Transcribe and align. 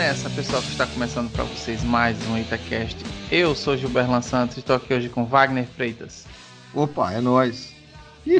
Nessa, 0.00 0.30
pessoal, 0.30 0.62
que 0.62 0.68
está 0.68 0.86
começando 0.86 1.30
para 1.30 1.44
vocês 1.44 1.84
mais 1.84 2.16
um 2.26 2.38
Itacast. 2.38 2.96
Eu 3.30 3.54
sou 3.54 3.76
Gilberto 3.76 4.22
Santos 4.22 4.56
e 4.56 4.60
estou 4.60 4.76
aqui 4.76 4.94
hoje 4.94 5.10
com 5.10 5.26
Wagner 5.26 5.66
Freitas, 5.66 6.24
Opa, 6.72 7.12
é 7.12 7.20
nóis. 7.20 7.74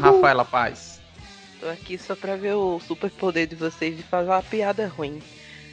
Rafaela 0.01 0.43
Paz. 0.43 0.99
Tô 1.61 1.69
aqui 1.69 1.99
só 1.99 2.17
pra 2.17 2.35
ver 2.35 2.55
o 2.55 2.81
super 2.81 3.11
poder 3.11 3.47
de 3.47 3.57
vocês 3.57 3.95
de 3.95 4.03
fazer 4.03 4.31
uma 4.31 4.43
piada 4.43 4.87
ruim. 4.89 5.21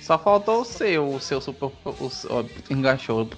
Só 0.01 0.19
faltou 0.19 0.59
o 0.59 0.65
seu, 0.65 1.07
o 1.07 1.21
seu 1.21 1.39
super. 1.39 1.71
O, 1.85 2.11
ó, 2.31 2.43
enganchou. 2.69 3.29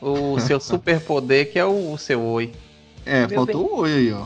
O 0.00 0.38
seu 0.38 0.60
super 0.60 1.00
poder, 1.00 1.46
que 1.46 1.58
é 1.58 1.64
o, 1.64 1.94
o 1.94 1.98
seu 1.98 2.22
oi. 2.22 2.52
É, 3.04 3.26
Meu 3.26 3.44
faltou 3.44 3.72
o 3.72 3.78
oi 3.80 3.92
aí, 3.92 4.12
ó. 4.12 4.24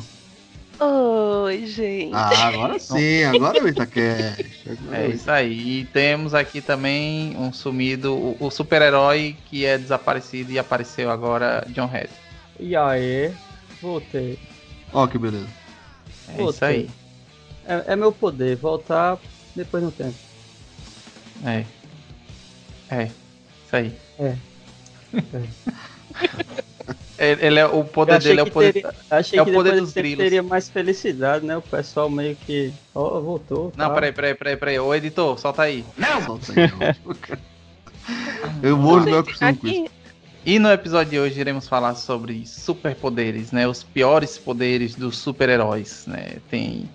Oi, 0.83 1.67
gente. 1.67 2.15
Ah, 2.15 2.49
agora 2.49 2.79
sim, 2.81 3.23
agora 3.25 3.63
o 3.63 3.69
Itacast. 3.69 4.79
É 4.91 5.09
isso 5.09 5.31
aí. 5.31 5.81
E 5.81 5.85
temos 5.85 6.33
aqui 6.33 6.63
também 6.63 7.37
um 7.37 7.53
sumido, 7.53 8.15
o, 8.15 8.37
o 8.41 8.51
super-herói 8.51 9.37
que 9.47 9.67
é 9.67 9.77
desaparecido 9.77 10.51
e 10.51 10.59
apareceu 10.59 11.11
agora, 11.11 11.67
John 11.69 11.87
Red. 11.87 12.09
E 12.59 12.75
aí, 12.75 13.31
voltei. 13.83 14.39
Ó, 14.93 15.07
que 15.07 15.19
beleza. 15.19 15.49
É 16.29 16.37
Pô, 16.37 16.49
isso 16.49 16.65
aí. 16.65 16.89
É, 17.67 17.93
é 17.93 17.97
meu 17.97 18.11
poder, 18.11 18.57
voltar 18.57 19.19
depois 19.55 19.83
no 19.83 19.93
tempo. 19.93 20.17
É. 21.45 21.65
É. 22.91 23.05
Isso 23.67 23.77
aí. 23.77 23.93
É. 24.19 24.37
Ele, 25.13 25.49
ele 27.21 27.59
é, 27.59 27.67
o 27.67 27.85
poder 27.85 28.19
dele 28.19 28.41
é 28.41 28.43
o 28.43 28.51
poder. 28.51 28.73
teria, 28.73 28.95
achei 29.11 29.39
é 29.39 29.43
o 29.43 29.45
que 29.45 29.53
poder 29.53 29.73
depois 29.73 29.89
dos 29.89 29.93
grilos. 29.93 30.25
teria 30.25 30.43
mais 30.43 30.71
felicidade, 30.71 31.45
né? 31.45 31.55
O 31.55 31.63
pessoal 31.63 32.09
meio 32.09 32.35
que. 32.35 32.73
Ó, 32.95 33.21
voltou. 33.21 33.73
Não, 33.77 33.89
tá. 33.89 33.95
peraí, 33.95 34.13
peraí, 34.13 34.35
peraí, 34.35 34.57
peraí. 34.57 34.79
Ô, 34.79 34.95
editor, 34.95 35.39
solta 35.39 35.63
aí. 35.63 35.85
Solta 36.25 36.53
aí, 36.53 36.89
ótimo, 36.89 37.15
cara. 37.17 37.41
Eu 38.63 38.77
morro 38.79 39.05
meu 39.05 39.23
costume 39.23 39.55
com 39.55 39.67
isso. 39.67 40.01
E 40.47 40.59
no 40.59 40.73
episódio 40.73 41.11
de 41.11 41.19
hoje 41.19 41.39
iremos 41.39 41.69
falar 41.69 41.95
sobre 41.95 42.47
superpoderes, 42.47 43.53
né? 43.53 43.69
Os 43.69 43.83
piores 43.83 44.39
poderes 44.39 44.95
dos 44.95 45.19
super-heróis, 45.19 46.07
né? 46.07 46.39
Tem, 46.49 46.89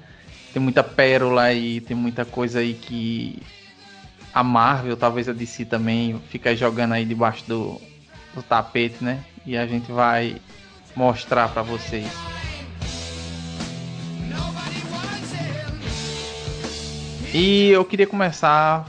tem 0.52 0.62
muita 0.62 0.84
pérola 0.84 1.44
aí, 1.44 1.80
tem 1.80 1.96
muita 1.96 2.26
coisa 2.26 2.60
aí 2.60 2.74
que 2.74 3.40
a 4.34 4.44
Marvel, 4.44 4.98
talvez 4.98 5.30
a 5.30 5.34
DC 5.34 5.66
também, 5.66 6.20
fica 6.30 6.56
jogando 6.56 6.94
aí 6.94 7.06
debaixo 7.06 7.44
do, 7.48 7.80
do 8.34 8.42
tapete, 8.42 9.04
né? 9.04 9.24
E 9.46 9.56
a 9.56 9.68
gente 9.68 9.92
vai 9.92 10.38
mostrar 10.96 11.50
pra 11.50 11.62
vocês. 11.62 12.08
E 17.34 17.70
eu 17.70 17.84
queria 17.84 18.08
começar 18.08 18.88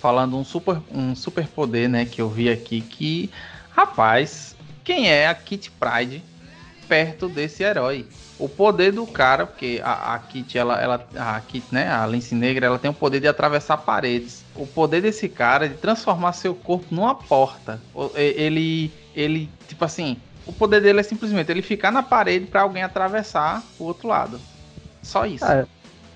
falando 0.00 0.36
um 0.36 0.44
super 0.44 0.80
um 0.92 1.14
super 1.14 1.46
poder, 1.46 1.88
né, 1.88 2.04
que 2.04 2.20
eu 2.20 2.28
vi 2.28 2.50
aqui 2.50 2.80
que 2.80 3.30
rapaz, 3.70 4.56
quem 4.82 5.08
é 5.08 5.28
a 5.28 5.34
Kit 5.34 5.70
Pride 5.70 6.22
perto 6.88 7.28
desse 7.28 7.62
herói? 7.62 8.06
O 8.38 8.48
poder 8.48 8.92
do 8.92 9.06
cara, 9.06 9.46
porque 9.46 9.80
a, 9.82 10.14
a 10.14 10.18
Kit 10.18 10.58
ela 10.58 10.80
ela 10.80 11.08
a 11.16 11.40
Kit, 11.40 11.64
né, 11.70 11.88
a 11.88 12.04
Lince 12.06 12.34
Negra, 12.34 12.66
ela 12.66 12.78
tem 12.78 12.90
o 12.90 12.94
poder 12.94 13.20
de 13.20 13.28
atravessar 13.28 13.78
paredes. 13.78 14.44
O 14.54 14.66
poder 14.66 15.00
desse 15.00 15.28
cara 15.28 15.66
é 15.66 15.68
de 15.68 15.76
transformar 15.76 16.32
seu 16.32 16.54
corpo 16.54 16.92
numa 16.92 17.14
porta. 17.14 17.80
Ele 18.16 18.92
ele 19.16 19.48
tipo 19.66 19.84
assim, 19.84 20.16
o 20.46 20.52
poder 20.52 20.80
dele 20.80 21.00
é 21.00 21.02
simplesmente 21.02 21.50
ele 21.50 21.62
ficar 21.62 21.90
na 21.90 22.02
parede 22.02 22.46
pra 22.46 22.62
alguém 22.62 22.82
atravessar 22.82 23.62
o 23.78 23.84
outro 23.84 24.06
lado. 24.06 24.38
Só 25.02 25.26
isso. 25.26 25.44
Ah, 25.44 25.66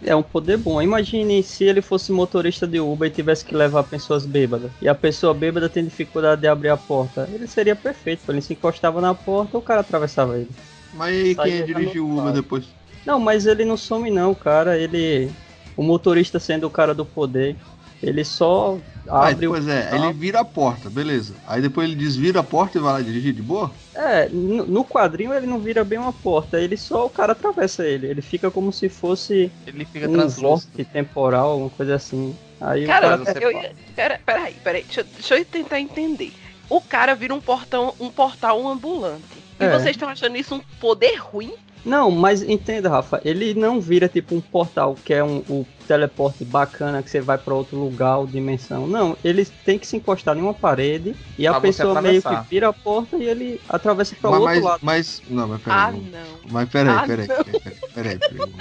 é 0.05 0.15
um 0.15 0.23
poder 0.23 0.57
bom. 0.57 0.81
Imagine 0.81 1.43
se 1.43 1.65
ele 1.65 1.83
fosse 1.83 2.13
motorista 2.13 2.67
de 2.67 2.81
Uber 2.81 3.09
e 3.09 3.13
tivesse 3.13 3.45
que 3.45 3.55
levar 3.55 3.85
pessoas 3.85 4.25
bêbadas. 4.25 4.71
E 4.81 4.89
a 4.89 4.95
pessoa 4.95 5.35
bêbada 5.35 5.69
tem 5.69 5.85
dificuldade 5.85 6.41
de 6.41 6.49
abrir 6.49 6.71
a 6.71 6.77
porta. 6.77 7.29
Ele 7.33 7.47
seria 7.47 7.77
perfeito. 7.77 8.23
Ele 8.29 8.41
se 8.41 8.53
encostava 8.55 9.01
na 9.01 9.15
porta 9.15 9.59
o 9.59 9.63
cara 9.63 9.81
atravessava 9.81 10.37
ele. 10.37 10.51
Mas 10.95 11.15
aí 11.15 11.35
quem 11.35 11.37
Saía 11.37 11.65
dirigiu 11.65 12.07
o 12.07 12.19
Uber 12.19 12.33
depois? 12.33 12.65
Não, 13.05 13.21
mas 13.21 13.47
ele 13.47 13.65
não 13.65 13.77
some 13.77 14.11
não, 14.11 14.35
cara. 14.35 14.79
Ele. 14.79 15.31
O 15.77 15.83
motorista 15.83 16.39
sendo 16.39 16.67
o 16.67 16.71
cara 16.71 16.95
do 16.95 17.05
poder. 17.05 17.57
Ele 18.03 18.25
só 18.25 18.79
Ah, 19.09 19.29
abre 19.29 19.47
o. 19.47 19.51
pois 19.51 19.69
é, 19.69 19.91
ele 19.95 20.13
vira 20.13 20.41
a 20.41 20.45
porta, 20.45 20.89
beleza. 20.89 21.35
Aí 21.47 21.61
depois 21.61 21.87
ele 21.89 21.97
desvira 21.97 22.41
a 22.41 22.43
porta 22.45 22.79
e 22.79 22.81
vai 22.81 22.93
lá 22.95 23.01
dirigir 23.01 23.33
de 23.33 23.43
boa? 23.43 23.71
É, 23.95 24.29
no 24.31 24.65
no 24.67 24.85
quadrinho 24.85 25.35
ele 25.35 25.47
não 25.47 25.59
vira 25.59 25.85
bem 25.85 25.99
uma 25.99 26.13
porta, 26.13 26.59
ele 26.59 26.77
só 26.77 27.05
o 27.07 27.11
cara 27.11 27.33
atravessa 27.33 27.85
ele. 27.87 28.07
Ele 28.07 28.23
fica 28.23 28.51
como 28.51 28.73
se 28.73 28.89
fosse 28.89 29.51
Ele 29.67 29.85
fica 29.85 30.09
um 30.09 30.29
vórtice 30.29 30.85
temporal, 30.85 31.51
alguma 31.53 31.71
coisa 31.71 31.95
assim. 31.97 32.35
Aí 32.61 32.87
Cara, 32.87 33.17
o 33.17 33.25
cara 33.25 33.39
eu 33.43 33.53
ia. 33.53 33.73
Pera, 33.97 34.21
peraí, 34.25 34.55
peraí. 34.65 34.83
Deixa, 34.85 35.01
eu- 35.01 35.05
deixa 35.05 35.39
eu 35.39 35.45
tentar 35.45 35.81
entender. 35.81 36.33
O 36.69 36.81
cara 36.81 37.15
vira 37.15 37.35
um 37.35 37.41
portão, 37.41 37.95
um 37.99 38.11
portal 38.11 38.67
ambulante. 38.69 39.23
E 39.59 39.65
É. 39.65 39.71
vocês 39.71 39.91
estão 39.97 40.09
achando 40.09 40.37
isso 40.37 40.55
um 40.55 40.61
poder 40.79 41.17
ruim? 41.17 41.53
Não, 41.85 42.11
mas 42.11 42.43
entenda, 42.43 42.89
Rafa, 42.89 43.21
ele 43.25 43.55
não 43.55 43.81
vira 43.81 44.09
tipo 44.09 44.35
um 44.35 44.41
portal 44.41 44.95
que 45.05 45.15
é 45.15 45.25
um, 45.25 45.39
o 45.49 45.67
teleporte 45.89 46.45
bacana 46.45 47.03
que 47.03 47.11
você 47.11 47.21
vai 47.21 47.39
pra 47.39 47.55
outro 47.55 47.77
lugar 47.79 48.19
ou 48.19 48.27
dimensão. 48.27 48.87
Não, 48.87 49.17
ele 49.25 49.45
tem 49.65 49.79
que 49.79 49.87
se 49.87 49.97
encostar 49.97 50.37
em 50.37 50.41
uma 50.43 50.55
parede 50.55 51.17
e 51.39 51.47
a 51.47 51.53
Pra 51.53 51.61
você 51.61 51.67
pessoa 51.69 52.01
meio 52.03 52.23
que 52.23 52.41
vira 52.51 52.69
a 52.69 52.73
porta 52.73 53.17
e 53.17 53.25
ele 53.25 53.61
atravessa 53.69 54.15
pra 54.21 54.31
mas, 54.31 54.41
outro 54.41 54.55
mas, 54.55 54.65
lado. 54.65 54.81
mas- 54.83 55.23
Não, 55.29 55.49
mas 55.49 55.63
peraí. 55.63 55.79
Ah, 55.79 55.93
não. 55.93 56.51
Mas 56.51 56.69
peraí, 56.69 56.95
Ah, 56.97 57.05
peraí, 57.07 57.27
não. 57.29 57.37
peraí, 57.45 57.61
peraí, 57.61 57.79
peraí, 57.95 58.19
peraí. 58.19 58.53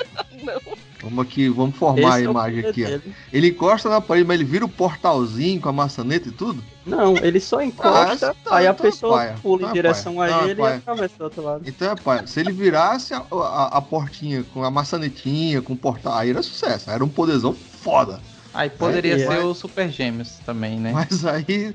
Não. 0.44 0.89
Vamos 1.02 1.26
aqui, 1.26 1.48
vamos 1.48 1.78
formar 1.78 2.16
a 2.16 2.18
Esse 2.18 2.26
é 2.26 2.28
o 2.28 2.32
imagem 2.32 2.64
poder 2.64 2.70
aqui, 2.70 2.84
ó. 2.86 3.12
Ele 3.32 3.48
encosta 3.50 3.90
na 3.90 4.02
parede, 4.02 4.28
mas 4.28 4.36
ele 4.40 4.50
vira 4.50 4.66
o 4.66 4.70
portalzinho 4.70 5.62
com 5.62 5.70
a 5.70 5.74
maçaneta 5.74 6.28
e 6.28 6.32
tudo? 6.32 6.62
Não, 6.86 7.16
ele 7.18 7.40
só 7.40 7.62
encosta, 7.62 8.32
Ah, 8.32 8.36
tá, 8.44 8.56
aí 8.58 8.68
a 8.68 8.72
então 8.72 8.86
é 8.86 8.92
pessoa 8.92 9.18
paia. 9.18 9.36
pula 9.42 9.56
Então 9.58 9.68
em 9.68 9.72
é 9.72 9.74
direção 9.74 10.16
paia. 10.16 10.36
a 10.36 10.38
Então 10.38 10.48
é 10.48 10.52
ele 10.52 10.62
e 10.62 10.66
atravessa 10.66 11.18
do 11.18 11.24
outro 11.24 11.42
lado. 11.44 11.64
Então 11.66 11.92
é 11.92 11.96
pai, 11.96 12.28
se 12.28 12.40
ele 12.40 12.52
virasse 12.52 13.14
a, 13.14 13.24
a- 13.32 13.78
a 13.78 13.82
portinha 13.82 14.44
com 14.54 14.64
a 14.64 14.70
maçanetinha, 14.72 15.62
com 15.62 15.74
o 15.74 15.78
portal, 15.78 16.14
aí 16.16 16.32
era 16.32 16.42
sucesso, 16.44 16.90
era 16.90 17.04
um 17.04 17.09
poderzão 17.09 17.54
foda. 17.54 18.20
Aí 18.54 18.70
poderia 18.70 19.16
É, 19.16 19.20
ser 19.20 19.34
é. 19.34 19.40
o 19.40 19.54
Super 19.54 19.90
Gêmeos 19.90 20.40
também, 20.46 20.80
né? 20.80 20.92
Mas 20.92 21.24
aí, 21.26 21.74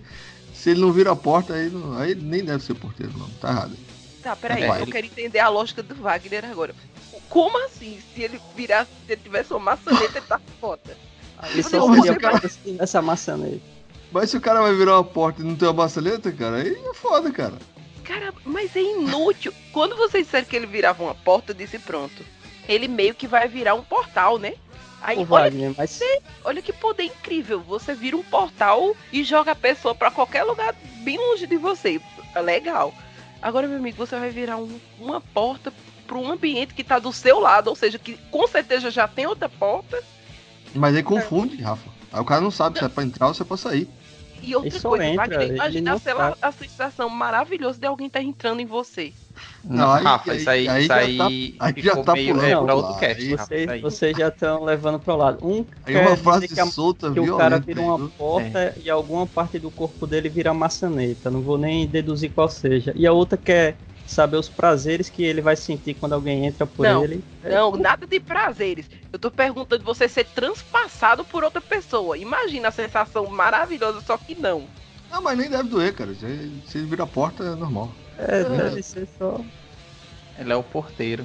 se 0.52 0.70
ele 0.70 0.80
não 0.80 0.92
vira 0.92 1.12
a 1.12 1.16
porta, 1.16 1.54
aí, 1.54 1.70
não- 1.70 1.96
aí 1.96 2.14
nem 2.14 2.44
deve 2.44 2.62
ser 2.62 2.74
porteiro, 2.74 3.12
não, 3.16 3.28
tá 3.40 3.48
errado. 3.50 3.76
Tá, 4.22 4.34
peraí. 4.34 4.62
É, 4.64 4.68
eu 4.70 4.82
ele- 4.82 4.92
quero 4.92 5.06
entender 5.06 5.38
a 5.38 5.48
lógica 5.48 5.82
do 5.82 5.94
Wagner 5.94 6.44
agora. 6.46 6.74
Como 7.28 7.64
assim? 7.66 8.00
Se 8.14 8.22
ele 8.22 8.40
virasse, 8.56 8.90
se 9.06 9.12
ele 9.12 9.22
tivesse 9.22 9.52
uma 9.52 9.60
maçaneta, 9.60 10.18
ele 10.18 10.26
tá 10.26 10.40
foda. 10.60 10.96
Aí 11.38 11.50
Ele 11.52 11.62
mas 11.62 11.66
seria 11.66 12.12
o 12.12 12.20
cara- 12.20 12.40
assim, 12.44 12.76
essa 12.78 13.02
maçaneta. 13.02 13.60
Mas 14.12 14.30
se 14.30 14.36
o 14.36 14.40
cara 14.40 14.62
vai 14.62 14.74
virar 14.74 14.96
uma 14.96 15.04
porta 15.04 15.42
e 15.42 15.44
não 15.44 15.56
tem 15.56 15.66
uma 15.66 15.74
maçaneta, 15.82 16.30
cara, 16.30 16.56
aí 16.56 16.72
é 16.72 16.94
foda, 16.94 17.30
cara. 17.32 17.54
Cara, 18.04 18.32
mas 18.44 18.76
é 18.76 18.80
inútil. 18.82 19.52
Quando 19.72 19.96
vocês 19.96 20.24
disseram 20.26 20.44
que 20.46 20.54
ele 20.54 20.66
virava 20.66 21.02
uma 21.02 21.14
porta, 21.14 21.50
eu 21.52 21.56
disse 21.56 21.78
pronto. 21.78 22.24
Ele 22.68 22.86
meio 22.86 23.14
que 23.14 23.26
vai 23.26 23.48
virar 23.48 23.74
um 23.74 23.82
portal, 23.82 24.38
né? 24.38 24.54
Aí, 25.02 25.16
olha, 25.18 25.26
Wagner, 25.26 25.74
mas 25.76 26.00
olha 26.44 26.62
que 26.62 26.72
poder 26.72 27.02
incrível. 27.04 27.60
Você 27.62 27.94
vira 27.94 28.16
um 28.16 28.22
portal 28.22 28.96
e 29.12 29.22
joga 29.24 29.52
a 29.52 29.56
pessoa 29.56 29.94
pra 29.94 30.10
qualquer 30.10 30.44
lugar 30.44 30.74
bem 31.02 31.18
longe 31.18 31.46
de 31.46 31.56
você. 31.56 32.00
É 32.34 32.40
legal. 32.40 32.94
Agora, 33.42 33.66
meu 33.68 33.76
amigo, 33.78 33.96
você 33.98 34.18
vai 34.18 34.30
virar 34.30 34.56
um- 34.56 34.80
uma 34.98 35.20
porta 35.20 35.70
pra 36.06 36.16
um 36.18 36.30
ambiente 36.30 36.74
que 36.74 36.84
tá 36.84 36.98
do 36.98 37.12
seu 37.12 37.40
lado, 37.40 37.68
ou 37.68 37.76
seja, 37.76 37.98
que 37.98 38.16
com 38.30 38.46
certeza 38.46 38.90
já 38.90 39.08
tem 39.08 39.26
outra 39.26 39.48
porta. 39.48 40.02
Mas 40.74 40.94
aí 40.96 41.02
confunde, 41.02 41.60
Rafa. 41.62 41.88
Aí 42.12 42.20
o 42.20 42.24
cara 42.24 42.40
não 42.40 42.50
sabe 42.50 42.78
se 42.78 42.84
é 42.84 42.88
pra 42.88 43.04
entrar 43.04 43.28
ou 43.28 43.34
se 43.34 43.42
é 43.42 43.44
pra 43.44 43.56
sair. 43.56 43.88
E 44.42 44.54
outra 44.54 44.78
só 44.78 44.90
coisa, 44.90 45.04
entra, 45.06 45.26
Wagner, 45.26 45.54
imagina 45.54 45.98
lá, 46.14 46.36
a 46.42 46.52
sensação 46.52 47.08
maravilhosa 47.08 47.78
de 47.78 47.86
alguém 47.86 48.08
estar 48.08 48.20
entrando 48.20 48.60
em 48.60 48.66
você. 48.66 49.12
Não, 49.64 49.78
Não, 49.86 49.92
aí- 49.94 50.04
Rafa, 50.04 50.32
aí- 50.32 50.38
isso 50.38 50.50
aí, 50.50 50.68
aí 50.68 50.78
isso 50.80 50.88
já 50.88 50.96
aí, 50.96 51.16
tá- 51.16 51.26
aí 51.64 51.72
ficou 51.72 51.94
já 51.96 52.02
tá 52.02 52.12
meio 52.12 52.34
pulando 52.34 52.46
é, 52.46 52.54
pro 52.56 52.64
pra 52.66 52.74
outro 52.74 52.94
cast, 53.00 53.22
Aí- 53.22 53.30
Rafa, 53.30 53.44
Vocês, 53.46 53.62
isso 53.62 53.70
aí. 53.72 53.80
vocês 53.80 54.16
já 54.18 54.28
estão 54.28 54.64
levando 54.64 54.98
pro 55.00 55.16
lado. 55.16 55.38
Um 55.46 55.64
Aí 55.86 55.96
uma 55.96 56.16
frase 56.16 56.46
que, 56.46 56.60
a- 56.60 56.66
solta, 56.66 57.10
que 57.10 57.20
o 57.20 57.36
cara 57.38 57.58
vira 57.58 57.80
uma 57.80 58.08
porta 58.10 58.74
e 58.84 58.90
alguma 58.90 59.26
parte 59.26 59.58
do 59.58 59.70
corpo 59.70 60.06
dele 60.06 60.28
vira 60.28 60.52
maçaneta. 60.52 61.30
Não 61.30 61.40
vou 61.40 61.56
nem 61.56 61.86
deduzir 61.86 62.30
qual 62.30 62.48
seja. 62.48 62.92
E 62.94 63.06
a 63.06 63.12
outra 63.12 63.38
quer 63.38 63.76
saber 64.06 64.36
os 64.36 64.48
prazeres 64.48 65.08
que 65.08 65.22
ele 65.24 65.40
vai 65.40 65.56
sentir 65.56 65.94
quando 65.94 66.12
alguém 66.12 66.46
entra 66.46 66.66
por 66.66 66.84
Não, 66.84 67.02
ele. 67.04 67.24
Não, 67.42 67.72
nada 67.76 68.06
de 68.06 68.20
prazeres. 68.20 68.86
Eu 69.12 69.18
tô 69.18 69.30
perguntando 69.30 69.78
de 69.78 69.84
você 69.84 70.08
ser 70.08 70.24
transpassado 70.26 71.24
por 71.24 71.42
outra 71.44 71.60
pessoa. 71.60 72.16
Imagina 72.18 72.68
a 72.68 72.72
sensação 72.72 73.26
maravilhosa, 73.26 74.00
só 74.00 74.16
que 74.18 74.34
não. 74.34 74.64
Não, 75.10 75.22
mas 75.22 75.38
nem 75.38 75.48
deve 75.48 75.68
doer, 75.68 75.94
cara. 75.94 76.12
Se 76.14 76.50
se 76.66 76.78
ele 76.78 76.86
vira 76.86 77.04
a 77.04 77.06
porta, 77.06 77.44
é 77.44 77.54
normal. 77.54 77.90
É, 78.18 78.44
deve 78.44 78.82
ser 78.82 79.08
só. 79.18 79.40
Ele 80.38 80.52
é 80.52 80.56
o 80.56 80.62
porteiro. 80.62 81.24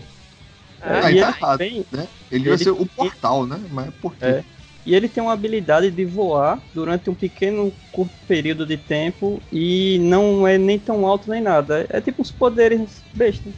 É, 0.82 0.94
Aí 0.94 1.02
tá 1.02 1.10
ele 1.10 1.20
errado, 1.20 1.58
tem- 1.58 1.86
né? 1.92 2.08
Ele 2.32 2.44
vai 2.46 2.54
Ele- 2.54 2.64
ser 2.64 2.70
o 2.72 2.86
portal, 2.86 3.46
né? 3.46 3.60
Mas 3.72 3.88
é 3.88 3.92
porteiro. 3.92 4.38
É. 4.38 4.59
E 4.90 4.96
ele 4.96 5.08
tem 5.08 5.22
uma 5.22 5.34
habilidade 5.34 5.92
de 5.92 6.04
voar 6.04 6.60
durante 6.74 7.12
um 7.12 7.14
pequeno 7.14 7.72
curto 7.92 8.12
período 8.28 8.66
de 8.66 8.76
tempo 8.76 9.40
e 9.52 10.00
não 10.00 10.48
é 10.48 10.58
nem 10.58 10.80
tão 10.80 11.06
alto 11.06 11.30
nem 11.30 11.40
nada. 11.44 11.86
É 11.92 12.02
tipo 12.02 12.24
uns 12.24 12.32
poderes 12.32 13.04
bestas. 13.14 13.54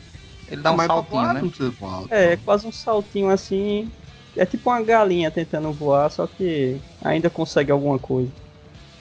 Ele 0.50 0.62
dá 0.62 0.74
um 0.74 0.76
mas 0.76 0.88
pra 0.88 0.96
saltinho, 0.98 1.22
voar 1.22 1.34
né? 1.34 1.42
voar. 1.80 2.04
É, 2.10 2.36
quase 2.36 2.68
um 2.68 2.72
saltinho 2.72 3.30
assim. 3.30 3.90
É 4.36 4.46
tipo 4.46 4.70
uma 4.70 4.82
galinha 4.82 5.32
tentando 5.32 5.72
voar, 5.72 6.12
só 6.12 6.28
que 6.28 6.76
ainda 7.02 7.30
consegue 7.30 7.72
alguma 7.72 7.98
coisa. 7.98 8.30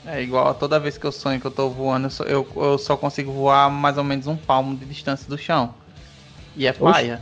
É 0.06 0.22
igual 0.22 0.46
a 0.46 0.54
toda 0.54 0.78
vez 0.78 0.96
que 0.96 1.06
eu 1.06 1.10
sonho 1.10 1.40
que 1.40 1.46
eu 1.48 1.50
tô 1.50 1.68
voando, 1.68 2.06
eu 2.06 2.10
só, 2.10 2.22
eu, 2.24 2.46
eu 2.54 2.78
só 2.78 2.96
consigo 2.96 3.32
voar 3.32 3.68
mais 3.68 3.98
ou 3.98 4.04
menos 4.04 4.28
um 4.28 4.36
palmo 4.36 4.76
de 4.76 4.86
distância 4.86 5.28
do 5.28 5.36
chão. 5.36 5.74
E 6.56 6.64
é 6.64 6.72
paia. 6.72 7.20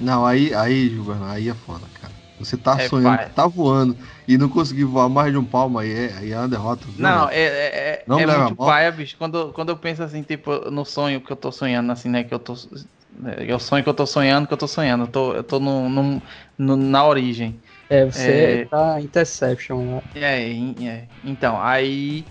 Não, 0.00 0.26
aí, 0.26 0.52
aí, 0.52 0.88
Gilberto, 0.88 1.22
aí 1.24 1.48
é 1.48 1.54
foda, 1.54 1.86
cara. 2.00 2.12
Você 2.38 2.56
tá 2.56 2.76
É, 2.78 2.88
sonhando, 2.88 3.16
pai. 3.16 3.30
tá 3.30 3.46
voando 3.46 3.96
e 4.26 4.38
não 4.38 4.48
conseguir 4.48 4.84
voar 4.84 5.08
mais 5.08 5.32
de 5.32 5.38
um 5.38 5.44
palmo 5.46 5.78
aí 5.78 5.90
é, 5.92 6.14
aí 6.16 6.32
é 6.32 6.38
uma 6.38 6.48
derrota. 6.48 6.90
viu, 6.92 6.96
Não, 6.96 7.28
velho? 7.28 7.30
é, 7.30 7.36
é, 7.42 7.94
é, 8.04 8.06
Não 8.06 8.20
é 8.22 8.26
me 8.26 8.26
leva 8.26 8.50
muito 8.50 8.56
paia, 8.56 8.92
bicho. 8.92 9.16
Quando, 9.16 9.52
quando 9.54 9.70
eu 9.70 9.78
penso 9.78 10.02
assim, 10.02 10.22
tipo, 10.22 10.70
no 10.70 10.84
sonho 10.84 11.22
que 11.24 11.32
eu 11.32 11.36
tô 11.36 11.50
sonhando, 11.50 11.90
assim, 11.90 12.08
né? 12.08 12.22
Que 12.24 12.34
eu 12.34 12.38
tô. 12.38 12.54
Eu 13.46 13.58
sonho 13.58 13.82
que 13.82 13.88
eu 13.90 13.94
tô 13.94 14.06
sonhando, 14.06 14.46
que 14.46 14.52
eu 14.54 14.58
tô 14.58 14.68
sonhando. 14.68 15.04
Eu 15.04 15.08
tô, 15.10 15.34
eu 15.34 15.44
tô 15.44 15.58
no, 15.60 15.88
no- 15.88 16.22
no- 16.58 16.76
na 16.76 17.04
origem. 17.06 17.62
É, 17.88 18.04
você 18.06 18.58
É. 18.58 18.70
tá 18.70 19.00
Interception 19.00 19.96
lá. 19.96 20.02
É, 20.14 20.50
é. 20.86 21.10
Então, 21.22 21.60
aí 21.60 22.28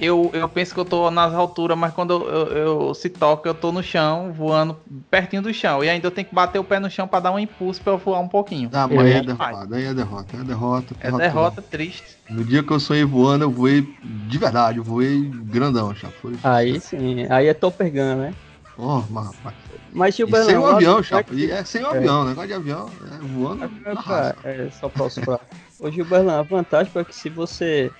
eu, 0.00 0.30
eu 0.32 0.48
penso 0.48 0.72
que 0.74 0.80
eu 0.80 0.84
tô 0.84 1.10
nas 1.10 1.34
alturas, 1.34 1.76
mas 1.76 1.92
quando 1.92 2.12
eu, 2.14 2.28
eu, 2.28 2.56
eu 2.86 2.94
se 2.94 3.08
toca, 3.08 3.48
eu 3.48 3.54
tô 3.54 3.72
no 3.72 3.82
chão, 3.82 4.32
voando 4.32 4.76
pertinho 5.10 5.42
do 5.42 5.52
chão. 5.52 5.82
E 5.82 5.88
ainda 5.88 6.06
eu 6.06 6.10
tenho 6.10 6.26
que 6.26 6.34
bater 6.34 6.58
o 6.58 6.64
pé 6.64 6.78
no 6.78 6.90
chão 6.90 7.08
pra 7.08 7.20
dar 7.20 7.32
um 7.32 7.38
impulso 7.38 7.80
pra 7.82 7.92
eu 7.92 7.98
voar 7.98 8.20
um 8.20 8.28
pouquinho. 8.28 8.70
Ah, 8.72 8.86
mas 8.86 8.98
aí 9.00 9.12
é 9.12 9.16
É, 9.18 9.22
derrota, 9.22 9.68
aí 9.76 9.84
é 9.84 9.94
derrota, 9.94 10.36
é 10.36 10.44
derrota. 10.44 10.94
É 11.00 11.12
derrota 11.12 11.62
triste. 11.62 12.18
No 12.30 12.44
dia 12.44 12.62
que 12.62 12.70
eu 12.72 12.78
sonhei 12.78 13.04
voando, 13.04 13.44
eu 13.44 13.50
voei 13.50 13.86
de 14.02 14.38
verdade, 14.38 14.78
eu 14.78 14.84
voei 14.84 15.30
grandão, 15.46 15.94
já 15.94 16.08
foi. 16.10 16.34
Aí 16.42 16.80
sim, 16.80 17.26
aí 17.30 17.46
é 17.48 17.54
Topper 17.54 17.90
Gun, 17.90 18.16
né? 18.16 18.34
Oh, 18.76 19.02
mas, 19.10 19.26
rapaz. 19.26 19.56
Mas 19.92 20.14
E 20.14 20.18
Gilberto, 20.18 20.46
sem 20.46 20.56
o 20.56 20.66
avião, 20.66 21.02
já 21.02 21.16
chapa. 21.16 21.34
que- 21.34 21.46
E 21.46 21.50
é 21.50 21.64
sem 21.64 21.82
o 21.82 21.86
É. 21.86 21.96
avião, 21.98 22.24
negócio 22.24 22.48
de 22.48 22.54
avião, 22.54 22.88
é 23.12 23.18
voando. 23.26 23.64
É, 23.84 23.94
na 23.94 24.00
raça. 24.00 24.36
é 24.44 24.70
só 24.70 24.88
pra 24.88 25.04
oscilar. 25.04 25.40
Ô 25.80 25.90
Gilberlan, 25.90 26.38
a 26.38 26.42
vantagem 26.42 26.92
é 26.94 27.04
que 27.04 27.14
se 27.14 27.28
você, 27.28 27.90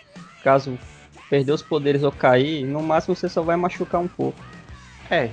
caso 0.45 0.79
perder 1.29 1.53
os 1.53 1.63
poderes 1.63 2.03
ou 2.03 2.13
cair, 2.13 2.65
no 2.65 2.83
máximo 2.83 3.15
você 3.15 3.29
só 3.29 3.43
vai 3.43 3.57
machucar 3.57 4.01
um 4.01 4.09
pouco. 4.09 4.39
É. 5.11 5.31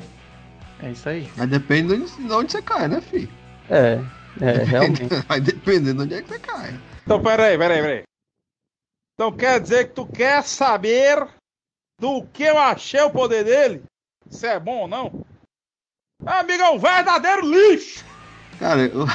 É 0.82 0.92
isso 0.92 1.08
aí. 1.08 1.30
Mas 1.38 1.50
depende 1.50 1.96
de 1.96 2.04
onde, 2.04 2.28
de 2.28 2.34
onde 2.34 2.52
você 2.52 2.62
cai, 2.62 2.88
né, 2.88 3.02
filho? 3.02 3.32
É, 3.70 4.00
é, 4.42 4.64
realmente. 4.64 5.06
Vai 5.28 5.40
depender 5.40 5.94
de 5.94 6.02
onde 6.02 6.14
é 6.14 6.22
que 6.22 6.28
você 6.28 6.40
cai. 6.40 6.78
Então, 7.04 7.22
peraí, 7.22 7.58
peraí, 7.58 7.82
peraí. 7.82 8.04
Então 9.14 9.32
quer 9.32 9.62
dizer 9.62 9.88
que 9.88 9.94
tu 9.94 10.06
quer 10.06 10.44
saber 10.44 11.26
do 12.00 12.26
que 12.26 12.44
eu 12.44 12.58
achei 12.58 13.00
o 13.02 13.10
poder 13.10 13.46
dele? 13.46 13.84
Se 14.30 14.46
é 14.46 14.60
bom 14.60 14.82
ou 14.82 14.88
não? 14.88 15.26
Amigo, 16.26 16.62
é 16.62 16.70
um 16.70 16.80
verdadeiro 16.80 17.48
lixo! 17.48 18.04
Cara, 18.60 18.82
eu. 18.82 19.06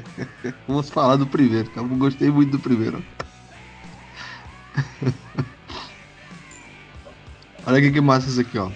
Vamos 0.66 0.88
falar 0.88 1.16
do 1.16 1.26
primeiro, 1.26 1.70
cara. 1.70 1.86
Eu 1.86 1.96
gostei 1.96 2.30
muito 2.30 2.52
do 2.52 2.58
primeiro. 2.58 3.04
Olha 7.66 7.80
que, 7.80 7.90
que 7.90 8.00
massa 8.00 8.28
isso 8.28 8.40
aqui, 8.40 8.58
ó. 8.58 8.68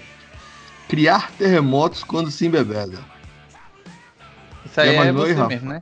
Criar 0.87 1.31
terremotos 1.33 2.03
quando 2.03 2.31
se 2.31 2.45
embebeda. 2.45 2.99
Isso 4.65 4.79
aí 4.81 4.87
Já 4.87 4.93
é 4.93 4.99
aí, 5.01 5.11
você 5.11 5.33
Rafa? 5.33 5.47
mesmo, 5.47 5.69
né? 5.69 5.81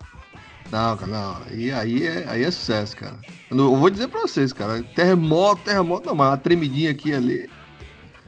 Não, 0.71 0.98
cara, 0.98 1.12
não. 1.12 1.38
Aí, 1.50 1.71
aí, 1.71 2.06
é, 2.06 2.25
aí 2.27 2.44
é 2.44 2.51
sucesso, 2.51 2.95
cara. 2.98 3.15
Eu 3.50 3.75
vou 3.77 3.89
dizer 3.89 4.09
pra 4.09 4.21
vocês, 4.21 4.51
cara. 4.51 4.83
Terremoto, 4.95 5.62
terremoto, 5.63 6.07
não, 6.07 6.15
mas 6.15 6.27
uma 6.31 6.38
tremidinha 6.38 6.92
aqui 6.92 7.09
e 7.09 7.15
ali 7.15 7.50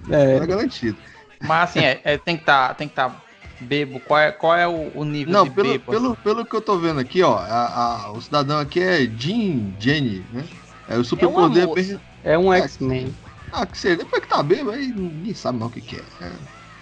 É, 0.09 0.37
é 0.37 0.45
garantido. 0.47 0.97
Mas 1.41 1.69
assim, 1.69 1.79
é, 1.79 1.99
é- 2.03 2.17
tem 2.17 2.35
que 2.37 2.43
estar 2.43 2.73
tem 2.75 2.87
que 2.87 2.95
tá 2.95 3.13
bebo. 3.59 3.99
Qual 3.99 4.19
é, 4.19 4.31
qual 4.31 4.55
é 4.55 4.65
o, 4.65 4.89
o 4.95 5.03
nível 5.03 5.33
Não, 5.33 5.43
de 5.43 5.49
pelo, 5.49 5.73
bebo? 5.73 5.91
pelo, 5.91 6.15
pelo 6.15 6.45
que 6.45 6.55
eu 6.55 6.61
tô 6.61 6.77
vendo 6.77 6.99
aqui, 7.01 7.21
ó, 7.21 7.37
a- 7.37 8.05
a- 8.05 8.11
o 8.13 8.21
cidadão 8.21 8.57
aqui 8.59 8.79
é 8.79 9.01
Jim 9.01 9.73
Jenny, 9.77 10.25
né? 10.31 10.45
É 10.87 10.97
o 10.97 11.03
superpoder. 11.03 11.67
bem- 11.73 11.99
é 12.23 12.37
um 12.37 12.53
É, 12.53 12.59
X-Men. 12.61 13.13
Ah, 13.51 13.66
que 13.66 13.78
seja, 13.78 13.98
depois 13.98 14.22
que 14.22 14.28
tá 14.28 14.42
bêbado, 14.44 14.72
aí 14.72 14.88
ninguém 14.96 15.34
sabe 15.34 15.57
mais 15.60 15.72
o 15.72 15.74
que, 15.74 15.81
que 15.81 15.96
é. 15.98 16.04
É, 16.22 16.31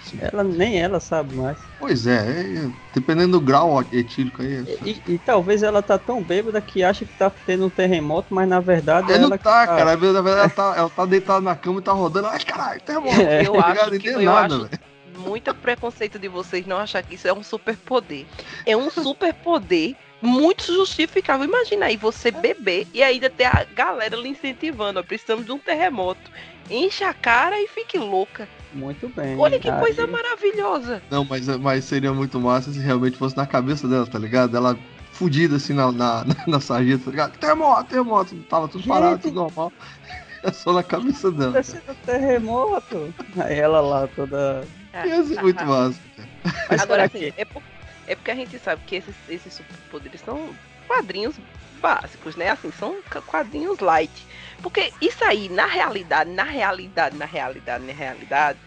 assim. 0.05 0.17
Ela 0.21 0.43
nem 0.43 0.79
ela 0.79 0.99
sabe 0.99 1.35
mais. 1.35 1.57
Pois 1.79 2.07
é, 2.07 2.41
é, 2.65 2.69
dependendo 2.93 3.33
do 3.33 3.41
grau 3.41 3.81
etílico 3.91 4.41
aí. 4.41 4.55
é- 4.57 4.77
E, 4.87 5.01
e 5.07 5.17
talvez 5.19 5.63
ela 5.63 5.81
tá 5.81 5.97
tão 5.97 6.21
bêbada 6.23 6.59
que 6.61 6.83
acha 6.83 7.05
que 7.05 7.13
tá 7.13 7.29
tendo 7.29 7.65
um 7.67 7.69
terremoto, 7.69 8.33
mas 8.33 8.47
na 8.47 8.59
verdade 8.59 9.11
Ela 9.11 9.21
ela 9.21 9.29
não 9.29 9.37
tá, 9.37 9.61
que 9.67 9.73
cara. 9.75 9.85
Na 9.85 9.95
verdade, 9.95 10.27
ela 10.29 10.49
tá, 10.49 10.73
ela 10.77 10.89
tá 10.89 11.05
deitada 11.05 11.41
na 11.41 11.55
cama 11.55 11.79
e 11.79 11.83
tá 11.83 11.91
rodando. 11.91 12.27
Ai, 12.27 12.39
caralho, 12.39 12.81
terremoto. 12.81 13.21
É, 13.21 13.47
Eu 13.47 13.53
tá 13.53 13.67
acho 13.67 13.91
que 13.99 14.07
eu 14.07 14.21
nada, 14.21 14.55
acho 14.55 14.63
velho. 14.65 14.79
muito 15.17 15.53
preconceito 15.55 16.17
de 16.19 16.27
vocês 16.27 16.65
não 16.65 16.77
achar 16.77 17.01
que 17.03 17.15
isso 17.15 17.27
é 17.27 17.33
um 17.33 17.43
superpoder. 17.43 18.25
É 18.65 18.75
um 18.77 18.89
superpoder 18.89 19.95
muito 20.21 20.65
justificável. 20.65 21.45
Imagina 21.45 21.85
aí 21.87 21.97
você 21.97 22.31
beber 22.31 22.87
e 22.93 23.03
ainda 23.03 23.29
ter 23.29 23.45
a 23.45 23.63
galera 23.75 24.15
lhe 24.15 24.29
incentivando. 24.29 24.99
Ó, 24.99 25.03
precisamos 25.03 25.45
de 25.45 25.51
um 25.51 25.59
terremoto. 25.59 26.31
Enche 26.69 27.03
a 27.03 27.13
cara 27.13 27.59
e 27.61 27.67
fique 27.67 27.97
louca. 27.97 28.47
Muito 28.73 29.07
bem. 29.09 29.37
Olha 29.37 29.59
que 29.59 29.69
Aí- 29.69 29.79
coisa 29.79 30.05
maravilhosa. 30.05 31.01
Não, 31.09 31.23
mas, 31.23 31.47
mas 31.47 31.85
seria 31.85 32.13
muito 32.13 32.39
massa 32.39 32.71
se 32.71 32.79
realmente 32.79 33.17
fosse 33.17 33.35
na 33.37 33.45
cabeça 33.45 33.87
dela, 33.87 34.05
tá 34.05 34.19
ligado? 34.19 34.55
Ela 34.57 34.77
fudida 35.13 35.55
assim 35.55 35.73
na, 35.73 35.91
na, 35.91 36.25
na 36.45 36.59
sarjeta, 36.59 37.05
tá 37.05 37.11
ligado? 37.11 37.37
Terremoto, 37.37 37.83
terremoto. 37.85 38.35
Tava 38.49 38.67
tudo 38.67 38.87
parado, 38.87 39.13
Gente. 39.15 39.21
tudo 39.23 39.35
normal. 39.35 39.71
É 40.43 40.51
só 40.51 40.71
na 40.71 40.83
cabeça 40.83 41.31
dela. 41.31 41.53
Tá 41.53 41.63
sendo 41.63 41.95
terremoto. 42.05 43.11
Aí 43.37 43.57
ela 43.57 43.81
lá 43.81 44.07
toda. 44.07 44.63
Ia 44.93 45.23
ser 45.23 45.41
muito 45.41 45.65
massa. 45.65 45.99
Mas 46.69 46.79
Agora 46.81 47.05
assim, 47.05 47.33
é, 47.35 47.43
por- 47.43 47.63
é 48.05 48.15
porque 48.15 48.31
a 48.31 48.35
gente 48.35 48.57
sabe 48.59 48.81
que 48.85 48.97
esses, 48.97 49.15
esses 49.27 49.55
superpoderes 49.55 50.21
são 50.21 50.49
quadrinhos 50.87 51.35
básicos, 51.81 52.35
né? 52.35 52.49
Assim, 52.51 52.71
são 52.71 52.95
quadrinhos 53.25 53.79
light. 53.79 54.11
Porque 54.61 54.91
isso 55.01 55.23
aí, 55.23 55.49
na 55.49 55.65
realidade, 55.65 56.29
na 56.31 56.43
realidade, 56.43 57.15
na 57.17 57.25
realidade, 57.25 57.85
na 57.85 57.93
realidade, 57.93 58.59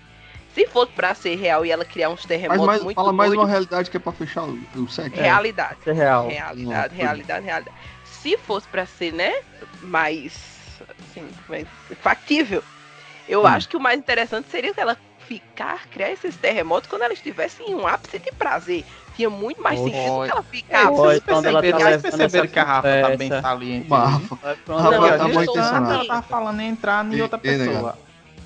se 0.55 0.67
fosse 0.67 0.93
pra 0.93 1.15
ser 1.15 1.37
real 1.37 1.65
e 1.65 1.71
ela 1.71 1.85
criar 1.85 2.11
uns 2.11 2.21
Mas 2.21 2.29
terremotos 2.29 2.67
mais, 2.67 2.83
muito 2.83 2.97
fala 2.97 3.13
mais 3.13 3.33
uma 3.33 3.43
doidos, 3.43 3.51
realidade 3.53 3.91
que 3.91 3.97
é 3.97 4.01
pra 4.01 4.13
fechar 4.13 4.45
o, 4.45 4.59
o 4.77 4.89
set. 4.89 5.15
realidade. 5.17 5.81
que 5.81 5.91
é 5.91 5.93
real? 5.93 6.29
Realidade, 6.29 6.95
Não, 6.95 6.97
realidade, 6.97 7.45
realidade. 7.47 7.77
Se 8.05 8.37
fosse 8.39 8.69
pra 8.69 8.87
ser, 8.87 9.13
né, 9.13 9.33
mais 9.83 10.83
assim, 10.99 11.29
mais 11.49 11.67
factível, 12.01 12.63
eu 13.29 13.43
Hum. 13.43 13.47
acho 13.47 13.69
que 13.69 13.77
o 13.77 13.81
mais 13.81 13.99
interessante 13.99 14.51
seria 14.51 14.73
ela 14.77 14.97
ficar, 15.31 15.87
criar 15.87 16.11
esses 16.11 16.35
terremotos 16.37 16.91
quando 16.91 17.03
ela 17.03 17.13
estivesse 17.13 17.63
em 17.63 17.73
um 17.73 17.87
ápice 17.87 18.19
de 18.19 18.33
prazer. 18.33 18.85
Tinha 19.15 19.31
muito 19.31 19.63
mais 19.63 19.79
Oi. 19.79 19.91
sentido 19.91 20.25
que 20.25 20.31
ela 20.31 20.41
É, 20.41 20.43
ficar. 20.43 20.91
Oi, 20.91 21.21
vocês 21.21 21.45
ela 21.45 21.53
tá 21.53 21.61
perceberam, 21.61 22.01
vocês 22.01 22.03
perceberam 22.03 22.49
que 22.49 22.59
a 22.59 22.65
Rafa 22.65 22.89
tá 23.03 23.17
bem 23.17 23.29
saliente. 23.29 23.89
Rafa. 23.89 24.35
Rafa 24.35 24.95
ela 24.95 25.19
tá 25.19 25.29
intencionada. 25.29 25.95
ela 25.95 26.05
tava 26.07 26.23
falando 26.23 26.61
em 26.61 26.69
entrar 26.69 27.05
em 27.05 27.21
outra 27.23 27.39
pessoa. 27.39 27.97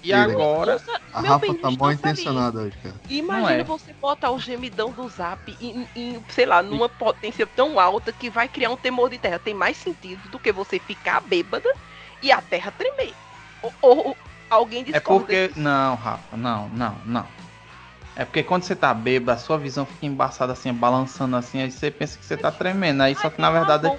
E 0.03 0.13
agora, 0.13 0.79
A 1.15 1.23
Meu 1.23 1.33
Rafa 1.33 1.47
bem, 1.47 1.55
tá 1.55 1.71
mal 1.71 1.93
intencionada 1.93 2.61
hoje, 2.61 2.77
cara. 2.83 2.95
Imagina 3.09 3.61
é. 3.61 3.65
você 3.65 3.95
botar 3.95 4.31
o 4.33 4.39
gemidão 4.39 4.91
do 4.91 5.09
zap 5.09 5.57
em, 5.59 5.89
em, 5.97 6.23
sei 6.29 6.45
lá, 6.45 6.63
numa 6.63 6.91
potência 6.91 7.47
tão 7.47 7.81
alta 7.81 8.13
que 8.13 8.29
vai 8.29 8.47
criar 8.47 8.69
um 8.69 8.77
temor 8.77 9.09
de 9.09 9.17
terra. 9.17 9.39
Tem 9.39 9.55
mais 9.55 9.79
sentido 9.79 10.29
do 10.29 10.39
que 10.39 10.53
você 10.53 10.79
ficar 10.79 11.23
bêbada 11.23 11.73
e 12.23 12.31
a 12.31 12.43
terra 12.43 12.71
tremer. 12.77 13.15
Ou, 13.63 13.73
ou 13.81 14.17
alguém 14.51 14.81
é 14.81 14.85
discorda 14.85 15.21
porque. 15.21 15.49
disso. 15.49 15.61
Não, 15.61 15.95
Rafa, 15.95 16.37
não, 16.37 16.69
não, 16.71 16.97
não. 17.05 17.27
É 18.17 18.25
porque 18.25 18.43
quando 18.43 18.63
você 18.63 18.77
tá 18.77 18.95
bêbado, 18.95 19.33
a 19.33 19.43
sua 19.43 19.59
visão 19.59 19.85
fica 19.85 20.07
embaçada 20.07 20.53
assim, 20.53 20.73
balançando 20.73 21.35
assim, 21.37 21.61
aí 21.63 21.71
você 21.71 21.91
pensa 21.91 22.17
que 22.17 22.25
você 22.25 22.37
tá 22.37 22.51
tremendo. 22.53 23.03
Aí 23.03 23.15
só 23.15 23.29
que 23.29 23.41
na 23.41 23.51
verdade. 23.51 23.85
Não, 23.85 23.99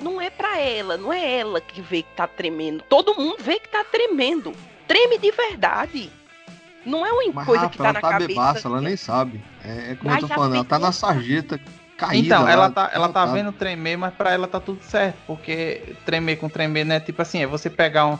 não 0.00 0.20
é 0.20 0.30
pra 0.30 0.60
ela, 0.60 0.96
não 0.96 1.12
é 1.12 1.38
ela 1.40 1.60
que 1.60 1.80
vê 1.82 2.02
que 2.02 2.14
tá 2.14 2.26
tremendo. 2.28 2.84
Todo 2.88 3.14
mundo 3.16 3.36
vê 3.40 3.58
que 3.58 3.68
tá 3.68 3.82
tremendo. 3.84 4.52
Treme 4.86 5.18
de 5.18 5.32
verdade. 5.32 6.10
Não 6.84 7.04
é 7.04 7.10
uma 7.10 7.32
Mas 7.32 7.46
coisa 7.46 7.62
Rafa, 7.62 7.72
que 7.72 7.78
tá 7.78 7.84
ela 7.84 7.92
na 7.94 8.00
tá 8.00 8.10
cabeça. 8.10 8.28
bebaça, 8.28 8.68
ela 8.68 8.80
nem 8.80 8.96
sabe. 8.96 9.42
É, 9.64 9.90
é 9.90 9.94
como 9.96 10.10
Ai, 10.10 10.18
eu 10.18 10.28
tô 10.28 10.28
falando, 10.28 10.54
ela 10.54 10.64
tá 10.64 10.78
na 10.78 10.92
sarjeta 10.92 11.60
caída. 11.96 12.26
Então, 12.26 12.42
lá, 12.44 12.52
ela 12.52 12.70
tá, 12.70 12.90
ela 12.92 13.08
tá 13.08 13.26
tá- 13.26 13.32
vendo 13.32 13.52
tremer, 13.52 13.96
mas 13.96 14.14
pra 14.14 14.32
ela 14.32 14.46
tá 14.46 14.60
tudo 14.60 14.82
certo. 14.82 15.16
Porque 15.26 15.94
tremer 16.04 16.36
com 16.36 16.48
tremer, 16.48 16.84
né? 16.84 17.00
Tipo 17.00 17.22
assim, 17.22 17.42
é 17.42 17.46
você 17.46 17.70
pegar 17.70 18.06
um. 18.06 18.18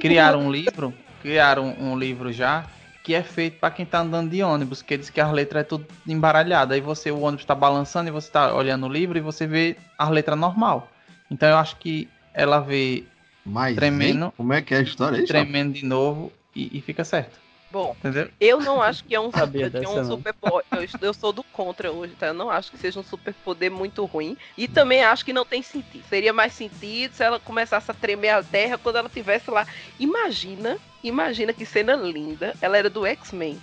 Criar 0.00 0.34
um 0.34 0.50
livro, 0.50 0.92
criar 1.22 1.58
um, 1.58 1.92
um 1.92 1.98
livro 1.98 2.32
já, 2.32 2.64
que 3.02 3.14
é 3.14 3.22
feito 3.22 3.58
pra 3.60 3.70
quem 3.70 3.86
tá 3.86 4.00
andando 4.00 4.30
de 4.30 4.42
ônibus, 4.42 4.82
que 4.82 4.96
diz 4.96 5.08
que 5.10 5.20
as 5.20 5.32
letras 5.32 5.60
é 5.60 5.64
tudo 5.64 5.86
embaralhado. 6.06 6.74
Aí 6.74 6.80
você, 6.80 7.10
o 7.10 7.20
ônibus 7.20 7.44
tá 7.44 7.54
balançando 7.54 8.08
e 8.08 8.12
você 8.12 8.30
tá 8.30 8.52
olhando 8.54 8.86
o 8.86 8.88
livro 8.88 9.16
e 9.16 9.20
você 9.20 9.46
vê 9.46 9.76
as 9.96 10.10
letras 10.10 10.38
normal. 10.38 10.90
Então 11.30 11.48
eu 11.48 11.56
acho 11.56 11.76
que 11.76 12.08
ela 12.34 12.60
vê 12.60 13.04
Mas, 13.44 13.76
tremendo. 13.76 14.26
hein? 14.26 14.32
Como 14.36 14.52
é 14.52 14.60
que 14.62 14.74
é 14.74 14.78
a 14.78 14.82
história 14.82 15.18
aí, 15.18 15.26
tremendo 15.26 15.72
de 15.74 15.84
novo 15.84 16.32
e, 16.54 16.76
e 16.78 16.80
fica 16.80 17.04
certo. 17.04 17.38
Bom, 17.70 17.94
Entendeu? 17.98 18.30
eu 18.40 18.60
não 18.60 18.80
acho 18.80 19.04
que 19.04 19.14
é 19.14 19.20
um, 19.20 19.30
Sabia 19.32 19.70
que 19.70 19.84
é 19.84 19.88
um 19.88 20.06
super 20.06 20.34
eu, 20.72 20.82
est- 20.82 21.02
eu 21.02 21.12
sou 21.12 21.32
do 21.32 21.42
contra 21.44 21.92
hoje, 21.92 22.14
tá? 22.14 22.28
Eu 22.28 22.34
não 22.34 22.48
acho 22.50 22.70
que 22.70 22.78
seja 22.78 22.98
um 22.98 23.02
super 23.02 23.34
poder 23.44 23.70
muito 23.70 24.04
ruim. 24.06 24.36
E 24.56 24.66
também 24.66 25.04
acho 25.04 25.24
que 25.24 25.32
não 25.32 25.44
tem 25.44 25.62
sentido. 25.62 26.04
Seria 26.08 26.32
mais 26.32 26.52
sentido 26.54 27.14
se 27.14 27.22
ela 27.22 27.38
começasse 27.38 27.90
a 27.90 27.94
tremer 27.94 28.30
a 28.30 28.42
terra 28.42 28.78
quando 28.78 28.96
ela 28.96 29.08
tivesse 29.08 29.50
lá. 29.50 29.66
Imagina, 29.98 30.78
imagina 31.02 31.52
que 31.52 31.66
cena 31.66 31.94
linda. 31.94 32.54
Ela 32.60 32.78
era 32.78 32.88
do 32.88 33.04
X-Men. 33.04 33.60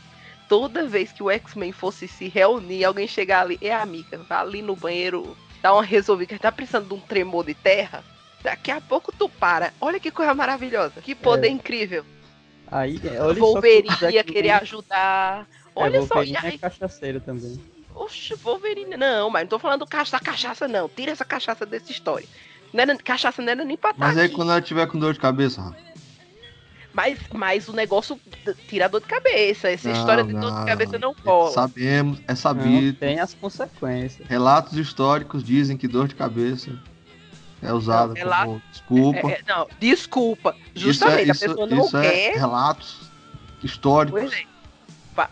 Toda 0.47 0.85
vez 0.85 1.11
que 1.11 1.23
o 1.23 1.31
X-Men 1.31 1.71
fosse 1.71 2.07
se 2.07 2.27
reunir, 2.27 2.85
alguém 2.85 3.07
chegar 3.07 3.41
ali, 3.41 3.57
é 3.59 3.73
amiga, 3.73 4.19
vai 4.29 4.37
ali 4.37 4.61
no 4.61 4.75
banheiro, 4.75 5.35
dá 5.59 5.73
uma 5.73 5.81
resolvida, 5.81 6.35
que 6.35 6.39
tá 6.39 6.51
precisando 6.51 6.87
de 6.87 6.93
um 6.93 6.99
tremor 6.99 7.43
de 7.43 7.55
terra. 7.55 8.03
Daqui 8.43 8.69
a 8.69 8.79
pouco 8.79 9.11
tu 9.11 9.27
para. 9.27 9.73
Olha 9.81 9.99
que 9.99 10.11
coisa 10.11 10.35
maravilhosa. 10.35 11.01
Que 11.01 11.15
poder 11.15 11.47
incrível. 11.49 12.05
Aí, 12.71 12.99
é, 13.03 13.21
olha 13.21 13.27
só 13.27 13.33
que 13.33 13.39
Wolverine 13.39 13.89
o 13.89 13.97
Zack 13.97 14.13
ia 14.15 14.23
querer 14.23 14.39
Snyder- 14.47 14.61
ajudar. 14.61 15.41
É, 15.41 15.69
Olha 15.75 16.01
só, 16.01 16.15
Wolverine 16.15 16.37
e 16.43 16.47
aí, 16.47 16.55
é 16.55 16.57
cachaceiro 16.57 17.19
também. 17.19 17.59
Oxe, 17.93 18.33
Wolverine. 18.35 18.97
Não, 18.97 19.29
mas 19.29 19.43
não 19.43 19.49
tô 19.49 19.59
falando 19.59 19.85
cacha, 19.85 20.19
cachaça, 20.19 20.67
não. 20.67 20.89
Tira 20.89 21.11
essa 21.11 21.23
cachaça 21.25 21.65
dessa 21.65 21.91
história. 21.91 22.27
Não 22.73 22.81
era, 22.81 22.97
cachaça 22.97 23.41
não 23.41 23.49
era 23.51 23.63
nem 23.63 23.77
pra 23.77 23.93
Mas 23.95 24.17
aí 24.17 24.25
aqui. 24.25 24.35
quando 24.35 24.51
ela 24.51 24.61
tiver 24.61 24.85
com 24.87 24.99
dor 24.99 25.13
de 25.13 25.19
cabeça, 25.19 25.61
Rafa. 25.61 25.77
Mas, 26.93 27.19
mas 27.33 27.67
o 27.67 27.73
negócio 27.73 28.17
tira 28.69 28.87
dor 28.87 29.01
de 29.01 29.07
cabeça. 29.07 29.69
Essa 29.69 29.89
Não, 29.89 29.97
história 29.99 30.23
de 30.23 30.31
dor 30.33 30.51
de 30.51 30.57
não. 30.59 30.65
cabeça 30.65 30.97
não 30.97 31.13
cola. 31.13 31.51
Sabemos, 31.51 32.19
é 32.19 32.23
Não, 32.29 32.35
sabido. 32.35 32.97
tem 32.97 33.19
as 33.19 33.33
consequências. 33.33 34.27
Relatos 34.27 34.77
históricos 34.77 35.43
dizem 35.43 35.75
que 35.77 35.87
dor 35.89 36.07
de 36.07 36.15
cabeça 36.15 36.71
é 37.61 37.71
usada 37.73 38.13
Não, 38.13 38.45
como 38.45 38.61
desculpa. 38.71 39.29
É, 39.29 39.31
é, 39.33 39.41
não, 39.47 39.67
desculpa. 39.79 40.55
Isso 40.75 40.85
Justamente, 40.85 41.27
é, 41.27 41.31
a 41.31 41.33
isso, 41.33 41.47
pessoa 41.47 41.67
não 41.67 41.85
isso 41.85 41.97
é 41.97 42.11
quer. 42.11 42.33
relatos 42.37 42.97
históricos. 43.63 44.19
Pois 44.21 44.33
é. 44.33 44.55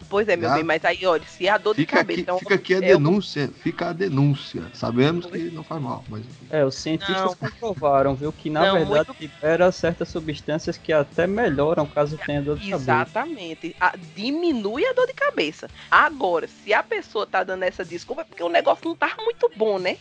Pois 0.08 0.26
é, 0.30 0.38
meu 0.38 0.48
Já. 0.48 0.56
bem, 0.56 0.64
mas 0.64 0.86
aí, 0.86 1.06
olha, 1.06 1.26
se 1.28 1.46
a 1.50 1.58
dor 1.58 1.76
de 1.76 1.82
Fica 1.82 1.98
cabeça 1.98 2.22
aqui, 2.22 2.30
é 2.30 2.34
um- 2.34 2.40
fica 2.40 2.56
aqui 2.56 2.74
a 2.74 2.78
é 2.78 2.80
um- 2.80 2.82
denúncia, 2.84 3.50
fica 3.62 3.90
a 3.90 3.92
denúncia. 3.92 4.64
Sabemos 4.74 5.26
que 5.26 5.38
não 5.52 5.62
faz 5.62 5.82
mal, 5.82 6.06
mas. 6.08 6.24
É, 6.50 6.64
os 6.64 6.76
cientistas 6.76 7.18
Não. 7.22 7.36
comprovaram, 7.36 8.16
viu, 8.16 8.32
que 8.32 8.50
na 8.50 8.62
Não, 8.66 8.74
verdade 8.76 9.10
libera 9.20 9.70
certas 9.74 10.08
substâncias 10.08 10.78
que 10.78 10.94
até 10.94 11.28
melhoram 11.28 11.86
caso 11.86 12.18
tenha 12.26 12.42
dor 12.42 12.58
de 12.58 12.70
cabeça. 12.70 12.82
Exatamente. 12.82 13.76
A- 13.78 13.94
diminui 14.16 14.86
a 14.86 14.94
dor 14.94 15.06
de 15.06 15.14
cabeça. 15.14 15.70
Agora, 15.92 16.48
se 16.48 16.74
a 16.74 16.82
pessoa 16.82 17.28
tá 17.28 17.44
dando 17.44 17.64
essa 17.64 17.84
desculpa, 17.84 18.22
é 18.22 18.24
porque 18.24 18.42
o 18.44 18.48
negócio 18.48 18.86
não 18.88 18.96
tá 18.96 19.12
muito 19.20 19.52
bom, 19.54 19.78
né? 19.78 19.98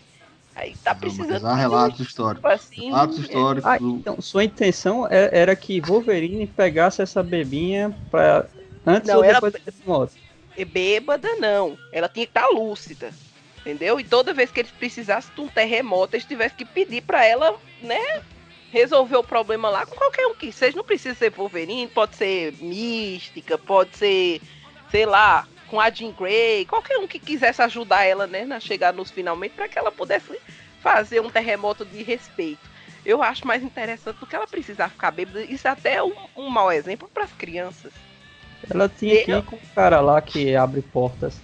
Aí 0.54 0.76
tá 0.84 0.92
Não, 0.92 1.00
precisando. 1.00 1.46
há 1.46 1.54
relatos 1.54 2.00
históricos. 2.00 2.50
assim, 2.50 2.86
Relatos 2.90 3.18
é, 3.18 3.20
históricos. 3.22 3.70
Ah, 3.70 3.78
então, 3.80 4.20
sua 4.20 4.44
intenção 4.44 5.06
é- 5.10 5.30
era 5.32 5.56
que 5.56 5.80
Wolverine 5.80 6.46
pegasse 6.46 7.00
essa 7.00 7.22
bebinha 7.22 7.96
pra... 8.10 8.46
antes 8.86 9.08
Não, 9.08 9.16
ou 9.18 9.24
era- 9.24 9.34
depois 9.34 9.52
da 9.54 9.60
moto. 9.86 10.12
é 10.56 10.64
bêbada, 10.64 11.28
não. 11.36 11.76
Ela 11.90 12.08
tinha 12.08 12.26
que 12.26 12.30
estar 12.30 12.46
lúcida. 12.48 13.10
Entendeu? 13.60 13.98
E 14.00 14.04
toda 14.04 14.34
vez 14.34 14.50
que 14.50 14.60
eles 14.60 14.72
precisassem 14.72 15.32
de 15.34 15.40
um 15.40 15.48
terremoto, 15.48 16.16
eles 16.16 16.26
tivessem 16.26 16.56
que 16.58 16.64
pedir 16.64 17.00
pra 17.02 17.24
ela, 17.24 17.56
né? 17.80 18.20
Resolver 18.72 19.16
o 19.16 19.22
problema 19.24 19.68
lá 19.70 19.86
com 19.86 19.94
qualquer 19.94 20.26
um 20.26 20.34
que 20.34 20.50
seja. 20.50 20.76
Não 20.76 20.82
precisa 20.84 21.14
ser 21.14 21.30
Wolverine, 21.30 21.86
pode 21.88 22.16
ser 22.16 22.54
Mística, 22.60 23.56
pode 23.56 23.96
ser, 23.96 24.40
sei 24.90 25.06
lá, 25.06 25.46
com 25.72 25.80
a 25.80 25.88
Jean 25.88 26.12
Grey, 26.12 26.66
qualquer 26.66 26.98
um 26.98 27.06
que 27.06 27.18
quisesse 27.18 27.62
ajudar 27.62 28.04
ela, 28.04 28.26
né, 28.26 28.46
a 28.54 28.60
chegar 28.60 28.92
nos 28.92 29.10
finalmente, 29.10 29.54
pra 29.54 29.66
que 29.66 29.78
ela 29.78 29.90
pudesse 29.90 30.38
fazer 30.82 31.18
um 31.22 31.30
terremoto 31.30 31.82
de 31.86 32.02
respeito. 32.02 32.60
Eu 33.06 33.22
acho 33.22 33.46
mais 33.46 33.62
interessante 33.62 34.18
do 34.18 34.26
que 34.26 34.36
ela 34.36 34.46
precisar 34.46 34.90
ficar 34.90 35.10
bêbada. 35.10 35.42
Isso 35.42 35.66
é 35.66 35.70
até 35.70 36.02
um, 36.02 36.12
um 36.36 36.50
mau 36.50 36.70
exemplo 36.70 37.08
pras 37.12 37.32
crianças. 37.32 37.90
Ela 38.68 38.86
tinha 38.86 39.24
que 39.24 39.30
ir 39.30 39.42
com 39.44 39.56
o 39.56 39.60
cara 39.74 40.02
lá 40.02 40.20
que 40.20 40.54
abre 40.54 40.82
portas. 40.82 41.40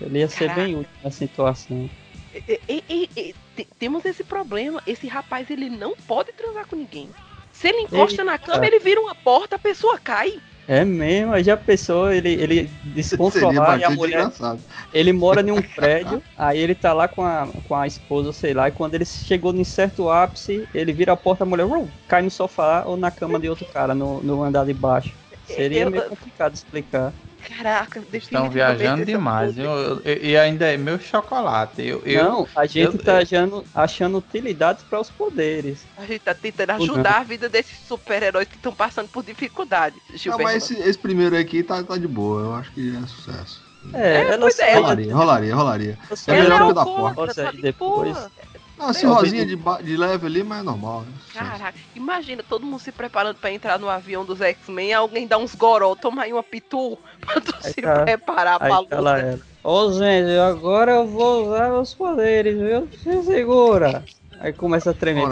Ele 0.00 0.20
ia 0.20 0.28
ser 0.28 0.48
Caraca. 0.48 0.62
bem 0.62 0.76
útil 0.76 0.90
na 1.04 1.10
situação. 1.10 1.90
E- 2.34 2.60
e- 2.66 3.10
e- 3.14 3.34
te- 3.54 3.68
temos 3.78 4.06
esse 4.06 4.24
problema. 4.24 4.82
Esse 4.86 5.06
rapaz, 5.06 5.50
ele 5.50 5.68
não 5.68 5.94
pode 5.94 6.32
transar 6.32 6.66
com 6.66 6.76
ninguém. 6.76 7.10
Se 7.52 7.68
ele 7.68 7.82
encosta 7.82 8.24
na 8.24 8.38
cama, 8.38 8.66
ele 8.66 8.78
vira 8.80 9.00
uma 9.02 9.14
porta, 9.14 9.56
a 9.56 9.58
pessoa 9.58 9.98
cai. 9.98 10.40
É 10.66 10.84
mesmo, 10.84 11.32
aí 11.34 11.44
já 11.44 11.56
pensou, 11.56 12.10
ele, 12.10 12.30
ele 12.30 12.70
descontrolar 12.84 13.78
e 13.78 13.84
a 13.84 13.90
mulher. 13.90 14.20
engraçado. 14.20 14.60
Ele 14.92 15.12
mora 15.12 15.40
em 15.42 15.50
um 15.50 15.60
prédio, 15.60 16.22
aí 16.38 16.58
ele 16.58 16.74
tá 16.74 16.92
lá 16.92 17.06
com 17.06 17.22
a, 17.22 17.46
com 17.68 17.74
a 17.74 17.86
esposa, 17.86 18.32
sei 18.32 18.54
lá, 18.54 18.68
e 18.68 18.72
quando 18.72 18.94
ele 18.94 19.04
chegou 19.04 19.54
em 19.54 19.64
certo 19.64 20.08
ápice, 20.08 20.66
ele 20.74 20.92
vira 20.92 21.12
a 21.12 21.16
porta, 21.16 21.44
a 21.44 21.46
mulher 21.46 21.66
uh, 21.66 21.88
cai 22.08 22.22
no 22.22 22.30
sofá 22.30 22.82
ou 22.86 22.96
na 22.96 23.10
cama 23.10 23.38
de 23.38 23.48
outro 23.48 23.66
cara, 23.66 23.94
no, 23.94 24.22
no 24.22 24.42
andar 24.42 24.64
de 24.64 24.72
baixo. 24.72 25.12
Seria 25.46 25.82
Eu- 25.82 25.90
meio 25.90 26.08
complicado 26.08 26.52
de 26.52 26.58
explicar. 26.58 27.12
Caraca, 27.48 28.00
Estão 28.00 28.10
definitivamente 28.48 28.52
viajando 28.54 29.02
é 29.02 29.04
demais. 29.04 29.50
poder. 29.54 29.64
Eu- 29.66 30.00
eu- 30.04 30.24
e 30.24 30.36
ainda 30.36 30.66
é 30.66 30.76
meu 30.76 30.98
chocolate. 30.98 31.82
Eu, 31.86 32.02
eu, 32.04 32.24
Não, 32.24 32.48
a 32.56 32.66
gente 32.66 32.96
eu- 32.96 33.02
tá 33.04 33.18
achando, 33.18 33.64
achando 33.74 34.18
utilidades 34.18 34.82
para 34.84 35.00
os 35.00 35.10
poderes. 35.10 35.84
A 35.98 36.06
gente 36.06 36.20
tá 36.20 36.34
tentando 36.34 36.70
ajudar 36.70 37.18
a 37.20 37.24
vida 37.24 37.48
desses 37.48 37.76
super-heróis 37.86 38.48
que 38.48 38.56
estão 38.56 38.72
passando 38.74 39.08
por 39.08 39.22
dificuldades. 39.22 40.00
Não, 40.26 40.38
mas 40.38 40.56
esse, 40.70 40.74
esse 40.80 40.98
primeiro 40.98 41.36
aqui 41.36 41.62
tá, 41.62 41.82
tá 41.82 41.96
de 41.98 42.08
boa. 42.08 42.40
Eu 42.42 42.54
acho 42.54 42.72
que 42.72 42.96
é 42.96 43.06
sucesso. 43.06 43.62
É, 43.92 44.22
ela 44.28 44.38
pois 44.38 44.56
só 44.56 44.62
é, 44.62 44.74
Rolaria, 44.76 45.14
rolaria, 45.14 45.54
rolaria. 45.54 45.98
é 46.26 46.30
Ela 46.32 46.42
melhor 46.42 46.54
é 46.62 46.64
que 46.64 46.70
o 46.70 46.72
da 46.72 46.84
porta. 46.86 47.34
tá 47.34 47.50
de 47.50 47.60
depois- 47.60 48.16
É, 48.78 49.06
o 49.06 49.12
rosinha 49.14 49.46
de, 49.46 49.56
de 49.56 49.96
leve 49.96 50.26
ali, 50.26 50.42
mas 50.42 50.60
é 50.60 50.62
normal. 50.62 51.04
é 51.08 51.18
sucesso. 51.26 51.50
Caraca, 51.50 51.78
imagina 51.94 52.42
todo 52.42 52.66
mundo 52.66 52.80
se 52.80 52.90
preparando 52.92 53.36
pra 53.36 53.52
entrar 53.52 53.78
no 53.78 53.88
avião 53.88 54.24
dos 54.24 54.40
X-Men, 54.40 54.92
alguém 54.94 55.26
dá 55.26 55.38
uns 55.38 55.54
goró, 55.54 55.94
toma 55.94 56.22
aí 56.22 56.32
uma 56.32 56.42
pitu 56.42 56.98
pra 57.20 57.40
tu 57.40 57.54
Aí 57.62 57.72
se 57.72 57.80
tá- 57.82 58.02
preparar 58.02 58.58
pra 58.58 58.66
Aí 58.78 58.86
tá 58.86 59.00
lá 59.00 59.12
luta. 59.16 59.26
ela. 59.26 59.40
Ô 59.62 59.92
gente, 59.92 60.38
agora 60.38 60.92
eu 60.92 61.06
vou 61.06 61.46
usar 61.46 61.72
os 61.72 61.94
poderes, 61.94 62.58
viu? 62.58 62.88
Se 63.02 63.22
segura. 63.22 64.04
Aí 64.40 64.52
começa 64.52 64.90
a 64.90 64.94
tremer. 64.94 65.24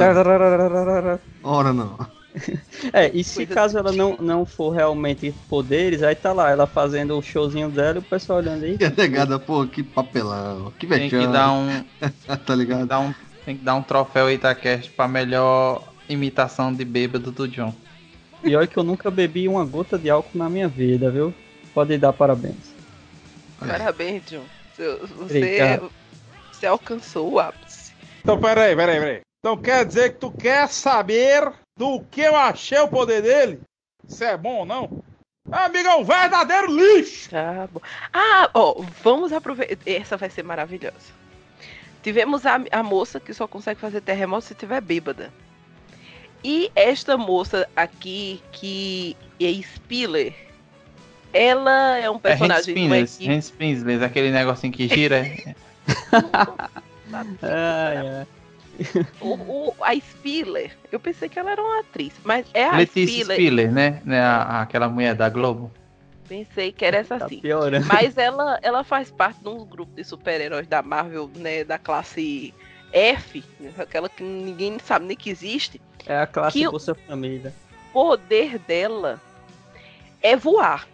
Ora 1.42 1.72
não. 1.72 1.98
É, 2.94 3.10
e 3.12 3.22
se 3.22 3.36
Coisa 3.46 3.54
caso 3.54 3.78
ela 3.78 3.92
não, 3.92 4.16
não 4.18 4.46
for 4.46 4.70
realmente 4.70 5.34
poderes, 5.50 6.02
aí 6.02 6.14
tá 6.14 6.32
lá, 6.32 6.50
ela 6.50 6.66
fazendo 6.66 7.16
o 7.18 7.22
showzinho 7.22 7.68
dela 7.68 7.96
e 7.96 7.98
o 7.98 8.02
pessoal 8.02 8.38
olhando 8.38 8.64
aí. 8.64 8.76
E 8.80 8.84
a 8.86 8.90
negada, 8.90 9.38
pô, 9.38 9.66
que 9.66 9.82
papelão. 9.82 10.72
Que 10.78 10.86
tem 10.86 11.10
que 11.10 11.16
vexame. 11.16 11.30
dar 11.32 11.52
um, 11.52 11.84
tá 12.46 12.54
ligado? 12.54 12.86
dar 12.86 13.00
um, 13.00 13.14
tem 13.44 13.56
que 13.56 13.64
dar 13.64 13.74
um 13.74 13.82
troféu 13.82 14.30
Itacast 14.30 14.90
pra 14.90 15.08
melhor 15.08 15.82
imitação 16.08 16.72
de 16.72 16.84
bêbado 16.84 17.30
do 17.30 17.48
John. 17.48 17.74
E 18.44 18.56
olha 18.56 18.66
que 18.66 18.76
eu 18.76 18.82
nunca 18.82 19.10
bebi 19.10 19.46
uma 19.48 19.64
gota 19.64 19.98
de 19.98 20.10
álcool 20.10 20.38
na 20.38 20.48
minha 20.48 20.68
vida, 20.68 21.10
viu? 21.10 21.32
Pode 21.72 21.96
dar 21.96 22.12
parabéns. 22.12 22.74
Parabéns, 23.58 24.24
John. 24.26 24.44
Você, 24.74 24.96
você, 24.96 25.38
Obrigado. 25.38 25.92
você 26.50 26.66
alcançou 26.66 27.32
o 27.32 27.40
ápice. 27.40 27.92
Então, 28.20 28.40
peraí, 28.40 28.74
peraí, 28.74 28.98
peraí. 28.98 29.20
Então 29.40 29.56
quer 29.56 29.84
dizer 29.84 30.12
que 30.12 30.20
tu 30.20 30.30
quer 30.30 30.68
saber 30.68 31.52
do 31.76 32.00
que 32.10 32.20
eu 32.20 32.36
achei 32.36 32.78
o 32.78 32.88
poder 32.88 33.22
dele? 33.22 33.60
Se 34.06 34.24
é 34.24 34.36
bom 34.36 34.58
ou 34.58 34.66
não? 34.66 35.02
Amigo, 35.50 35.88
é 35.88 35.96
um 35.96 36.04
verdadeiro 36.04 36.72
lixo! 36.72 37.30
Tá 37.30 37.68
bom. 37.72 37.80
Ah, 38.12 38.48
ó, 38.54 38.84
vamos 39.02 39.32
aproveitar. 39.32 39.82
Essa 39.84 40.16
vai 40.16 40.30
ser 40.30 40.44
maravilhosa. 40.44 41.21
Tivemos 42.02 42.44
a, 42.46 42.60
a 42.70 42.82
moça 42.82 43.20
que 43.20 43.32
só 43.32 43.46
consegue 43.46 43.80
fazer 43.80 44.00
terremoto 44.00 44.46
se 44.46 44.54
tiver 44.54 44.80
bêbada. 44.80 45.32
E 46.44 46.70
esta 46.74 47.16
moça 47.16 47.68
aqui, 47.76 48.42
que 48.50 49.16
é 49.40 49.52
Spiller, 49.62 50.34
ela 51.32 51.96
é 51.98 52.10
um 52.10 52.14
É 52.14 52.16
Hans 52.16 52.38
personagem 52.38 52.74
uma 52.74 52.96
Pinsley, 52.96 53.02
equipe. 53.28 53.30
Hans 53.32 54.02
aquele 54.04 54.30
negocinho 54.32 54.72
que 54.72 54.88
gira. 54.88 55.18
é- 55.18 55.54
Ah, 57.42 57.92
é. 57.94 58.26
O, 59.20 59.34
o- 59.34 59.74
a 59.82 59.94
Spiller, 59.94 60.76
eu 60.90 60.98
pensei 60.98 61.28
que 61.28 61.38
ela 61.38 61.52
era 61.52 61.62
uma 61.62 61.80
atriz, 61.80 62.12
mas 62.24 62.46
é 62.54 62.64
a 62.64 62.76
Letícia 62.78 63.06
Spiller. 63.24 63.36
Spiller, 63.36 63.72
né? 63.72 64.02
né? 64.04 64.20
a- 64.20 64.62
aquela 64.62 64.88
mulher 64.88 65.14
da 65.14 65.28
Globo. 65.28 65.70
Pensei 66.32 66.72
que 66.72 66.82
era 66.82 66.96
essa 66.96 67.18
Tá 67.18 67.28
sim. 67.28 67.40
piorando. 67.42 67.84
Mas 67.86 68.16
ela, 68.16 68.58
ela 68.62 68.82
faz 68.82 69.10
parte 69.10 69.42
de 69.42 69.48
um 69.50 69.66
grupo 69.66 69.94
de 69.94 70.02
super-heróis 70.02 70.66
da 70.66 70.80
Marvel, 70.80 71.30
né, 71.36 71.62
da 71.62 71.76
classe 71.76 72.54
F, 72.90 73.44
aquela 73.76 74.08
que 74.08 74.22
ninguém 74.22 74.78
sabe 74.78 75.04
nem 75.04 75.14
que 75.14 75.28
existe. 75.28 75.78
É 76.06 76.16
a 76.20 76.26
classe 76.26 76.58
Que- 76.58 76.70
Bolsa 76.70 76.94
Família. 76.94 77.52
O 77.90 77.92
poder 77.92 78.58
dela 78.60 79.20
é 80.22 80.34
voar. 80.34 80.88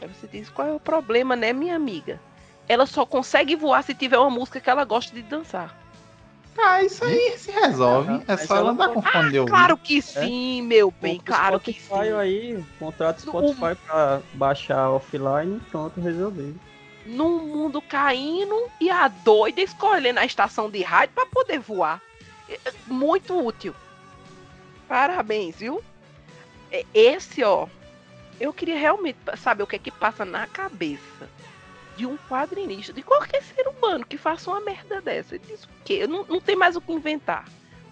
Aí 0.00 0.06
você 0.06 0.28
diz, 0.28 0.48
qual 0.48 0.68
é 0.68 0.72
o 0.72 0.78
problema, 0.78 1.34
né, 1.34 1.52
minha 1.52 1.74
amiga? 1.74 2.20
Ela 2.68 2.86
só 2.86 3.04
consegue 3.04 3.56
voar 3.56 3.82
se 3.82 3.94
tiver 3.94 4.18
uma 4.18 4.30
música 4.30 4.60
que 4.60 4.70
ela 4.70 4.84
gosta 4.84 5.12
de 5.12 5.22
dançar. 5.22 5.76
Ah, 6.58 6.82
isso 6.82 7.04
aí 7.04 7.36
se 7.38 7.50
resolve. 7.50 8.10
Não, 8.12 8.24
é 8.28 8.36
só 8.36 8.56
ela 8.56 8.70
andar 8.70 8.88
com 8.90 9.00
fone 9.02 9.30
de 9.30 9.38
ouvido. 9.38 9.54
Claro 9.54 9.76
que 9.76 10.02
sim, 10.02 10.62
meu 10.62 10.90
bem, 11.00 11.18
claro 11.24 11.58
que 11.58 11.72
Spotify 11.72 12.06
sim. 12.08 12.12
aí, 12.14 12.64
contrato 12.78 13.24
No- 13.24 13.32
Spotify 13.32 13.74
pra 13.86 14.20
baixar 14.34 14.90
offline 14.90 15.56
e 15.56 15.60
pronto, 15.70 16.00
resolvido. 16.00 16.60
Num 17.06 17.46
mundo 17.46 17.80
caindo 17.82 18.68
e 18.80 18.88
a 18.90 19.08
doida 19.08 19.60
escolhendo 19.60 20.20
a 20.20 20.24
estação 20.26 20.70
de 20.70 20.82
rádio 20.82 21.14
pra 21.14 21.26
poder 21.26 21.58
voar. 21.58 22.00
É, 22.48 22.54
é 22.66 22.72
Muito 22.86 23.36
útil. 23.44 23.74
Parabéns, 24.86 25.56
viu? 25.56 25.82
É, 26.70 26.84
Esse, 26.94 27.42
ó, 27.42 27.66
eu 28.40 28.52
queria 28.52 28.78
realmente 28.78 29.18
saber 29.36 29.62
o 29.62 29.66
que 29.66 29.76
é 29.76 29.78
que 29.78 29.90
passa 29.90 30.24
na 30.24 30.46
cabeça 30.46 31.28
de 31.96 32.06
um 32.06 32.16
quadrinista, 32.28 32.92
de 32.92 33.02
qualquer 33.02 33.42
ser 33.42 33.66
humano 33.68 34.04
que 34.06 34.16
faça 34.16 34.50
uma 34.50 34.60
merda 34.60 35.00
dessa. 35.00 35.34
Ele 35.34 35.44
diz 35.46 35.64
o 35.64 35.68
quê? 35.84 35.98
Eu 36.02 36.08
não, 36.08 36.24
não 36.28 36.40
tem 36.40 36.56
mais 36.56 36.74
o 36.76 36.80
que 36.80 36.92
inventar. 36.92 37.44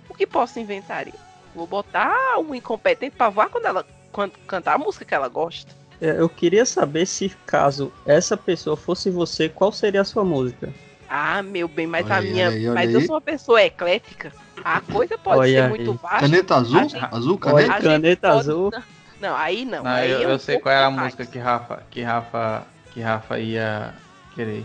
O 0.08 0.14
que 0.14 0.26
posso 0.26 0.58
inventar? 0.58 1.06
Eu 1.06 1.14
Vou 1.54 1.66
botar 1.66 2.38
um 2.38 2.54
incompetente 2.54 3.16
pra 3.16 3.28
voar 3.28 3.48
quando 3.48 3.66
ela 3.66 3.86
quando 4.12 4.32
cantar 4.46 4.74
a 4.74 4.78
música 4.78 5.04
que 5.04 5.14
ela 5.14 5.28
gosta. 5.28 5.72
É, 6.00 6.18
Eu 6.18 6.28
queria 6.28 6.64
saber 6.64 7.06
se 7.06 7.28
caso 7.46 7.92
essa 8.06 8.36
pessoa 8.36 8.76
fosse 8.76 9.10
você, 9.10 9.48
qual 9.48 9.70
seria 9.70 10.00
a 10.00 10.04
sua 10.04 10.24
música? 10.24 10.72
Ah, 11.08 11.42
meu 11.42 11.66
bem, 11.68 11.86
mas 11.86 12.06
Olha 12.06 12.14
a 12.14 12.18
aí, 12.18 12.30
minha. 12.32 12.48
aí, 12.48 12.66
mas 12.68 12.90
eu 12.92 13.00
aí. 13.00 13.06
sou 13.06 13.14
uma 13.16 13.20
pessoa 13.20 13.62
eclética. 13.62 14.32
A 14.64 14.80
coisa 14.80 15.18
pode 15.18 15.40
Olha 15.40 15.52
ser 15.52 15.62
aí. 15.62 15.68
muito 15.68 15.92
vasta. 15.94 16.20
Caneta 16.20 16.54
azul? 16.56 16.80
gente- 16.80 16.96
Azul, 17.10 17.40
Olha, 17.44 17.66
caneta? 17.66 17.82
Caneta 17.82 18.28
pode- 18.28 18.40
azul. 18.40 18.72
Não, 19.20 19.36
aí 19.36 19.64
não. 19.64 19.82
Não, 19.84 19.90
aí 19.90 20.10
eu, 20.10 20.28
é 20.30 20.32
eu 20.32 20.38
sei 20.38 20.58
qual 20.58 20.74
era 20.74 20.86
a 20.86 20.90
demais. 20.90 21.14
música 21.14 21.26
que 21.32 21.38
Rafa, 21.38 21.82
que 21.90 22.00
Rafa, 22.02 22.64
que 22.92 23.00
Rafa 23.00 23.38
ia 23.38 23.94
querer. 24.34 24.64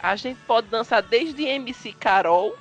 A 0.00 0.14
gente 0.16 0.38
pode 0.46 0.68
dançar 0.68 1.02
desde 1.02 1.44
MC 1.44 1.92
Carol 1.92 2.54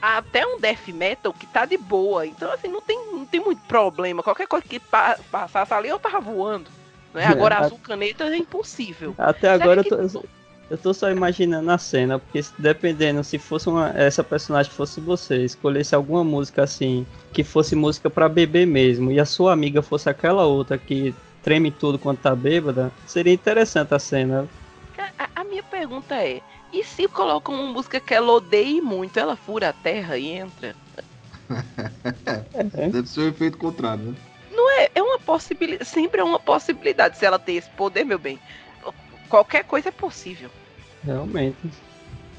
até 0.00 0.44
um 0.46 0.58
death 0.58 0.88
metal 0.88 1.32
que 1.32 1.46
tá 1.46 1.64
de 1.64 1.76
boa. 1.76 2.26
Então, 2.26 2.50
assim, 2.50 2.68
não 2.68 2.80
tem, 2.80 3.12
não 3.12 3.24
tem 3.24 3.40
muito 3.40 3.62
problema. 3.68 4.22
Qualquer 4.22 4.48
coisa 4.48 4.66
que 4.66 4.80
pa- 4.80 5.18
passasse 5.30 5.72
ali, 5.72 5.88
eu 5.88 5.98
tava 5.98 6.20
voando. 6.20 6.68
Né? 7.14 7.24
Agora, 7.26 7.56
É, 7.56 7.58
azul 7.58 7.78
caneta 7.78 8.24
é 8.24 8.36
impossível. 8.36 9.14
Até 9.18 9.50
agora 9.50 9.80
eu 9.80 9.84
que- 9.84 9.90
tô, 9.90 10.24
eu 10.70 10.78
tô 10.78 10.94
só 10.94 11.10
imaginando 11.10 11.70
a 11.70 11.76
cena, 11.78 12.18
porque 12.18 12.42
se- 12.42 12.52
dependendo, 12.58 13.22
se 13.22 13.38
fosse 13.38 13.68
uma, 13.68 13.90
essa 13.90 14.24
personagem 14.24 14.72
fosse 14.72 15.00
você, 15.00 15.44
escolhesse 15.44 15.94
alguma 15.94 16.24
música 16.24 16.62
assim, 16.62 17.06
que 17.32 17.44
fosse 17.44 17.76
música 17.76 18.08
pra 18.10 18.28
beber 18.28 18.66
mesmo, 18.66 19.12
e 19.12 19.20
a 19.20 19.26
sua 19.26 19.52
amiga 19.52 19.82
fosse 19.82 20.08
aquela 20.08 20.46
outra 20.46 20.78
que 20.78 21.14
treme 21.42 21.70
tudo 21.70 21.98
quando 21.98 22.18
tá 22.18 22.34
bêbada, 22.34 22.92
seria 23.06 23.32
interessante 23.32 23.94
a 23.94 23.98
cena. 23.98 24.48
A, 25.18 25.28
a 25.40 25.44
minha 25.44 25.62
pergunta 25.62 26.14
é: 26.14 26.40
e 26.72 26.84
se 26.84 27.08
colocam 27.08 27.54
uma 27.54 27.72
música 27.72 28.00
que 28.00 28.14
ela 28.14 28.32
odeie 28.32 28.80
muito, 28.80 29.18
ela 29.18 29.36
fura 29.36 29.68
a 29.70 29.72
terra 29.72 30.16
e 30.16 30.28
entra? 30.28 30.74
É, 32.74 32.88
Deve 32.88 33.08
ser 33.08 33.20
o 33.20 33.28
efeito 33.28 33.58
contrário, 33.58 34.04
né? 34.04 34.14
É, 34.78 34.90
é 34.94 35.02
uma 35.02 35.18
possibilidade, 35.18 35.84
sempre 35.88 36.20
é 36.20 36.24
uma 36.24 36.38
possibilidade 36.38 37.16
se 37.18 37.24
ela 37.26 37.38
ter 37.38 37.52
esse 37.52 37.68
poder, 37.70 38.04
meu 38.04 38.18
bem. 38.18 38.38
Qualquer 39.28 39.64
coisa 39.64 39.88
é 39.90 39.92
possível. 39.92 40.50
realmente. 41.04 41.56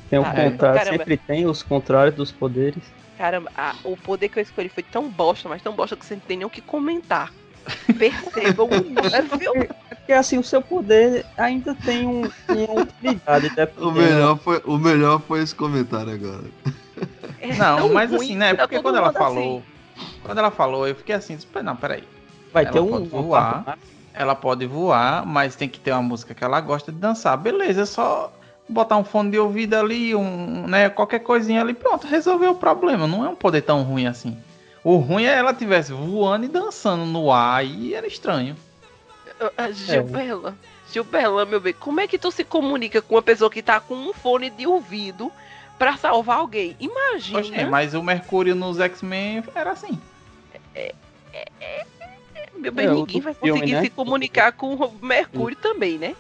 Tem 0.09 0.19
o 0.19 0.23
Caramba, 0.23 0.51
contrário, 0.51 0.79
caramba. 0.79 0.97
sempre 0.97 1.17
tem 1.17 1.45
os 1.47 1.63
contrários 1.63 2.15
dos 2.15 2.31
poderes. 2.31 2.83
Caramba, 3.17 3.51
a- 3.55 3.75
o 3.83 3.95
poder 3.95 4.29
que 4.29 4.39
eu 4.39 4.43
escolhi 4.43 4.69
foi 4.69 4.83
tão 4.83 5.09
bosta, 5.09 5.47
mas 5.47 5.61
tão 5.61 5.73
bosta 5.75 5.95
que 5.95 6.05
você 6.05 6.15
não 6.15 6.21
tem 6.21 6.37
nem 6.37 6.45
o 6.45 6.49
que 6.49 6.61
comentar. 6.61 7.31
Percebam 7.97 8.67
o 8.67 8.77
nível. 8.77 9.67
Porque 9.89 10.13
assim, 10.13 10.37
o 10.37 10.43
seu 10.43 10.61
poder 10.61 11.25
ainda 11.37 11.73
tem 11.75 12.05
um, 12.05 12.29
uma 12.49 12.81
utilidade, 12.81 13.47
O 13.47 13.55
dependendo. 13.55 13.91
melhor, 13.93 14.37
foi, 14.37 14.61
o 14.65 14.77
melhor 14.77 15.21
foi 15.21 15.41
esse 15.41 15.55
comentário 15.55 16.13
agora. 16.13 16.43
É 17.39 17.53
Não, 17.55 17.93
mas 17.93 18.11
ruim 18.11 18.25
assim, 18.25 18.35
né? 18.35 18.53
tá 18.53 18.63
Porque 18.67 18.81
quando 18.81 18.97
ela 18.97 19.07
mundo 19.07 19.17
falou. 19.17 19.57
assim. 19.57 19.73
Quando 20.23 20.37
ela 20.37 20.51
falou, 20.51 20.87
eu 20.87 20.95
fiquei 20.95 21.15
assim, 21.15 21.37
não, 21.63 21.75
peraí. 21.75 22.03
Vai 22.51 22.63
ela 22.63 22.73
ter 22.73 22.79
um, 22.79 22.89
pode 22.89 23.07
voar. 23.07 23.77
Ela 24.13 24.35
pode 24.35 24.65
voar, 24.65 25.25
mas 25.25 25.55
tem 25.55 25.67
que 25.67 25.79
ter 25.79 25.91
uma 25.91 26.01
música 26.01 26.33
que 26.33 26.43
ela 26.43 26.59
gosta 26.61 26.91
de 26.91 26.97
dançar. 26.97 27.37
Beleza, 27.37 27.81
é 27.81 27.85
só 27.85 28.31
botar 28.67 28.97
um 28.97 29.03
fone 29.03 29.31
de 29.31 29.39
ouvido 29.39 29.73
ali, 29.75 30.13
um, 30.15 30.67
né, 30.67 30.89
qualquer 30.89 31.19
coisinha 31.19 31.61
ali, 31.61 31.73
pronto, 31.73 32.07
resolveu 32.07 32.51
o 32.51 32.55
problema. 32.55 33.07
Não 33.07 33.25
é 33.25 33.29
um 33.29 33.35
poder 33.35 33.61
tão 33.61 33.83
ruim 33.83 34.05
assim. 34.05 34.37
O 34.83 34.97
ruim 34.97 35.23
é 35.25 35.33
ela 35.33 35.53
tivesse 35.53 35.93
voando 35.93 36.45
e 36.45 36.49
dançando 36.49 37.05
no 37.05 37.31
ar 37.31 37.65
e 37.65 37.93
era 37.93 38.05
estranho. 38.05 38.55
Ah, 39.57 39.71
Gilbela, 39.71 40.55
Gilbela, 40.91 41.45
meu 41.45 41.59
bem, 41.59 41.73
como 41.73 41.99
é 41.99 42.07
que 42.07 42.17
tu 42.17 42.31
se 42.31 42.43
comunica 42.43 43.01
com 43.01 43.15
uma 43.15 43.21
pessoa 43.21 43.49
que 43.49 43.61
tá 43.61 43.79
com 43.79 43.95
um 43.95 44.13
fone 44.13 44.49
de 44.49 44.67
ouvido 44.67 45.31
pra 45.79 45.97
salvar 45.97 46.37
alguém? 46.37 46.75
Imagina. 46.79 47.39
Oxe, 47.39 47.65
mas 47.65 47.93
o 47.93 48.03
Mercúrio 48.03 48.55
nos 48.55 48.79
X-Men 48.79 49.43
era 49.55 49.71
assim. 49.71 49.99
Meu 52.55 52.71
bem, 52.71 52.85
É, 52.87 52.91
ninguém 52.91 53.21
vai 53.21 53.33
filme, 53.33 53.51
conseguir 53.59 53.73
né? 53.73 53.81
se 53.81 53.89
comunicar 53.89 54.51
com 54.53 54.75
o 54.75 54.93
Mercúrio 55.01 55.57
também, 55.57 55.97
né? 55.97 56.15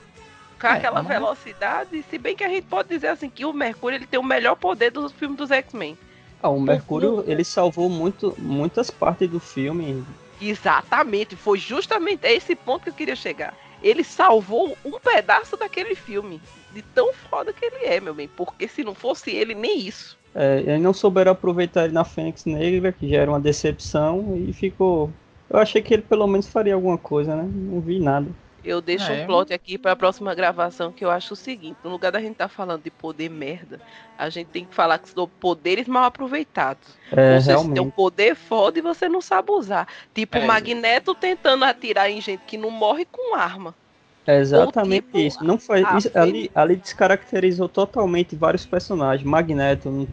Com 0.59 0.67
É, 0.67 0.71
aquela 0.71 1.01
velocidade, 1.01 2.03
se 2.09 2.17
bem 2.17 2.35
que 2.35 2.43
a 2.43 2.49
gente 2.49 2.65
pode 2.65 2.89
dizer 2.89 3.07
assim 3.07 3.29
que 3.29 3.45
o 3.45 3.53
Mercúrio 3.53 3.97
ele 3.97 4.07
tem 4.07 4.19
o 4.19 4.23
melhor 4.23 4.55
poder 4.55 4.91
dos 4.91 5.11
filmes 5.11 5.37
dos 5.37 5.51
X-Men. 5.51 5.97
Ah, 6.43 6.49
o 6.49 6.59
Mercúrio, 6.59 7.23
ele 7.25 7.45
salvou 7.45 7.89
muito, 7.89 8.35
muitas 8.37 8.91
partes 8.91 9.29
do 9.29 9.39
filme. 9.39 10.03
Exatamente, 10.41 11.37
foi 11.37 11.57
justamente 11.57 12.27
a 12.27 12.31
esse 12.33 12.53
ponto 12.53 12.83
que 12.83 12.89
eu 12.89 12.93
queria 12.93 13.15
chegar. 13.15 13.57
Ele 13.81 14.03
salvou 14.03 14.77
um 14.83 14.99
pedaço 14.99 15.55
daquele 15.55 15.95
filme, 15.95 16.41
de 16.73 16.81
tão 16.81 17.13
foda 17.13 17.53
que 17.53 17.63
ele 17.63 17.85
é, 17.85 18.01
meu 18.01 18.13
bem, 18.13 18.29
porque 18.35 18.67
se 18.67 18.83
não 18.83 18.93
fosse 18.93 19.31
ele, 19.31 19.55
nem 19.55 19.79
isso. 19.79 20.17
É, 20.35 20.59
eles 20.59 20.81
não 20.81 20.93
souberam 20.93 21.31
aproveitar 21.31 21.85
ele 21.85 21.93
na 21.93 22.03
Fênix 22.03 22.43
Negra, 22.43 22.91
que 22.91 23.07
já 23.07 23.19
era 23.19 23.31
uma 23.31 23.39
decepção, 23.39 24.35
e 24.35 24.51
ficou. 24.51 25.09
Eu 25.49 25.59
achei 25.59 25.81
que 25.81 25.93
ele 25.93 26.03
pelo 26.03 26.27
menos 26.27 26.47
faria 26.47 26.73
alguma 26.73 26.97
coisa, 26.97 27.37
né? 27.37 27.49
Não 27.49 27.79
vi 27.79 28.01
nada. 28.01 28.27
Eu 28.63 28.79
deixo 28.81 29.11
É, 29.11 29.23
um 29.23 29.25
plot 29.25 29.53
aqui 29.53 29.77
para 29.77 29.91
a 29.91 29.95
próxima 29.95 30.33
gravação 30.33 30.91
que 30.91 31.03
eu 31.03 31.11
acho 31.11 31.33
o 31.33 31.37
seguinte: 31.37 31.77
no 31.83 31.89
lugar 31.89 32.11
da 32.11 32.19
gente 32.21 32.31
estar 32.33 32.47
falando 32.47 32.81
de 32.83 32.89
poder 32.89 33.29
merda, 33.29 33.79
a 34.17 34.29
gente 34.29 34.47
tem 34.47 34.63
que 34.65 34.73
falar 34.73 34.99
que 34.99 35.09
são 35.09 35.27
poderes 35.27 35.87
mal 35.87 36.05
aproveitados. 36.05 36.87
É, 37.11 37.35
Ou 37.35 37.41
seja, 37.41 37.57
você 37.57 37.63
tem 37.63 37.71
um 37.71 37.73
realmente. 37.73 37.93
poder 37.95 38.35
foda 38.35 38.79
e 38.79 38.81
você 38.81 39.09
não 39.09 39.19
sabe 39.21 39.51
usar. 39.51 39.87
Tipo 40.13 40.37
É. 40.37 40.41
o 40.41 40.47
Magneto 40.47 41.13
tentando 41.13 41.65
atirar 41.65 42.09
em 42.09 42.21
gente 42.21 42.41
que 42.47 42.57
não 42.57 42.69
morre 42.71 43.05
com 43.05 43.35
arma. 43.35 43.75
É 44.25 44.39
exatamente 44.39 45.07
tipo, 45.07 45.17
isso. 45.17 45.43
Não 45.43 45.57
foi, 45.57 45.83
isso- 45.97 46.09
ali, 46.17 46.49
ali 46.55 46.77
descaracterizou 46.77 47.67
totalmente 47.67 48.35
vários 48.37 48.65
personagens. 48.65 49.27
Magneto, 49.29 49.89
não- 49.91 50.07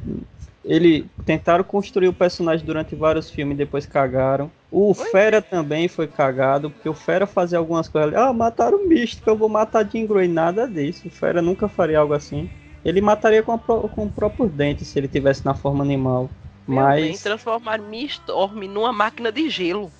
ele 0.64 1.06
tentaram 1.24 1.64
construir 1.64 2.08
o 2.08 2.12
personagem 2.12 2.64
durante 2.64 2.94
vários 2.94 3.30
filmes, 3.30 3.56
depois 3.56 3.86
cagaram. 3.86 4.50
O 4.70 4.94
Pois 4.94 5.10
Fera 5.10 5.40
também 5.40 5.88
foi 5.88 6.06
cagado, 6.06 6.70
porque 6.70 6.88
o 6.88 6.94
Fera 6.94 7.26
fazia 7.26 7.58
algumas 7.58 7.88
coisas. 7.88 8.14
ali, 8.14 8.22
Ah, 8.22 8.32
mataram 8.32 8.78
o 8.78 8.88
Místico, 8.88 9.28
eu 9.28 9.36
vou 9.36 9.48
matar 9.48 9.88
Jean 9.88 10.06
Grey. 10.06 10.28
Nada 10.28 10.68
disso. 10.68 11.08
O 11.08 11.10
Fera 11.10 11.40
nunca 11.40 11.68
faria 11.68 11.98
algo 11.98 12.14
assim. 12.14 12.50
Ele 12.84 13.00
mataria 13.00 13.42
com, 13.42 13.52
a 13.52 13.58
com 13.58 14.04
o 14.04 14.10
próprio 14.10 14.48
dente 14.48 14.84
se 14.84 14.98
ele 14.98 15.08
tivesse 15.08 15.44
na 15.44 15.54
forma 15.54 15.82
animal. 15.82 16.30
Meu 16.68 16.86
bem, 16.86 17.10
Mas 17.10 17.22
transformar 17.22 17.78
Mistorm 17.78 18.62
numa 18.68 18.92
máquina 18.92 19.32
de 19.32 19.50
gelo. 19.50 19.90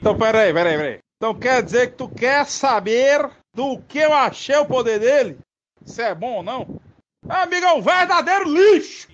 Então, 0.00 0.16
peraí, 0.16 0.52
peraí, 0.52 0.76
peraí. 0.76 0.98
Então 1.16 1.34
quer 1.34 1.62
dizer 1.62 1.90
que 1.90 1.96
tu 1.96 2.08
quer 2.08 2.44
saber 2.46 3.30
do 3.54 3.78
que 3.78 3.98
eu 3.98 4.12
achei 4.12 4.56
o 4.56 4.66
poder 4.66 4.98
dele? 4.98 5.38
Se 5.84 6.02
é 6.02 6.14
bom 6.14 6.38
ou 6.38 6.42
não? 6.42 6.80
Amigo, 7.28 7.66
é 7.66 7.72
um 7.74 7.82
verdadeiro 7.82 8.48
lixo! 8.48 9.08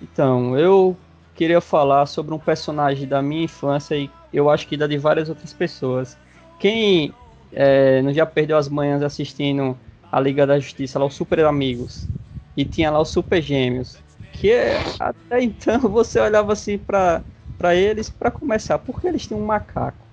Então, 0.00 0.58
eu 0.58 0.98
queria 1.34 1.60
falar 1.60 2.06
sobre 2.06 2.34
um 2.34 2.38
personagem 2.38 3.06
da 3.06 3.22
minha 3.22 3.44
infância 3.44 3.96
e 3.96 4.14
eu 4.32 4.48
acho 4.50 4.66
que 4.66 4.76
da 4.76 4.86
de 4.86 4.98
várias 4.98 5.28
outras 5.28 5.52
pessoas. 5.52 6.18
Quem 6.58 7.14
é, 7.50 8.00
não 8.02 8.12
já 8.12 8.24
perdeu 8.26 8.56
as 8.56 8.68
manhãs 8.68 9.02
assistindo 9.02 9.78
a 10.10 10.20
Liga 10.20 10.46
da 10.46 10.58
Justiça, 10.58 10.98
lá, 10.98 11.06
os 11.06 11.14
Super 11.14 11.44
Amigos, 11.44 12.08
e 12.56 12.64
tinha 12.64 12.90
lá 12.90 13.00
os 13.00 13.10
Super 13.10 13.40
Gêmeos, 13.42 14.00
que 14.32 14.50
é, 14.50 14.88
até 14.98 15.42
então 15.42 15.78
você 15.90 16.18
olhava 16.20 16.52
assim 16.52 16.78
pra, 16.78 17.24
pra 17.58 17.74
eles, 17.74 18.08
pra 18.10 18.30
começar, 18.30 18.78
porque 18.78 19.06
eles 19.06 19.26
têm 19.26 19.36
um 19.36 19.44
macaco. 19.46 20.06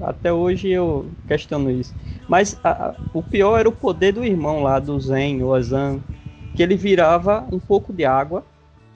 Até 0.00 0.32
hoje 0.32 0.68
eu 0.70 1.12
questiono 1.26 1.70
isso. 1.70 1.94
Mas 2.26 2.58
a- 2.62 2.94
o 3.12 3.22
pior 3.22 3.58
era 3.58 3.68
o 3.68 3.72
poder 3.72 4.12
do 4.12 4.24
irmão 4.24 4.62
lá, 4.62 4.78
do 4.78 4.98
Zen, 5.00 5.42
o 5.42 5.52
Azan, 5.54 6.02
que 6.54 6.62
ele 6.62 6.76
virava 6.76 7.46
um 7.52 7.58
pouco 7.58 7.92
de 7.92 8.04
água 8.04 8.44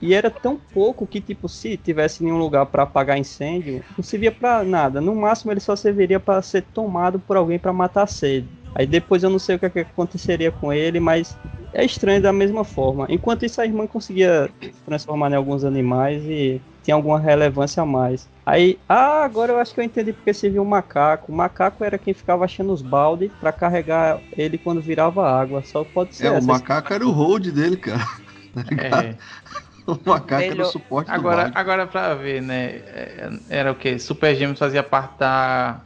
e 0.01 0.13
era 0.13 0.29
tão 0.29 0.59
pouco 0.73 1.07
que, 1.07 1.21
tipo, 1.21 1.47
se 1.47 1.77
tivesse 1.77 2.23
nenhum 2.23 2.37
lugar 2.37 2.65
para 2.65 2.83
apagar 2.83 3.17
incêndio, 3.17 3.81
não 3.97 4.03
servia 4.03 4.33
para 4.33 4.63
nada. 4.63 4.99
No 4.99 5.15
máximo, 5.15 5.51
ele 5.51 5.61
só 5.61 5.77
serviria 5.77 6.19
para 6.19 6.41
ser 6.41 6.61
tomado 6.73 7.19
por 7.19 7.37
alguém 7.37 7.57
para 7.57 7.71
matar 7.71 8.03
a 8.03 8.07
sede. 8.07 8.47
Aí 8.75 8.85
depois 8.85 9.23
eu 9.23 9.29
não 9.29 9.39
sei 9.39 9.55
o 9.55 9.59
que, 9.59 9.65
é 9.65 9.69
que 9.69 9.79
aconteceria 9.79 10.51
com 10.51 10.73
ele, 10.73 10.99
mas 10.99 11.37
é 11.71 11.85
estranho 11.85 12.21
da 12.21 12.33
mesma 12.33 12.65
forma. 12.65 13.05
Enquanto 13.07 13.45
isso, 13.45 13.61
a 13.61 13.65
irmã 13.65 13.87
conseguia 13.87 14.49
se 14.61 14.73
transformar 14.85 15.31
em 15.31 15.35
alguns 15.35 15.63
animais 15.63 16.21
e 16.25 16.61
tinha 16.83 16.95
alguma 16.95 17.19
relevância 17.19 17.81
a 17.81 17.85
mais. 17.85 18.27
Aí, 18.45 18.77
ah, 18.89 19.23
agora 19.23 19.53
eu 19.53 19.59
acho 19.59 19.73
que 19.73 19.79
eu 19.79 19.83
entendi 19.85 20.11
porque 20.11 20.33
se 20.33 20.49
viu 20.49 20.61
o 20.61 20.65
macaco. 20.65 21.31
O 21.31 21.35
macaco 21.35 21.83
era 21.83 21.97
quem 21.97 22.13
ficava 22.13 22.43
achando 22.45 22.73
os 22.73 22.81
baldes 22.81 23.31
para 23.39 23.51
carregar 23.53 24.19
ele 24.37 24.57
quando 24.57 24.81
virava 24.81 25.27
água. 25.29 25.63
Só 25.63 25.83
pode 25.83 26.13
ser. 26.15 26.27
É, 26.27 26.31
o 26.31 26.35
essa 26.35 26.47
macaco 26.47 26.93
era 26.93 27.07
o 27.07 27.11
hold 27.11 27.47
dele, 27.51 27.77
cara. 27.77 28.03
Tá? 28.53 29.03
É. 29.03 29.15
O 29.87 29.97
macaco 30.05 30.33
era 30.43 30.45
o 30.53 30.57
Melhor- 30.57 30.65
suporte 30.71 31.07
do 31.07 31.13
Agora, 31.13 31.37
balde. 31.43 31.51
agora 31.57 31.87
pra 31.87 32.13
ver, 32.13 32.41
né? 32.41 32.65
é, 32.85 33.29
Era 33.49 33.71
o 33.71 33.75
quê? 33.75 33.97
Super 33.97 34.35
Gêmeos 34.35 34.59
fazia 34.59 34.83
parte 34.83 35.17
da. 35.19 35.81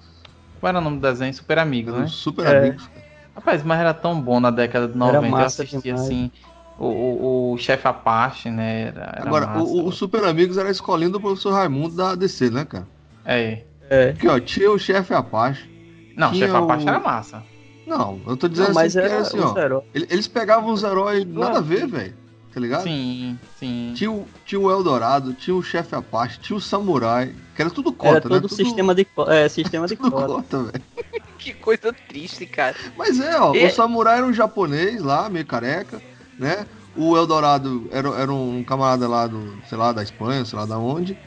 Qual 0.59 0.69
era 0.69 0.77
o 0.79 0.81
nome 0.81 0.97
do 0.99 1.01
desenho? 1.01 1.33
Super 1.33 1.59
Amigos, 1.59 1.93
né? 1.93 2.03
Os 2.05 2.13
super 2.15 2.45
É. 2.45 2.57
amigos. 2.59 2.89
Rapaz, 3.35 3.63
mas 3.63 3.79
era 3.79 3.93
tão 3.93 4.19
bom 4.19 4.39
na 4.39 4.51
década 4.51 4.87
de 4.87 4.97
90. 4.97 5.27
Eu 5.27 5.35
assistia 5.37 5.79
demais. 5.79 6.01
assim. 6.01 6.31
O, 6.79 6.85
o, 6.85 7.53
o 7.53 7.57
chefe 7.57 7.87
Apache, 7.87 8.49
né? 8.51 8.89
Era, 8.89 9.13
era 9.17 9.27
Agora, 9.27 9.47
massa. 9.47 9.61
o, 9.63 9.87
o 9.87 9.91
Super 9.91 10.23
Amigos 10.25 10.57
era 10.57 10.67
a 10.67 10.71
escolinha 10.71 11.09
do 11.09 11.19
professor 11.19 11.51
Raimundo 11.53 11.95
da 11.95 12.13
DC, 12.15 12.49
né, 12.51 12.65
cara? 12.65 12.87
É. 13.25 13.63
É. 13.89 14.11
Porque, 14.11 14.27
ó, 14.27 14.39
tinha 14.39 14.71
o 14.71 14.77
chefe 14.77 15.13
Apache. 15.13 15.67
Não, 16.15 16.31
o 16.31 16.35
chefe 16.35 16.55
Apache 16.55 16.87
era 16.87 16.99
massa. 16.99 17.43
Não, 17.85 18.19
eu 18.27 18.35
tô 18.35 18.47
dizendo 18.47 18.67
Não, 18.67 18.73
mas 18.75 18.95
assim, 18.95 18.99
que 19.07 19.13
era 19.13 19.13
era 19.15 19.27
assim, 19.27 19.39
os 19.39 19.73
ó. 19.73 19.83
Eles 19.93 20.27
pegavam 20.27 20.71
uns 20.71 20.83
heróis 20.83 21.25
nada 21.25 21.59
a 21.59 21.61
ver, 21.61 21.87
velho. 21.87 22.13
Tá 22.53 22.59
ligado? 22.59 22.83
Sim, 22.83 23.37
sim. 23.59 23.93
Tinha 23.95 24.11
o, 24.11 24.25
tinha 24.43 24.59
o 24.59 24.69
Eldorado, 24.71 25.33
tinha 25.33 25.55
o 25.55 25.61
chefe 25.61 25.93
Apache, 25.95 26.39
tinha 26.39 26.57
o 26.57 26.61
Samurai, 26.61 27.33
que 27.55 27.61
era 27.61 27.69
tudo 27.69 27.91
cota, 27.93 28.09
Era 28.17 28.21
todo 28.21 28.31
né? 28.31 28.37
o 28.37 28.41
Tudo- 28.41 28.55
sistema 28.55 28.95
de, 28.95 29.07
é, 29.27 29.47
sistema 29.47 29.85
de 29.87 29.95
Tudo 29.95 30.11
cota. 30.11 30.27
cota, 30.27 30.63
velho. 30.63 30.83
Que 31.37 31.53
coisa 31.53 31.93
triste, 32.09 32.45
cara. 32.47 32.75
Mas 32.97 33.19
é, 33.21 33.39
ó, 33.39 33.53
E- 33.55 33.65
o 33.67 33.69
Samurai 33.71 34.17
era 34.17 34.25
um 34.25 34.33
japonês 34.33 35.01
lá, 35.01 35.29
meio 35.29 35.45
careca, 35.45 36.01
né? 36.37 36.65
O 36.95 37.15
Eldorado 37.15 37.87
era, 37.91 38.09
era 38.09 38.33
um 38.33 38.63
camarada 38.63 39.07
lá 39.07 39.27
do, 39.27 39.57
sei 39.67 39.77
lá, 39.77 39.91
da 39.91 40.01
Espanha, 40.01 40.43
sei 40.45 40.57
lá 40.57 40.65
da 40.65 40.77
onde. 40.77 41.17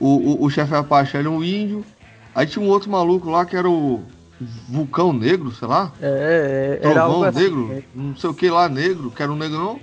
O, 0.00 0.42
o, 0.42 0.44
o 0.44 0.50
chefe 0.50 0.74
Apache 0.74 1.16
era 1.16 1.30
um 1.30 1.42
índio. 1.42 1.84
Aí 2.34 2.46
tinha 2.46 2.64
um 2.64 2.68
outro 2.68 2.90
maluco 2.90 3.28
lá 3.30 3.44
que 3.44 3.56
era 3.56 3.68
o 3.68 4.02
Vulcão 4.68 5.12
Negro, 5.12 5.50
sei 5.52 5.66
lá. 5.68 5.92
É, 6.00 6.78
é, 6.82 6.88
era 6.88 7.02
algo 7.02 7.14
Trovão 7.14 7.28
assim. 7.28 7.40
Negro, 7.40 7.66
né? 7.68 7.82
não 7.94 8.16
sei 8.16 8.30
o 8.30 8.34
que 8.34 8.48
lá, 8.48 8.68
negro, 8.68 9.10
que 9.10 9.22
era 9.22 9.32
um 9.32 9.36
negrão. 9.36 9.80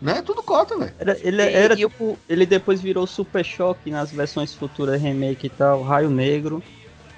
Né? 0.00 0.22
Tudo 0.22 0.42
cota, 0.42 0.76
velho. 0.78 0.94
Ele, 1.22 1.42
era 1.42 1.74
e 1.74 1.76
tipo, 1.78 2.16
ele 2.28 2.46
depois 2.46 2.80
virou 2.80 3.06
Super 3.06 3.44
Choque 3.44 3.90
nas 3.90 4.12
versões 4.12 4.54
futuras 4.54 5.00
remake 5.00 5.46
e 5.46 5.50
tal, 5.50 5.82
Raio 5.82 6.10
Negro, 6.10 6.62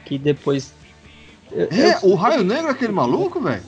que 0.04 0.18
depois. 0.18 0.72
eu- 1.52 1.68
É, 1.70 1.96
eu- 2.02 2.10
o 2.10 2.14
Raio 2.14 2.42
Negro 2.44 2.68
é 2.68 2.70
aquele 2.70 2.92
maluco, 2.92 3.40
velho? 3.40 3.62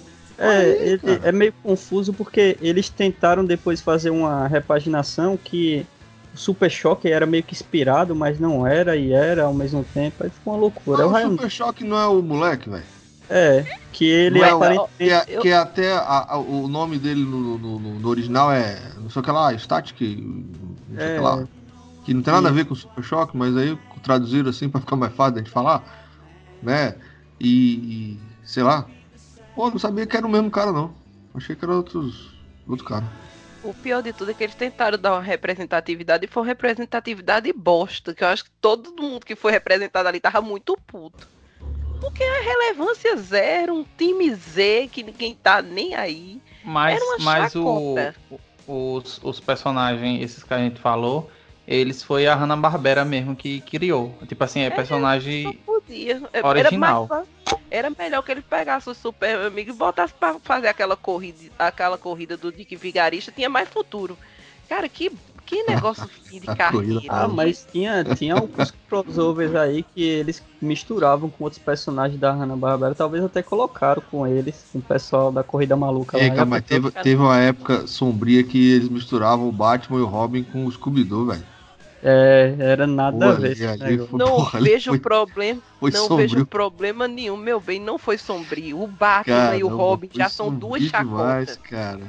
É, 0.45 0.69
ele- 0.93 1.21
é 1.23 1.33
meio 1.33 1.53
confuso 1.63 2.13
porque 2.13 2.57
eles 2.61 2.89
tentaram 2.89 3.45
depois 3.45 3.81
fazer 3.81 4.11
uma 4.11 4.47
repaginação 4.49 5.37
que 5.37 5.87
o 6.35 6.37
Super 6.37 6.71
Choque 6.71 7.11
era 7.11 7.27
meio 7.27 7.43
que 7.43 7.55
inspirado, 7.55 8.15
mas 8.15 8.41
não 8.41 8.67
era 8.67 8.97
e 8.97 9.13
era 9.13 9.45
ao 9.45 9.55
mesmo 9.55 9.85
tempo. 9.95 10.25
Aí 10.25 10.31
ficou 10.31 10.53
uma 10.55 10.59
loucura. 10.61 11.03
É 11.03 11.07
o 11.07 11.31
Super 11.31 11.51
Choque 11.51 11.85
não 11.85 11.99
é 11.99 12.07
o 12.07 12.21
moleque, 12.23 12.69
velho. 12.69 12.85
É, 13.31 13.65
que 13.93 14.05
ele 14.05 14.41
Não 14.41 14.47
é 14.47 14.51
aparentemente. 14.51 14.93
Que, 14.99 15.11
é, 15.11 15.41
que 15.41 15.49
é 15.49 15.55
até 15.57 15.93
a- 15.93 16.27
a- 16.31 16.39
o 16.39 16.67
nome 16.69 16.99
dele 16.99 17.25
no, 17.25 17.57
no- 17.57 17.79
no- 17.79 18.09
original 18.09 18.53
é. 18.53 18.79
Não 18.99 19.09
sei 19.09 19.21
o 19.21 19.25
que 19.25 19.31
lá, 19.31 19.55
Static. 19.57 20.01
Não 20.01 20.97
sei 20.99 21.07
o 21.07 21.11
É. 21.11 21.15
que 21.15 21.21
lá. 21.21 21.45
Que 22.05 22.13
não 22.15 22.21
tem 22.23 22.35
nada 22.35 22.49
a 22.49 22.53
ver 22.53 22.65
com 22.67 22.75
o 22.75 22.77
Super 22.77 23.03
Choque, 23.05 23.37
mas 23.37 23.57
aí 23.57 23.79
traduziram 24.03 24.51
assim 24.51 24.69
pra 24.69 24.81
ficar 24.81 24.97
mais 24.97 25.15
fácil 25.15 25.39
gente 25.39 25.51
falar. 25.51 25.83
Né? 26.63 26.97
E. 27.41 28.17
e, 28.17 28.19
sei 28.45 28.63
lá. 28.63 28.87
Pô, 29.55 29.71
não 29.71 29.79
sabia 29.79 30.07
que 30.07 30.17
era 30.17 30.27
o 30.27 30.31
mesmo 30.31 30.51
cara, 30.51 30.73
não. 30.73 30.95
Achei 31.35 31.55
que 31.57 31.65
era 31.65 31.75
outros. 31.75 32.31
Outro 32.69 32.85
cara. 32.87 33.05
O 33.63 33.73
pior 33.75 34.03
de 34.03 34.13
tudo 34.13 34.31
é 34.31 34.35
que 34.35 34.43
eles 34.43 34.55
tentaram 34.55 34.99
dar 34.99 35.13
uma 35.13 35.21
representatividade 35.23 36.25
e 36.25 36.29
foi 36.29 36.43
uma 36.43 36.49
representatividade 36.49 37.53
bosta. 37.53 38.15
Que 38.15 38.25
eu 38.25 38.29
acho 38.29 38.45
que 38.45 38.51
todo 38.61 38.95
mundo 39.01 39.25
que 39.25 39.37
foi 39.37 39.53
representado 39.53 40.09
ali 40.09 40.19
tava 40.21 40.41
muito 40.41 40.77
puto. 40.87 41.29
Porque 42.01 42.23
a 42.25 42.43
relevância 42.43 43.17
zero, 43.17 43.75
um 43.75 43.87
time 43.97 44.35
Z 44.35 44.89
que 44.91 45.03
ninguém 45.05 45.35
tá 45.41 45.63
nem 45.63 45.95
aí. 45.95 46.41
Mas, 46.65 46.97
Era 46.97 47.05
uma 47.05 47.19
mas 47.21 47.55
o, 47.55 47.59
chacota. 47.63 48.15
o- 48.67 48.97
os, 48.97 49.21
os 49.23 49.39
personagens, 49.39 50.21
esses 50.23 50.43
que 50.43 50.53
a 50.53 50.59
gente 50.59 50.81
falou, 50.81 51.31
eles 51.67 52.03
foi 52.03 52.27
a 52.27 52.35
Hanna-Barbera 52.35 53.05
mesmo 53.05 53.37
que 53.37 53.61
criou. 53.61 54.13
Tipo 54.27 54.43
assim, 54.43 54.61
é 54.61 54.71
Só 54.71 54.75
personagem. 54.77 55.53
podia. 55.65 56.21
É- 56.33 56.45
Original. 56.45 57.05
Era, 57.09 57.21
mais 57.21 57.27
fácil- 57.47 57.62
era 57.73 57.91
melhor 57.99 58.23
que 58.23 58.31
ele 58.31 58.43
pegasse 58.43 58.91
o 58.91 58.95
super 58.95 59.35
amigo 59.47 59.71
e 59.71 59.73
botasse 59.75 60.13
pra 60.13 60.39
fazer 60.39 60.69
aquela 60.69 60.95
corrida, 60.95 61.51
aquela 61.59 61.97
corrida 61.97 62.37
do 62.37 62.53
Dick 62.53 62.77
Vigarista, 62.77 63.33
tinha 63.33 63.49
mais 63.49 63.67
futuro. 63.67 64.17
Cara, 64.69 64.87
que, 64.91 65.11
que 65.47 65.63
negócio 65.63 66.07
de 66.31 66.41
carreira. 66.41 67.01
Ah, 67.09 67.27
mas 67.27 67.67
tinha, 67.73 68.05
tinha 68.05 68.35
alguns 68.35 68.71
crossovers 68.91 69.55
aí 69.55 69.83
que 69.95 70.03
eles 70.03 70.43
misturavam 70.61 71.31
com 71.31 71.45
outros 71.45 71.63
personagens 71.63 72.21
da 72.21 72.31
Hanna-Barbera. 72.31 72.95
Talvez 72.95 73.25
até 73.25 73.43
colocaram 73.43 74.03
com 74.11 74.27
eles, 74.27 74.67
com 74.71 74.79
o 74.79 74.83
pessoal 74.83 75.33
da 75.33 75.43
Corrida 75.43 75.75
Maluca 75.75 76.19
cara, 76.19 76.45
mas 76.45 76.63
teve, 76.65 76.91
teve 76.91 77.23
uma 77.23 77.39
época 77.39 77.87
sombria 77.87 78.45
que 78.45 78.73
eles 78.73 78.89
misturavam 78.91 79.49
o 79.49 79.53
Batman 79.53 79.99
e 79.99 80.03
o 80.03 80.07
Robin 80.07 80.45
com 80.45 80.67
o 80.67 80.71
Scooby-Doo, 80.71 81.27
velho. 81.27 81.52
É, 82.05 82.55
era 82.59 82.87
nada 82.87 83.31
a 83.31 83.35
Pô, 83.35 83.41
ver 83.41 83.57
negócio. 83.57 84.07
foi- 84.09 84.19
Não 84.19 84.27
porra, 84.37 84.61
vejo 84.61 84.91
foi- 84.91 84.99
problema, 84.99 85.61
Foi 85.79 85.91
não 85.93 86.09
sombrio. 86.09 86.29
vejo 86.29 86.47
problema 86.47 87.07
nenhum, 87.07 87.37
meu 87.37 87.61
bem, 87.61 87.79
não 87.81 87.97
foi 87.97 88.19
sombrio. 88.19 88.83
O 88.83 88.87
Batman 88.89 89.55
e 89.57 89.63
o 89.63 89.69
Caramba, 89.69 89.83
Robin 89.85 90.11
já 90.13 90.29
são 90.29 90.53
duas 90.53 90.83
chacotas. 90.83 91.57
cara. 91.59 92.01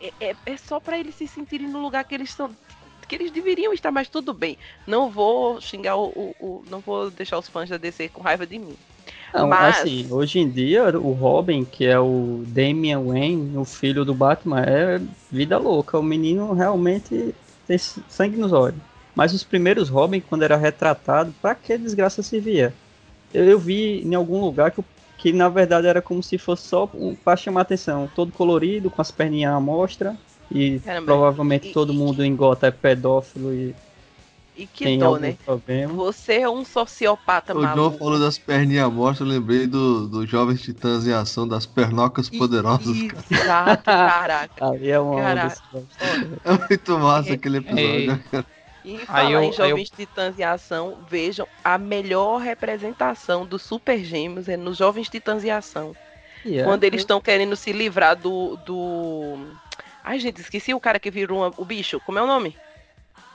É, 0.00 0.12
é, 0.20 0.36
é 0.46 0.56
só 0.56 0.80
pra 0.80 0.98
eles 0.98 1.14
se 1.14 1.26
sentirem 1.26 1.68
no 1.68 1.80
lugar 1.82 2.04
que 2.04 2.14
eles 2.14 2.32
são. 2.32 2.50
Que 3.06 3.16
eles 3.16 3.30
deveriam 3.30 3.74
estar, 3.74 3.90
mas 3.90 4.08
tudo 4.08 4.32
bem. 4.32 4.56
Não 4.86 5.10
vou 5.10 5.60
xingar 5.60 5.96
o. 5.96 6.06
o- 6.06 6.34
o- 6.40 6.64
não 6.70 6.80
vou 6.80 7.10
deixar 7.10 7.38
os 7.38 7.46
fãs 7.48 7.68
da 7.68 7.76
DC 7.76 8.08
com 8.08 8.22
raiva 8.22 8.46
de 8.46 8.58
mim. 8.58 8.74
Não, 9.34 9.46
Mas- 9.46 9.80
assim, 9.80 10.06
hoje 10.10 10.38
em 10.38 10.48
dia 10.48 10.84
o 10.98 11.12
Robin, 11.12 11.66
que 11.66 11.84
é 11.84 11.98
o 12.00 12.42
Damian 12.46 13.00
Wayne, 13.02 13.58
o 13.58 13.64
filho 13.66 14.06
do 14.06 14.14
Batman, 14.14 14.60
é 14.62 14.98
vida 15.30 15.58
louca. 15.58 15.98
O 15.98 16.02
menino 16.02 16.54
realmente 16.54 17.34
tem 17.66 17.76
sangue 17.76 18.38
nos 18.38 18.52
olhos. 18.54 18.78
Mas 19.14 19.32
os 19.32 19.44
primeiros 19.44 19.88
Robin, 19.88 20.20
quando 20.20 20.42
era 20.42 20.56
retratado, 20.56 21.32
pra 21.40 21.54
que 21.54 21.78
desgraça 21.78 22.22
se 22.22 22.40
via? 22.40 22.72
Eu, 23.32 23.44
eu 23.44 23.58
vi 23.58 24.02
em 24.04 24.14
algum 24.14 24.40
lugar 24.40 24.70
que, 24.70 24.80
o- 24.80 24.84
que 25.18 25.32
na 25.32 25.48
verdade 25.48 25.86
era 25.86 26.02
como 26.02 26.22
se 26.22 26.36
fosse 26.38 26.66
só 26.68 26.88
um, 26.94 27.14
pra 27.14 27.36
chamar 27.36 27.60
atenção. 27.62 28.10
Todo 28.14 28.32
colorido, 28.32 28.90
com 28.90 29.00
as 29.00 29.10
perninhas 29.10 29.52
à 29.54 29.60
mostra. 29.60 30.16
E 30.50 30.78
Caramba, 30.80 31.06
provavelmente 31.06 31.68
e- 31.68 31.72
todo 31.72 31.92
e- 31.92 31.96
mundo 31.96 32.24
em 32.24 32.34
Gota 32.36 32.66
é 32.66 32.70
pedófilo 32.70 33.52
e 33.54 33.74
E 34.56 34.66
que 34.66 34.84
tem 34.84 34.98
dó, 34.98 35.06
algum 35.06 35.20
né? 35.20 35.36
problema. 35.44 35.92
Você 35.94 36.34
é 36.40 36.48
um 36.48 36.64
sociopata 36.64 37.52
O 37.56 37.60
João 37.62 37.76
maluco. 37.76 37.98
falou 37.98 38.20
das 38.20 38.38
perninhas 38.38 38.92
mostras, 38.92 39.28
eu 39.28 39.34
lembrei 39.34 39.66
do, 39.66 40.06
do 40.06 40.26
Jovens 40.26 40.60
Titãs 40.62 41.06
em 41.08 41.12
Ação, 41.12 41.48
das 41.48 41.66
pernocas 41.66 42.28
E- 42.30 42.38
poderosas. 42.38 42.96
Exato, 43.30 43.82
caraca. 43.84 44.66
Ali 44.68 44.90
é 44.90 45.00
uma 45.00 45.20
Caraca. 45.20 45.58
É 46.44 46.68
muito 46.68 46.98
massa 46.98 47.30
É- 47.30 47.32
aquele 47.32 47.56
episódio. 47.58 48.24
E 48.84 48.98
falar 48.98 49.30
eu- 49.30 49.42
em 49.42 49.52
Jovens 49.52 49.88
Titãs 49.90 50.38
em 50.38 50.42
Ação, 50.44 50.98
vejam, 51.08 51.46
a 51.64 51.78
melhor 51.78 52.38
representação 52.40 53.46
dos 53.46 53.62
Super 53.62 54.04
Gêmeos 54.04 54.48
é 54.48 54.56
nos 54.56 54.76
Jovens 54.76 55.08
Titãs 55.08 55.42
em 55.44 55.50
Ação. 55.50 55.94
E 56.44 56.58
é, 56.58 56.64
Quando 56.64 56.84
eles 56.84 57.00
estão 57.00 57.20
querendo 57.20 57.56
se 57.56 57.72
livrar 57.72 58.14
do, 58.14 58.56
do. 58.66 59.38
Ai, 60.04 60.18
gente, 60.18 60.40
esqueci 60.42 60.74
o 60.74 60.80
cara 60.80 61.00
que 61.00 61.10
virou 61.10 61.38
uma- 61.38 61.52
o 61.56 61.64
bicho. 61.64 61.98
Como 62.04 62.18
é 62.18 62.22
o 62.22 62.26
nome? 62.26 62.54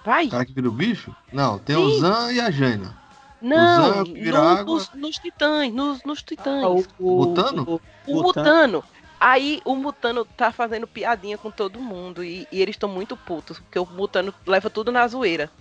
Vai! 0.05 0.27
O 0.27 0.29
cara 0.29 0.45
que 0.45 0.53
vira 0.53 0.69
o 0.69 0.71
bicho? 0.71 1.15
Não, 1.33 1.57
tem 1.57 1.75
o 1.75 1.89
Sim. 1.91 1.99
Zan 2.01 2.31
e 2.31 2.39
a 2.39 2.51
Jaina. 2.51 2.95
Não! 3.41 4.03
Zan 4.03 4.03
no- 4.03 4.63
nos, 4.65 4.91
nos 4.93 5.15
titãs, 5.17 5.73
nos, 5.73 6.03
nos 6.03 6.21
titãs. 6.21 6.63
Ah, 6.63 6.69
o, 6.69 6.85
o, 6.99 7.25
Mutano? 7.25 7.63
o- 7.63 7.81
O 8.11 8.21
Mutano. 8.21 8.23
Mutano. 8.23 8.83
Aí 9.19 9.61
o 9.65 9.75
Mutano 9.75 10.23
tá 10.23 10.51
fazendo 10.51 10.87
piadinha 10.87 11.37
com 11.37 11.51
todo 11.51 11.79
mundo. 11.79 12.23
E, 12.23 12.47
e 12.51 12.61
eles 12.61 12.75
estão 12.75 12.87
muito 12.87 13.17
putos, 13.17 13.59
porque 13.59 13.77
o 13.77 13.85
Mutano 13.85 14.33
leva 14.45 14.69
tudo 14.69 14.91
na 14.91 15.07
zoeira. 15.07 15.51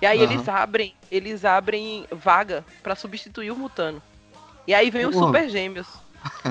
E 0.00 0.06
aí 0.06 0.18
Aham. 0.18 0.32
eles 0.32 0.48
abrem, 0.48 0.94
eles 1.10 1.44
abrem 1.44 2.06
vaga 2.10 2.64
pra 2.82 2.94
substituir 2.94 3.50
o 3.50 3.56
Mutano. 3.56 4.02
E 4.66 4.74
aí 4.74 4.90
vem 4.90 5.06
os. 5.06 5.14
Super 5.16 5.48
Gêmeos 5.48 5.88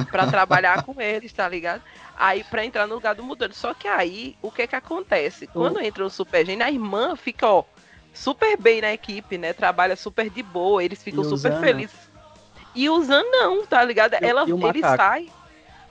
pra 0.09 0.25
trabalhar 0.31 0.83
com 0.83 0.99
eles, 0.99 1.31
tá 1.31 1.47
ligado? 1.47 1.83
Aí 2.17 2.43
pra 2.43 2.65
entrar 2.65 2.87
no 2.87 2.95
lugar 2.95 3.13
do 3.13 3.23
Mutano. 3.23 3.53
Só 3.53 3.73
que 3.73 3.87
aí, 3.87 4.35
o 4.41 4.49
que 4.49 4.65
que 4.65 4.75
acontece? 4.75 5.45
Quando 5.47 5.79
entra 5.79 6.03
o 6.03 6.09
Super 6.09 6.45
Gêmeo, 6.45 6.65
a 6.65 6.71
irmã 6.71 7.15
fica, 7.15 7.47
ó, 7.47 7.63
super 8.13 8.57
bem 8.57 8.81
na 8.81 8.91
equipe, 8.93 9.37
né? 9.37 9.53
Trabalha 9.53 9.95
super 9.95 10.29
de 10.29 10.41
boa, 10.41 10.83
eles 10.83 11.03
ficam 11.03 11.21
E 11.21 11.25
super 11.25 11.51
né? 11.51 11.59
felizes. 11.59 12.09
E 12.73 12.89
o 12.89 13.03
Zan 13.03 13.23
não, 13.23 13.65
tá 13.65 13.83
ligado? 13.83 14.13
E 14.13 14.25
Ela, 14.25 14.45
e 14.47 14.51
ele 14.51 14.81
sai. 14.81 15.29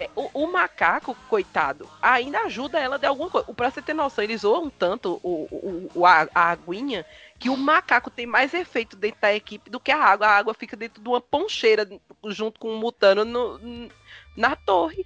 É, 0.05 0.11
O, 0.17 0.45
o 0.45 0.53
macaco, 0.53 1.17
coitado, 1.29 1.89
ainda 2.01 2.41
ajuda 2.43 2.79
ela 2.79 2.99
de 2.99 3.07
alguma 3.07 3.31
coisa. 3.31 3.53
Pra 3.55 3.71
você 3.71 3.83
ter 3.83 3.95
noção, 3.95 4.23
eles 4.25 4.43
zoam 4.43 4.71
tanto 4.71 5.21
o, 5.23 5.89
o, 5.95 6.07
a, 6.07 6.29
a 6.35 6.51
aguinha 6.51 7.05
que 7.39 7.51
o 7.51 7.57
macaco 7.57 8.11
tem 8.11 8.27
mais 8.27 8.55
efeito 8.55 8.97
dentro 8.97 9.21
da 9.21 9.35
equipe 9.35 9.71
do 9.71 9.81
que 9.81 9.91
a 9.93 10.03
água. 10.03 10.27
A 10.27 10.37
água 10.37 10.55
fica 10.55 10.77
dentro 10.77 11.03
de 11.03 11.09
uma 11.09 11.21
poncheira 11.21 11.89
junto 12.29 12.59
com 12.61 12.75
o 12.75 12.79
mutano 12.79 13.25
no- 13.25 13.89
na 14.37 14.57
torre. 14.57 15.05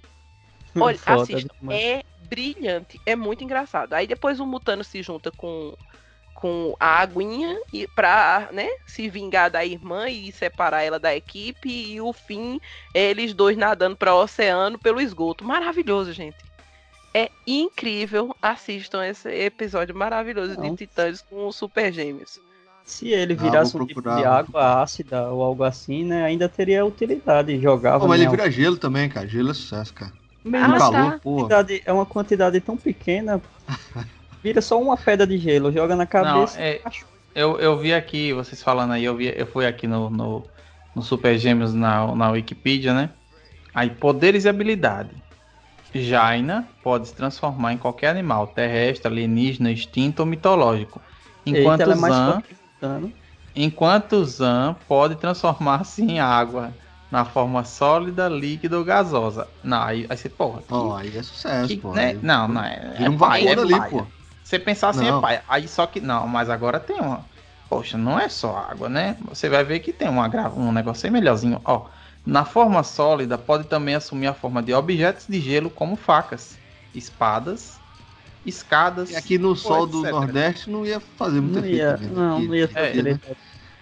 Olha, 0.79 0.97
Foda 0.97 1.21
assista. 1.23 1.55
É 1.73 2.03
brilhante. 2.29 3.01
É 3.05 3.15
muito 3.15 3.43
engraçado. 3.43 3.93
Aí 3.93 4.05
depois 4.05 4.39
o 4.39 4.45
Mutano 4.45 4.83
se 4.83 5.01
junta 5.01 5.31
com, 5.31 5.75
com 6.39 6.73
a 6.79 7.01
aguinha 7.01 7.59
e 7.73 7.85
pra, 7.85 8.47
né, 8.53 8.69
se 8.87 9.09
vingar 9.09 9.51
da 9.51 9.65
irmã 9.65 10.07
e 10.09 10.31
separar 10.31 10.83
ela 10.83 10.97
da 10.97 11.13
equipe 11.13 11.69
e 11.69 11.99
o 11.99 12.13
fim 12.13 12.61
é 12.93 13.09
eles 13.09 13.33
dois 13.33 13.57
nadando 13.57 13.97
para 13.97 14.15
o 14.15 14.21
oceano 14.23 14.79
pelo 14.79 15.01
esgoto. 15.01 15.43
Maravilhoso, 15.43 16.13
gente. 16.13 16.37
É 17.13 17.29
incrível. 17.45 18.33
Assistam 18.41 19.05
esse 19.05 19.27
episódio 19.29 19.93
maravilhoso 19.93 20.55
Não. 20.55 20.69
de 20.71 20.77
Titãs 20.77 21.21
com 21.21 21.45
os 21.47 21.57
Super 21.57 21.91
Gêmeos. 21.91 22.39
Se 22.85 23.09
ele 23.09 23.33
Ah, 23.33 23.43
virasse 23.43 23.73
vou 23.73 23.81
um 23.81 23.85
tipo 23.85 24.01
de 24.01 24.07
água 24.23 24.81
ácida 24.81 25.29
ou 25.29 25.43
algo 25.43 25.63
assim, 25.63 26.05
né? 26.05 26.23
Ainda 26.23 26.47
teria 26.47 26.85
utilidade. 26.85 27.59
Jogava. 27.59 28.07
Mas 28.07 28.21
ele 28.21 28.29
vira 28.29 28.49
gelo 28.49 28.77
também, 28.77 29.09
cara. 29.09 29.27
Gelo 29.27 29.51
é 29.51 29.53
sucesso, 29.53 29.93
cara. 29.93 30.13
Mesmo 30.43 30.73
Ah, 30.75 30.79
calor, 30.79 31.47
tá. 31.49 31.65
é 31.85 31.91
uma 31.91 32.05
quantidade 32.05 32.61
tão 32.61 32.77
pequena. 32.77 33.41
Vira 34.43 34.61
só 34.61 34.81
uma 34.81 34.97
pedra 34.97 35.25
de 35.27 35.37
gelo, 35.37 35.71
joga 35.71 35.95
na 35.95 36.05
Não, 36.17 36.45
cabeça. 36.45 36.57
é, 36.57 36.81
acho- 36.85 37.05
eu, 37.33 37.59
eu 37.59 37.77
vi 37.77 37.93
aqui, 37.93 38.33
vocês 38.33 38.61
falando 38.61 38.93
aí, 38.93 39.03
eu, 39.03 39.15
vi, 39.15 39.27
eu 39.37 39.47
fui 39.47 39.65
aqui 39.65 39.87
no, 39.87 40.09
no, 40.09 40.51
no 40.93 41.01
Super 41.01 41.37
Gêmeos 41.37 41.73
na, 41.73 42.13
na 42.15 42.31
Wikipedia, 42.31 42.93
né? 42.93 43.15
Aí, 43.73 43.89
poderes 43.95 44.45
e 44.45 44.49
habilidade. 44.49 45.23
Jaina 45.93 46.75
pode 46.81 47.07
se 47.09 47.15
transformar 47.15 47.73
em 47.73 47.77
qualquer 47.77 48.09
animal, 48.09 48.47
terrestre, 48.53 49.07
alienígena, 49.11 49.71
extinto 49.71 50.21
ou 50.21 50.25
mitológico. 50.27 51.03
Enquanto 51.45 51.89
Eita, 51.89 51.91
é 51.91 51.95
Zan, 51.95 52.43
Thanos. 52.79 53.13
enquanto 53.55 54.23
Zan 54.25 54.73
pode 54.87 55.15
transformar-se 55.17 56.01
em 56.03 56.19
água, 56.19 56.77
na 57.09 57.25
forma 57.25 57.63
sólida, 57.63 58.27
líquida 58.29 58.77
ou 58.77 58.83
gasosa. 58.85 59.51
Não, 59.63 59.81
aí, 59.83 60.05
aí 60.09 60.17
você, 60.17 60.29
porra. 60.29 60.63
que- 60.63 60.71
Ó, 60.71 60.95
aí 60.95 61.15
é 61.17 61.21
sucesso, 61.23 61.77
que- 61.77 61.79
pô. 61.79 61.93
né? 61.93 62.17
Aí 62.17 62.19
Não, 62.21 62.47
não 62.47 62.63
é. 62.63 62.93
Vira 62.95 63.11
um 63.11 63.11
é 63.11 63.17
paia, 63.17 63.51
vapor 63.51 63.59
é 63.59 63.59
ali, 63.59 63.81
pô. 63.81 64.13
Você 64.49 64.59
pensar 64.59 64.89
assim 64.89 65.07
é 65.07 65.11
paia. 65.13 65.43
Aí 65.47 65.67
só 65.67 65.85
que. 65.87 66.01
Não, 66.01 66.27
mas 66.27 66.49
agora 66.49 66.79
tem 66.79 66.99
uma. 67.01 67.29
Poxa, 67.67 67.97
não 67.97 68.19
é 68.19 68.27
só 68.29 68.57
água, 68.57 68.89
né? 68.89 69.15
Você 69.27 69.47
vai 69.49 69.63
ver 69.63 69.79
que 69.79 69.93
tem 69.93 70.09
uma, 70.09 70.27
gra- 70.27 70.51
um 70.53 70.71
negócio 70.71 71.05
aí 71.05 71.11
melhorzinho. 71.11 71.61
Ó, 71.65 71.87
na 72.25 72.43
forma 72.45 72.83
sólida, 72.83 73.37
pode 73.37 73.67
também 73.69 73.95
assumir 73.95 74.27
a 74.27 74.33
forma 74.33 74.63
de 74.63 74.73
objetos 74.73 75.27
de 75.27 75.39
gelo, 75.39 75.69
como 75.69 75.95
facas, 75.95 76.59
espadas, 76.93 77.83
escadas. 78.45 79.09
E 79.09 79.15
aqui 79.15 79.37
no 79.37 79.55
sol 79.57 79.85
do 79.87 80.05
etc. 80.05 80.05
Nordeste 80.05 80.69
não 80.69 80.85
ia 80.85 80.99
fazer 80.99 81.41
muito 81.41 81.57
Não 81.57 81.59
efeito. 81.59 81.93
ia, 81.93 81.97
né? 81.97 82.07
não, 82.07 82.41
não 82.43 82.55
ia 82.55 82.67
É, 82.73 82.93
fazer. 82.93 83.03
né? 83.03 83.19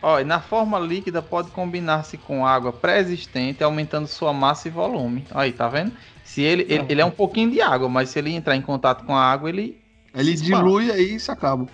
Ó, 0.02 0.20
e 0.20 0.24
na 0.24 0.42
forma 0.42 0.80
líquida 0.80 1.22
pode 1.24 1.52
combinar-se 1.52 2.18
com 2.18 2.46
água 2.46 2.72
pré-existente, 2.74 3.64
aumentando 3.64 4.08
sua 4.08 4.32
massa 4.34 4.68
e 4.68 4.72
volume. 4.72 5.28
Aí, 5.32 5.52
tá 5.54 5.68
vendo? 5.68 5.98
Se 6.24 6.42
ele, 6.42 6.64
ele, 6.70 6.86
ele 6.90 7.02
é 7.02 7.06
um 7.06 7.12
pouquinho 7.12 7.52
de 7.52 7.62
água, 7.62 7.90
mas 7.90 8.10
se 8.10 8.20
ele 8.20 8.32
entrar 8.32 8.56
em 8.56 8.62
contato 8.62 9.06
com 9.06 9.16
a 9.16 9.22
água, 9.24 9.50
ele. 9.50 9.82
Ele 10.18 10.34
dilui 10.36 10.92
aí 10.92 11.16
e 11.16 11.20
se 11.20 11.30
acaba. 11.32 11.68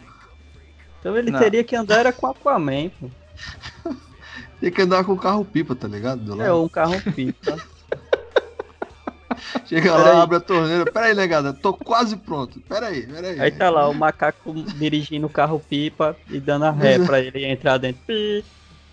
Então 1.00 1.18
ele 1.18 1.32
Não. 1.32 1.40
teria 1.40 1.64
que 1.64 1.76
andar 1.76 2.00
era 2.00 2.14
com 2.14 2.28
Aquaman, 2.28 2.90
pô. 3.00 3.10
Tem 4.60 4.72
que 4.72 4.82
andar 4.82 5.04
com 5.04 5.12
o 5.14 5.18
carro 5.18 5.44
pipa, 5.44 5.76
tá 5.76 5.88
ligado? 5.88 6.22
Do 6.24 6.42
É, 6.42 6.54
um 6.54 6.70
carro 6.70 7.00
pipa. 7.14 7.58
Chega 9.66 9.92
Pera 9.92 9.98
lá, 10.04 10.12
aí. 10.12 10.18
abre 10.22 10.38
a 10.38 10.40
torneira. 10.40 10.86
Pera 10.92 11.06
aí, 11.08 11.16
negada, 11.16 11.54
tô 11.54 11.74
quase 11.74 12.16
pronto. 12.16 12.60
Pera 12.62 12.88
aí, 12.88 13.06
pera 13.06 13.28
aí. 13.30 13.40
Aí 13.42 13.52
tá 13.52 13.70
lá 13.70 13.90
o 13.90 13.94
macaco 13.94 14.54
dirigindo 14.54 15.26
o 15.28 15.30
carro 15.30 15.60
pipa 15.60 16.16
e 16.30 16.40
dando 16.40 16.66
a 16.66 16.72
ré 16.72 17.00
pra 17.00 17.20
ele 17.20 17.44
entrar 17.46 17.78
dentro. 17.78 18.02
Pi, 18.06 18.46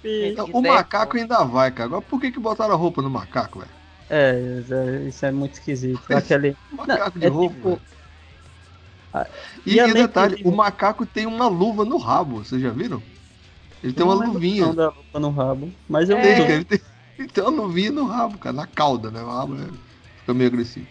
pi. 0.03 0.29
Então, 0.33 0.47
o 0.53 0.63
macaco 0.63 1.17
ainda 1.17 1.45
vai, 1.45 1.71
cara. 1.71 1.87
Agora 1.89 2.03
por 2.03 2.21
que, 2.21 2.33
que 2.33 2.41
botaram 2.41 2.73
a 2.75 2.77
roupa 2.77 3.03
no 3.03 3.11
macaco, 3.11 3.59
velho? 3.61 3.71
É, 4.09 4.63
é, 4.71 5.09
isso 5.09 5.25
é 5.27 5.31
muito 5.31 5.53
esquisito. 5.55 6.01
Aquele. 6.13 6.57
Macaco 6.73 7.13
Não, 7.15 7.21
de 7.21 7.27
é 7.27 7.29
roupa. 7.29 7.55
tipo- 7.55 7.81
E, 9.67 9.73
e 9.73 9.75
e 9.77 9.81
além 9.81 9.95
detalhe, 9.95 10.37
de- 10.37 10.45
o 10.45 10.53
macaco 10.53 11.05
tem 11.07 11.27
uma 11.27 11.49
luva 11.49 11.85
no 11.85 11.99
rabo, 11.99 12.45
vocês 12.45 12.61
já 12.61 12.71
viram? 12.71 13.03
Ele 13.83 13.93
tem 13.93 14.05
uma 14.05 14.15
luvinha. 14.15 14.67
não 14.67 14.75
da 14.75 14.89
luva 14.89 15.21
no 15.21 15.31
rabo. 15.31 15.73
Mas 15.89 16.11
eu 16.11 16.17
É. 16.17 16.37
Cara, 16.39 16.53
ele, 16.55 16.65
tem, 16.65 16.79
ele 17.19 17.29
tem 17.29 17.45
uma 17.45 17.63
luvinha 17.63 17.91
no 17.91 18.05
rabo, 18.05 18.39
cara, 18.39 18.55
na 18.55 18.67
cauda, 18.67 19.11
né? 19.11 19.23
O 19.23 19.29
rabo 19.31 19.55
é- 19.55 19.67
fica 20.21 20.35
meio 20.35 20.49
agressivo. 20.49 20.87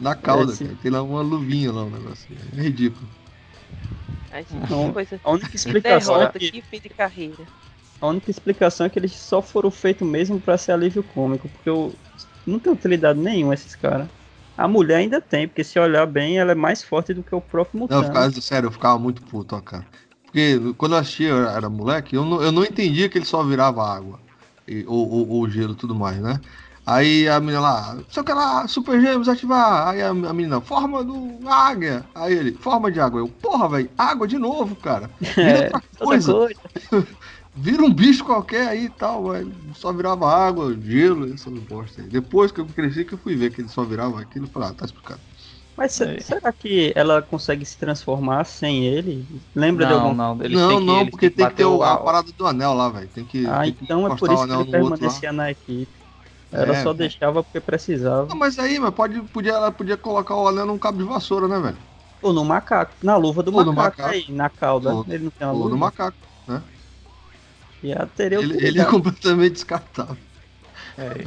Na 0.00 0.14
cauda, 0.14 0.52
Esse- 0.52 0.64
cara, 0.64 0.76
tem 0.76 0.90
lá 0.90 1.02
uma 1.02 1.22
luvinha 1.22 1.72
lá, 1.72 1.84
um 1.84 1.90
negócio. 1.90 2.28
É 2.56 2.62
ridículo. 2.62 3.08
Ai, 4.30 4.44
coisa. 4.92 5.20
A 5.24 5.30
única 5.30 5.56
explicação 5.56 6.16
é 6.16 6.18
Derrota, 6.18 6.38
que, 6.38 6.50
que 6.50 6.62
fim 6.62 6.80
de 6.80 6.88
carreira. 6.90 7.46
a 8.00 8.06
única 8.08 8.30
explicação 8.30 8.86
é 8.86 8.90
que 8.90 8.98
eles 8.98 9.12
só 9.12 9.40
foram 9.40 9.70
feitos 9.70 10.06
mesmo 10.06 10.40
pra 10.40 10.58
ser 10.58 10.72
alívio 10.72 11.02
cômico, 11.02 11.48
porque 11.48 11.68
eu, 11.68 11.94
não 12.44 12.58
tem 12.58 12.72
utilidade 12.72 13.18
nenhuma 13.18 13.54
esses 13.54 13.74
caras. 13.74 14.08
A 14.56 14.66
mulher 14.66 14.96
ainda 14.96 15.20
tem, 15.20 15.46
porque 15.46 15.62
se 15.62 15.78
olhar 15.78 16.06
bem, 16.06 16.38
ela 16.38 16.52
é 16.52 16.54
mais 16.54 16.82
forte 16.82 17.12
do 17.12 17.22
que 17.22 17.34
o 17.34 17.40
próprio 17.40 17.78
Não, 17.80 17.98
eu 17.98 18.02
Mutano. 18.02 18.04
ficava, 18.04 18.40
sério, 18.40 18.66
eu 18.68 18.72
ficava 18.72 18.98
muito 18.98 19.22
puto, 19.22 19.54
ó, 19.54 19.60
cara. 19.60 19.86
Porque 20.24 20.58
quando 20.76 20.92
eu 20.92 20.98
assistia, 20.98 21.28
eu 21.28 21.48
era 21.48 21.68
moleque, 21.68 22.16
eu 22.16 22.24
não, 22.24 22.42
eu 22.42 22.52
não 22.52 22.64
entendia 22.64 23.08
que 23.08 23.18
ele 23.18 23.24
só 23.24 23.42
virava 23.42 23.82
água. 23.86 24.18
E, 24.66 24.84
ou, 24.86 25.08
ou, 25.08 25.28
ou 25.28 25.48
gelo 25.48 25.72
e 25.72 25.76
tudo 25.76 25.94
mais, 25.94 26.18
né? 26.18 26.40
Aí 26.86 27.28
a 27.28 27.40
menina 27.40 27.60
lá, 27.60 27.98
só 28.08 28.22
que 28.22 28.32
lá, 28.32 28.66
Super 28.68 29.00
Gêmeos 29.00 29.28
ativar. 29.28 29.88
Aí 29.88 30.00
a, 30.00 30.10
a 30.10 30.14
menina, 30.14 30.60
forma 30.60 31.02
do 31.02 31.40
águia. 31.48 32.04
Aí 32.14 32.32
ele, 32.32 32.52
forma 32.52 32.92
de 32.92 33.00
água. 33.00 33.20
Eu, 33.20 33.28
porra, 33.28 33.68
velho, 33.68 33.90
água 33.98 34.26
de 34.28 34.38
novo, 34.38 34.76
cara. 34.76 35.10
É, 35.36 35.64
outra 35.64 35.82
outra 36.00 36.22
coisa. 36.22 36.56
Vira 37.56 37.82
um 37.82 37.92
bicho 37.94 38.24
qualquer 38.24 38.68
aí 38.68 38.84
e 38.84 38.90
tal, 38.90 39.30
velho. 39.30 39.74
Só 39.74 39.92
virava 39.92 40.26
água, 40.28 40.78
gelo, 40.80 41.32
essa 41.32 41.50
bosta 41.50 42.02
aí. 42.02 42.08
Depois 42.08 42.52
que 42.52 42.60
eu 42.60 42.66
cresci, 42.66 43.04
que 43.04 43.14
eu 43.14 43.18
fui 43.18 43.34
ver 43.34 43.50
que 43.50 43.60
ele 43.62 43.68
só 43.68 43.84
virava 43.84 44.20
aquilo, 44.20 44.46
eu 44.46 44.50
falei, 44.50 44.68
ah, 44.70 44.74
tá 44.74 44.84
explicado. 44.84 45.22
Mas 45.76 45.92
É. 46.00 46.20
será 46.20 46.52
que 46.52 46.92
ela 46.96 47.22
consegue 47.22 47.64
se 47.64 47.76
transformar 47.78 48.44
sem 48.44 48.86
ele? 48.86 49.26
Lembra 49.54 49.84
de 49.86 49.92
Não, 49.92 50.00
algum. 50.08 50.14
não, 50.14 50.42
eles 50.42 50.58
não, 50.60 50.80
que, 50.80 50.80
não, 50.80 51.00
eles 51.00 51.10
porque 51.10 51.30
tem 51.30 51.48
que 51.48 51.54
ter 51.54 51.64
o- 51.64 51.82
a 51.82 51.98
parada 51.98 52.32
do 52.32 52.46
anel 52.46 52.72
lá, 52.74 52.88
velho. 52.88 53.08
Tem 53.10 53.26
que. 53.26 53.44
Ah, 53.44 53.62
tem 53.62 53.74
que 53.74 53.84
então 53.84 54.06
é 54.06 54.10
por 54.10 54.30
isso 54.32 54.46
que 54.48 54.54
ele 54.54 54.64
permanecia 54.64 55.32
na 55.32 55.50
equipe. 55.50 55.98
Ela 56.52 56.74
É, 56.74 56.82
só 56.82 56.92
deixava 56.92 57.42
porque 57.44 57.60
precisava. 57.60 58.28
Não, 58.28 58.36
mas 58.36 58.58
aí, 58.58 58.78
mas 58.78 58.94
pode, 58.94 59.20
podia, 59.28 59.52
ela 59.52 59.72
podia 59.72 59.96
colocar 59.96 60.34
o 60.36 60.48
anel 60.48 60.66
num 60.66 60.78
cabo 60.78 60.98
de 60.98 61.04
vassoura, 61.04 61.48
né, 61.48 61.58
velho? 61.60 61.78
Ou 62.20 62.32
no 62.32 62.44
macaco, 62.44 62.96
na 63.02 63.16
luva 63.16 63.42
do 63.42 63.52
Ou 63.52 63.64
macaco, 63.64 63.72
macaco. 63.72 64.10
aí, 64.10 64.30
na 64.32 64.50
cauda. 64.50 64.98
Ou- 64.98 65.06
ele 65.06 65.24
não 65.24 65.30
tem 65.30 65.46
uma 65.46 65.52
Ou 65.52 65.58
luva. 65.58 65.70
no 65.70 65.78
macaco. 65.78 66.18
E 66.48 66.75
ela 67.84 68.06
teria 68.06 68.38
Ele, 68.38 68.66
ele 68.66 68.80
é 68.80 68.84
completamente 68.84 69.52
descartável. 69.54 70.16
É, 70.98 71.24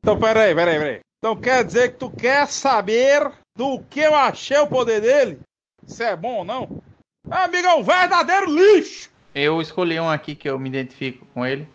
Então, 0.00 0.18
peraí, 0.18 0.54
peraí, 0.54 0.78
peraí. 0.78 1.00
Então 1.18 1.36
quer 1.36 1.64
dizer 1.64 1.92
que 1.92 1.98
tu 1.98 2.10
quer 2.10 2.46
saber 2.48 3.30
do 3.56 3.80
que 3.88 4.00
eu 4.00 4.14
achei 4.14 4.58
o 4.58 4.66
poder 4.66 5.00
dele? 5.00 5.38
Se 5.86 6.02
é 6.02 6.16
bom 6.16 6.38
ou 6.38 6.44
não? 6.44 6.82
Amigo, 7.30 7.68
é 7.68 7.74
um 7.74 7.82
verdadeiro 7.84 8.46
lixo! 8.52 9.08
Eu 9.34 9.60
escolhi 9.62 9.98
um 10.00 10.10
aqui 10.10 10.34
que 10.34 10.48
eu 10.50 10.58
me 10.58 10.68
identifico 10.68 11.24
com 11.32 11.46
ele. 11.46 11.68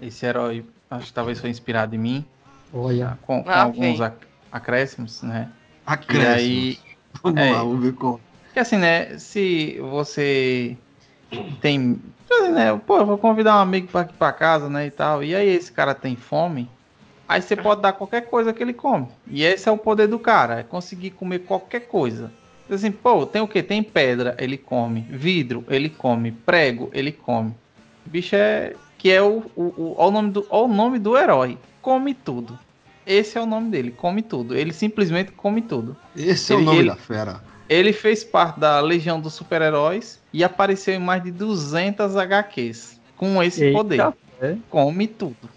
Esse 0.00 0.24
herói, 0.24 0.64
acho 0.90 1.06
que 1.08 1.12
talvez 1.12 1.40
foi 1.40 1.50
inspirado 1.50 1.94
em 1.94 1.98
mim, 1.98 2.24
Olha. 2.72 3.18
com, 3.22 3.42
com 3.42 3.50
Ah, 3.50 3.62
alguns 3.62 4.00
ac- 4.00 4.26
acréscimos, 4.52 5.20
né? 5.22 5.50
E 5.52 5.86
Acréscimo. 5.86 6.28
aí, 6.28 6.78
Vamos 7.22 7.38
é. 7.40 7.50
lá, 7.52 7.58
vamos 7.64 7.82
ver 7.82 7.92
como. 7.94 8.20
Porque 8.44 8.60
assim, 8.60 8.76
né? 8.76 9.18
Se 9.18 9.78
você 9.80 10.76
tem. 11.60 12.00
Né, 12.48 12.80
pô, 12.86 12.98
eu 12.98 13.06
vou 13.06 13.18
convidar 13.18 13.56
um 13.56 13.60
amigo 13.60 13.88
pra 13.88 14.00
aqui 14.02 14.14
pra 14.14 14.32
casa, 14.32 14.68
né? 14.68 14.86
E 14.86 14.90
tal. 14.90 15.22
E 15.22 15.34
aí 15.34 15.48
esse 15.48 15.70
cara 15.70 15.94
tem 15.94 16.16
fome. 16.16 16.68
Aí 17.28 17.40
você 17.40 17.54
pode 17.54 17.80
dar 17.80 17.92
qualquer 17.92 18.22
coisa 18.22 18.52
que 18.52 18.62
ele 18.62 18.72
come. 18.72 19.06
E 19.28 19.44
esse 19.44 19.68
é 19.68 19.72
o 19.72 19.78
poder 19.78 20.08
do 20.08 20.18
cara, 20.18 20.60
é 20.60 20.62
conseguir 20.64 21.10
comer 21.10 21.40
qualquer 21.40 21.80
coisa. 21.86 22.32
Assim, 22.68 22.90
pô, 22.90 23.24
tem 23.26 23.40
o 23.42 23.48
que? 23.48 23.62
Tem 23.62 23.82
pedra, 23.82 24.34
ele 24.38 24.56
come. 24.56 25.04
Vidro, 25.08 25.64
ele 25.68 25.88
come. 25.88 26.30
Prego, 26.32 26.88
ele 26.92 27.12
come. 27.12 27.50
O 28.06 28.10
bicho 28.10 28.34
é. 28.36 28.74
Que 28.98 29.10
é 29.10 29.22
o, 29.22 29.44
o, 29.56 29.62
o, 29.62 29.94
o, 29.98 30.10
nome 30.10 30.30
do, 30.30 30.46
o 30.50 30.68
nome 30.68 30.98
do 30.98 31.16
herói. 31.16 31.56
Come 31.80 32.14
tudo. 32.14 32.58
Esse 33.06 33.38
é 33.38 33.40
o 33.40 33.46
nome 33.46 33.70
dele, 33.70 33.90
come 33.90 34.22
tudo. 34.22 34.54
Ele 34.54 34.72
simplesmente 34.72 35.32
come 35.32 35.62
tudo. 35.62 35.96
Esse 36.14 36.52
é 36.52 36.56
o 36.56 36.58
Ele- 36.58 36.66
nome 36.66 36.78
ele- 36.80 36.88
da 36.90 36.96
fera. 36.96 37.40
Ele 37.70 37.92
fez 37.92 38.24
parte 38.24 38.58
da 38.58 38.80
Legião 38.80 39.20
dos 39.20 39.32
Super-Heróis 39.34 40.20
e 40.32 40.42
apareceu 40.42 40.92
em 40.94 40.98
mais 40.98 41.22
de 41.22 41.30
200 41.30 42.16
HQs 42.16 43.00
com 43.16 43.40
esse 43.40 43.64
Eita, 43.64 43.78
poder. 43.78 44.12
é. 44.42 44.56
Come 44.68 45.06
tudo. 45.06 45.48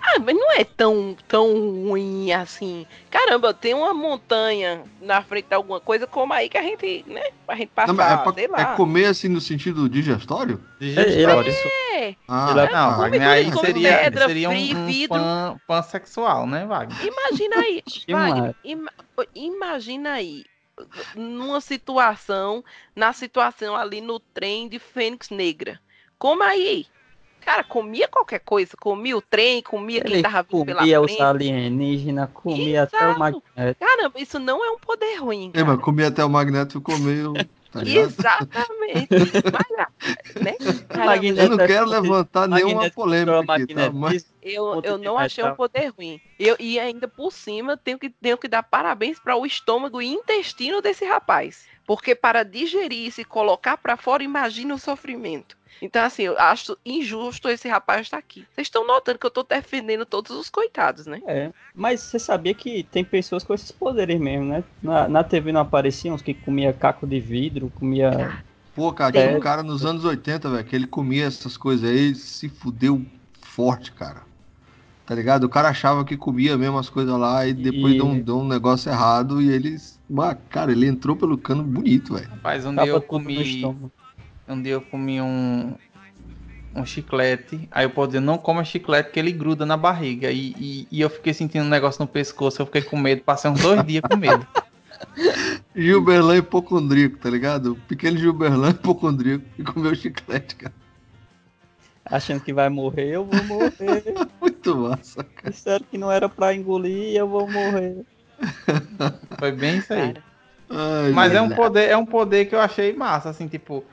Ah, 0.00 0.18
mas 0.18 0.34
não 0.34 0.50
é 0.52 0.64
tão, 0.64 1.16
tão 1.28 1.52
ruim 1.86 2.32
assim. 2.32 2.84
Caramba, 3.10 3.52
tem 3.54 3.74
uma 3.74 3.92
montanha 3.94 4.82
na 5.00 5.22
frente 5.22 5.46
de 5.48 5.54
alguma 5.54 5.78
coisa, 5.80 6.06
como 6.06 6.32
aí 6.32 6.48
que 6.48 6.56
a 6.58 6.62
gente, 6.62 7.04
né? 7.06 7.22
A 7.46 7.54
gente 7.54 7.70
Não, 7.76 7.94
mas 7.94 7.96
passar, 7.96 8.12
é, 8.20 8.22
pra- 8.24 8.32
sei 8.32 8.48
lá. 8.48 8.60
é 8.72 8.76
comer 8.76 9.04
assim 9.06 9.28
no 9.28 9.40
sentido 9.40 9.88
digestório? 9.88 10.60
Digestório. 10.80 11.52
É, 11.94 12.14
Ah, 12.26 12.50
é- 12.50 12.54
Não, 12.54 12.66
tá. 12.70 12.96
Wagner, 12.96 13.28
aí 13.28 13.52
seria, 13.52 13.98
pedra, 13.98 14.26
seria 14.26 14.50
um, 14.50 14.54
um 14.88 15.08
pan, 15.08 15.56
pansexual, 15.66 16.46
né, 16.46 16.64
Wagner? 16.66 16.96
imagina 17.06 17.56
aí. 17.56 17.82
Wagner, 18.10 18.54
ima- 18.64 18.92
imagina 19.34 20.12
aí, 20.14 20.44
numa 21.14 21.60
situação, 21.60 22.64
na 22.94 23.12
situação 23.12 23.76
ali 23.76 24.00
no 24.00 24.18
trem 24.20 24.68
de 24.68 24.78
Fênix 24.78 25.30
Negra. 25.30 25.80
Como 26.18 26.42
aí? 26.42 26.86
Cara, 27.40 27.62
comia 27.62 28.08
qualquer 28.08 28.40
coisa, 28.40 28.76
comia 28.76 29.16
o 29.16 29.22
trem, 29.22 29.62
comia 29.62 30.00
quem 30.02 30.14
Ele 30.14 30.22
tava 30.22 30.42
vindo 30.42 30.64
pela 30.64 30.80
comia 30.80 31.00
os 31.00 31.06
frente. 31.06 31.22
alienígenas, 31.22 32.28
comia 32.34 32.82
até 32.82 32.96
o 32.96 33.00
Exato. 33.02 33.18
Magneto. 33.20 33.78
Caramba, 33.78 34.20
isso 34.20 34.38
não 34.40 34.64
é 34.64 34.70
um 34.70 34.78
poder 34.78 35.14
ruim. 35.20 35.50
É, 35.50 35.58
cara. 35.60 35.66
mas 35.66 35.80
comer 35.80 36.06
até 36.06 36.24
o 36.24 36.28
Magneto 36.28 36.82
meio 36.98 37.34
tá? 37.84 37.90
Exatamente. 37.90 39.08
Mas, 39.52 39.78
ah, 39.78 39.88
né? 40.40 40.56
Eu 41.36 41.50
não 41.50 41.56
quero 41.56 41.86
levantar 41.86 42.48
nenhuma 42.48 42.90
polêmica 42.90 43.54
aqui, 43.54 43.74
tá? 43.74 43.90
Mas. 43.90 44.32
Eu, 44.42 44.80
eu 44.84 44.98
não 44.98 45.18
achei 45.18 45.42
um 45.42 45.54
poder 45.54 45.88
ruim. 45.88 46.20
Eu, 46.38 46.56
e 46.60 46.78
ainda 46.78 47.08
por 47.08 47.32
cima, 47.32 47.76
tenho 47.76 47.98
que, 47.98 48.10
tenho 48.10 48.38
que 48.38 48.46
dar 48.46 48.62
parabéns 48.62 49.18
para 49.18 49.36
o 49.36 49.44
estômago 49.44 50.00
e 50.00 50.06
intestino 50.06 50.80
desse 50.80 51.04
rapaz. 51.04 51.66
Porque 51.86 52.14
para 52.14 52.42
digerir 52.42 53.06
isso 53.06 53.20
e 53.20 53.24
colocar 53.24 53.76
para 53.76 53.96
fora, 53.96 54.22
imagina 54.22 54.74
o 54.74 54.78
sofrimento. 54.78 55.56
Então, 55.80 56.04
assim, 56.04 56.22
eu 56.24 56.38
acho 56.38 56.76
injusto 56.84 57.48
esse 57.48 57.68
rapaz 57.68 58.02
estar 58.02 58.18
aqui. 58.18 58.46
Vocês 58.50 58.66
estão 58.66 58.86
notando 58.86 59.18
que 59.18 59.26
eu 59.26 59.30
tô 59.30 59.42
defendendo 59.42 60.06
todos 60.06 60.30
os 60.36 60.48
coitados, 60.50 61.06
né? 61.06 61.20
É, 61.26 61.52
mas 61.74 62.00
você 62.00 62.18
sabia 62.18 62.54
que 62.54 62.84
tem 62.84 63.04
pessoas 63.04 63.44
com 63.44 63.52
esses 63.54 63.70
poderes 63.72 64.18
mesmo, 64.18 64.46
né? 64.46 64.64
Na, 64.82 65.08
na 65.08 65.24
TV 65.24 65.52
não 65.52 65.60
apareciam 65.60 66.14
uns 66.14 66.22
que 66.22 66.34
comia 66.34 66.72
caco 66.72 67.06
de 67.06 67.20
vidro, 67.20 67.70
comia. 67.70 68.10
Pô, 68.74 68.92
cara, 68.92 69.12
tinha 69.12 69.28
um 69.28 69.38
cara 69.40 69.62
nos 69.62 69.84
anos 69.84 70.04
80, 70.04 70.50
velho, 70.50 70.64
que 70.64 70.76
ele 70.76 70.86
comia 70.86 71.24
essas 71.24 71.56
coisas 71.56 71.88
aí 71.88 72.10
e 72.10 72.14
se 72.14 72.48
fudeu 72.48 73.04
forte, 73.42 73.92
cara. 73.92 74.24
Tá 75.06 75.14
ligado? 75.14 75.44
O 75.44 75.48
cara 75.48 75.68
achava 75.70 76.04
que 76.04 76.16
comia 76.16 76.58
mesmo 76.58 76.78
as 76.78 76.90
coisas 76.90 77.18
lá 77.18 77.46
e 77.46 77.54
depois 77.54 77.94
E- 77.94 77.98
deu, 77.98 78.06
um, 78.06 78.20
deu 78.20 78.38
um 78.38 78.48
negócio 78.48 78.90
errado 78.90 79.40
e 79.42 79.50
ele. 79.50 79.76
Mas, 80.08 80.36
cara, 80.50 80.72
ele 80.72 80.86
entrou 80.86 81.16
pelo 81.16 81.38
cano 81.38 81.62
bonito, 81.64 82.14
velho. 82.14 82.28
Rapaz, 82.30 82.64
um 82.66 82.70
dia 82.72 82.86
Tava 82.86 82.98
eu 82.98 83.02
comi. 83.02 83.70
Um 84.48 84.60
dia 84.60 84.74
eu 84.74 84.80
comi 84.80 85.20
um. 85.20 85.74
Um 86.74 86.84
chiclete. 86.84 87.66
Aí 87.70 87.86
eu 87.86 87.90
posso 87.90 88.08
dizer, 88.08 88.20
não 88.20 88.36
coma 88.36 88.62
chiclete 88.62 89.10
que 89.10 89.18
ele 89.18 89.32
gruda 89.32 89.64
na 89.64 89.78
barriga. 89.78 90.30
E, 90.30 90.54
e, 90.58 90.88
e 90.90 91.00
eu 91.00 91.08
fiquei 91.08 91.32
sentindo 91.32 91.64
um 91.64 91.68
negócio 91.68 92.02
no 92.02 92.06
pescoço. 92.06 92.60
Eu 92.60 92.66
fiquei 92.66 92.82
com 92.82 92.98
medo. 92.98 93.22
Passei 93.22 93.50
uns 93.50 93.60
dois 93.60 93.82
dias 93.84 94.02
com 94.02 94.16
medo. 94.16 94.46
Gilberlan 95.74 96.38
hipocondríaco, 96.38 97.16
tá 97.18 97.30
ligado? 97.30 97.76
Pequeno 97.88 98.18
Gilberlan 98.18 98.70
hipocondríaco 98.70 99.44
e 99.58 99.62
comeu 99.62 99.94
chiclete, 99.94 100.56
cara. 100.56 100.74
Achando 102.04 102.40
que 102.40 102.52
vai 102.52 102.68
morrer, 102.68 103.16
eu 103.16 103.24
vou 103.24 103.44
morrer. 103.44 104.04
Muito 104.40 104.76
massa, 104.76 105.24
cara. 105.24 105.50
Disseram 105.50 105.84
que 105.90 105.98
não 105.98 106.10
era 106.10 106.28
pra 106.28 106.54
engolir, 106.54 107.16
eu 107.16 107.28
vou 107.28 107.50
morrer. 107.50 108.04
Foi 109.38 109.52
bem 109.52 109.78
isso 109.78 109.92
aí. 109.92 110.14
Ai, 110.70 111.10
Mas 111.12 111.34
é 111.34 111.40
um 111.40 111.50
poder, 111.50 111.88
é 111.88 111.96
um 111.96 112.06
poder 112.06 112.46
que 112.46 112.54
eu 112.54 112.60
achei 112.60 112.92
massa, 112.92 113.30
assim, 113.30 113.48
tipo. 113.48 113.84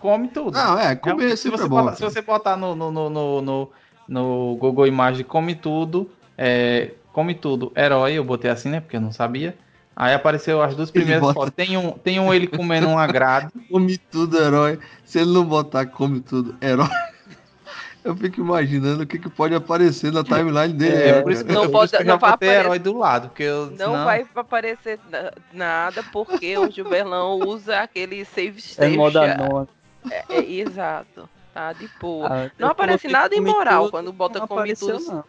Come 0.00 0.28
tudo. 0.28 0.52
Não, 0.52 0.78
é, 0.78 0.94
comer 0.94 1.16
Realmente, 1.16 1.36
se, 1.40 1.48
você 1.50 1.64
é 1.64 1.68
bom. 1.68 1.82
botar, 1.82 1.96
se 1.96 2.02
você 2.02 2.22
botar 2.22 2.56
no, 2.56 2.74
no, 2.74 2.90
no, 2.92 3.10
no, 3.10 3.42
no, 3.42 3.70
no 4.08 4.56
Google 4.60 4.86
Imagem 4.86 5.24
come 5.24 5.54
tudo, 5.54 6.10
é, 6.36 6.92
come 7.12 7.34
tudo, 7.34 7.72
herói, 7.76 8.12
eu 8.14 8.24
botei 8.24 8.50
assim, 8.50 8.68
né? 8.68 8.80
Porque 8.80 8.96
eu 8.96 9.00
não 9.00 9.12
sabia. 9.12 9.56
Aí 9.98 10.12
apareceu 10.12 10.60
as 10.60 10.76
duas 10.76 10.90
primeiras 10.90 11.22
bota- 11.22 11.34
fotos. 11.34 11.54
Tem 11.56 11.76
um, 11.78 11.92
tem 11.92 12.20
um 12.20 12.32
ele 12.32 12.46
comendo 12.46 12.86
uma 12.88 13.06
grade. 13.06 13.48
Come 13.72 13.96
tudo, 13.96 14.36
herói. 14.38 14.78
Se 15.06 15.18
ele 15.20 15.32
não 15.32 15.42
botar 15.44 15.86
come 15.86 16.20
tudo, 16.20 16.54
herói. 16.60 16.86
Eu 18.04 18.14
fico 18.14 18.40
imaginando 18.40 19.02
o 19.02 19.06
que, 19.06 19.18
que 19.18 19.28
pode 19.28 19.52
aparecer 19.52 20.12
na 20.12 20.22
timeline 20.22 20.72
dele. 20.72 20.94
É, 20.96 21.12
né, 21.14 21.22
por 21.22 21.32
isso 21.32 21.44
que? 21.44 21.50
Não 21.52 21.68
pode- 21.68 21.92
não 22.04 22.18
vai 22.18 22.30
aparecer. 22.34 22.60
herói 22.60 22.78
do 22.78 22.96
lado. 22.96 23.28
Porque 23.30 23.42
eu, 23.42 23.66
Não 23.70 23.76
senão- 23.76 24.04
vai 24.04 24.24
aparecer 24.32 25.00
na- 25.10 25.32
nada 25.52 26.04
porque 26.12 26.56
o 26.56 26.70
Gilberlão 26.70 27.40
usa 27.40 27.80
aquele 27.80 28.24
save 28.24 28.58
É 28.58 28.60
station. 28.60 28.96
moda. 28.96 29.66
É, 30.10 30.24
é, 30.28 30.52
exato. 30.52 31.28
Tá 31.52 31.72
de 31.72 31.88
boa. 32.00 32.28
Ah, 32.46 32.50
Não 32.58 32.68
aparece 32.68 33.08
nada 33.08 33.34
imoral 33.34 33.84
tudo, 33.84 33.90
quando 33.90 34.12
bota 34.12 34.46
come 34.46 34.74
tudo. 34.74 35.00
não. 35.06 35.24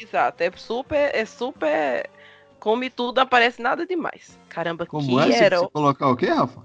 Exato. 0.00 0.42
É 0.42 0.50
super. 0.56 1.10
É 1.14 1.24
super. 1.24 2.08
Come 2.58 2.88
tudo, 2.90 3.16
não 3.16 3.22
aparece 3.24 3.60
nada 3.60 3.86
demais. 3.86 4.38
Caramba, 4.48 4.86
Como 4.86 5.06
que 5.22 5.30
é? 5.30 5.32
Se 5.36 5.44
era. 5.44 5.58
você 5.58 5.68
colocar 5.68 6.08
o 6.08 6.16
quê, 6.16 6.26
Rafa? 6.26 6.64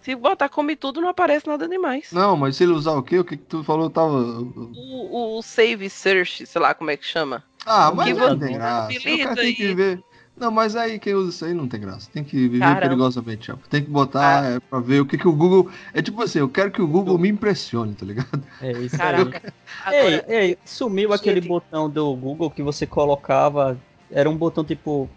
Se 0.00 0.14
botar 0.16 0.48
come 0.48 0.74
tudo, 0.74 1.00
não 1.00 1.08
aparece 1.08 1.46
nada 1.46 1.68
demais. 1.68 2.10
Não, 2.12 2.36
mas 2.36 2.56
se 2.56 2.64
ele 2.64 2.72
usar 2.72 2.92
o 2.92 3.02
quê? 3.02 3.18
O 3.18 3.24
que, 3.24 3.36
que 3.36 3.44
tu 3.44 3.62
falou 3.62 3.88
tava. 3.88 4.18
O, 4.18 5.38
o 5.38 5.42
save 5.42 5.88
search, 5.88 6.44
sei 6.46 6.60
lá 6.60 6.74
como 6.74 6.90
é 6.90 6.96
que 6.96 7.06
chama. 7.06 7.44
Ah, 7.64 7.92
mas 7.94 8.08
Que 8.08 8.14
não 8.14 8.38
tem 8.38 8.54
graça. 8.54 8.92
Que 8.98 9.74
ver. 9.74 10.02
Não, 10.36 10.50
mas 10.50 10.74
aí 10.74 10.98
quem 10.98 11.14
usa 11.14 11.30
isso 11.30 11.44
aí 11.44 11.52
não 11.54 11.68
tem 11.68 11.78
graça. 11.80 12.08
Tem 12.12 12.24
que 12.24 12.34
viver 12.36 12.58
Caramba. 12.60 12.80
perigosamente, 12.80 13.46
Chapo. 13.46 13.68
Tem 13.68 13.84
que 13.84 13.90
botar 13.90 14.42
Ah. 14.42 14.46
é, 14.52 14.60
pra 14.60 14.80
ver 14.80 15.00
o 15.00 15.06
que, 15.06 15.18
que 15.18 15.28
o 15.28 15.32
Google. 15.32 15.70
É 15.92 16.00
tipo 16.02 16.20
assim, 16.22 16.38
eu 16.40 16.48
quero 16.48 16.70
que 16.70 16.80
o 16.82 16.86
Google 16.86 17.18
me 17.18 17.28
impressione, 17.28 17.94
tá 17.94 18.04
ligado? 18.06 18.42
É 18.60 18.72
isso 18.72 18.94
aí. 18.96 18.98
Caraca. 18.98 19.52
Ei, 19.92 20.22
ei, 20.26 20.58
sumiu 20.64 21.12
aquele 21.12 21.40
botão 21.40 21.88
do 21.88 22.14
Google 22.16 22.50
que 22.50 22.62
você 22.62 22.86
colocava. 22.86 23.78
Era 24.10 24.28
um 24.28 24.36
botão 24.36 24.64
tipo, 24.64 25.08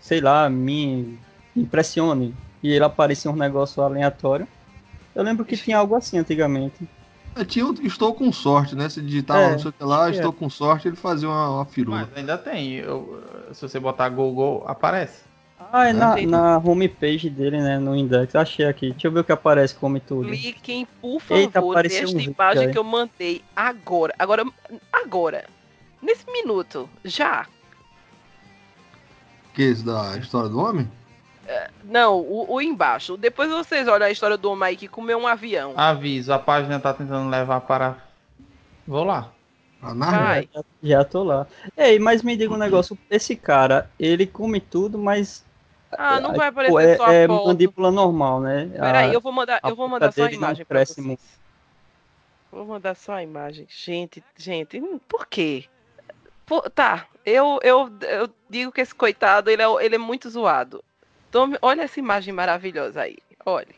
sei 0.00 0.20
lá, 0.20 0.48
me 0.50 1.18
impressione. 1.54 2.34
E 2.62 2.70
ele 2.72 2.84
aparecia 2.84 3.30
um 3.30 3.36
negócio 3.36 3.82
aleatório. 3.82 4.48
Eu 5.14 5.22
lembro 5.22 5.44
que 5.44 5.56
tinha 5.56 5.78
algo 5.78 5.94
assim 5.94 6.16
antigamente. 6.18 6.88
Eu 7.34 7.44
tinha, 7.46 7.64
estou 7.82 8.14
com 8.14 8.30
sorte, 8.32 8.74
né? 8.76 8.88
Se 8.88 9.00
digitava 9.00 9.40
É, 9.40 9.50
não 9.52 9.58
sei 9.58 9.70
o 9.70 9.72
que 9.72 9.84
lá, 9.84 10.08
é. 10.08 10.10
estou 10.12 10.32
com 10.32 10.50
sorte, 10.50 10.88
ele 10.88 10.96
fazia 10.96 11.28
uma, 11.28 11.48
uma 11.56 11.64
firula. 11.64 12.00
Mas 12.10 12.18
ainda 12.18 12.36
tem. 12.36 12.74
eu- 12.74 13.22
se 13.52 13.62
você 13.62 13.80
botar 13.80 14.08
Google, 14.10 14.62
aparece. 14.66 15.22
Ah, 15.72 15.88
é 15.88 15.92
na, 15.92 16.14
Sim. 16.16 16.26
na 16.26 16.58
homepage 16.58 17.30
dele, 17.30 17.58
né? 17.60 17.78
No 17.78 17.96
index. 17.96 18.34
Achei 18.34 18.66
aqui. 18.66 18.90
Deixa 18.90 19.06
eu 19.06 19.12
ver 19.12 19.20
o 19.20 19.24
que 19.24 19.32
aparece 19.32 19.74
come 19.74 20.00
tudo. 20.00 20.28
cliquem, 20.28 20.86
por 21.00 21.20
favor, 21.20 21.40
Eita, 21.40 21.58
apareceu 21.60 22.02
nesta 22.12 22.18
um 22.18 22.20
imagem 22.34 22.66
aí. 22.66 22.72
que 22.72 22.78
eu 22.78 22.84
mandei 22.84 23.42
agora. 23.56 24.12
Agora, 24.18 24.44
agora. 24.92 25.44
Nesse 26.02 26.30
minuto, 26.30 26.90
já. 27.04 27.46
Que 29.54 29.62
esse 29.62 29.84
da 29.84 30.16
história 30.18 30.48
do 30.50 30.58
homem? 30.58 30.90
Não, 31.84 32.18
o, 32.18 32.54
o 32.54 32.60
embaixo. 32.60 33.16
Depois 33.16 33.50
vocês 33.50 33.88
olham 33.88 34.06
a 34.06 34.10
história 34.10 34.36
do 34.36 34.50
homem 34.50 34.70
aí 34.70 34.76
que 34.76 34.88
comeu 34.88 35.18
um 35.18 35.26
avião. 35.26 35.74
Aviso, 35.76 36.32
a 36.32 36.38
página 36.38 36.78
tá 36.80 36.92
tentando 36.92 37.28
levar 37.28 37.60
para. 37.62 37.96
Vou 38.86 39.04
lá. 39.04 39.32
A 39.82 39.94
Narnia? 39.94 40.20
Vai. 40.20 40.48
Já, 40.54 40.62
já 40.82 41.04
tô 41.04 41.24
lá. 41.24 41.46
Ei, 41.76 41.98
mas 41.98 42.22
me 42.22 42.36
diga 42.36 42.54
um 42.54 42.58
negócio. 42.58 42.96
Esse 43.10 43.34
cara, 43.34 43.90
ele 43.98 44.26
come 44.26 44.60
tudo, 44.60 44.96
mas. 44.96 45.44
Ah, 45.90 46.20
não 46.20 46.34
vai 46.34 46.48
aparecer 46.48 46.88
é, 46.88 46.96
só 46.96 47.06
a 47.06 47.12
é 47.12 47.26
foto. 47.26 47.48
mandíbula 47.48 47.90
normal, 47.90 48.40
né? 48.40 48.70
Peraí, 48.72 49.10
Ah, 49.10 49.12
eu 49.12 49.20
vou 49.20 49.32
mandar, 49.32 49.60
a 49.62 49.68
eu 49.68 49.76
vou 49.76 49.88
mandar 49.88 50.12
só 50.12 50.24
a 50.24 50.32
imagem 50.32 50.64
pra 50.64 50.86
vocês. 50.86 51.04
muito. 51.04 51.22
Vou 52.50 52.64
mandar 52.64 52.94
só 52.94 53.12
a 53.14 53.22
imagem. 53.22 53.66
Gente, 53.68 54.22
gente, 54.36 54.80
hum, 54.80 55.00
por 55.08 55.26
quê? 55.26 55.64
Pô, 56.46 56.62
tá, 56.70 57.06
eu, 57.24 57.58
eu, 57.62 57.90
eu 58.02 58.28
digo 58.48 58.70
que 58.72 58.80
esse 58.80 58.94
coitado, 58.94 59.50
ele 59.50 59.62
é, 59.62 59.84
ele 59.84 59.94
é 59.94 59.98
muito 59.98 60.28
zoado. 60.30 60.82
Tome, 61.32 61.56
olha 61.62 61.82
essa 61.82 61.98
imagem 61.98 62.32
maravilhosa 62.32 63.00
aí. 63.00 63.16
Olha. 63.44 63.74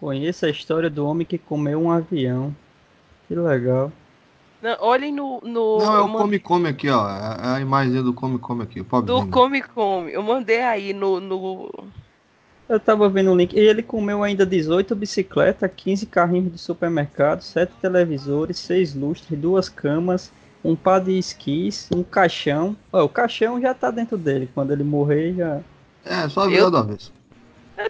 Conheça 0.00 0.46
a 0.46 0.50
história 0.50 0.90
do 0.90 1.06
homem 1.06 1.24
que 1.24 1.38
comeu 1.38 1.80
um 1.80 1.92
avião. 1.92 2.54
Que 3.28 3.36
legal. 3.36 3.92
Não, 4.60 4.76
olhem 4.80 5.12
no. 5.12 5.40
no 5.42 5.78
Não, 5.78 5.96
é 5.96 6.00
o 6.00 6.12
Come 6.12 6.38
Come 6.40 6.68
aqui, 6.68 6.90
ó. 6.90 7.08
É 7.08 7.56
a 7.56 7.60
imagem 7.60 8.02
do 8.02 8.12
Come 8.12 8.36
Come 8.36 8.64
aqui, 8.64 8.80
o 8.80 8.84
pobre. 8.84 9.06
Do 9.06 9.28
Come 9.28 9.62
Come. 9.62 10.12
Eu 10.12 10.24
mandei 10.24 10.60
aí 10.60 10.92
no. 10.92 11.20
no... 11.20 11.72
Eu 12.68 12.80
tava 12.80 13.08
vendo 13.08 13.30
o 13.30 13.36
link. 13.36 13.54
E 13.54 13.60
ele 13.60 13.82
comeu 13.82 14.24
ainda 14.24 14.44
18 14.44 14.96
bicicletas, 14.96 15.70
15 15.76 16.06
carrinhos 16.06 16.52
de 16.52 16.58
supermercado, 16.58 17.42
7 17.42 17.72
televisores, 17.80 18.58
6 18.58 18.96
lustres, 18.96 19.38
duas 19.38 19.68
camas, 19.68 20.32
um 20.64 20.74
par 20.74 21.00
de 21.00 21.16
esquis, 21.16 21.88
um 21.94 22.02
caixão. 22.02 22.76
Ó, 22.92 23.04
o 23.04 23.08
caixão 23.08 23.60
já 23.60 23.72
tá 23.72 23.88
dentro 23.92 24.18
dele. 24.18 24.50
Quando 24.52 24.72
ele 24.72 24.82
morrer, 24.82 25.34
já. 25.34 25.60
É, 26.04 26.28
só 26.28 26.46
virar 26.48 26.62
Eu- 26.62 26.70
do 26.70 26.76
avesso. 26.76 27.12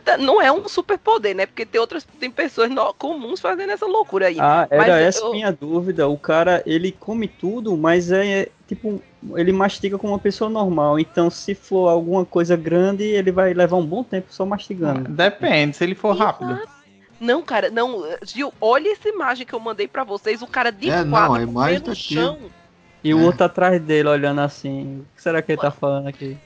Tá- 0.04 0.16
Não 0.16 0.40
é 0.40 0.50
um 0.50 0.66
superpoder, 0.68 1.34
né? 1.34 1.44
Porque 1.44 1.66
tem 1.66 1.78
outras. 1.80 2.06
Tem 2.18 2.30
pessoas 2.30 2.70
no- 2.70 2.94
comuns 2.94 3.40
fazendo 3.40 3.70
essa 3.70 3.84
loucura 3.84 4.28
aí. 4.28 4.38
Ah, 4.40 4.66
Mas 4.70 4.80
era 4.88 5.00
eu- 5.02 5.06
essa 5.06 5.20
eu- 5.24 5.32
minha 5.32 5.52
dúvida. 5.52 6.08
O 6.08 6.16
cara, 6.16 6.62
ele 6.64 6.92
come 6.92 7.26
tudo, 7.28 7.76
mas 7.76 8.10
é, 8.10 8.26
é, 8.42 8.48
tipo, 8.66 9.02
ele 9.36 9.52
mastiga 9.52 9.98
como 9.98 10.12
uma 10.14 10.18
pessoa 10.18 10.48
normal. 10.48 10.98
Então, 10.98 11.28
se 11.28 11.54
for 11.54 11.88
alguma 11.88 12.24
coisa 12.24 12.56
grande, 12.56 13.02
ele 13.04 13.30
vai 13.32 13.52
levar 13.52 13.76
um 13.76 13.84
bom 13.84 14.02
tempo 14.02 14.28
só 14.32 14.46
mastigando. 14.46 15.10
Depende, 15.10 15.76
se 15.76 15.84
ele 15.84 15.94
for 15.96 16.16
rápido. 16.16 16.58
Não, 17.20 17.42
cara, 17.42 17.68
não. 17.68 18.04
Gil, 18.24 18.52
olha 18.60 18.90
essa 18.92 19.08
imagem 19.08 19.44
que 19.46 19.52
eu 19.52 19.60
mandei 19.60 19.86
pra 19.88 20.04
vocês. 20.04 20.40
O 20.42 20.46
cara 20.46 20.70
de 20.70 20.88
É, 20.90 21.04
não, 21.04 21.10
quatro 21.10 21.34
a 21.34 21.42
imagem 21.42 21.80
tá 21.80 21.86
no 21.88 21.92
aqui. 21.92 22.14
chão. 22.14 22.38
E 23.04 23.12
o 23.12 23.20
É. 23.20 23.24
outro 23.24 23.44
atrás 23.44 23.80
dele, 23.82 24.08
olhando 24.08 24.40
assim. 24.40 25.00
O 25.00 25.16
que 25.16 25.22
será 25.22 25.42
que 25.42 25.52
ele 25.52 25.60
tá 25.60 25.70
falando 25.72 26.06
aqui? 26.06 26.38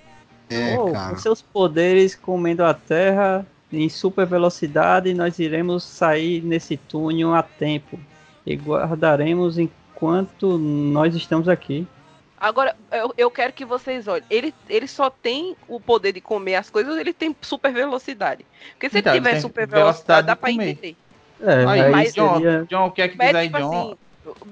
É, 0.49 0.79
Oh, 0.79 0.93
cara. 0.93 1.15
com 1.15 1.19
seus 1.21 1.43
poderes 1.43 2.15
comendo 2.15 2.65
a 2.65 2.73
terra 2.73 3.45
em 3.73 3.89
super 3.89 4.25
velocidade, 4.27 5.13
nós 5.13 5.39
iremos 5.39 5.83
sair 5.83 6.41
nesse 6.43 6.77
túnel 6.77 7.35
a 7.35 7.43
tempo 7.43 7.99
e 8.47 8.55
guardaremos 8.55 9.59
enquanto 9.59 10.57
nós 10.57 11.15
estamos 11.17 11.49
aqui. 11.49 11.87
Agora, 12.39 12.77
eu, 12.93 13.13
eu 13.17 13.31
quero 13.31 13.53
que 13.53 13.65
vocês 13.65 14.07
olhem. 14.07 14.23
Ele, 14.31 14.55
ele 14.69 14.87
só 14.87 15.09
tem 15.11 15.57
o 15.67 15.81
poder 15.81 16.13
de 16.13 16.21
comer 16.21 16.57
as 16.57 16.69
coisas 16.71 16.93
ou 16.93 17.01
ele 17.01 17.13
tem 17.13 17.35
super 17.41 17.73
velocidade? 17.73 18.45
Porque 18.73 18.91
se 18.91 18.99
Então, 18.99 19.15
ele 19.15 19.25
tiver 19.25 19.41
super 19.41 19.67
velocidade 19.67 20.27
velocidade, 20.27 20.27
dá 20.27 20.37
pra 20.37 20.51
comer. 20.53 20.71
entender. 20.71 20.97
É, 21.41 21.65
Aí, 21.67 21.81
aí 21.81 21.91
mas 21.91 22.15
John, 22.15 22.35
seria... 22.35 22.67
John, 22.69 22.87
o 22.87 22.91
que 22.93 23.03
é 23.03 23.09
que 23.09 23.19
diz 23.19 23.35
aí, 23.35 23.47
tipo 23.47 23.59
John? 23.59 23.69
assim, 23.69 23.97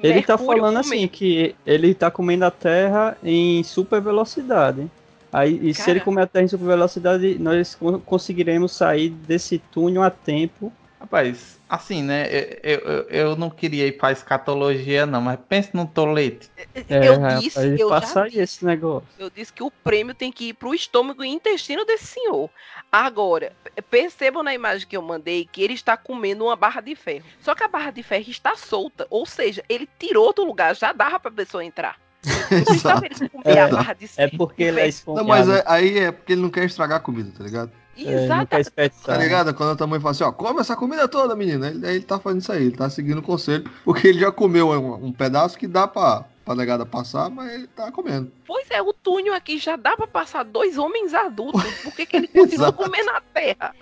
Ele 0.03 0.22
tá 0.22 0.36
Mercúrio 0.36 0.62
falando 0.62 0.82
come- 0.82 0.97
assim 0.97 1.09
que 1.09 1.55
ele 1.66 1.95
tá 1.95 2.11
comendo 2.11 2.45
a 2.47 2.51
terra 2.51 3.16
em 3.22 3.62
super 3.62 4.01
velocidade. 4.01 4.90
Aí, 5.35 5.59
e 5.68 5.74
se 5.74 5.80
Cara. 5.80 5.91
ele 5.91 6.01
comer 6.01 6.22
a 6.22 6.26
Terra 6.28 6.45
em 6.45 6.49
super 6.49 6.66
velocidade, 6.66 7.37
nós 7.41 7.74
con- 7.74 7.99
conseguiremos 7.99 8.70
sair 8.70 9.11
desse 9.11 9.59
túnel 9.59 10.05
a 10.05 10.11
tempo. 10.11 10.72
Rapaz, 11.01 11.59
assim, 11.68 12.05
né? 12.05 12.28
Eu, 12.62 12.78
eu, 12.78 13.03
eu 13.09 13.37
não 13.37 13.51
queria 13.51 13.85
ir 13.89 13.99
pra 13.99 14.12
escatologia, 14.12 15.05
não, 15.05 15.20
mas 15.20 15.39
pense 15.49 15.74
no 15.74 15.87
tolete. 15.89 16.49
É, 16.89 17.09
eu 17.09 17.20
rapaz, 17.20 17.43
disse, 17.43 17.80
eu 17.80 17.91
já 17.91 18.24
disse, 18.24 18.39
esse 18.39 18.64
negócio. 18.64 19.09
eu 19.18 19.28
disse 19.28 19.53
que 19.53 19.62
o 19.62 19.72
prêmio 19.72 20.14
tem 20.14 20.30
que 20.30 20.51
ir 20.51 20.55
pro 20.55 20.72
estômago 20.72 21.24
e 21.24 21.28
intestino 21.28 21.85
desse 21.85 22.07
senhor. 22.07 22.49
Agora, 22.93 23.53
percebam 23.91 24.43
na 24.43 24.55
imagem 24.55 24.87
que 24.87 24.97
eu 24.97 25.03
mandei 25.03 25.47
que 25.51 25.62
ele 25.62 25.74
está 25.74 25.97
comendo 25.97 26.45
uma 26.45 26.55
barra 26.57 26.80
de 26.80 26.95
ferro. 26.95 27.24
Só 27.41 27.57
que 27.57 27.64
a 27.64 27.68
barra 27.68 27.91
de 27.91 28.03
ferro 28.05 28.30
está 28.30 28.55
solta, 28.55 29.05
ou 29.11 29.26
seja, 29.26 29.64
ele 29.68 29.89
tirou 29.99 30.32
do 30.32 30.45
lugar, 30.45 30.76
já 30.76 30.93
dava 30.93 31.18
pra 31.18 31.30
pessoa 31.30 31.64
entrar. 31.64 31.99
Não 32.51 33.28
comer 33.28 33.59
a 33.59 33.66
É, 33.66 33.68
barra 33.70 33.92
de 33.95 34.11
É 34.16 34.28
porque 34.28 34.62
ele 34.64 34.80
é 34.80 34.82
Não, 34.82 34.88
esponjado. 34.88 35.28
mas 35.28 35.49
é- 35.49 35.64
aí 35.66 35.99
é 35.99 36.12
porque 36.12 36.32
ele 36.32 36.42
não 36.42 36.51
quer 36.51 36.64
estragar 36.64 36.99
a 36.99 37.01
comida, 37.01 37.30
tá 37.36 37.45
ligado? 37.45 37.70
É, 37.97 38.03
não 38.05 38.12
Exato. 38.24 38.47
Tá 38.51 38.61
espetar. 38.61 39.18
ligado? 39.20 39.55
Quando 39.55 39.70
a 39.72 39.76
tua 39.76 39.86
mãe 39.86 40.01
fala 40.01 40.11
assim, 40.11 40.24
ó, 40.24 40.32
come 40.32 40.61
essa 40.61 40.74
comida 40.74 41.07
toda, 41.07 41.36
menina. 41.36 41.68
Ele- 41.68 41.86
Aí 41.86 41.95
ele 41.97 42.05
tá 42.05 42.18
fazendo 42.18 42.40
isso 42.42 42.51
aí, 42.53 42.64
ele 42.66 42.76
tá 42.76 42.90
seguindo 42.90 43.18
o 43.18 43.22
conselho. 43.22 43.70
Porque 43.84 44.09
ele 44.09 44.18
já 44.18 44.32
comeu 44.32 44.68
um, 44.70 45.07
um 45.07 45.12
pedaço 45.12 45.57
que 45.57 45.68
dá 45.68 45.86
pra, 45.86 46.24
pra 46.45 46.57
negada 46.57 46.84
passar, 46.84 47.30
mas 47.30 47.53
ele 47.53 47.68
tá 47.68 47.92
comendo. 47.92 48.32
Pois 48.47 48.68
é, 48.70 48.82
o 48.82 48.92
túnel 48.92 49.32
aqui 49.34 49.59
já 49.59 49.76
dá 49.76 49.97
pra 49.97 50.09
passar 50.09 50.42
dois 50.45 50.76
homens 50.76 51.14
adultos. 51.14 51.62
Por 51.84 51.92
que, 51.95 52.05
que 52.05 52.16
ele 52.16 52.26
continua 52.26 52.68
Exato. 52.68 52.78
comendo 52.78 53.11
a 53.11 53.20
terra? 53.20 53.72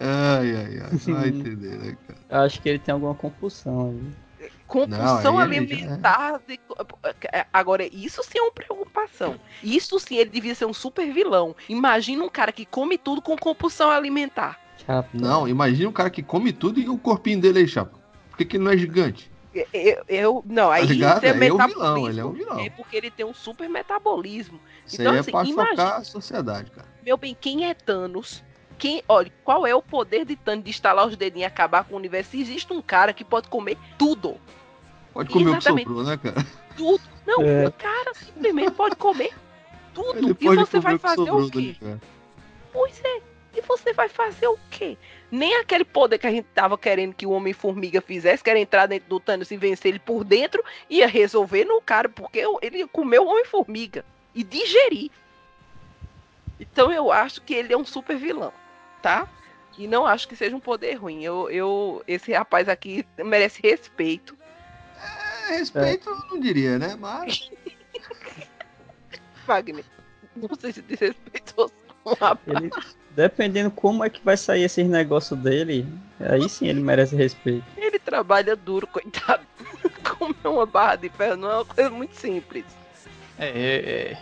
Ai, 0.00 0.56
ai, 0.56 0.80
ai. 0.82 1.14
Vai 1.14 1.28
entender, 1.28 1.78
né, 1.78 1.96
cara? 2.06 2.18
Eu 2.30 2.38
acho 2.46 2.60
que 2.62 2.68
ele 2.70 2.78
tem 2.78 2.92
alguma 2.94 3.14
compulsão 3.14 3.90
aí. 3.90 4.25
Compulsão 4.66 5.34
Não, 5.34 5.38
aí 5.38 5.56
ele 5.56 5.72
é. 5.72 5.76
alimentar. 5.76 6.40
de- 6.46 6.60
Agora, 7.52 7.84
isso 7.86 8.22
sim 8.22 8.38
é 8.38 8.42
uma 8.42 8.50
preocupação. 8.52 9.38
Isso 9.62 9.98
sim 10.00 10.16
ele 10.16 10.30
devia 10.30 10.54
ser 10.54 10.64
um 10.66 10.74
super 10.74 11.12
vilão. 11.12 11.54
Imagina 11.68 12.24
um 12.24 12.28
cara 12.28 12.50
que 12.52 12.66
come 12.66 12.98
tudo 12.98 13.22
com 13.22 13.36
compulsão 13.36 13.90
alimentar. 13.90 14.58
Chapa. 14.84 15.08
Não, 15.14 15.48
imagina 15.48 15.88
um 15.88 15.92
cara 15.92 16.10
que 16.10 16.22
come 16.22 16.52
tudo 16.52 16.80
e 16.80 16.88
o 16.88 16.98
corpinho 16.98 17.40
dele 17.40 17.60
aí, 17.60 17.68
chapa. 17.68 17.98
Por 18.30 18.36
que, 18.38 18.44
que 18.44 18.56
ele 18.56 18.64
não 18.64 18.72
é 18.72 18.76
gigante? 18.76 19.30
Eu, 19.72 20.04
eu- 20.06 20.44
não, 20.46 20.70
aí 20.70 20.84
ligado? 20.84 21.16
isso 21.16 21.26
é 21.26 21.30
Aí 21.30 21.34
é 21.48 21.52
o 21.52 21.56
vilão, 21.56 21.66
metabolismo. 21.66 22.08
ele 22.10 22.20
é 22.20 22.24
o 22.24 22.32
vilão. 22.32 22.60
É 22.60 22.70
porque 22.70 22.96
ele 22.96 23.10
tem 23.10 23.24
um 23.24 23.32
super 23.32 23.68
metabolismo. 23.70 24.60
Isso 24.86 25.00
Então, 25.00 25.12
aí 25.12 25.18
assim, 25.20 25.30
é 25.30 25.32
pra 25.32 25.44
imagina- 25.44 25.94
a 25.96 26.04
sociedade, 26.04 26.70
cara. 26.72 26.86
Meu 27.02 27.16
bem, 27.16 27.34
quem 27.40 27.64
é 27.64 27.72
Thanos? 27.72 28.44
Quem, 28.78 29.02
olha, 29.08 29.32
qual 29.42 29.66
é 29.66 29.74
o 29.74 29.82
poder 29.82 30.24
de 30.24 30.36
Thanos 30.36 30.64
de 30.64 30.70
estalar 30.70 31.06
os 31.06 31.16
dedinhos 31.16 31.42
e 31.42 31.46
acabar 31.46 31.84
com 31.84 31.94
o 31.94 31.96
universo? 31.96 32.30
Se 32.30 32.40
existe 32.40 32.72
um 32.72 32.82
cara 32.82 33.12
que 33.12 33.24
pode 33.24 33.48
comer 33.48 33.78
tudo. 33.98 34.36
Pode 35.12 35.30
comer 35.30 35.50
Exatamente. 35.50 35.88
o 35.88 35.88
que 35.88 35.94
sobrou, 35.96 36.04
né, 36.04 36.16
cara? 36.22 36.46
Tudo. 36.76 37.02
Não, 37.26 37.42
É. 37.42 37.66
o 37.66 37.72
cara 37.72 38.14
simplesmente 38.14 38.70
pode 38.72 38.96
comer 38.96 39.32
tudo. 39.94 40.18
Ele 40.18 40.36
e 40.38 40.56
você 40.56 40.78
vai 40.78 40.94
o 40.94 40.98
fazer 40.98 41.30
o 41.30 41.40
do 41.42 41.50
quê? 41.50 41.76
Pois 42.72 43.00
é. 43.02 43.20
E 43.56 43.62
você 43.62 43.94
vai 43.94 44.08
fazer 44.10 44.46
o 44.46 44.58
quê? 44.70 44.98
Nem 45.30 45.56
aquele 45.56 45.84
poder 45.84 46.18
que 46.18 46.26
a 46.26 46.30
gente 46.30 46.46
tava 46.54 46.76
querendo 46.76 47.14
que 47.14 47.26
o 47.26 47.30
Homem-Formiga 47.30 48.02
fizesse, 48.02 48.44
que 48.44 48.50
era 48.50 48.58
entrar 48.58 48.84
dentro 48.86 49.08
do 49.08 49.18
Thanos 49.18 49.50
e 49.50 49.56
vencer 49.56 49.88
ele 49.92 49.98
por 49.98 50.22
dentro, 50.22 50.62
ia 50.90 51.08
resolver 51.08 51.64
no 51.64 51.80
cara, 51.80 52.08
porque 52.08 52.44
ele 52.60 52.78
ia 52.78 52.86
comer 52.86 53.18
o 53.18 53.26
Homem-Formiga 53.26 54.04
e 54.34 54.44
digerir. 54.44 55.10
Então 56.60 56.92
eu 56.92 57.10
acho 57.10 57.40
que 57.40 57.54
ele 57.54 57.72
é 57.72 57.76
um 57.76 57.84
super 57.84 58.16
vilão, 58.16 58.52
tá? 59.06 59.28
E 59.78 59.86
não 59.86 60.04
acho 60.04 60.26
que 60.26 60.34
seja 60.34 60.56
um 60.56 60.60
poder 60.60 60.94
ruim. 60.94 61.22
Eu, 61.22 61.48
eu, 61.48 62.02
esse 62.08 62.32
rapaz 62.32 62.68
aqui 62.68 63.06
merece 63.24 63.60
respeito. 63.62 64.36
É, 65.48 65.58
respeito 65.58 66.10
eu 66.10 66.16
não 66.28 66.40
diria, 66.40 66.76
né? 66.76 66.96
Mas. 66.98 67.52
Wagner. 69.46 69.84
Não 70.34 70.50
sei 70.58 70.72
se 70.72 70.82
desrespeitou 70.82 71.70
um 72.04 72.14
rapaz. 72.14 72.58
Ele, 72.58 72.70
dependendo 73.12 73.70
como 73.70 74.02
é 74.02 74.10
que 74.10 74.24
vai 74.24 74.36
sair 74.36 74.64
esses 74.64 74.88
negócios 74.88 75.38
dele, 75.38 75.86
aí 76.18 76.48
sim 76.48 76.66
ele 76.66 76.80
merece 76.80 77.14
respeito. 77.14 77.64
Ele 77.76 77.98
trabalha 78.00 78.56
duro, 78.56 78.88
coitado. 78.88 79.46
Comer 80.18 80.48
uma 80.48 80.66
barra 80.66 80.96
de 80.96 81.08
ferro 81.10 81.36
não 81.36 81.50
é 81.50 81.54
uma 81.54 81.64
coisa 81.64 81.90
muito 81.90 82.16
simples. 82.16 82.64
É, 83.38 83.46
é, 83.46 84.12
é. 84.12 84.18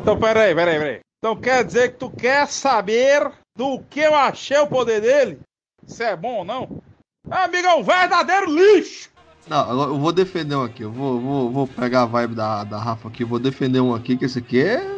Então, 0.00 0.18
peraí, 0.18 0.54
peraí, 0.54 0.78
peraí. 0.78 1.05
Então 1.26 1.34
quer 1.34 1.64
dizer 1.64 1.90
que 1.90 1.98
tu 1.98 2.08
quer 2.08 2.46
saber 2.46 3.32
do 3.58 3.80
que 3.90 3.98
eu 3.98 4.14
achei 4.14 4.58
o 4.58 4.68
poder 4.68 5.00
dele? 5.00 5.40
Se 5.84 6.04
é 6.04 6.14
bom 6.14 6.36
ou 6.36 6.44
não? 6.44 6.80
Amigo, 7.28 7.66
é 7.66 7.74
um 7.74 7.82
verdadeiro 7.82 8.48
lixo! 8.48 9.10
Não, 9.48 9.88
eu 9.88 9.98
vou 9.98 10.12
defender 10.12 10.54
um 10.54 10.62
aqui. 10.62 10.84
Eu 10.84 10.92
vou, 10.92 11.20
vou, 11.20 11.50
vou 11.50 11.66
pegar 11.66 12.02
a 12.02 12.06
vibe 12.06 12.36
da, 12.36 12.62
da 12.62 12.78
Rafa 12.78 13.08
aqui. 13.08 13.24
Vou 13.24 13.40
defender 13.40 13.80
um 13.80 13.92
aqui, 13.92 14.16
que 14.16 14.24
esse 14.24 14.38
aqui 14.38 14.60
é. 14.60 14.88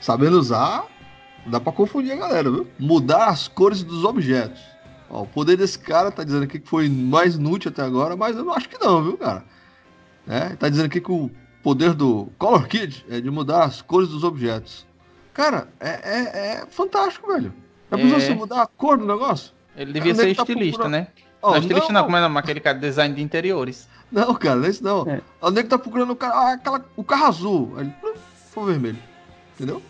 Sabendo 0.00 0.40
usar, 0.40 0.84
dá 1.46 1.60
pra 1.60 1.70
confundir 1.70 2.10
a 2.10 2.16
galera, 2.16 2.50
viu? 2.50 2.66
Mudar 2.76 3.28
as 3.28 3.46
cores 3.46 3.84
dos 3.84 4.02
objetos. 4.02 4.60
Ó, 5.08 5.22
o 5.22 5.26
poder 5.28 5.56
desse 5.56 5.78
cara 5.78 6.10
tá 6.10 6.24
dizendo 6.24 6.42
aqui 6.42 6.58
que 6.58 6.68
foi 6.68 6.88
mais 6.88 7.36
inútil 7.36 7.70
até 7.70 7.82
agora, 7.82 8.16
mas 8.16 8.36
eu 8.36 8.44
não 8.44 8.52
acho 8.52 8.68
que 8.68 8.84
não, 8.84 9.00
viu, 9.04 9.16
cara? 9.16 9.44
É, 10.26 10.56
tá 10.56 10.68
dizendo 10.68 10.86
aqui 10.86 11.00
que 11.00 11.12
o 11.12 11.30
poder 11.62 11.94
do 11.94 12.32
Color 12.36 12.66
Kid 12.66 13.06
é 13.08 13.20
de 13.20 13.30
mudar 13.30 13.62
as 13.62 13.80
cores 13.80 14.08
dos 14.08 14.24
objetos. 14.24 14.87
Cara, 15.38 15.68
é, 15.78 15.88
é, 15.88 16.20
é 16.62 16.66
fantástico, 16.68 17.32
velho. 17.32 17.54
Já 17.92 17.96
É. 17.96 18.02
pensou 18.02 18.20
se 18.20 18.34
mudar 18.34 18.62
a 18.62 18.66
cor 18.66 18.98
do 18.98 19.06
negócio? 19.06 19.52
Ele 19.76 19.92
devia 19.92 20.10
é 20.10 20.14
ser 20.16 20.34
tá 20.34 20.42
estilista, 20.42 20.78
procurando? 20.82 20.90
né? 21.00 21.06
Ó, 21.40 21.52
não, 21.52 21.58
estilista 21.58 21.92
não, 21.92 22.00
não, 22.00 22.04
como 22.06 22.16
é 22.16 22.26
o? 22.28 22.38
Aquele 22.38 22.58
cara 22.58 22.76
de 22.76 22.80
design 22.84 23.14
de 23.14 23.22
interiores. 23.22 23.88
Não, 24.10 24.34
cara, 24.34 24.56
não 24.56 24.66
é 24.66 24.68
isso 24.70 24.82
não. 24.82 25.08
É. 25.08 25.20
O 25.40 25.48
nego 25.52 25.68
tá 25.68 25.78
procurando 25.78 26.10
o, 26.10 26.16
cara, 26.16 26.34
ah, 26.34 26.52
aquela, 26.54 26.84
o 26.96 27.04
carro 27.04 27.26
azul. 27.26 27.72
Aí 27.76 27.84
ele, 27.84 27.94
"Hum, 28.02 28.14
foi 28.50 28.72
vermelho. 28.72 28.98
Entendeu? 29.54 29.80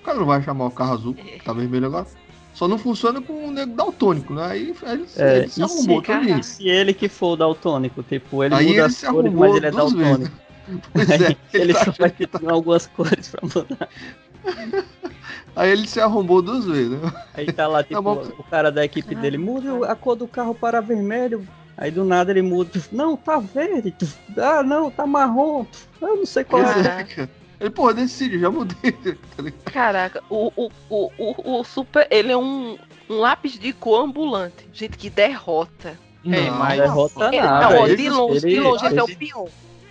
O 0.00 0.04
cara 0.04 0.18
não 0.18 0.26
vai 0.26 0.42
chamar 0.42 0.66
o 0.66 0.70
carro 0.72 0.94
azul, 0.94 1.14
que 1.14 1.44
tá 1.44 1.52
vermelho 1.52 1.86
agora. 1.86 2.06
Só 2.52 2.66
não 2.66 2.76
funciona 2.76 3.20
com 3.22 3.46
o 3.46 3.52
nego 3.52 3.76
daltônico, 3.76 4.34
né? 4.34 4.46
Aí 4.46 4.74
ele, 4.82 5.06
É, 5.16 5.36
ele 5.38 5.48
se 5.48 5.60
e 5.60 5.62
arrumou 5.62 6.00
se, 6.00 6.06
todinho. 6.06 6.38
e 6.40 6.42
se 6.42 6.68
ele 6.68 6.92
que 6.92 7.08
for 7.08 7.36
daltônico, 7.36 8.02
tipo, 8.02 8.42
ele 8.42 8.52
Aí 8.56 8.64
muda 8.66 8.74
ele 8.78 8.80
as 8.80 9.00
cores, 9.04 9.32
mas 9.32 9.54
ele 9.54 9.66
é 9.66 9.70
daltônico. 9.70 10.32
Pois 10.92 11.08
é, 11.08 11.34
ele 11.54 11.72
tá 11.72 11.84
só 11.86 11.92
vai 11.98 12.10
ter 12.10 12.28
algumas 12.46 12.86
cores 12.88 13.28
pra 13.28 13.40
mudar. 13.42 13.88
Aí 15.56 15.70
ele 15.70 15.86
se 15.88 16.00
arrombou 16.00 16.40
duas 16.40 16.64
vezes, 16.64 16.90
né? 17.00 17.12
Aí 17.34 17.50
tá 17.52 17.66
lá, 17.66 17.82
tipo, 17.82 18.00
bom. 18.00 18.22
o 18.38 18.44
cara 18.44 18.70
da 18.70 18.84
equipe 18.84 19.14
dele, 19.14 19.38
muda 19.38 19.90
a 19.90 19.94
cor 19.96 20.14
do 20.14 20.28
carro 20.28 20.54
para 20.54 20.80
vermelho. 20.80 21.46
Aí 21.76 21.90
do 21.90 22.04
nada 22.04 22.30
ele 22.30 22.42
muda, 22.42 22.70
tipo, 22.78 22.94
não, 22.94 23.16
tá 23.16 23.38
verde. 23.38 23.94
Ah, 24.36 24.62
não, 24.62 24.90
tá 24.90 25.06
marrom. 25.06 25.64
Eu 26.00 26.16
não 26.16 26.26
sei 26.26 26.44
qual 26.44 26.62
é. 26.62 26.74
Caraca. 26.82 27.30
Ele, 27.60 27.70
pô, 27.70 27.92
decide, 27.92 28.38
já 28.38 28.50
mudei. 28.50 28.92
tá? 28.92 29.44
Caraca, 29.72 30.22
o, 30.30 30.52
o, 30.56 30.70
o, 30.88 31.10
o, 31.18 31.58
o 31.60 31.64
super. 31.64 32.06
Ele 32.10 32.30
é 32.32 32.36
um, 32.36 32.78
um 33.10 33.18
lápis 33.18 33.58
de 33.58 33.72
cor 33.72 34.04
ambulante. 34.04 34.68
Gente, 34.72 34.96
que 34.96 35.10
derrota. 35.10 35.98
É, 36.24 36.50
Não, 36.50 36.58
mas- 36.58 36.80
derrota 36.80 37.26
Ele- 37.28 37.40
nada. 37.40 37.74
não, 37.76 37.86
ele- 37.86 37.96
de 37.96 38.08
longe, 38.10 38.40
de 38.40 38.46
ele- 38.48 38.60
longe, 38.60 38.86
esse 38.86 38.98
é 38.98 39.02
o 39.02 39.06
ele- 39.08 39.16
pior. 39.16 39.48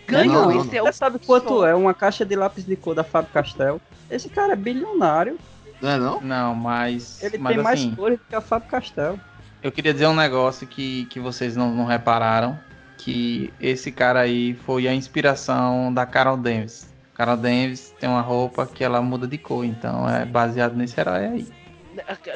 Ganhou, 0.07 0.45
Não, 0.51 0.61
esse 0.61 0.77
é 0.77 0.91
sabe 0.91 1.19
quanto 1.19 1.47
pior. 1.47 1.67
é 1.67 1.75
uma 1.75 1.93
caixa 1.93 2.25
de 2.25 2.35
lápis 2.35 2.65
de 2.65 2.75
cor 2.75 2.95
da 2.95 3.03
Fábio 3.03 3.31
Castel? 3.33 3.81
Esse 4.09 4.29
cara 4.29 4.53
é 4.53 4.55
bilionário. 4.55 5.37
Não 5.81 5.89
é 5.89 5.97
não? 5.97 6.21
Não, 6.21 6.55
mas. 6.55 7.21
Ele 7.21 7.37
mas 7.37 7.53
tem 7.55 7.63
mais 7.63 7.79
assim, 7.79 7.95
cores 7.95 8.17
do 8.17 8.25
que 8.25 8.35
a 8.35 8.41
Fábio 8.41 8.69
Castel. 8.69 9.19
eu 9.61 9.71
queria 9.71 9.93
dizer 9.93 10.07
um 10.07 10.15
negócio 10.15 10.65
que, 10.65 11.05
que 11.05 11.19
vocês 11.19 11.55
não, 11.55 11.73
não 11.73 11.85
repararam. 11.85 12.57
Que 12.97 13.53
esse 13.59 13.91
cara 13.91 14.21
aí 14.21 14.55
foi 14.65 14.87
a 14.87 14.93
inspiração 14.93 15.93
da 15.93 16.05
Carol 16.05 16.35
Davis. 16.37 16.89
Carol 17.13 17.37
Davis 17.37 17.93
tem 17.99 18.09
uma 18.09 18.21
roupa 18.21 18.65
que 18.65 18.83
ela 18.83 19.01
muda 19.01 19.27
de 19.27 19.37
cor, 19.37 19.63
então 19.65 20.09
é 20.09 20.25
baseado 20.25 20.73
nesse 20.75 20.99
herói 20.99 21.25
aí. 21.25 21.47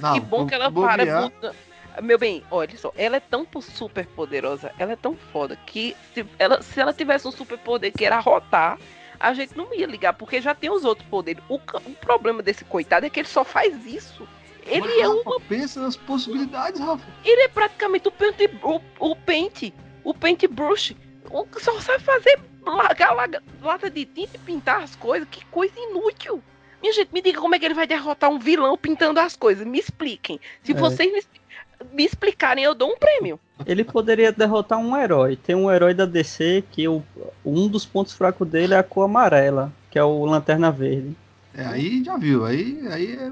Não, 0.02 0.14
que 0.14 0.20
bom 0.20 0.46
que 0.46 0.54
ela 0.54 0.70
bobear. 0.70 0.98
para. 0.98 1.22
muda- 1.22 1.56
Meu 2.02 2.18
bem, 2.18 2.44
olha 2.52 2.78
só, 2.78 2.92
ela 2.96 3.18
é 3.18 3.20
tão 3.20 3.46
super 3.62 4.06
poderosa, 4.08 4.72
ela 4.78 4.94
é 4.94 4.96
tão 4.96 5.16
foda 5.16 5.56
que 5.66 5.96
se 6.14 6.26
ela, 6.40 6.62
se 6.62 6.80
ela 6.80 6.94
tivesse 6.94 7.28
um 7.28 7.32
super 7.32 7.58
poder 7.58 7.92
que 7.92 8.06
era 8.06 8.20
rotar, 8.20 8.78
a 9.20 9.34
gente 9.34 9.58
não 9.58 9.74
ia 9.74 9.86
ligar, 9.86 10.14
porque 10.14 10.42
já 10.42 10.56
tem 10.56 10.70
os 10.70 10.86
outros 10.86 11.08
poderes. 11.10 11.44
O, 11.50 11.56
o 11.56 11.96
problema 12.00 12.42
desse 12.42 12.64
coitado 12.66 13.06
é 13.06 13.10
que 13.10 13.20
ele 13.20 13.28
só 13.28 13.44
faz 13.44 13.86
isso. 13.86 14.28
Ele 14.66 14.82
Mas, 14.82 15.00
é 15.00 15.10
um 15.10 15.24
Rafa, 15.24 15.40
Pensa 15.50 15.82
nas 15.82 15.98
possibilidades, 15.98 16.80
Rafa. 16.80 17.04
Ele 17.26 17.42
é 17.42 17.48
praticamente 17.48 18.08
o 18.08 18.12
pente, 18.12 18.50
o, 18.64 18.80
o 19.00 19.16
pente, 19.16 19.74
o 20.04 20.14
pente 20.14 20.48
brush. 20.48 20.96
O 21.30 21.46
que 21.46 21.64
só 21.64 21.80
sabe 21.80 22.04
fazer 22.04 22.40
largar 22.66 23.14
laga- 23.16 23.42
lata 23.62 23.90
de 23.90 24.06
tinta 24.06 24.36
e 24.36 24.40
pintar 24.40 24.84
as 24.84 24.96
coisas. 24.96 25.28
Que 25.30 25.44
coisa 25.46 25.74
inútil. 25.78 26.44
Minha 26.82 26.94
gente, 26.94 27.14
me 27.14 27.22
diga 27.22 27.40
como 27.40 27.54
é 27.56 27.60
que 27.60 27.66
ele 27.66 27.74
vai 27.74 27.86
derrotar 27.88 28.30
um 28.30 28.40
vilão 28.40 28.76
pintando 28.78 29.20
as 29.20 29.36
coisas. 29.36 29.66
Me 29.66 29.80
expliquem. 29.80 30.40
Se 30.64 30.72
É. 30.72 30.76
vocês 30.76 31.12
me, 31.14 31.24
me 31.92 32.06
explicarem, 32.06 32.64
eu 32.64 32.76
dou 32.76 32.92
um 32.92 32.98
prêmio. 32.98 33.40
Ele 33.66 33.84
poderia 33.84 34.32
derrotar 34.32 34.80
um 34.80 34.96
herói. 34.98 35.36
Tem 35.36 35.56
um 35.56 35.72
herói 35.72 35.94
da 35.94 36.06
DC 36.06 36.64
que 36.72 36.88
o, 36.88 37.04
um 37.46 37.68
dos 37.68 37.86
pontos 37.86 38.14
fracos 38.14 38.48
dele 38.48 38.74
é 38.74 38.78
a 38.78 38.84
cor 38.84 39.06
amarela, 39.06 39.72
que 39.90 40.00
é 40.00 40.04
o 40.04 40.26
Lanterna 40.26 40.72
Verde. 40.72 41.16
É, 41.54 41.66
aí 41.66 42.04
já 42.04 42.18
viu, 42.18 42.46
aí, 42.46 42.80
aí 42.90 43.14
é. 43.14 43.32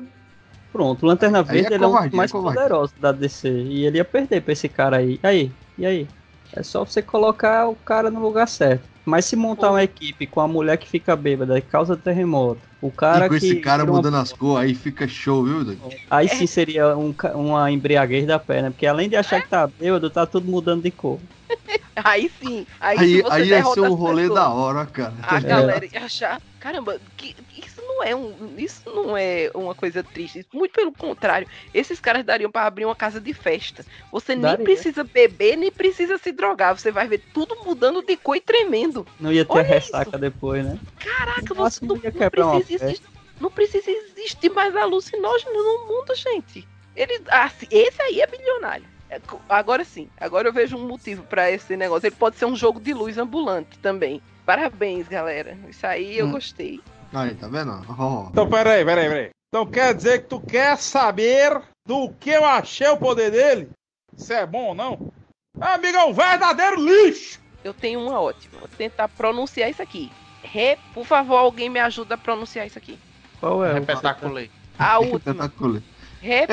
Pronto, 0.72 1.04
o 1.04 1.08
Lanterna 1.08 1.40
Aí 1.40 1.44
é 1.44 1.48
Verde 1.48 1.74
ele 1.74 1.84
é 1.84 1.88
um 1.88 1.92
covardia, 1.92 2.10
dos 2.12 2.18
mais 2.18 2.32
é 2.32 2.34
poderosos 2.34 2.96
da 3.00 3.12
DC. 3.12 3.50
E 3.50 3.86
ele 3.86 3.98
ia 3.98 4.06
perder 4.06 4.42
pra 4.42 4.54
esse 4.54 4.70
cara 4.70 4.98
aí. 4.98 5.20
E 5.24 5.28
aí? 5.28 5.52
E 5.78 5.86
aí? 5.86 6.08
É 6.54 6.64
só 6.64 6.86
você 6.86 7.02
colocar 7.02 7.68
o 7.68 7.76
cara 7.76 8.12
no 8.12 8.20
lugar 8.20 8.48
certo. 8.48 8.84
Mas 9.10 9.26
se 9.26 9.36
montar 9.36 9.72
uma 9.72 9.84
equipe 9.84 10.28
com 10.28 10.40
a 10.40 10.48
mulher 10.48 10.78
que 10.78 10.88
fica 10.88 11.16
bêbada 11.16 11.58
e 11.58 11.62
causa 11.62 11.98
terremoto, 11.98 12.62
o 12.80 12.92
cara 12.92 13.26
e 13.26 13.30
com 13.30 13.38
que. 13.40 13.46
esse 13.46 13.56
cara 13.58 13.84
uma- 13.84 13.94
mudando 13.94 14.18
as 14.18 14.32
cores, 14.32 14.70
aí 14.70 14.76
fica 14.76 15.08
show, 15.08 15.44
viu, 15.44 15.64
doido? 15.66 15.82
Aí 16.10 16.28
É. 16.28 16.30
sim 16.30 16.46
seria 16.48 16.96
um 16.96 17.14
uma 17.36 17.72
embriaguez 17.72 18.26
da 18.28 18.38
perna, 18.40 18.70
porque 18.72 18.86
além 18.86 19.10
de 19.10 19.16
achar 19.16 19.42
que 19.42 19.50
tá 19.50 19.68
bêbado, 19.68 20.10
tá 20.10 20.26
tudo 20.26 20.50
mudando 20.50 20.84
de 20.84 20.92
cor. 20.92 21.20
Aí 22.02 22.32
sim. 22.42 22.66
Aí, 22.80 22.98
se 22.98 23.04
Aí, 23.04 23.22
você 23.22 23.34
aí 23.34 23.48
ia 23.50 23.64
ser 23.66 23.82
um 23.82 23.94
rolê 23.94 24.22
pessoas, 24.22 24.40
da 24.40 24.50
hora, 24.50 24.86
cara. 24.86 25.14
A 25.22 25.40
galera 25.42 25.86
ia 25.86 26.06
achar, 26.06 26.42
caramba, 26.58 26.98
que, 27.18 27.36
isso 27.58 27.79
não 27.90 28.04
é 28.04 28.16
um, 28.16 28.54
isso 28.58 28.84
não 28.86 29.18
é 29.18 29.50
uma 29.56 29.74
coisa 29.74 30.04
triste. 30.04 30.46
Muito 30.54 30.72
pelo 30.72 30.92
contrário, 30.94 31.48
esses 31.74 32.00
caras 32.00 32.24
dariam 32.24 32.52
pra 32.52 32.66
abrir 32.66 32.86
uma 32.86 32.96
casa 32.96 33.20
de 33.20 33.34
festa. 33.34 33.84
Você 34.12 34.36
nem 34.36 34.44
Daria. 34.52 34.64
precisa 34.64 35.04
beber, 35.04 35.58
nem 35.58 35.72
precisa 35.72 36.18
se 36.20 36.32
drogar. 36.32 36.78
Você 36.78 36.92
vai 36.92 37.08
ver 37.08 37.22
tudo 37.34 37.56
mudando 37.66 38.04
de 38.04 38.16
cor 38.16 38.36
e 38.36 38.42
tremendo. 38.42 39.06
Não 39.20 39.32
ia 39.34 39.44
ter 39.44 39.54
Olha 39.54 39.64
ressaca 39.64 40.10
isso. 40.12 40.20
depois, 40.20 40.64
né? 40.64 40.80
Caraca, 41.00 41.54
você 41.56 41.84
não, 41.86 41.96
não 41.96 42.30
precisa 42.30 42.74
existir, 42.74 43.02
não 43.40 43.50
precisa 43.50 43.90
existir 43.92 44.50
mais 44.52 44.76
alucinógeno 44.76 45.52
no 45.54 45.88
mundo, 45.88 46.16
gente. 46.16 46.68
Ele, 46.96 47.22
assim, 47.30 47.68
esse 47.72 48.02
aí 48.02 48.22
é 48.22 48.28
bilionário. 48.28 48.86
É, 49.10 49.20
Agora 49.50 49.84
sim, 49.84 50.08
agora 50.20 50.48
eu 50.48 50.54
vejo 50.54 50.78
um 50.78 50.88
motivo 50.88 51.24
pra 51.24 51.50
esse 51.50 51.76
negócio. 51.76 52.06
Ele 52.08 52.16
pode 52.16 52.38
ser 52.38 52.46
um 52.46 52.56
jogo 52.56 52.80
de 52.80 52.94
luz 52.94 53.18
ambulante 53.18 53.80
também. 53.80 54.22
Parabéns, 54.46 55.08
galera. 55.08 55.58
Isso 55.68 55.86
aí 55.88 56.18
eu 56.20 56.28
Hum. 56.28 56.32
gostei. 56.32 56.80
Aí, 57.14 57.34
tá 57.36 57.48
vendo? 57.48 57.72
Ó, 57.98 58.28
Então, 58.30 58.48
peraí, 58.50 58.86
peraí, 58.86 59.10
peraí. 59.10 59.30
Então 59.50 59.66
quer 59.66 59.96
dizer 59.96 60.22
que 60.22 60.28
tu 60.28 60.40
quer 60.40 60.78
saber 60.78 61.60
do 61.86 62.10
que 62.20 62.30
eu 62.30 62.46
achei 62.46 62.88
o 62.88 62.98
poder 62.98 63.32
dele? 63.32 63.70
Se 64.16 64.34
é 64.34 64.46
bom 64.46 64.68
ou 64.68 64.76
não? 64.76 65.12
Amigo, 65.60 65.98
é 65.98 66.06
um 66.06 66.14
verdadeiro 66.14 66.80
lixo! 66.80 67.40
Eu 67.64 67.74
tenho 67.74 68.00
uma 68.00 68.22
ótima. 68.22 68.60
Vou 68.60 68.68
tentar 68.70 69.08
pronunciar 69.10 69.70
isso 69.70 69.82
aqui. 69.82 70.12
Re, 70.44 70.78
por 70.94 71.04
favor, 71.06 71.38
alguém 71.38 71.70
me 71.70 71.80
ajuda 71.80 72.16
a 72.16 72.18
pronunciar 72.18 72.66
isso 72.68 72.78
aqui. 72.78 72.98
Qual 73.40 73.66
é? 73.66 73.72
o- 73.72 73.74
Repetaculei. 73.74 74.50
A 74.78 75.00
última. 75.02 75.52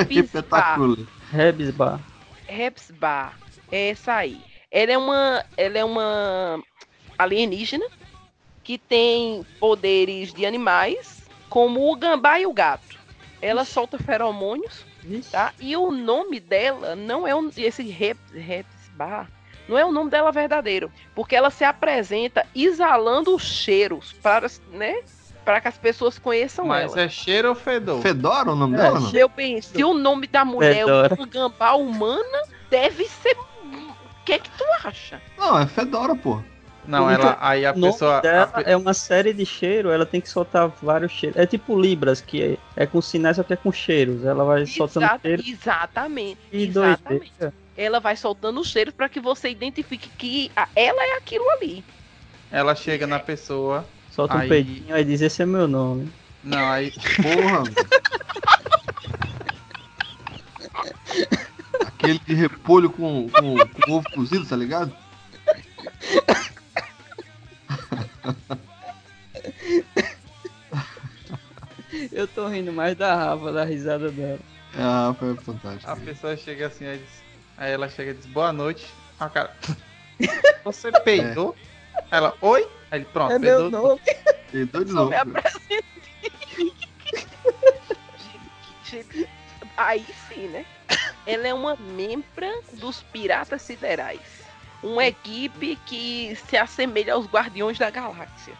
Espetacular. 0.09 0.97
Rebsbar. 1.31 2.01
Repsbar. 2.47 3.39
É 3.71 3.91
essa 3.91 4.15
aí. 4.15 4.41
Ela 4.71 4.93
é 4.93 4.99
uma. 4.99 5.45
Ela 5.57 5.79
é 5.79 5.85
uma 5.85 6.61
alienígena 7.19 7.85
que 8.67 8.77
tem 8.77 9.47
poderes 9.61 10.35
de 10.35 10.45
animais, 10.45 11.23
como 11.49 11.89
o 11.93 11.95
gambá 11.95 12.41
e 12.41 12.47
o 12.47 12.53
gato. 12.53 12.99
Ela 13.41 13.65
solta 13.65 13.97
feromônios, 13.97 14.85
Vixe. 15.05 15.31
tá? 15.31 15.53
E 15.61 15.77
o 15.77 15.93
nome 15.93 16.41
dela 16.41 16.97
não 16.97 17.29
é 17.29 17.33
um, 17.33 17.49
esse 17.57 17.85
Rep, 17.85 18.19
Repsbar. 18.35 19.31
Não 19.69 19.79
é 19.79 19.85
o 19.85 19.93
nome 19.93 20.11
dela 20.11 20.33
verdadeiro, 20.33 20.91
porque 21.15 21.37
ela 21.37 21.49
se 21.49 21.63
apresenta 21.63 22.45
exalando 22.57 23.39
cheiros 23.39 24.13
para, 24.21 24.49
né, 24.73 24.97
para 25.45 25.61
que 25.61 25.69
as 25.69 25.79
pessoas 25.79 26.19
conheçam 26.19 26.67
Mas 26.67 26.91
ela. 26.93 27.03
é 27.03 27.09
cheiro 27.09 27.51
ou 27.51 27.55
fedor? 27.55 28.03
Fedora 28.03 28.51
o 28.51 28.57
nome 28.57 28.75
É, 28.75 28.79
dela, 28.79 28.99
não? 28.99 29.13
Eu 29.13 29.31
pensei, 29.31 29.77
se 29.77 29.85
o 29.85 29.95
nome 29.95 30.27
da 30.27 30.45
mulher 30.45 30.79
é 30.79 30.85
uma 31.15 31.27
gambá 31.27 31.75
humana, 31.75 32.43
deve 32.69 33.05
ser. 33.05 33.37
O 33.63 34.25
que 34.25 34.33
é 34.33 34.39
que 34.41 34.51
tu 34.51 34.65
acha? 34.85 35.23
Não, 35.39 35.57
é 35.57 35.67
Fedora, 35.69 36.17
pô. 36.17 36.43
Não, 36.87 37.11
ela, 37.11 37.37
aí 37.41 37.67
a 37.67 37.75
pessoa. 37.75 38.23
a 38.25 38.63
é 38.63 38.77
uma 38.77 38.95
série 38.95 39.33
de 39.33 39.45
cheiro, 39.45 39.91
ela 39.91 40.07
tem 40.07 40.21
que 40.21 40.29
soltar 40.29 40.69
vários 40.83 41.13
cheiros. 41.13 41.37
É 41.39 41.47
tipo 41.47 41.79
Libras, 41.81 42.21
que 42.21 42.43
é, 42.43 42.57
é 42.77 42.87
com 42.87 43.01
sinais, 43.01 43.37
só 43.37 43.43
que 43.43 43.53
é 43.53 43.57
com 43.57 43.73
cheiros. 43.73 44.25
Ela 44.25 44.45
vai 44.45 44.67
soltando 44.67 45.05
Exata- 45.05 45.21
cheiro 45.23 45.43
exatamente. 45.47 46.39
e 46.53 46.65
exatamente. 46.65 47.33
Ela 47.77 48.01
vai 48.01 48.17
soltando 48.17 48.61
os 48.61 48.69
cheiros 48.69 48.95
para 48.95 49.09
que 49.09 49.21
você 49.21 49.51
identifique 49.51 50.09
que 50.17 50.51
a- 50.57 50.69
ela 50.77 51.03
é 51.03 51.17
aquilo 51.19 51.49
ali. 51.51 51.85
Ela 52.51 52.75
chega 52.75 53.07
na 53.07 53.19
pessoa. 53.19 53.85
Solta 54.11 54.37
um 54.37 54.41
Aí- 54.41 54.49
peidinho 54.49 54.95
aí 54.95 55.05
diz, 55.05 55.21
esse 55.21 55.43
é 55.43 55.47
meu 55.47 55.69
nome. 55.69 56.11
Não, 56.43 56.71
aí. 56.71 56.91
Porra. 56.93 57.65
Aquele 61.87 62.19
de 62.21 62.35
repolho 62.35 62.91
com, 62.91 63.29
com, 63.31 63.57
com 63.57 63.93
ovo 63.93 64.05
cozido, 64.15 64.47
tá 64.47 64.57
ligado? 64.57 64.93
Eu 72.13 72.27
tô 72.29 72.47
rindo 72.49 72.73
mais 72.73 72.97
da 72.97 73.15
Rafa, 73.15 73.53
da 73.53 73.65
risada 73.65 74.11
dela. 74.11 74.39
Ah, 74.75 75.15
foi 75.19 75.35
fantástico. 75.37 75.91
A 75.91 75.97
pessoa 75.97 76.37
chega 76.37 76.67
assim, 76.67 76.87
aí, 76.87 76.99
diz- 76.99 77.23
aí 77.57 77.73
ela 77.73 77.89
chega 77.89 78.11
e 78.11 78.15
diz 78.15 78.27
boa 78.27 78.53
noite. 78.53 78.87
Aí 79.19 79.27
o 79.27 79.31
cara. 79.31 79.55
Você 80.65 80.93
peidou? 81.01 81.57
Ela, 82.11 82.35
oi? 82.41 82.69
Aí 82.91 82.99
ele, 83.01 83.05
pronto, 83.07 83.33
É 83.33 83.39
meu 83.39 83.71
peidou. 83.71 83.89
nome. 83.89 84.01
E 84.53 84.65
doido 84.65 84.89
Só 84.89 84.95
novo. 84.95 85.11
me 85.11 85.17
apresentei. 85.17 85.85
Gente, 88.85 89.29
Aí 89.77 90.07
sim, 90.29 90.49
né? 90.49 90.65
Ela 91.27 91.49
é 91.49 91.55
uma 91.55 91.77
membra 91.77 92.51
dos 92.75 93.03
Piratas 93.03 93.63
Siderais. 93.63 94.36
Uma 94.87 95.07
equipe 95.07 95.77
que 95.87 96.37
se 96.49 96.57
assemelha 96.57 97.15
aos 97.15 97.27
Guardiões 97.27 97.79
da 97.79 97.91
Galáxia. 97.91 98.55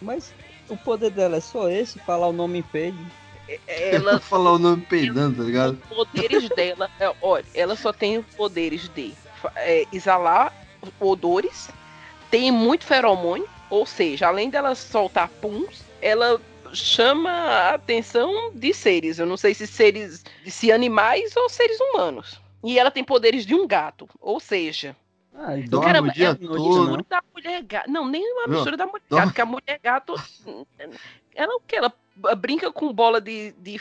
Mas 0.00 0.34
o 0.68 0.76
poder 0.76 1.10
dela 1.10 1.36
é 1.36 1.40
só 1.40 1.70
esse, 1.70 1.98
falar 2.00 2.28
o 2.28 2.32
nome 2.32 2.58
em 2.58 2.62
peido. 2.62 2.98
Ela 3.66 4.18
falar 4.20 4.52
o 4.52 4.58
nome 4.58 4.82
peidando, 4.82 5.38
tá 5.38 5.42
ligado? 5.44 5.78
Os 5.90 5.96
poderes 5.96 6.48
dela, 6.50 6.90
é, 7.00 7.12
olha, 7.22 7.46
ela 7.54 7.76
só 7.76 7.92
tem 7.92 8.18
os 8.18 8.26
poderes 8.34 8.88
de 8.88 9.14
é, 9.56 9.86
exalar 9.92 10.52
odores, 11.00 11.70
tem 12.30 12.50
muito 12.50 12.84
feromônio, 12.84 13.48
ou 13.70 13.86
seja, 13.86 14.28
além 14.28 14.50
dela 14.50 14.74
soltar 14.74 15.28
puns, 15.28 15.82
ela 16.02 16.40
chama 16.72 17.30
a 17.30 17.74
atenção 17.74 18.52
de 18.54 18.74
seres. 18.74 19.18
Eu 19.18 19.26
não 19.26 19.36
sei 19.36 19.54
se 19.54 19.66
seres, 19.66 20.24
se 20.44 20.70
animais 20.70 21.34
ou 21.36 21.48
seres 21.48 21.78
humanos. 21.80 22.40
E 22.64 22.78
ela 22.78 22.90
tem 22.90 23.04
poderes 23.04 23.46
de 23.46 23.54
um 23.54 23.66
gato, 23.66 24.08
ou 24.20 24.40
seja, 24.40 24.96
Ah, 25.38 25.58
então 25.58 25.80
Dorme 25.80 25.86
Caramba, 25.86 26.08
o 26.08 26.12
dia 26.12 26.28
é 26.30 26.34
todo. 26.34 26.86
não. 26.86 27.04
da 27.08 27.22
mulher 27.34 27.62
gato. 27.62 27.90
Não, 27.90 28.08
nem 28.08 28.22
uma 28.32 28.46
mistura 28.48 28.76
da 28.76 28.86
mulher 28.86 29.02
gato, 29.10 29.24
porque 29.26 29.40
a 29.40 29.46
mulher 29.46 29.80
gato. 29.82 30.14
Ela 31.34 31.54
o 31.56 31.60
que? 31.60 31.76
Ela 31.76 31.92
brinca 32.36 32.72
com 32.72 32.92
bola 32.92 33.20
de. 33.20 33.52
de 33.58 33.78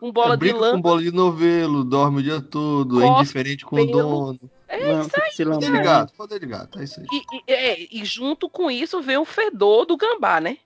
com 0.00 0.12
bola 0.12 0.36
de 0.36 0.40
Brinca 0.40 0.58
lã. 0.58 0.72
com 0.72 0.80
bola 0.80 1.00
de 1.02 1.10
novelo, 1.12 1.82
dorme 1.84 2.18
o 2.20 2.22
dia 2.22 2.40
todo, 2.40 3.00
é 3.00 3.06
Cospe 3.06 3.20
indiferente 3.22 3.64
com 3.64 3.76
o 3.76 3.86
pelo. 3.86 3.92
dono. 3.92 4.40
É 4.68 4.92
Não, 4.92 5.00
isso 5.02 5.10
se 5.32 5.44
Poder 5.44 5.70
de 5.72 5.78
gato, 5.80 6.12
poder 6.14 6.40
de 6.40 6.46
gato, 6.46 6.78
é 6.80 6.84
isso 6.84 7.00
aí. 7.00 7.06
E, 7.12 7.22
e- 7.36 7.42
é, 7.52 7.86
e 7.96 8.04
junto 8.04 8.50
com 8.50 8.68
isso 8.70 9.00
vem 9.00 9.16
o 9.16 9.24
fedor 9.24 9.86
do 9.86 9.96
gambá, 9.96 10.40
né? 10.40 10.58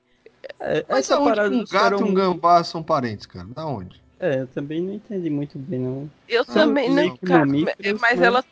É, 0.59 0.85
Mas 0.89 1.01
essa 1.01 1.21
parada 1.21 1.55
um 1.55 1.59
gato 1.59 1.67
e 1.67 1.67
um 1.67 1.69
feromônios- 1.99 2.15
gambá 2.15 2.65
são 2.65 2.83
parentes, 2.83 3.27
cara? 3.27 3.47
Da 3.49 3.67
onde? 3.67 4.01
É, 4.19 4.41
eu 4.41 4.47
também 4.49 4.81
não 4.81 4.95
entendi 4.95 5.29
muito 5.31 5.59
bem, 5.59 5.81
não. 5.81 6.11
Eu 6.27 6.43
Ah, 6.49 6.53
também 6.53 6.89
não, 6.91 7.17
cara, 7.19 7.45
mas 8.01 8.19
né? 8.19 8.27
ela. 8.27 8.45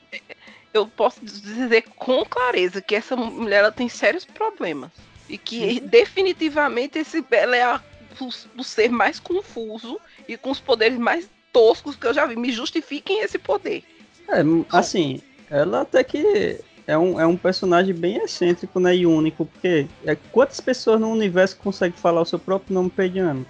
Eu 0.73 0.87
posso 0.87 1.25
dizer 1.25 1.85
com 1.97 2.25
clareza 2.25 2.81
que 2.81 2.95
essa 2.95 3.17
mulher 3.17 3.61
ela 3.61 3.73
tem 3.73 3.89
sérios 3.89 4.25
problemas. 4.25 4.91
E 5.29 5.37
que 5.37 5.81
definitivamente 5.81 6.99
esse, 6.99 7.25
ela 7.31 7.57
é 7.57 7.63
a, 7.63 7.81
o, 8.21 8.61
o 8.61 8.65
ser 8.65 8.91
mais 8.91 9.21
confuso 9.21 10.01
e 10.27 10.37
com 10.37 10.51
os 10.51 10.61
poderes 10.61 10.99
mais 10.99 11.29
toscos 11.53 11.97
que 11.97 12.07
eu 12.07 12.15
já 12.15 12.27
vi. 12.27 12.37
Me 12.37 12.53
justifiquem 12.53 13.21
esse 13.21 13.39
poder. 13.39 13.83
É, 14.29 14.43
assim, 14.71 15.21
ela 15.51 15.83
até 15.83 16.05
que 16.05 16.61
é 16.87 16.97
um, 16.97 17.21
é 17.21 17.27
um 17.27 17.37
personagem 17.37 17.95
bem 17.95 18.17
excêntrico, 18.17 18.81
né, 18.81 18.97
e 18.97 19.07
único, 19.07 19.45
porque 19.45 19.87
é, 20.07 20.17
quantas 20.33 20.61
pessoas 20.61 20.99
no 20.99 21.11
universo 21.11 21.57
conseguem 21.59 21.99
falar 21.99 22.23
o 22.23 22.27
seu 22.27 22.39
próprio 22.39 22.75
nome 22.75 22.89
pediano? 22.89 23.45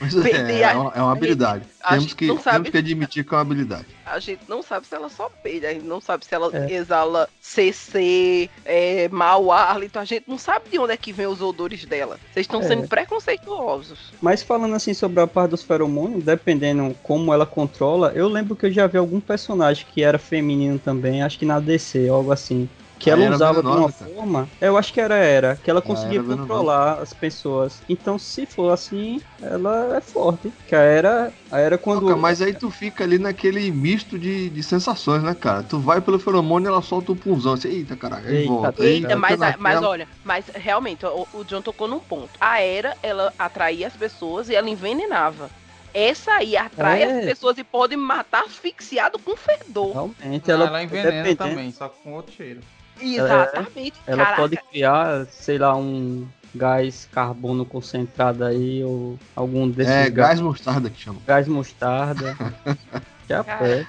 Mas 0.00 0.14
Perdi 0.14 0.52
é, 0.52 0.60
é 0.62 0.74
uma, 0.74 0.92
é 0.94 1.02
uma 1.02 1.12
habilidade. 1.12 1.64
a 1.82 1.90
Temos 1.96 2.14
que, 2.14 2.26
sabe- 2.38 2.42
temos 2.52 2.70
que 2.70 2.78
admitir 2.78 3.24
que 3.24 3.34
é 3.34 3.36
uma 3.36 3.42
habilidade. 3.42 3.86
A 4.06 4.18
gente 4.18 4.40
não 4.48 4.62
sabe 4.62 4.86
se 4.86 4.94
ela 4.94 5.08
só 5.08 5.28
peida, 5.42 5.68
a 5.68 5.74
gente 5.74 5.84
não 5.84 6.00
sabe 6.00 6.24
se 6.24 6.34
ela 6.34 6.50
É. 6.56 6.72
exala 6.72 7.28
CC, 7.40 8.48
é, 8.64 9.08
mau 9.08 9.50
hálito, 9.52 9.98
a 9.98 10.04
gente 10.04 10.24
não 10.26 10.38
sabe 10.38 10.70
de 10.70 10.78
onde 10.78 10.92
é 10.92 10.96
que 10.96 11.12
vem 11.12 11.26
os 11.26 11.42
odores 11.42 11.84
dela. 11.84 12.18
Vocês 12.32 12.44
estão 12.44 12.60
É. 12.60 12.64
sendo 12.64 12.88
preconceituosos. 12.88 14.12
Mas 14.22 14.42
falando 14.42 14.74
assim 14.74 14.94
sobre 14.94 15.20
a 15.20 15.26
parte 15.26 15.50
dos 15.50 15.62
feromônios, 15.62 16.24
dependendo 16.24 16.94
como 17.02 17.32
ela 17.34 17.44
controla, 17.44 18.12
eu 18.14 18.28
lembro 18.28 18.56
que 18.56 18.66
eu 18.66 18.72
já 18.72 18.86
vi 18.86 18.98
algum 18.98 19.20
personagem 19.20 19.84
que 19.92 20.02
era 20.02 20.18
feminino 20.18 20.78
também, 20.78 21.22
acho 21.22 21.38
que 21.38 21.44
na 21.44 21.60
DC, 21.60 22.08
algo 22.08 22.32
assim. 22.32 22.68
Que 22.98 23.10
A 23.10 23.12
ela 23.12 23.30
usava 23.30 23.60
de 23.62 23.66
uma 23.68 23.74
Venenosa, 23.76 24.04
forma. 24.06 24.48
Eu 24.60 24.76
acho 24.76 24.92
que 24.92 25.00
era 25.00 25.14
Era, 25.14 25.56
que 25.56 25.70
ela 25.70 25.80
conseguia 25.80 26.18
Era 26.18 26.22
Venenosa. 26.22 26.48
controlar 26.48 26.92
as 27.00 27.12
pessoas. 27.12 27.80
Então, 27.88 28.18
se 28.18 28.44
for 28.44 28.70
assim, 28.72 29.20
ela 29.40 29.96
é 29.96 30.00
forte. 30.00 30.52
Que 30.66 30.74
a 30.74 30.80
Era. 30.80 31.32
A 31.50 31.58
Era 31.60 31.78
quando. 31.78 32.00
Toca, 32.00 32.16
mas 32.16 32.42
aí 32.42 32.52
tu 32.52 32.70
fica 32.70 33.04
ali 33.04 33.18
naquele 33.18 33.70
misto 33.70 34.18
de, 34.18 34.50
de 34.50 34.62
sensações, 34.62 35.22
né, 35.22 35.34
cara? 35.34 35.62
Tu 35.62 35.78
vai 35.78 36.00
pelo 36.00 36.18
feromônio 36.18 36.66
e 36.68 36.70
ela 36.72 36.82
solta 36.82 37.12
o 37.12 37.16
punzão. 37.16 37.52
Assim, 37.54 37.68
Eita, 37.68 37.96
caralho, 37.96 38.26
aí 38.28 38.36
Eita, 38.38 38.48
volta. 38.52 38.84
Eita, 38.84 39.08
aí, 39.08 39.14
mas, 39.14 39.30
fica 39.32 39.56
mas 39.58 39.82
olha, 39.82 40.08
mas 40.24 40.44
realmente, 40.54 41.06
o, 41.06 41.26
o 41.34 41.44
John 41.44 41.62
tocou 41.62 41.86
num 41.86 42.00
ponto. 42.00 42.30
A 42.40 42.60
Era, 42.60 42.96
ela 43.02 43.32
atraía 43.38 43.86
as 43.86 43.94
pessoas 43.94 44.48
e 44.48 44.54
ela 44.56 44.68
envenenava. 44.68 45.48
Essa 45.94 46.32
aí 46.32 46.56
atrai 46.56 47.02
É. 47.02 47.18
as 47.20 47.24
pessoas 47.24 47.56
e 47.58 47.64
pode 47.64 47.96
matar 47.96 48.42
asfixiado 48.44 49.18
com 49.18 49.34
fedor. 49.36 49.92
Realmente, 49.92 50.50
ela, 50.50 50.66
ela 50.66 50.82
envenena 50.82 51.10
dependendo- 51.22 51.36
também, 51.36 51.72
só 51.72 51.88
com 51.88 52.12
outro 52.12 52.32
cheiro. 52.34 52.60
Exatamente. 53.00 53.94
Ela 54.06 54.24
Caraca, 54.24 54.42
pode 54.42 54.56
criar, 54.70 55.26
sei 55.26 55.58
lá, 55.58 55.76
um 55.76 56.26
gás 56.54 57.08
carbono 57.12 57.64
concentrado 57.64 58.44
aí, 58.44 58.82
ou 58.82 59.18
algum 59.36 59.68
desses 59.68 59.92
É, 59.92 60.10
gás, 60.10 60.28
gás 60.28 60.40
mostarda 60.40 60.90
que 60.90 61.00
chama. 61.00 61.20
gás 61.26 61.46
mostarda. 61.46 62.36
Já 63.28 63.44
Cara. 63.44 63.58
pé. 63.58 63.86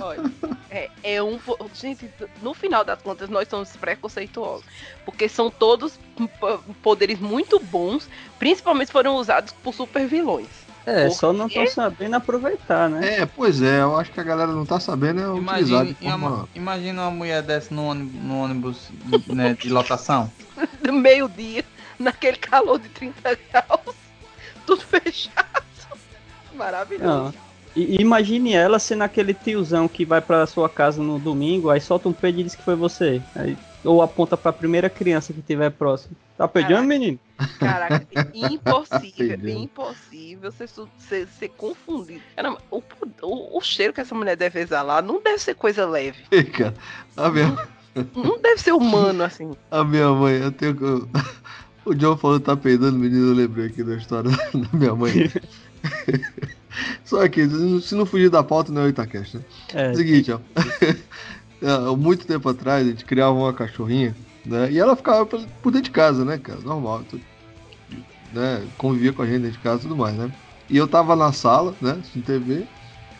Olha, 0.00 0.22
é, 0.70 0.90
é 1.02 1.22
um. 1.22 1.38
Gente, 1.74 2.08
no 2.42 2.54
final 2.54 2.84
das 2.84 3.00
contas, 3.02 3.28
nós 3.28 3.46
somos 3.48 3.76
preconceituosos. 3.76 4.64
Porque 5.04 5.28
são 5.28 5.50
todos 5.50 5.98
poderes 6.82 7.18
muito 7.20 7.58
bons, 7.60 8.08
principalmente 8.38 8.90
foram 8.90 9.16
usados 9.16 9.52
por 9.52 9.74
super 9.74 10.06
vilões. 10.06 10.48
É, 10.86 11.06
Por 11.06 11.14
só 11.14 11.32
não 11.32 11.46
estão 11.46 11.66
sabendo 11.66 12.16
aproveitar, 12.16 12.88
né? 12.88 13.20
É, 13.20 13.26
pois 13.26 13.60
é, 13.60 13.80
eu 13.80 13.96
acho 13.96 14.10
que 14.10 14.20
a 14.20 14.24
galera 14.24 14.50
não 14.50 14.64
tá 14.64 14.80
sabendo 14.80 15.20
é 15.20 15.28
utilizar 15.28 15.60
Imagine, 15.60 15.94
de 15.94 16.08
forma... 16.08 16.48
imagina 16.54 17.02
uma 17.02 17.10
mulher 17.10 17.42
dessa 17.42 17.74
no 17.74 17.84
ônibus, 17.84 18.22
no 18.22 18.38
ônibus 18.38 18.90
né, 19.26 19.54
de 19.60 19.68
lotação. 19.68 20.30
Do 20.82 20.92
meio-dia, 20.92 21.64
naquele 21.98 22.38
calor 22.38 22.78
de 22.78 22.88
30 22.88 23.38
graus, 23.52 23.94
tudo 24.66 24.82
fechado. 24.82 25.62
Maravilhoso. 26.54 27.06
Não. 27.06 27.34
E, 27.74 27.96
e 27.96 28.00
imagine 28.00 28.52
ela 28.52 28.78
sendo 28.78 29.02
aquele 29.02 29.32
tiozão 29.32 29.86
que 29.86 30.04
vai 30.04 30.20
pra 30.20 30.46
sua 30.46 30.68
casa 30.68 31.02
no 31.02 31.18
domingo, 31.18 31.70
aí 31.70 31.80
solta 31.80 32.08
um 32.08 32.12
peido 32.12 32.40
e 32.40 32.44
diz 32.44 32.54
que 32.54 32.62
foi 32.62 32.74
você. 32.74 33.22
Aí, 33.34 33.56
ou 33.84 34.02
aponta 34.02 34.36
pra 34.36 34.52
primeira 34.52 34.90
criança 34.90 35.32
que 35.32 35.40
tiver 35.42 35.70
próximo. 35.70 36.14
Tá 36.36 36.46
Caraca. 36.48 36.82
menino? 36.82 37.18
Caraca, 37.58 38.06
impossível, 38.34 39.48
impossível 39.48 40.52
ser, 40.52 40.68
su- 40.68 40.88
ser, 40.98 41.26
ser 41.38 41.48
confundido. 41.50 42.22
Caramba, 42.34 42.58
o, 42.70 42.82
o, 43.22 43.58
o 43.58 43.60
cheiro 43.60 43.92
que 43.92 44.00
essa 44.00 44.14
mulher 44.14 44.36
deve 44.36 44.60
exalar 44.60 45.02
não 45.02 45.22
deve 45.22 45.38
ser 45.38 45.54
coisa 45.54 45.86
leve. 45.86 46.18
Cara, 46.52 46.74
a 47.16 47.30
minha, 47.30 47.68
Não 48.14 48.38
deve 48.40 48.60
ser 48.60 48.72
humano, 48.72 49.22
assim. 49.22 49.52
a 49.70 49.84
minha 49.84 50.10
mãe, 50.12 50.34
eu 50.40 50.52
tenho 50.52 50.74
que... 50.74 50.84
O 51.84 51.94
John 51.94 52.16
falou 52.16 52.38
que 52.38 52.44
tá 52.46 52.56
peidando, 52.56 52.98
menino, 52.98 53.28
eu 53.28 53.34
lembrei 53.34 53.66
aqui 53.66 53.82
da 53.82 53.96
história 53.96 54.30
da 54.52 54.78
minha 54.78 54.94
mãe. 54.94 55.30
Só 57.04 57.26
que, 57.28 57.48
se 57.80 57.94
não 57.94 58.06
fugir 58.06 58.30
da 58.30 58.42
pauta, 58.44 58.70
não 58.72 58.82
é 58.82 58.84
o 58.86 58.88
Itacast, 58.88 59.38
né? 59.38 59.44
É, 59.74 59.94
Seguinte, 59.94 60.30
ó. 60.30 60.38
Há 61.62 61.94
muito 61.96 62.26
tempo 62.26 62.48
atrás, 62.48 62.86
a 62.86 62.90
gente 62.90 63.04
criava 63.04 63.32
uma 63.32 63.52
cachorrinha, 63.52 64.16
né? 64.46 64.70
E 64.72 64.78
ela 64.78 64.96
ficava 64.96 65.26
por 65.26 65.38
dentro 65.70 65.82
de 65.82 65.90
casa, 65.90 66.24
né, 66.24 66.38
cara? 66.38 66.60
Normal. 66.60 67.02
tu- 67.08 67.20
Né? 68.32 68.66
Convivia 68.78 69.12
com 69.12 69.22
a 69.22 69.26
gente 69.26 69.40
dentro 69.42 69.58
de 69.58 69.62
casa 69.62 69.78
e 69.80 69.82
tudo 69.82 69.96
mais, 69.96 70.14
né? 70.16 70.30
E 70.68 70.76
eu 70.76 70.86
tava 70.88 71.14
na 71.16 71.32
sala, 71.32 71.74
né? 71.80 71.92
Assistindo 71.92 72.24
TV. 72.24 72.66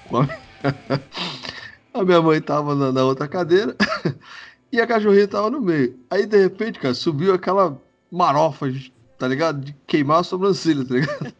Com 0.09 0.18
a... 0.20 0.28
a 1.93 2.05
minha 2.05 2.22
mãe 2.22 2.41
tava 2.41 2.74
na, 2.74 2.93
na 2.93 3.05
outra 3.05 3.26
cadeira. 3.28 3.76
e 4.72 4.80
a 4.80 4.86
cachorrinha 4.86 5.28
tava 5.28 5.51
no 5.51 5.61
meio. 5.61 5.99
Aí, 6.11 6.24
de 6.26 6.38
repente, 6.38 6.78
cara, 6.78 6.95
subiu 6.95 7.34
aquela 7.34 7.76
marofa, 8.11 8.72
tá 9.18 9.26
ligado? 9.28 9.61
De 9.64 9.74
queimar 9.86 10.20
a 10.20 10.22
sobrancelha, 10.22 10.84
tá 10.84 10.95
ligado? 10.95 11.32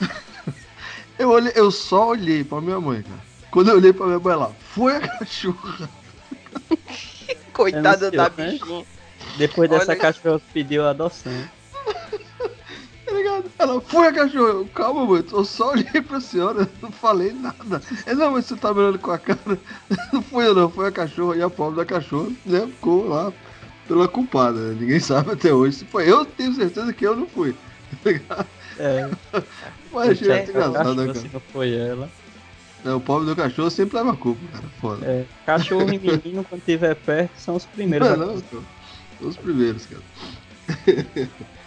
Eu, 1.18 1.30
olhei, 1.30 1.52
eu 1.56 1.68
só 1.72 2.10
olhei 2.10 2.44
pra 2.44 2.60
minha 2.60 2.80
mãe, 2.80 3.02
cara. 3.02 3.18
Quando 3.50 3.70
eu 3.70 3.76
olhei 3.76 3.92
pra 3.92 4.06
minha 4.06 4.20
mãe 4.20 4.36
lá, 4.36 4.50
foi 4.72 4.94
a 4.94 5.00
cachorra. 5.18 5.90
Coitada 7.52 8.10
da 8.10 8.28
Denunciou, 8.28 8.78
né? 8.78 8.84
bichinha. 8.84 8.86
Depois 9.36 9.68
dessa 9.70 9.92
Olha- 9.92 10.00
cachorra 10.00 10.40
pediu 10.52 10.86
adoção. 10.86 11.32
Tá 13.08 13.14
ligado? 13.14 13.44
Ela 13.58 13.80
foi 13.80 14.06
a 14.06 14.12
cachorra. 14.12 14.48
Eu, 14.50 14.66
Calma, 14.66 15.06
mãe, 15.06 15.24
eu 15.32 15.42
só 15.44 15.70
olhei 15.70 16.02
pra 16.02 16.20
senhora, 16.20 16.60
eu 16.60 16.68
não 16.82 16.92
falei 16.92 17.32
nada. 17.32 17.80
É, 18.04 18.14
não, 18.14 18.32
mas 18.32 18.44
você 18.44 18.54
tá 18.54 18.72
me 18.74 18.80
olhando 18.80 18.98
com 18.98 19.10
a 19.10 19.18
cara. 19.18 19.38
Não 20.12 20.20
foi 20.20 20.46
eu 20.46 20.54
não, 20.54 20.70
foi 20.70 20.88
a 20.88 20.92
cachorra. 20.92 21.34
E 21.36 21.42
a 21.42 21.48
pobre 21.48 21.76
da 21.78 21.86
cachorra, 21.86 22.28
né, 22.44 22.66
ficou 22.66 23.08
lá 23.08 23.32
pela 23.86 24.06
culpada. 24.06 24.58
né? 24.60 24.76
Ninguém 24.78 25.00
sabe 25.00 25.32
até 25.32 25.50
hoje 25.54 25.78
se 25.78 25.84
foi. 25.86 26.10
Eu 26.10 26.26
tenho 26.26 26.52
certeza 26.54 26.92
que 26.92 27.06
eu 27.06 27.16
não 27.16 27.26
fui. 27.26 27.56
Tá 28.04 28.10
ligado? 28.10 28.46
É, 28.78 29.08
Mas 29.90 30.10
achei 30.10 30.30
a 30.30 30.36
muito 30.36 30.50
engraçado, 30.50 30.94
né, 30.94 31.06
cachorra, 31.06 31.14
se 31.14 31.20
cara? 31.22 31.30
não 31.32 31.40
foi 31.50 31.74
ela. 31.74 32.10
É, 32.84 32.90
o 32.92 33.00
pobre 33.00 33.26
do 33.26 33.34
cachorro 33.36 33.70
sempre 33.70 33.96
leva 33.98 34.12
a 34.12 34.16
culpa, 34.16 34.40
cara. 34.52 34.64
Foda. 34.80 35.06
É, 35.06 35.24
cachorro 35.44 35.92
e 35.92 35.98
menino, 35.98 36.44
quando 36.44 36.62
tiver 36.62 36.94
perto, 36.94 37.36
são 37.36 37.56
os 37.56 37.66
primeiros. 37.66 38.06
Não, 38.08 38.14
a- 38.14 38.16
não, 38.18 38.40
cara. 38.40 38.62
Os 39.20 39.36
primeiros, 39.36 39.86
cara. 39.86 40.02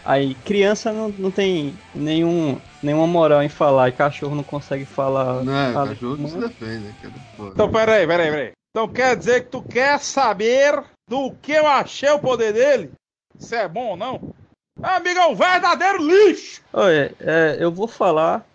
Aí, 0.03 0.35
criança 0.35 0.91
não, 0.91 1.09
não 1.09 1.29
tem 1.29 1.77
nenhum, 1.93 2.57
nenhuma 2.81 3.05
moral 3.05 3.43
em 3.43 3.49
falar, 3.49 3.89
e 3.89 3.91
cachorro 3.91 4.35
não 4.35 4.43
consegue 4.43 4.85
falar. 4.85 5.43
Não 5.43 5.55
é, 5.55 5.73
fala 5.73 5.89
cachorro 5.89 6.17
não 6.17 6.27
se 6.29 6.37
defende, 6.37 6.85
né, 6.87 6.93
cara. 7.01 7.13
Foda. 7.37 7.51
Então, 7.53 7.69
peraí, 7.69 8.07
peraí, 8.07 8.31
peraí. 8.31 8.51
Então 8.71 8.87
quer 8.87 9.17
dizer 9.17 9.43
que 9.43 9.49
tu 9.49 9.61
quer 9.61 9.99
saber 9.99 10.81
do 11.09 11.31
que 11.41 11.51
eu 11.51 11.67
achei 11.67 12.09
o 12.09 12.19
poder 12.19 12.53
dele? 12.53 12.91
Se 13.37 13.55
é 13.55 13.67
bom 13.67 13.89
ou 13.89 13.97
não? 13.97 14.33
Amigo, 14.81 15.19
é 15.19 15.27
um 15.27 15.35
verdadeiro 15.35 16.01
lixo! 16.01 16.61
Olha, 16.71 17.13
é, 17.19 17.57
eu 17.59 17.69
vou 17.71 17.87
falar 17.87 18.45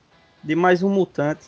de 0.43 0.57
mais 0.57 0.83
um 0.83 0.89
mutante. 0.89 1.45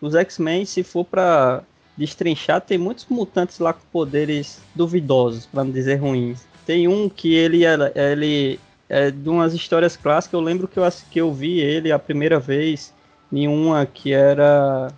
Os 0.00 0.14
X-Men, 0.14 0.64
se 0.64 0.82
for 0.82 1.04
pra 1.04 1.62
destrinchar, 1.96 2.60
tem 2.60 2.76
muitos 2.76 3.06
mutantes 3.08 3.58
lá 3.58 3.72
com 3.72 3.80
poderes 3.90 4.60
duvidosos, 4.74 5.46
pra 5.46 5.64
não 5.64 5.70
dizer 5.70 5.96
ruins. 5.96 6.46
Tem 6.66 6.86
um 6.86 7.08
que 7.08 7.34
ele, 7.34 7.62
ele 7.94 8.60
é 8.88 9.10
de 9.10 9.28
umas 9.28 9.54
histórias 9.54 9.96
clássicas. 9.96 10.34
Eu 10.34 10.44
lembro 10.44 10.68
que 10.68 10.78
eu, 10.78 10.84
que 11.10 11.20
eu 11.20 11.32
vi 11.32 11.60
ele 11.60 11.90
a 11.92 11.98
primeira 11.98 12.38
vez 12.38 12.92
em 13.32 13.48
uma 13.48 13.86
que 13.86 14.12
era 14.12 14.92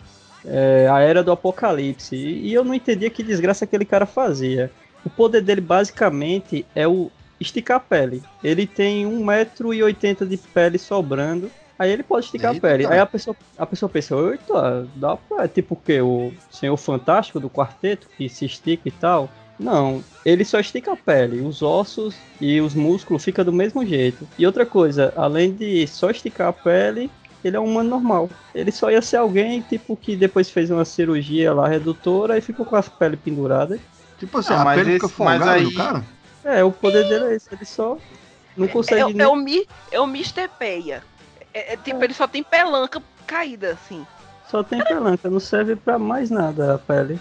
é, 0.44 0.88
a 0.90 1.00
Era 1.00 1.22
do 1.22 1.32
Apocalipse. 1.32 2.16
E, 2.16 2.48
e 2.48 2.54
eu 2.54 2.64
não 2.64 2.74
entendia 2.74 3.10
que 3.10 3.22
desgraça 3.22 3.64
aquele 3.64 3.84
cara 3.84 4.06
fazia. 4.06 4.70
O 5.04 5.10
poder 5.10 5.42
dele 5.42 5.60
basicamente 5.60 6.66
é 6.74 6.86
o 6.86 7.10
esticar 7.40 7.76
a 7.76 7.80
pele. 7.80 8.22
Ele 8.42 8.66
tem 8.66 9.06
1,80m 9.06 10.26
de 10.26 10.36
pele 10.36 10.78
sobrando. 10.78 11.50
Aí 11.78 11.90
ele 11.92 12.02
pode 12.02 12.26
esticar 12.26 12.52
Eita, 12.52 12.66
a 12.66 12.70
pele. 12.70 12.86
Aí 12.86 12.98
a 12.98 13.06
pessoa, 13.06 13.36
a 13.56 13.64
pessoa 13.66 13.88
pensa, 13.88 14.14
eita, 14.16 14.86
dá 14.96 15.16
pra. 15.16 15.44
é 15.44 15.48
Tipo 15.48 15.74
o 15.74 15.76
quê? 15.76 16.00
O 16.00 16.32
Senhor 16.50 16.76
Fantástico 16.76 17.38
do 17.38 17.48
quarteto 17.48 18.08
que 18.16 18.28
se 18.28 18.44
estica 18.44 18.88
e 18.88 18.90
tal. 18.90 19.30
Não, 19.58 20.02
ele 20.24 20.44
só 20.44 20.60
estica 20.60 20.92
a 20.92 20.96
pele, 20.96 21.40
os 21.40 21.62
ossos 21.62 22.14
e 22.40 22.60
os 22.60 22.74
músculos 22.74 23.24
ficam 23.24 23.44
do 23.44 23.52
mesmo 23.52 23.84
jeito. 23.84 24.26
E 24.38 24.46
outra 24.46 24.64
coisa, 24.64 25.12
além 25.16 25.52
de 25.52 25.84
só 25.88 26.10
esticar 26.10 26.48
a 26.48 26.52
pele, 26.52 27.10
ele 27.44 27.56
é 27.56 27.60
um 27.60 27.64
humano 27.64 27.90
normal. 27.90 28.30
Ele 28.54 28.70
só 28.70 28.88
ia 28.90 29.02
ser 29.02 29.16
alguém, 29.16 29.60
tipo, 29.62 29.96
que 29.96 30.14
depois 30.16 30.48
fez 30.48 30.70
uma 30.70 30.84
cirurgia 30.84 31.52
lá 31.52 31.66
redutora 31.68 32.38
e 32.38 32.40
ficou 32.40 32.64
com 32.64 32.76
a 32.76 32.82
pele 32.82 33.16
pendurada. 33.16 33.78
Tipo 34.18 34.38
assim, 34.38 34.52
Ah, 34.54 34.62
a 34.62 34.64
mas 34.64 34.78
pele 34.80 34.92
fica 34.94 35.06
esse- 35.06 35.22
mas 35.22 35.46
aí- 35.48 35.74
cara? 35.74 36.04
É, 36.44 36.62
o 36.64 36.70
poder 36.70 37.08
dele 37.08 37.24
é 37.32 37.34
esse, 37.34 37.48
ele 37.52 37.64
só 37.64 37.98
não 38.56 38.68
consegue 38.68 39.00
É, 39.02 39.12
nem... 39.12 39.22
é 39.22 39.28
o, 39.28 39.34
Mi- 39.36 39.66
é 39.90 40.00
o 40.00 40.04
Mr. 40.04 40.48
Peia. 40.56 41.02
É, 41.58 41.74
é 41.74 41.76
tipo, 41.76 42.02
ele 42.02 42.14
só 42.14 42.26
tem 42.26 42.42
pelanca 42.42 43.02
caída, 43.26 43.72
assim. 43.72 44.06
Só 44.50 44.62
tem 44.62 44.82
pelanca, 44.84 45.28
não 45.28 45.40
serve 45.40 45.76
pra 45.76 45.98
mais 45.98 46.30
nada 46.30 46.74
a 46.74 46.78
pele. 46.78 47.20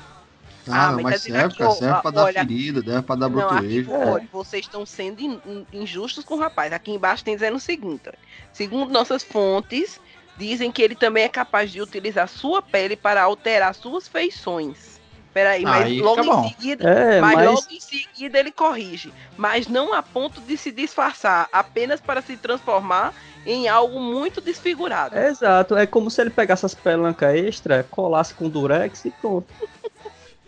Ah, 0.69 0.89
Ah, 0.89 0.91
mas, 0.91 1.03
mas 1.03 1.21
serve, 1.21 1.53
aqui, 1.53 1.63
ó, 1.63 1.71
serve 1.71 2.01
pra 2.01 2.09
ó, 2.09 2.11
dar 2.11 2.23
olha- 2.25 2.41
ferida, 2.41 2.81
serve 2.81 3.01
pra 3.01 3.15
dar 3.15 3.29
brotoejo. 3.29 3.91
É. 3.91 4.05
olha, 4.11 4.27
vocês 4.31 4.65
estão 4.65 4.85
sendo 4.85 5.21
in- 5.21 5.39
in- 5.45 5.65
injustos 5.73 6.25
com 6.25 6.35
o 6.35 6.39
rapaz. 6.39 6.73
Aqui 6.73 6.91
embaixo 6.91 7.23
tem 7.23 7.35
dizendo 7.35 7.55
o 7.55 7.59
seguinte: 7.59 8.03
ó. 8.07 8.11
segundo 8.51 8.91
nossas 8.91 9.23
fontes, 9.23 9.99
dizem 10.37 10.69
que 10.71 10.81
ele 10.81 10.93
também 10.95 11.23
é 11.23 11.29
capaz 11.29 11.71
de 11.71 11.81
utilizar 11.81 12.27
sua 12.27 12.61
pele 12.61 12.95
para 12.97 13.23
alterar 13.23 13.73
suas 13.73 14.07
feições. 14.09 14.97
Peraí, 15.33 15.63
mas 15.63 15.85
Aí 15.85 16.01
logo 16.01 16.21
em 16.21 16.49
seguida. 16.49 16.89
É, 16.89 17.21
mas, 17.21 17.35
mas, 17.35 17.45
logo 17.49 17.67
em 17.71 17.79
seguida 17.79 18.39
ele 18.39 18.51
corrige. 18.51 19.13
Mas 19.37 19.67
não 19.67 19.93
a 19.93 20.01
ponto 20.01 20.41
de 20.41 20.57
se 20.57 20.71
disfarçar, 20.71 21.47
apenas 21.51 22.01
para 22.01 22.21
se 22.21 22.35
transformar 22.35 23.13
em 23.47 23.67
algo 23.67 23.99
muito 23.99 24.41
desfigurado. 24.41 25.17
exato, 25.17 25.75
é 25.75 25.87
como 25.87 26.11
se 26.11 26.21
ele 26.21 26.29
pegasse 26.29 26.65
as 26.65 26.75
pelancas 26.75 27.33
extra, 27.35 27.83
colasse 27.83 28.33
com 28.33 28.49
durex 28.49 29.05
e 29.05 29.11
pronto. 29.11 29.47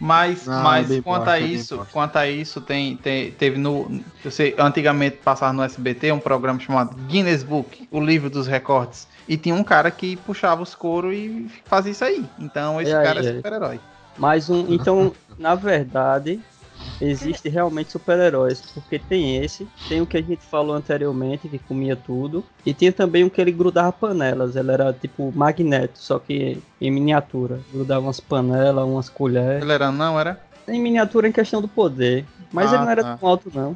Mas, 0.02 0.48
Ah, 0.48 0.64
mas 0.64 1.02
quanto 1.02 1.30
a 1.30 1.38
isso, 1.42 1.86
quanto 1.92 2.16
a 2.16 2.26
isso 2.26 2.62
tem, 2.62 2.96
tem- 2.96 3.32
teve 3.32 3.58
no, 3.58 4.02
eu 4.24 4.32
sei, 4.32 4.56
antigamente 4.58 5.18
passava 5.18 5.52
no 5.52 5.62
SBT 5.62 6.14
um 6.14 6.20
programa 6.22 6.58
chamado 6.58 6.96
Guinness 7.08 7.44
Book, 7.44 7.86
o 7.92 8.00
livro 8.00 8.30
dos 8.30 8.48
recordes, 8.48 9.10
e 9.28 9.36
tinha 9.36 9.54
um 9.54 9.62
cara 9.64 9.92
que 9.92 10.16
puxava 10.16 10.64
os 10.64 10.74
couro 10.74 11.12
e 11.12 11.50
fazia 11.66 11.92
isso 11.92 12.06
aí. 12.06 12.24
Então 12.40 12.80
esse 12.80 12.92
E 12.92 12.96
aí, 12.96 13.04
cara 13.04 13.20
é 13.20 13.36
super-herói. 13.36 13.80
Mais 14.18 14.50
um, 14.50 14.74
então, 14.74 15.14
na 15.38 15.54
verdade, 15.56 16.40
existe 17.02 17.48
realmente 17.50 17.92
super-heróis, 17.92 18.62
porque 18.74 19.00
tem 19.00 19.38
esse, 19.44 19.68
tem 19.88 20.02
o 20.02 20.06
que 20.06 20.18
a 20.18 20.22
gente 20.22 20.44
falou 20.44 20.76
anteriormente, 20.76 21.48
que 21.48 21.60
comia 21.60 21.96
tudo, 21.96 22.44
e 22.66 22.74
tinha 22.74 22.92
também 22.92 23.24
um 23.24 23.30
que 23.30 23.40
ele 23.40 23.52
grudava 23.52 23.92
panelas, 23.92 24.56
ele 24.56 24.72
era 24.72 24.92
tipo 24.94 25.32
magneto, 25.36 25.98
só 26.00 26.20
que 26.20 26.62
em 26.82 26.92
miniatura, 26.92 27.60
grudava 27.72 28.02
umas 28.06 28.20
panelas, 28.20 28.86
umas 28.86 29.10
colheres, 29.10 29.62
Ele 29.64 29.72
era, 29.72 29.92
não, 29.92 30.20
era? 30.20 30.40
em 30.68 30.80
miniatura 30.82 31.28
em 31.28 31.32
questão 31.32 31.62
do 31.62 31.68
poder, 31.68 32.26
mas 32.52 32.72
Ah, 32.72 32.76
ele 32.76 32.84
não 32.86 32.92
era 32.92 33.04
tá. 33.04 33.18
tão 33.18 33.30
alto 33.30 33.52
não. 33.54 33.76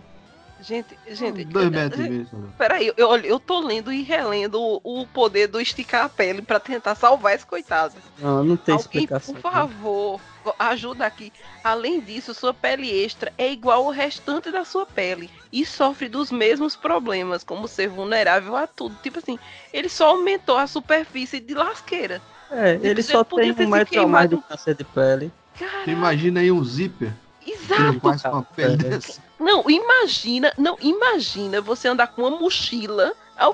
Gente, 0.62 0.98
gente. 1.12 1.44
Dois 1.44 1.70
metros 1.70 2.06
e 2.06 2.10
meio. 2.10 2.28
só. 2.28 2.38
Peraí, 2.58 2.88
eu, 2.88 2.94
eu, 2.96 3.16
eu 3.18 3.40
tô 3.40 3.60
lendo 3.60 3.92
e 3.92 4.02
relendo 4.02 4.62
o, 4.62 5.02
o 5.02 5.06
poder 5.08 5.48
do 5.48 5.60
esticar 5.60 6.06
a 6.06 6.10
pele 6.10 6.42
pra 6.42 6.58
tentar 6.58 6.96
salvar 6.96 7.36
esse 7.36 7.46
coitado. 7.46 7.96
Não, 8.18 8.44
não 8.46 8.56
tem 8.56 8.74
Alguém, 8.74 9.02
explicação. 9.04 9.34
por 9.36 9.42
favor, 9.42 10.22
ajuda 10.60 11.06
aqui. 11.06 11.32
Além 11.64 12.00
disso, 12.00 12.34
sua 12.34 12.54
pele 12.54 12.90
extra 12.90 13.32
é 13.38 13.52
igual 13.52 13.86
ao 13.86 13.92
restante 13.92 14.52
da 14.52 14.66
sua 14.66 14.86
pele 14.86 15.30
e 15.52 15.66
sofre 15.66 16.10
dos 16.10 16.32
mesmos 16.32 16.76
problemas, 16.76 17.44
como 17.44 17.68
ser 17.68 17.88
vulnerável 17.90 18.56
a 18.56 18.66
tudo. 18.68 18.96
Tipo 19.02 19.20
assim, 19.20 19.38
ele 19.72 19.90
só 19.90 20.10
aumentou 20.10 20.58
a 20.58 20.68
superfície 20.68 21.40
de 21.40 21.54
lasqueira. 21.54 22.22
É, 22.52 22.74
ele 22.76 22.88
Ele 22.90 23.04
só 23.04 23.24
tem 23.24 23.46
um 23.46 23.48
metro 23.48 23.64
a 23.64 23.68
mais 23.68 23.84
de 23.86 23.90
queimado. 23.92 24.44
câncer 24.48 24.76
de 24.76 24.84
pele. 24.84 25.32
Tu 25.58 25.66
Cara, 25.66 25.90
imagina 25.92 26.40
aí 26.40 26.52
um 26.52 26.64
zíper 26.64 27.14
exato. 27.46 28.00
faz 28.00 28.22
com 28.22 28.38
a 28.38 28.42
pele 28.44 28.74
É. 28.74 28.90
dessa. 28.90 29.22
Não, 29.40 29.70
imagina, 29.70 30.54
não, 30.58 30.78
imagina 30.80 31.62
você 31.62 31.88
andar 31.88 32.08
com 32.08 32.22
uma 32.24 32.38
mochila. 32.40 33.14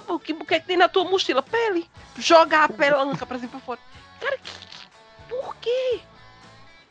O 0.09 0.19
que, 0.19 0.33
o 0.33 0.45
que 0.45 0.53
é 0.55 0.59
que 0.59 0.67
tem 0.67 0.77
na 0.77 0.87
tua 0.89 1.03
mochila? 1.05 1.41
Pele. 1.41 1.89
Jogar 2.17 2.65
a 2.65 2.69
pelanca 2.73 3.25
pra 3.25 3.37
cima 3.39 3.49
pra 3.51 3.59
fora. 3.59 3.79
Cara, 4.19 4.37
que- 4.37 4.51
por 5.29 5.55
quê? 5.57 5.99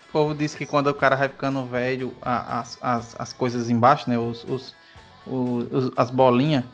O 0.09 0.13
povo 0.13 0.35
diz 0.35 0.55
que 0.55 0.65
quando 0.65 0.87
o 0.89 0.95
cara 0.95 1.17
vai 1.17 1.29
ficando 1.29 1.65
velho, 1.67 2.15
a- 2.23 2.61
as, 2.61 2.79
as, 2.81 3.17
as 3.21 3.33
coisas 3.33 3.69
embaixo, 3.69 4.09
né? 4.09 4.19
Os, 4.19 4.43
os, 4.45 4.75
os- 5.27 5.91
as 5.97 6.11
bolinhas, 6.11 6.65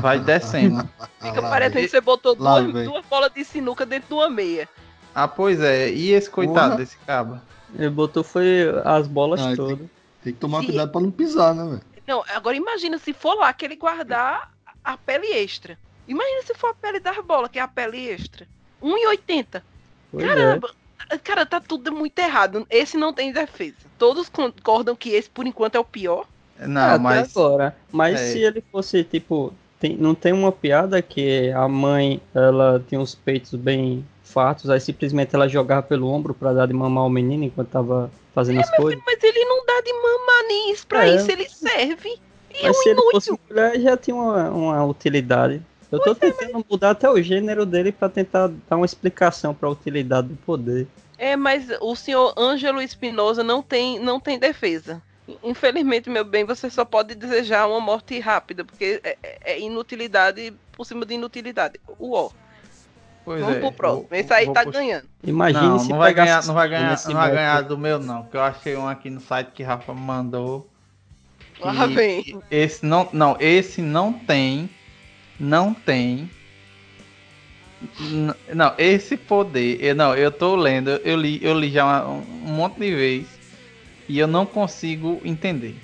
vai 0.00 0.18
descendo. 0.20 0.86
Fica 1.20 1.40
lá 1.40 1.48
parecendo 1.50 1.80
que 1.80 1.88
você 1.88 2.00
botou 2.00 2.36
Lá 2.38 2.60
duas, 2.60 2.84
duas 2.86 3.06
bolas 3.06 3.32
de 3.32 3.44
sinuca 3.44 3.86
dentro 3.86 4.08
de 4.08 4.14
uma 4.14 4.28
meia. 4.28 4.68
Ah, 5.14 5.26
pois 5.26 5.60
é. 5.60 5.90
E 5.90 6.10
esse 6.12 6.28
coitado 6.30 6.60
Porra. 6.72 6.76
desse 6.76 6.96
caba? 6.98 7.42
Ele 7.74 7.90
botou 7.90 8.22
foi 8.22 8.66
as 8.84 9.06
bolas 9.06 9.40
Ah, 9.40 9.46
tem- 9.46 9.56
todas. 9.56 9.78
Tem 10.22 10.32
que 10.34 10.38
tomar 10.38 10.60
Sim. 10.60 10.66
cuidado 10.66 10.92
pra 10.92 11.00
não 11.00 11.10
pisar, 11.10 11.54
né, 11.54 11.64
velho? 11.64 11.82
Não, 12.06 12.24
agora 12.34 12.56
imagina 12.56 12.98
se 12.98 13.12
for 13.12 13.34
lá 13.34 13.52
que 13.52 13.64
ele 13.64 13.76
guardar 13.76 14.52
a 14.84 14.96
pele 14.96 15.26
extra. 15.28 15.78
Imagina 16.06 16.42
se 16.42 16.54
for 16.54 16.70
a 16.70 16.74
pele 16.74 17.00
das 17.00 17.16
bolas, 17.24 17.50
que 17.50 17.58
é 17.58 17.62
a 17.62 17.68
pele 17.68 18.08
extra. 18.10 18.46
1,80. 18.82 19.62
Pois 20.10 20.24
é. 20.24 20.28
Caramba! 20.28 20.70
Cara, 21.24 21.46
tá 21.46 21.60
tudo 21.60 21.92
muito 21.92 22.18
errado. 22.18 22.66
Esse 22.70 22.96
não 22.96 23.12
tem 23.12 23.32
defesa. 23.32 23.76
Todos 23.98 24.28
concordam 24.28 24.94
que 24.96 25.10
esse, 25.10 25.28
por 25.30 25.46
enquanto, 25.46 25.76
é 25.76 25.80
o 25.80 25.84
pior. 25.84 26.26
Não, 26.58 26.80
É, 26.80 26.84
até 26.90 26.98
mas. 26.98 27.36
agora. 27.36 27.76
Mas 27.92 28.20
É. 28.20 28.32
se 28.32 28.38
ele 28.40 28.62
fosse, 28.72 29.04
tipo, 29.04 29.52
tem- 29.78 29.96
não 29.96 30.14
tem 30.14 30.32
uma 30.32 30.50
piada 30.52 31.00
que 31.00 31.50
a 31.52 31.68
mãe, 31.68 32.20
ela 32.34 32.82
tinha 32.88 33.00
os 33.00 33.14
peitos 33.14 33.54
bem 33.54 34.04
fartos, 34.24 34.68
aí 34.68 34.80
simplesmente 34.80 35.34
ela 35.34 35.48
jogava 35.48 35.82
pelo 35.82 36.08
ombro 36.08 36.34
pra 36.34 36.52
dar 36.52 36.66
de 36.66 36.74
mamar 36.74 37.04
ao 37.04 37.10
menino 37.10 37.44
enquanto 37.44 37.68
tava 37.68 38.10
fazendo 38.34 38.60
as 38.60 38.70
coisas. 38.76 39.00
Mas 39.06 39.22
ele 39.22 39.44
não 39.44 39.64
dá 39.64 39.80
de 39.80 39.92
mamar 39.92 40.42
nem 40.48 40.72
isso 40.72 40.86
pra 40.86 41.06
É. 41.08 41.14
isso, 41.16 41.30
ele 41.30 41.48
serve. 41.48 42.08
E 42.50 42.58
é 42.58 42.66
Mas 42.68 42.76
um 42.76 42.82
se 42.82 42.88
ele 42.88 43.00
inútil. 43.00 43.20
fosse 43.20 43.40
mulher, 43.48 43.80
já 43.80 43.96
tinha 43.96 44.16
uma, 44.16 44.50
uma 44.50 44.84
utilidade. 44.84 45.62
Eu 45.90 45.98
tô 46.00 46.14
tentando 46.14 46.64
mudar 46.68 46.90
até 46.90 47.08
o 47.08 47.20
gênero 47.22 47.64
dele 47.64 47.90
pra 47.92 48.08
tentar 48.08 48.48
dar 48.68 48.76
uma 48.76 48.84
explicação 48.86 49.54
pra 49.54 49.68
utilidade 49.70 50.28
do 50.28 50.36
poder. 50.36 50.86
É, 51.16 51.34
mas 51.34 51.68
o 51.80 51.96
senhor 51.96 52.34
Ângelo 52.36 52.80
Espinosa 52.82 53.42
não 53.42 53.62
tem, 53.62 53.98
não 53.98 54.20
tem 54.20 54.38
defesa. 54.38 55.02
Infelizmente, 55.42 56.08
meu 56.08 56.24
bem, 56.24 56.44
você 56.44 56.70
só 56.70 56.84
pode 56.84 57.14
desejar 57.14 57.66
uma 57.66 57.80
morte 57.80 58.18
rápida, 58.18 58.64
porque 58.64 59.00
é, 59.02 59.16
é- 59.22 59.38
é 59.54 59.60
inutilidade 59.60 60.52
por 60.72 60.84
cima 60.86 61.04
de 61.04 61.14
inutilidade. 61.14 61.78
Uó, 62.00 62.30
Pois 63.24 63.40
vamos 63.42 63.56
é, 63.56 63.60
pro 63.60 63.72
próximo. 63.72 64.06
vou- 64.08 64.18
Esse 64.18 64.32
aí 64.32 64.46
tá 64.46 64.64
puxar- 64.64 64.70
ganhando. 64.80 65.04
Imagine 65.22 65.66
Não, 65.68 65.78
se 65.78 65.88
não 65.90 65.98
vai 65.98 66.14
ganhar, 66.14 66.46
não 66.46 66.54
vai 66.54 66.68
ganhar, 66.68 66.98
não 67.06 67.14
vai 67.14 67.30
ganhar 67.30 67.60
do 67.62 67.76
meu 67.76 67.98
não, 67.98 68.22
que 68.24 68.36
eu 68.36 68.40
achei 68.42 68.76
um 68.76 68.88
aqui 68.88 69.10
no 69.10 69.20
site 69.20 69.48
que 69.52 69.62
Rafa 69.62 69.92
mandou. 69.92 70.66
Lá 71.60 71.88
que 71.88 71.94
vem. 71.94 72.40
Esse 72.50 72.86
não, 72.86 73.08
não, 73.12 73.36
esse 73.40 73.82
não 73.82 74.12
tem, 74.12 74.70
não 75.38 75.72
tem. 75.74 76.28
Não, 78.54 78.74
esse 78.76 79.16
poder, 79.16 79.78
eu, 79.80 79.94
não, 79.94 80.14
eu 80.14 80.32
tô 80.32 80.56
lendo, 80.56 80.90
eu 80.90 81.16
li, 81.16 81.38
eu 81.42 81.56
li 81.58 81.70
já 81.70 81.84
uma- 81.84 82.08
um 82.08 82.52
monte 82.52 82.80
de 82.80 82.92
vezes 82.94 83.28
e 84.08 84.18
eu 84.18 84.26
não 84.26 84.44
consigo 84.44 85.20
entender. 85.24 85.76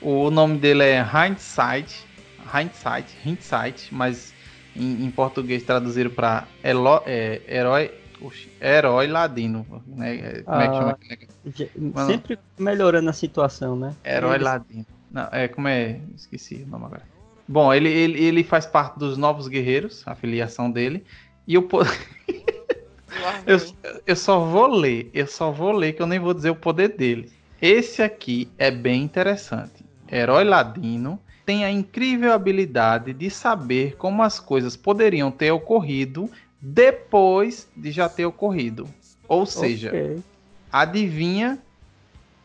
O 0.00 0.30
nome 0.30 0.56
dele 0.58 0.82
é 0.82 1.02
Hindsight, 1.02 2.06
Hindsight, 2.54 3.14
Hindsight, 3.26 3.94
mas 3.94 4.32
em, 4.74 5.04
em 5.04 5.10
português 5.10 5.62
traduziram 5.62 6.10
para 6.10 6.46
herói, 6.64 7.90
oxi, 8.18 8.48
herói 8.58 9.06
ladino, 9.06 9.66
né? 9.86 10.40
Como 10.42 10.60
é 10.62 10.68
que 10.68 10.74
Ah. 10.74 10.78
chama? 10.78 10.90
aquele 10.92 11.10
negócio? 11.20 11.52
Je- 11.54 11.70
Mano. 11.78 12.06
Sempre 12.12 12.38
melhorando 12.58 13.10
a 13.10 13.12
situação, 13.12 13.76
né? 13.76 13.94
Herói 14.02 14.36
Eles- 14.36 14.44
Ladino. 14.46 14.86
Não, 15.10 15.28
é, 15.32 15.48
como 15.48 15.68
é? 15.68 16.00
Esqueci 16.16 16.64
o 16.66 16.66
nome 16.70 16.86
agora. 16.86 17.02
Bom, 17.50 17.74
ele, 17.74 17.88
ele, 17.88 18.24
ele 18.24 18.44
faz 18.44 18.64
parte 18.64 18.96
dos 18.96 19.18
Novos 19.18 19.48
Guerreiros, 19.48 20.06
a 20.06 20.14
filiação 20.14 20.70
dele. 20.70 21.04
E 21.48 21.58
o 21.58 21.62
po- 21.62 21.78
Lá 21.80 23.42
eu, 23.44 23.58
eu 24.06 24.14
só 24.14 24.38
vou 24.38 24.68
ler, 24.68 25.10
eu 25.12 25.26
só 25.26 25.50
vou 25.50 25.72
ler 25.72 25.94
que 25.94 26.00
eu 26.00 26.06
nem 26.06 26.20
vou 26.20 26.32
dizer 26.32 26.50
o 26.50 26.54
poder 26.54 26.96
dele. 26.96 27.32
Esse 27.60 28.02
aqui 28.04 28.52
é 28.56 28.70
bem 28.70 29.02
interessante. 29.02 29.84
Herói 30.08 30.44
Ladino 30.44 31.18
tem 31.44 31.64
a 31.64 31.70
incrível 31.72 32.32
habilidade 32.32 33.12
de 33.12 33.28
saber 33.28 33.96
como 33.96 34.22
as 34.22 34.38
coisas 34.38 34.76
poderiam 34.76 35.32
ter 35.32 35.50
ocorrido 35.50 36.30
depois 36.60 37.68
de 37.76 37.90
já 37.90 38.08
ter 38.08 38.26
ocorrido. 38.26 38.88
Ou 39.26 39.44
seja, 39.44 39.88
Ok. 39.88 40.22
adivinha 40.70 41.58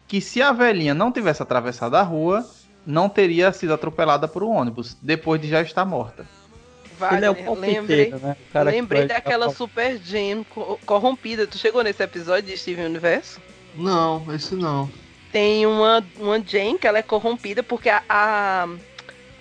que 0.08 0.20
se 0.20 0.42
a 0.42 0.52
velhinha 0.52 0.96
não 0.96 1.12
tivesse 1.12 1.44
atravessado 1.44 1.96
a 1.96 2.02
rua, 2.02 2.44
não 2.86 3.10
teria 3.10 3.52
sido 3.52 3.74
atropelada 3.74 4.28
por 4.28 4.44
um 4.44 4.50
ônibus, 4.50 4.96
depois 5.02 5.42
de 5.42 5.48
já 5.48 5.62
estar 5.62 5.86
morta. 5.86 6.26
Ele 7.12 7.26
é 7.26 7.30
o 7.50 7.54
lembrei, 7.56 8.10
né? 8.12 8.38
O 8.54 8.60
lembrei 8.64 9.06
daquela 9.06 9.50
Super 9.50 9.98
Jane 9.98 10.46
co- 10.46 10.80
corrompida. 10.86 11.46
Tu 11.46 11.58
chegou 11.58 11.84
nesse 11.84 12.02
episódio 12.02 12.44
de 12.50 12.58
Steven 12.58 12.86
Universo? 12.86 13.42
Não, 13.76 14.34
esse 14.34 14.56
não. 14.56 14.90
Tem 15.32 15.66
uma, 15.66 16.02
uma 16.18 16.40
Jane 16.40 16.80
que 16.80 16.88
ela 16.88 16.98
é 17.00 17.02
corrompida 17.02 17.62
porque 17.62 17.90
a. 17.90 18.02
A. 18.10 18.68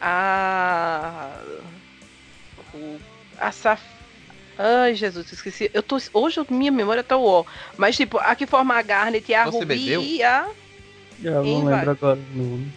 A. 0.00 1.30
o- 2.74 2.98
a 3.38 3.52
Saf... 3.52 3.82
Ai, 4.58 4.94
Jesus, 4.94 5.32
esqueci. 5.32 5.70
Eu 5.74 5.82
tô, 5.82 5.96
hoje 6.12 6.40
minha 6.48 6.70
memória 6.72 7.02
tá 7.02 7.16
uó. 7.16 7.44
Mas, 7.76 7.96
tipo, 7.96 8.18
a 8.18 8.34
que 8.36 8.46
forma 8.46 8.74
a 8.74 8.82
Garnet 8.82 9.28
e 9.30 9.34
a 9.34 9.44
Você 9.46 9.58
Ruby 9.58 9.66
bebeu? 9.76 10.02
e 10.02 10.22
a. 10.22 10.48
Eu 11.22 11.44
não 11.44 11.64
lembro 11.64 11.90
agora 11.90 12.18
o 12.34 12.38
nome. 12.38 12.72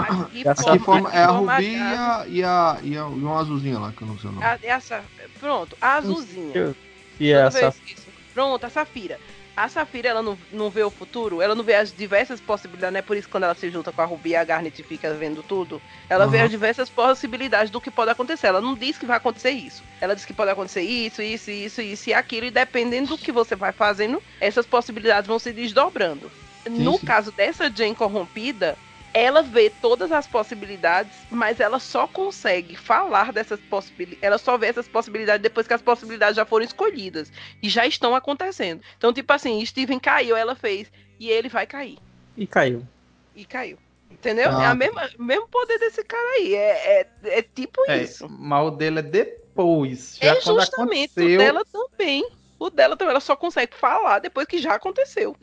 Oi, 0.00 0.06
oi. 0.10 0.22
a 0.22 0.24
que 0.26 0.48
A 0.48 0.52
Aqui 0.52 0.62
Saf- 0.62 0.84
forma, 0.84 1.10
que 1.10 1.16
é 1.16 1.20
a 1.22 1.28
forma 1.28 1.52
Rubi 1.56 1.68
e 1.68 1.76
a, 1.76 2.24
e, 2.28 2.44
a, 2.44 2.78
e, 2.82 2.96
a, 2.98 3.00
e 3.00 3.00
uma 3.00 3.38
azulzinha 3.40 3.78
lá, 3.78 3.92
que 3.92 4.02
eu 4.02 4.08
não 4.08 4.18
sei 4.18 4.30
o 4.30 4.32
nome. 4.32 4.46
A- 4.46 4.58
é 4.62 4.70
a 4.72 4.80
Sa- 4.80 5.04
Pronto, 5.38 5.76
a 5.80 5.94
azulzinha. 5.96 6.74
E 7.20 7.32
é 7.32 7.42
Toda 7.44 7.58
essa. 7.66 7.74
isso. 7.86 8.06
Pronto, 8.32 8.64
a 8.64 8.70
Safira. 8.70 9.18
A 9.56 9.68
Safira, 9.68 10.10
ela 10.10 10.22
não, 10.22 10.38
não 10.52 10.70
vê 10.70 10.84
o 10.84 10.90
futuro, 10.90 11.42
ela 11.42 11.52
não 11.52 11.64
vê 11.64 11.74
as 11.74 11.92
diversas 11.92 12.40
possibilidades, 12.40 12.92
não 12.92 12.98
é 13.00 13.02
por 13.02 13.16
isso 13.16 13.26
que 13.26 13.32
quando 13.32 13.42
ela 13.42 13.56
se 13.56 13.68
junta 13.70 13.90
com 13.90 14.00
a 14.00 14.04
Ruby, 14.04 14.36
a 14.36 14.44
Garnet 14.44 14.80
fica 14.84 15.12
vendo 15.14 15.42
tudo. 15.42 15.82
Ela 16.08 16.28
vê 16.28 16.38
Uhum. 16.38 16.44
as 16.44 16.50
diversas 16.50 16.88
possibilidades 16.88 17.68
do 17.68 17.80
que 17.80 17.90
pode 17.90 18.12
acontecer. 18.12 18.46
Ela 18.46 18.60
não 18.60 18.76
diz 18.76 18.96
que 18.96 19.04
vai 19.04 19.16
acontecer 19.16 19.50
isso. 19.50 19.82
Ela 20.00 20.14
diz 20.14 20.24
que 20.24 20.32
pode 20.32 20.52
acontecer 20.52 20.82
isso, 20.82 21.20
isso, 21.20 21.50
isso, 21.50 21.82
isso 21.82 22.08
e 22.10 22.14
aquilo, 22.14 22.46
e 22.46 22.52
dependendo 22.52 23.08
do 23.08 23.18
que 23.18 23.32
você 23.32 23.56
vai 23.56 23.72
fazendo, 23.72 24.22
essas 24.40 24.64
possibilidades 24.64 25.26
vão 25.26 25.40
se 25.40 25.52
desdobrando. 25.52 26.30
no 26.70 26.98
sim. 26.98 27.06
caso 27.06 27.32
dessa 27.32 27.68
Jane 27.74 27.94
corrompida, 27.96 28.76
ela 29.14 29.42
vê 29.42 29.70
todas 29.70 30.12
as 30.12 30.26
possibilidades, 30.26 31.12
mas 31.30 31.60
ela 31.60 31.78
só 31.78 32.06
consegue 32.06 32.76
falar 32.76 33.32
dessas 33.32 33.58
possibilidades. 33.60 34.22
Ela 34.22 34.38
só 34.38 34.56
vê 34.58 34.66
essas 34.66 34.88
possibilidades 34.88 35.42
depois 35.42 35.66
que 35.66 35.74
as 35.74 35.82
possibilidades 35.82 36.36
já 36.36 36.44
foram 36.44 36.64
escolhidas 36.64 37.32
e 37.62 37.68
já 37.68 37.86
estão 37.86 38.14
acontecendo. 38.14 38.82
Então, 38.96 39.12
tipo 39.12 39.32
assim, 39.32 39.64
Steven 39.64 39.98
caiu, 39.98 40.36
ela 40.36 40.54
fez, 40.54 40.90
e 41.18 41.30
ele 41.30 41.48
vai 41.48 41.66
cair. 41.66 41.98
E 42.36 42.46
caiu. 42.46 42.86
E 43.34 43.44
caiu. 43.44 43.78
Entendeu? 44.10 44.50
Ah. 44.50 44.70
É 44.70 44.74
mesma, 44.74 45.08
mesmo 45.18 45.48
poder 45.48 45.78
desse 45.78 46.02
cara 46.04 46.28
aí. 46.36 46.54
É, 46.54 47.00
é, 47.00 47.08
é 47.38 47.42
tipo 47.42 47.80
É, 47.88 48.02
isso. 48.02 48.28
mas 48.28 48.66
o 48.66 48.70
dele 48.70 49.00
é 49.00 49.02
depois. 49.02 50.18
Já 50.20 50.32
É 50.34 50.40
justamente 50.40 50.70
o 50.70 50.82
aconteceu, 50.82 51.38
dela 51.38 51.64
também. 51.64 52.28
O 52.58 52.70
dela 52.70 52.96
também, 52.96 53.12
ela 53.12 53.20
só 53.20 53.36
consegue 53.36 53.76
falar 53.76 54.18
depois 54.18 54.46
que 54.46 54.58
já 54.58 54.74
aconteceu. 54.74 55.36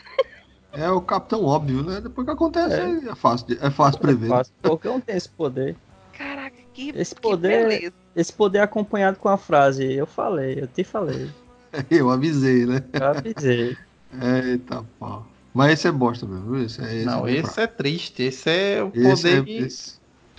É 0.75 0.89
o 0.91 1.01
capitão 1.01 1.43
óbvio, 1.45 1.83
né? 1.83 2.01
Depois 2.01 2.25
que 2.25 2.31
acontece, 2.31 2.75
é, 3.09 3.15
fácil, 3.15 3.47
de- 3.47 3.57
é 3.61 3.69
fácil 3.69 3.99
prever. 4.01 4.27
Fácil. 4.29 4.53
Qualquer 4.61 4.89
um 4.91 4.99
tem 4.99 5.15
esse 5.15 5.29
poder. 5.29 5.75
Caraca, 6.17 6.55
que, 6.73 6.89
Esse 6.95 7.15
que 7.15 7.21
poder- 7.21 7.67
beleza. 7.67 7.93
Esse 8.15 8.31
poder 8.33 8.59
é 8.59 8.61
acompanhado 8.61 9.17
com 9.17 9.27
a 9.29 9.37
frase, 9.37 9.83
eu 9.93 10.05
falei, 10.05 10.59
eu 10.61 10.67
te 10.67 10.83
falei. 10.83 11.29
Eu 11.91 12.09
avisei, 12.09 12.65
né? 12.65 12.81
Eu 12.93 13.05
avisei. 13.07 13.77
Eita 14.45 14.85
pau. 14.97 15.27
Mas 15.53 15.73
esse 15.73 15.87
é 15.87 15.91
bosta 15.91 16.25
mesmo, 16.25 16.53
viu? 16.53 16.65
Esse, 16.65 16.81
é- 16.81 16.95
esse 16.95 17.05
Não, 17.05 17.27
é 17.27 17.31
esse 17.33 17.41
fraco. 17.43 17.59
é 17.61 17.67
triste. 17.67 18.23
Esse 18.23 18.49
é 18.49 18.83
o 18.83 18.91
Esse 18.93 19.23
poder 19.23 19.41
é, 19.41 19.43
que- 19.43 19.57
esse, 19.57 19.93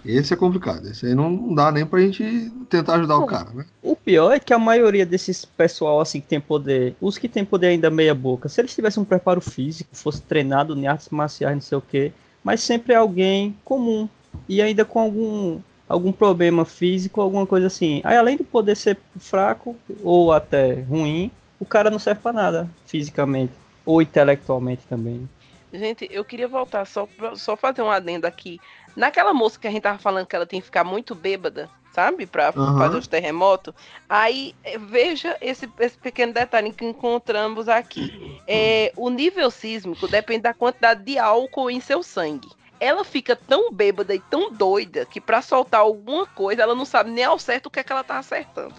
esse 0.07 0.33
é 0.33 0.37
complicado. 0.37 0.87
Esse 0.89 1.07
aí 1.07 1.15
não 1.15 1.55
dá 1.55 1.71
nem 1.73 1.85
pra 1.87 2.01
gente 2.01 2.51
tentar 2.69 2.95
ajudar 2.97 3.17
o 3.17 3.21
Não. 3.21 3.27
cara, 3.27 3.51
né? 3.51 3.65
O 3.83 3.95
pior 3.97 4.33
é 4.33 4.39
que 4.41 4.53
a 4.53 4.59
maioria 4.59 5.07
desses 5.07 5.45
pessoal 5.45 6.01
assim 6.01 6.21
que 6.21 6.27
tem 6.27 6.41
poder, 6.41 6.95
os 7.01 7.19
que 7.19 7.29
tem 7.29 7.45
poder 7.45 7.69
ainda 7.69 7.91
meia 7.91 8.15
boca, 8.15 8.49
se 8.49 8.61
eles 8.61 8.75
tivessem 8.75 9.03
um 9.03 9.07
preparo 9.07 9.41
físico, 9.41 9.91
fosse 9.93 10.23
treinado 10.23 10.77
em 10.77 10.87
artes 10.87 11.09
marciais, 11.11 11.55
não 11.55 11.61
sei 11.63 11.79
o 11.79 11.83
quê, 11.83 12.13
mas 12.43 12.61
sempre 12.61 12.93
é 12.93 12.97
alguém 12.97 13.57
comum. 13.65 14.09
e 14.49 14.61
ainda 14.61 14.85
com 14.85 15.01
algum 15.01 15.61
algum 15.89 16.13
problema 16.13 16.65
físico, 16.65 17.21
alguma 17.21 17.47
coisa 17.47 17.69
assim. 17.69 18.01
Aí 18.05 18.17
além 18.17 18.37
de 18.37 18.45
poder 18.45 18.77
ser 18.77 18.99
fraco 19.19 19.77
ou 20.03 20.33
até 20.33 20.75
ruim, 20.83 21.31
o 21.61 21.65
cara 21.65 21.91
não 21.91 21.99
serve 21.99 22.21
para 22.21 22.33
nada 22.33 22.71
fisicamente 22.87 23.53
ou 23.85 24.03
intelectualmente 24.03 24.83
também. 24.89 25.29
Gente, 25.73 26.09
eu 26.11 26.25
queria 26.25 26.49
voltar 26.49 26.85
só 26.87 27.07
pra, 27.07 27.37
só 27.37 27.57
fazer 27.57 27.83
um 27.83 27.91
adendo 27.91 28.27
aqui. 28.27 28.61
Naquela 28.97 29.35
moça 29.35 29.59
que 29.59 29.69
a 29.69 29.71
gente 29.71 29.83
tava 29.83 29.99
falando 29.99 30.27
que 30.27 30.35
ela 30.35 30.47
tem 30.47 30.61
que 30.61 30.67
ficar 30.67 30.83
muito 30.83 31.15
bêbada, 31.15 31.69
sabe? 31.93 32.27
Pra 32.27 32.49
Aham. 32.49 32.79
fazer 32.79 32.97
os 32.97 33.07
terremotos. 33.07 33.75
Aí, 34.09 34.55
eh, 34.65 34.79
veja 34.79 35.37
esse, 35.41 35.69
esse 35.79 35.99
pequeno 35.99 36.33
detalhe 36.33 36.73
que 36.73 36.85
encontramos 36.85 37.69
aqui. 37.69 38.13
É, 38.49 38.93
o 38.97 39.11
nível 39.11 39.51
sísmico 39.51 40.07
depende 40.09 40.43
da 40.43 40.55
quantidade 40.55 41.05
de 41.05 41.19
álcool 41.19 41.71
em 41.71 41.81
seu 41.81 42.03
sangue. 42.03 42.49
Ela 42.81 43.05
fica 43.05 43.37
tão 43.37 43.73
bêbada 43.73 44.15
e 44.15 44.21
tão 44.21 44.51
doida 44.53 45.05
que 45.05 45.21
pra 45.21 45.43
soltar 45.43 45.81
alguma 45.81 46.27
coisa, 46.27 46.63
ela 46.63 46.75
não 46.75 46.85
sabe 46.85 47.11
nem 47.11 47.25
ao 47.25 47.39
certo 47.39 47.67
o 47.67 47.71
que 47.71 47.81
é 47.81 47.85
que 47.85 47.93
ela 47.93 48.05
tá 48.05 48.19
acertando. 48.19 48.75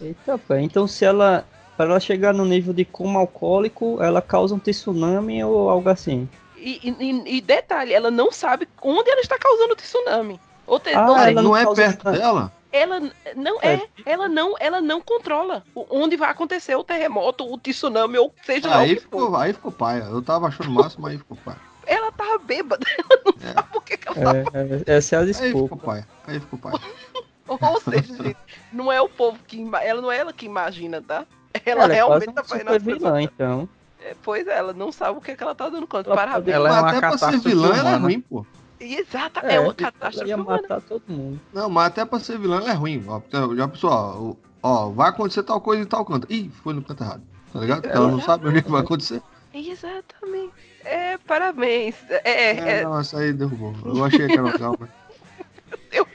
Eita, 0.00 0.38
pé. 0.38 0.62
Então 0.62 0.86
se 0.86 1.04
ela 1.04 1.44
para 1.76 1.92
ela 1.92 2.00
chegar 2.00 2.34
no 2.34 2.44
nível 2.44 2.74
de 2.74 2.84
coma 2.84 3.20
alcoólico, 3.20 4.02
ela 4.02 4.20
causa 4.20 4.54
um 4.54 4.58
tsunami 4.58 5.42
ou 5.42 5.70
algo 5.70 5.88
assim. 5.88 6.28
E, 6.60 6.80
e- 7.00 7.36
e 7.36 7.40
detalhe, 7.40 7.92
ela 7.92 8.10
não 8.10 8.30
sabe 8.30 8.68
onde 8.82 9.10
ela 9.10 9.20
está 9.20 9.38
causando 9.38 9.72
o 9.72 9.76
tsunami. 9.76 10.40
Ou, 10.66 10.78
te- 10.78 10.94
Ah, 10.94 11.06
ou 11.10 11.16
ela 11.16 11.32
não, 11.32 11.42
não 11.42 11.56
é 11.56 11.74
perto 11.74 12.04
nada. 12.04 12.18
dela? 12.18 12.52
Ela 12.72 13.00
não 13.34 13.58
É. 13.62 13.74
é, 13.74 13.88
ela 14.06 14.28
não, 14.28 14.54
ela 14.60 14.80
não 14.80 15.00
controla 15.00 15.64
o- 15.74 15.86
onde 15.90 16.16
vai 16.16 16.30
acontecer 16.30 16.76
o 16.76 16.84
terremoto, 16.84 17.44
o 17.52 17.58
tsunami 17.58 18.16
ou 18.18 18.32
seja 18.44 18.68
lá 18.68 18.76
o 18.78 18.80
Aí 18.82 18.94
que 18.94 19.00
for. 19.02 19.02
ficou, 19.22 19.36
aí 19.36 19.52
ficou 19.52 19.72
paia. 19.72 20.02
Eu 20.04 20.22
tava 20.22 20.46
achando 20.46 20.70
máximo, 20.70 21.06
aí 21.06 21.18
ficou 21.18 21.36
paia. 21.44 21.58
Ela 21.86 22.12
tava 22.12 22.38
bêbada, 22.38 22.86
ela 22.96 23.20
não 23.24 23.34
É. 23.50 23.52
sabe 23.54 23.68
o 23.74 23.80
que, 23.80 23.96
que 23.96 24.06
ela 24.08 24.14
tá 24.16 24.36
É, 24.36 24.92
é, 24.92 24.96
essa 24.96 25.16
é 25.16 25.18
a 25.18 25.22
Aí 25.22 25.34
ficou 25.34 25.62
desculpa. 25.62 25.86
paia. 25.86 26.08
Aí 26.28 26.38
ficou 26.38 26.58
paia. 26.58 26.78
Ou 27.48 27.80
seja, 27.80 28.22
gente, 28.22 28.36
não 28.72 28.92
é 28.92 29.00
o 29.00 29.08
povo 29.08 29.36
que 29.44 29.60
ela 29.82 30.00
não 30.00 30.12
é 30.12 30.18
ela 30.18 30.32
que 30.32 30.46
imagina, 30.46 31.02
tá? 31.02 31.26
Ela, 31.66 31.82
Ela 31.84 31.92
é 31.92 31.96
realmente 31.96 32.26
quase 32.26 32.34
tá 32.36 32.44
fazendo 32.44 32.78
vilã, 32.78 33.20
então. 33.22 33.68
É, 34.02 34.14
Pois 34.22 34.46
é, 34.46 34.56
ela 34.56 34.72
não 34.72 34.90
sabe 34.92 35.18
o 35.18 35.20
que, 35.20 35.34
que 35.36 35.42
ela 35.42 35.54
tá 35.54 35.68
dando 35.68 35.86
conta. 35.86 36.08
Ela 36.08 36.16
Parabéns. 36.16 36.54
Ela 36.56 36.68
é 36.68 36.72
Mas 36.72 36.80
uma 36.82 36.88
até 36.90 37.00
pra 37.00 37.18
ser 37.18 37.38
vilã, 37.38 37.68
ela 37.68 37.78
é 37.78 37.82
humana. 37.82 37.98
ruim, 37.98 38.20
pô. 38.20 38.46
Exata, 38.80 39.40
é, 39.40 39.60
uma 39.60 39.74
tipo, 39.74 39.92
catástrofe 39.92 40.28
ia 40.30 40.36
humana. 40.36 40.62
matar 40.62 40.80
todo 40.80 41.02
mundo. 41.06 41.38
Não, 41.52 41.68
mas 41.68 41.86
até 41.88 42.04
pra 42.04 42.18
ser 42.18 42.38
vilã 42.38 42.56
ela 42.58 42.70
é 42.70 42.74
ruim. 42.74 43.04
Ó, 43.06 43.18
Então, 43.18 43.54
já 43.54 43.68
pessoal, 43.68 44.36
ó, 44.62 44.86
ó, 44.86 44.88
vai 44.90 45.10
acontecer 45.10 45.42
tal 45.42 45.60
coisa 45.60 45.82
em 45.82 45.86
tal 45.86 46.04
canto. 46.04 46.26
Ih, 46.32 46.48
foi 46.62 46.72
no 46.72 46.82
canto 46.82 47.02
errado. 47.02 47.22
Tá 47.52 47.58
ligado? 47.60 47.82
Porque 47.82 47.96
ela 47.96 48.08
não 48.10 48.20
sabe 48.22 48.48
onde 48.48 48.58
é 48.58 48.62
que 48.62 48.70
vai 48.70 48.80
acontecer. 48.80 49.20
Exatamente. 49.52 50.52
É, 50.84 51.18
parabéns. 51.18 51.94
É, 52.08 52.20
é, 52.24 52.50
É, 52.58 52.78
é, 52.78 52.84
não, 52.84 52.98
essa 52.98 53.18
aí 53.18 53.32
derrubou. 53.34 53.74
Eu 53.84 54.02
achei 54.04 54.26
que 54.26 54.32
era 54.38 54.48
eu- 55.92 56.06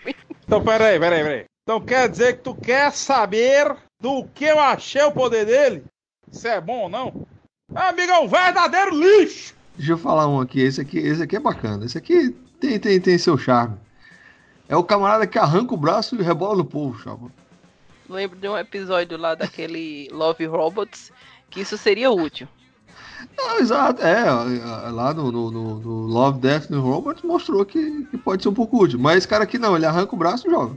Então, 0.48 0.64
peraí, 0.64 1.00
peraí, 1.00 1.24
peraí. 1.24 1.46
Então 1.64 1.82
quer 1.82 2.10
dizer 2.10 2.38
que 2.38 2.44
tu 2.44 2.56
quer 2.56 2.92
saber 2.94 3.76
do 4.00 4.24
que 4.34 4.46
eu 4.46 4.60
achei 4.60 5.04
o 5.04 5.12
poder 5.12 5.46
dele? 5.46 5.84
Se 6.32 6.48
é 6.48 6.60
bom 6.62 6.84
ou 6.84 6.90
não? 6.90 7.28
Amigo, 7.74 8.12
é 8.12 8.20
um 8.20 8.28
verdadeiro 8.28 8.96
lixo! 8.96 9.56
Deixa 9.76 9.94
eu 9.94 9.98
falar 9.98 10.28
um 10.28 10.40
aqui. 10.40 10.62
Esse 10.62 10.82
aqui, 10.82 10.98
esse 11.00 11.22
aqui 11.24 11.36
é 11.36 11.40
bacana. 11.40 11.86
Esse 11.86 11.98
aqui 11.98 12.30
tem, 12.60 12.80
tem, 12.80 13.00
tem 13.02 13.18
seu 13.18 13.38
charme. 13.38 13.76
É 14.70 14.76
o 14.76 14.84
camarada 14.84 15.26
que 15.28 15.38
arranca 15.38 15.74
o 15.74 15.78
braço 15.78 16.16
e 16.16 16.22
rebola 16.22 16.58
no 16.58 16.66
povo, 16.66 16.98
chapa. 17.00 17.28
lembro 18.10 18.38
de 18.40 18.48
um 18.48 18.58
episódio 18.58 19.18
lá 19.18 19.36
daquele 19.36 20.08
Love 20.14 20.46
Robots 20.46 21.12
que 21.50 21.62
isso 21.62 21.78
seria 21.78 22.10
útil. 22.12 22.48
Não, 23.36 23.58
exato. 23.60 24.02
É, 24.04 24.22
é, 24.28 24.90
lá 24.92 25.14
no, 25.14 25.32
no, 25.32 25.52
no- 25.52 25.80
no 25.80 26.02
Love, 26.08 26.40
Death 26.40 26.72
and 26.72 26.80
Robots 26.80 27.24
mostrou 27.24 27.66
que, 27.66 28.06
que 28.06 28.18
pode 28.18 28.44
ser 28.44 28.50
um 28.50 28.54
pouco 28.54 28.82
útil. 28.84 29.00
Mas 29.00 29.18
esse 29.18 29.28
cara 29.28 29.44
aqui 29.44 29.58
não, 29.58 29.76
ele 29.76 29.86
arranca 29.86 30.14
o 30.16 30.18
braço 30.18 30.48
e 30.48 30.52
joga. 30.52 30.76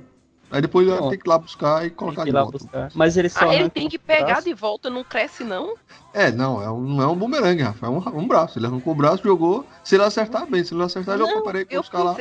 Aí 0.50 0.62
depois 0.62 0.86
ele 0.86 0.96
Pronto. 0.96 1.10
tem 1.10 1.18
que 1.18 1.26
ir 1.26 1.30
lá 1.30 1.38
buscar 1.38 1.78
e 1.84 1.90
Tem 1.90 1.96
colocar 1.96 2.22
que 2.22 2.24
de 2.24 2.30
ir 2.30 2.32
lá 2.34 2.42
volta. 2.42 2.58
buscar. 2.58 2.90
Mas 2.94 3.16
ele 3.16 3.28
só 3.28 3.50
Ah, 3.50 3.54
ele 3.54 3.68
tem 3.68 3.88
que 3.88 3.98
pegar 3.98 4.24
braço. 4.26 4.44
de 4.44 4.54
volta, 4.54 4.88
não 4.88 5.04
cresce 5.04 5.44
não? 5.44 5.74
É, 6.14 6.30
não, 6.32 6.62
é 6.62 6.70
um, 6.70 6.80
não 6.80 7.02
é 7.02 7.06
um 7.06 7.14
bumerangue, 7.14 7.62
Rafa. 7.62 7.86
É 7.86 7.88
um, 7.90 7.98
um 8.18 8.26
braço. 8.26 8.58
Ele 8.58 8.66
arrancou 8.66 8.92
o 8.92 8.96
braço, 8.96 9.22
jogou. 9.22 9.66
Se 9.84 9.96
ele 9.96 10.04
acertar 10.04 10.46
bem, 10.46 10.64
se 10.64 10.72
ele 10.72 10.78
não 10.78 10.86
acertar, 10.86 11.14
ele 11.16 11.24
Não, 11.24 11.28
que 11.28 11.48
eu 11.48 11.54
Eu 11.54 11.66
vou 11.70 11.80
buscar 11.82 12.02
lá. 12.02 12.16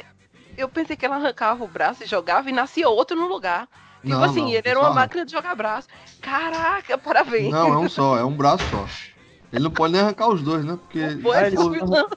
eu 0.57 0.67
pensei 0.69 0.95
que 0.97 1.05
ela 1.05 1.15
arrancava 1.15 1.63
o 1.63 1.67
braço 1.67 2.03
e 2.03 2.05
jogava 2.05 2.49
e 2.49 2.53
nascia 2.53 2.89
outro 2.89 3.15
no 3.15 3.27
lugar. 3.27 3.67
Tipo 4.01 4.09
Não, 4.15 4.23
assim, 4.25 4.41
não, 4.41 4.49
ele 4.49 4.61
era 4.69 4.77
uma 4.79 4.87
arranca. 4.87 5.01
máquina 5.01 5.25
de 5.25 5.31
jogar 5.31 5.55
braço. 5.55 5.87
Caraca, 6.21 6.97
parabéns. 6.99 7.51
Não, 7.51 7.73
é 7.73 7.77
um 7.77 7.89
só, 7.89 8.17
é 8.17 8.23
um 8.25 8.33
braço 8.35 8.63
só. 8.69 8.85
Ele 9.53 9.63
não 9.63 9.71
pode 9.71 9.93
nem 9.93 10.01
arrancar 10.01 10.27
os 10.29 10.41
dois, 10.41 10.65
né? 10.65 10.77
Porque. 10.81 10.99
Ah, 10.99 11.47
ele 11.47 11.57
o 11.57 11.69
vilão. 11.69 12.07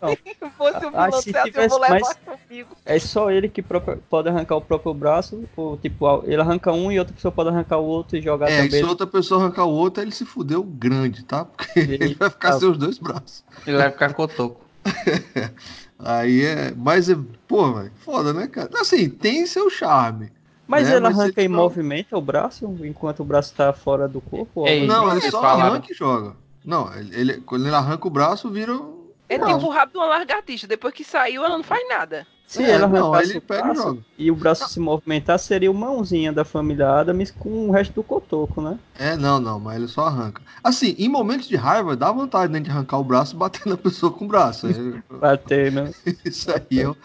fosse 0.59 0.77
o 0.87 0.91
vilão, 0.91 1.13
se 1.13 1.31
certo, 1.31 1.57
eu 1.57 1.69
vou 1.69 1.79
levar 1.79 2.15
comigo. 2.17 2.77
É 2.85 2.99
só 2.99 3.31
ele 3.31 3.49
que 3.49 3.63
pode 3.63 4.29
arrancar 4.29 4.57
o 4.57 4.61
próprio 4.61 4.93
braço, 4.93 5.45
ou, 5.57 5.77
tipo, 5.77 6.25
ele 6.27 6.41
arranca 6.41 6.73
um 6.73 6.91
e 6.91 6.99
outra 6.99 7.15
pessoa 7.15 7.31
pode 7.31 7.51
arrancar 7.51 7.79
o 7.79 7.85
outro 7.85 8.17
e 8.17 8.21
jogar 8.21 8.51
É, 8.51 8.55
e 8.65 8.67
também. 8.67 8.83
se 8.83 8.85
outra 8.85 9.07
pessoa 9.07 9.41
arrancar 9.45 9.65
o 9.65 9.71
outro, 9.73 10.03
ele 10.03 10.11
se 10.11 10.25
fudeu 10.25 10.63
grande, 10.65 11.25
tá? 11.25 11.45
Porque 11.45 11.79
ele 11.79 12.15
vai 12.19 12.31
ficar 12.31 12.49
Eita. 12.49 12.61
sem 12.61 12.69
os 12.69 12.77
dois 12.79 12.99
braços. 12.99 13.45
Ele 13.65 13.77
vai 13.77 13.91
ficar 13.91 14.13
cotoco. 14.13 14.61
Aí 15.99 16.45
é. 16.45 16.73
Mas, 16.77 17.09
é, 17.09 17.17
pô, 17.47 17.73
velho, 17.75 17.93
foda, 18.05 18.33
né, 18.33 18.47
cara? 18.47 18.71
Assim, 18.81 19.09
tem 19.09 19.47
seu 19.47 19.69
charme. 19.71 20.33
Mas 20.67 20.89
né? 20.89 20.95
ele 20.97 21.01
Mas 21.01 21.19
arranca 21.19 21.41
ele 21.41 21.47
e 21.47 21.49
não- 21.49 21.59
movimenta 21.63 22.17
o 22.17 22.21
braço 22.21 22.65
enquanto 22.85 23.21
o 23.21 23.25
braço 23.25 23.53
tá 23.55 23.73
fora 23.73 24.07
do 24.09 24.21
corpo? 24.21 24.67
algo 24.67 24.87
Não, 24.87 25.09
ele 25.11 25.21
eles 25.21 25.31
só 25.31 25.41
falaram- 25.41 25.73
arranca 25.75 25.93
e 25.93 25.95
joga. 25.95 26.35
Não, 26.65 26.93
ele, 26.95 27.15
ele- 27.19 27.41
quando 27.43 27.67
ele 27.67 27.75
arranca 27.75 28.07
o 28.07 28.11
braço, 28.11 28.51
vira. 28.51 28.73
um 28.75 29.09
É 29.29 29.39
braço. 29.39 29.55
tipo 29.55 29.67
o 29.67 29.71
rabo 29.71 29.93
de 29.93 29.99
uma 29.99 30.07
largatixa. 30.07 30.67
Depois 30.67 30.93
que 30.95 31.05
saiu, 31.05 31.45
ela 31.45 31.57
não 31.57 31.65
faz 31.65 31.87
nada. 31.89 32.27
Se 32.47 32.65
É, 32.65 32.75
ele 32.75 32.87
não, 32.89 33.15
ele 33.21 33.39
o 33.39 33.41
pega 33.41 33.61
e 33.61 33.63
braço 33.63 33.83
joga. 33.83 34.01
e 34.19 34.31
o 34.31 34.35
braço 34.35 34.69
se 34.69 34.81
movimentar, 34.81 35.39
seria 35.39 35.71
o 35.71 35.75
mãozinha 35.75 36.33
da 36.33 36.45
família 36.45 36.89
Adams 36.91 37.31
com 37.31 37.69
o 37.69 37.71
resto 37.71 37.95
do 37.95 38.03
cotoco, 38.03 38.61
né? 38.61 38.77
É, 38.99 39.17
não, 39.17 39.39
não, 39.39 39.61
mas 39.61 39.77
ele 39.77 39.87
só 39.87 40.07
arranca. 40.09 40.43
Assim, 40.63 40.97
em 40.99 41.09
momentos 41.09 41.47
de 41.47 41.55
raiva, 41.55 41.95
dá 41.97 42.11
vontade 42.11 42.53
né, 42.53 42.59
de 42.59 42.69
arrancar 42.69 42.99
o 42.99 43.05
braço 43.05 43.37
e 43.37 43.39
bater 43.39 43.65
na 43.67 43.77
pessoa 43.77 44.11
com 44.13 44.25
o 44.25 44.29
braço. 44.29 44.67
Bater, 45.21 45.71
né? 45.71 45.93
isso 46.25 46.51
aí 46.51 46.79
eu. 46.81 46.97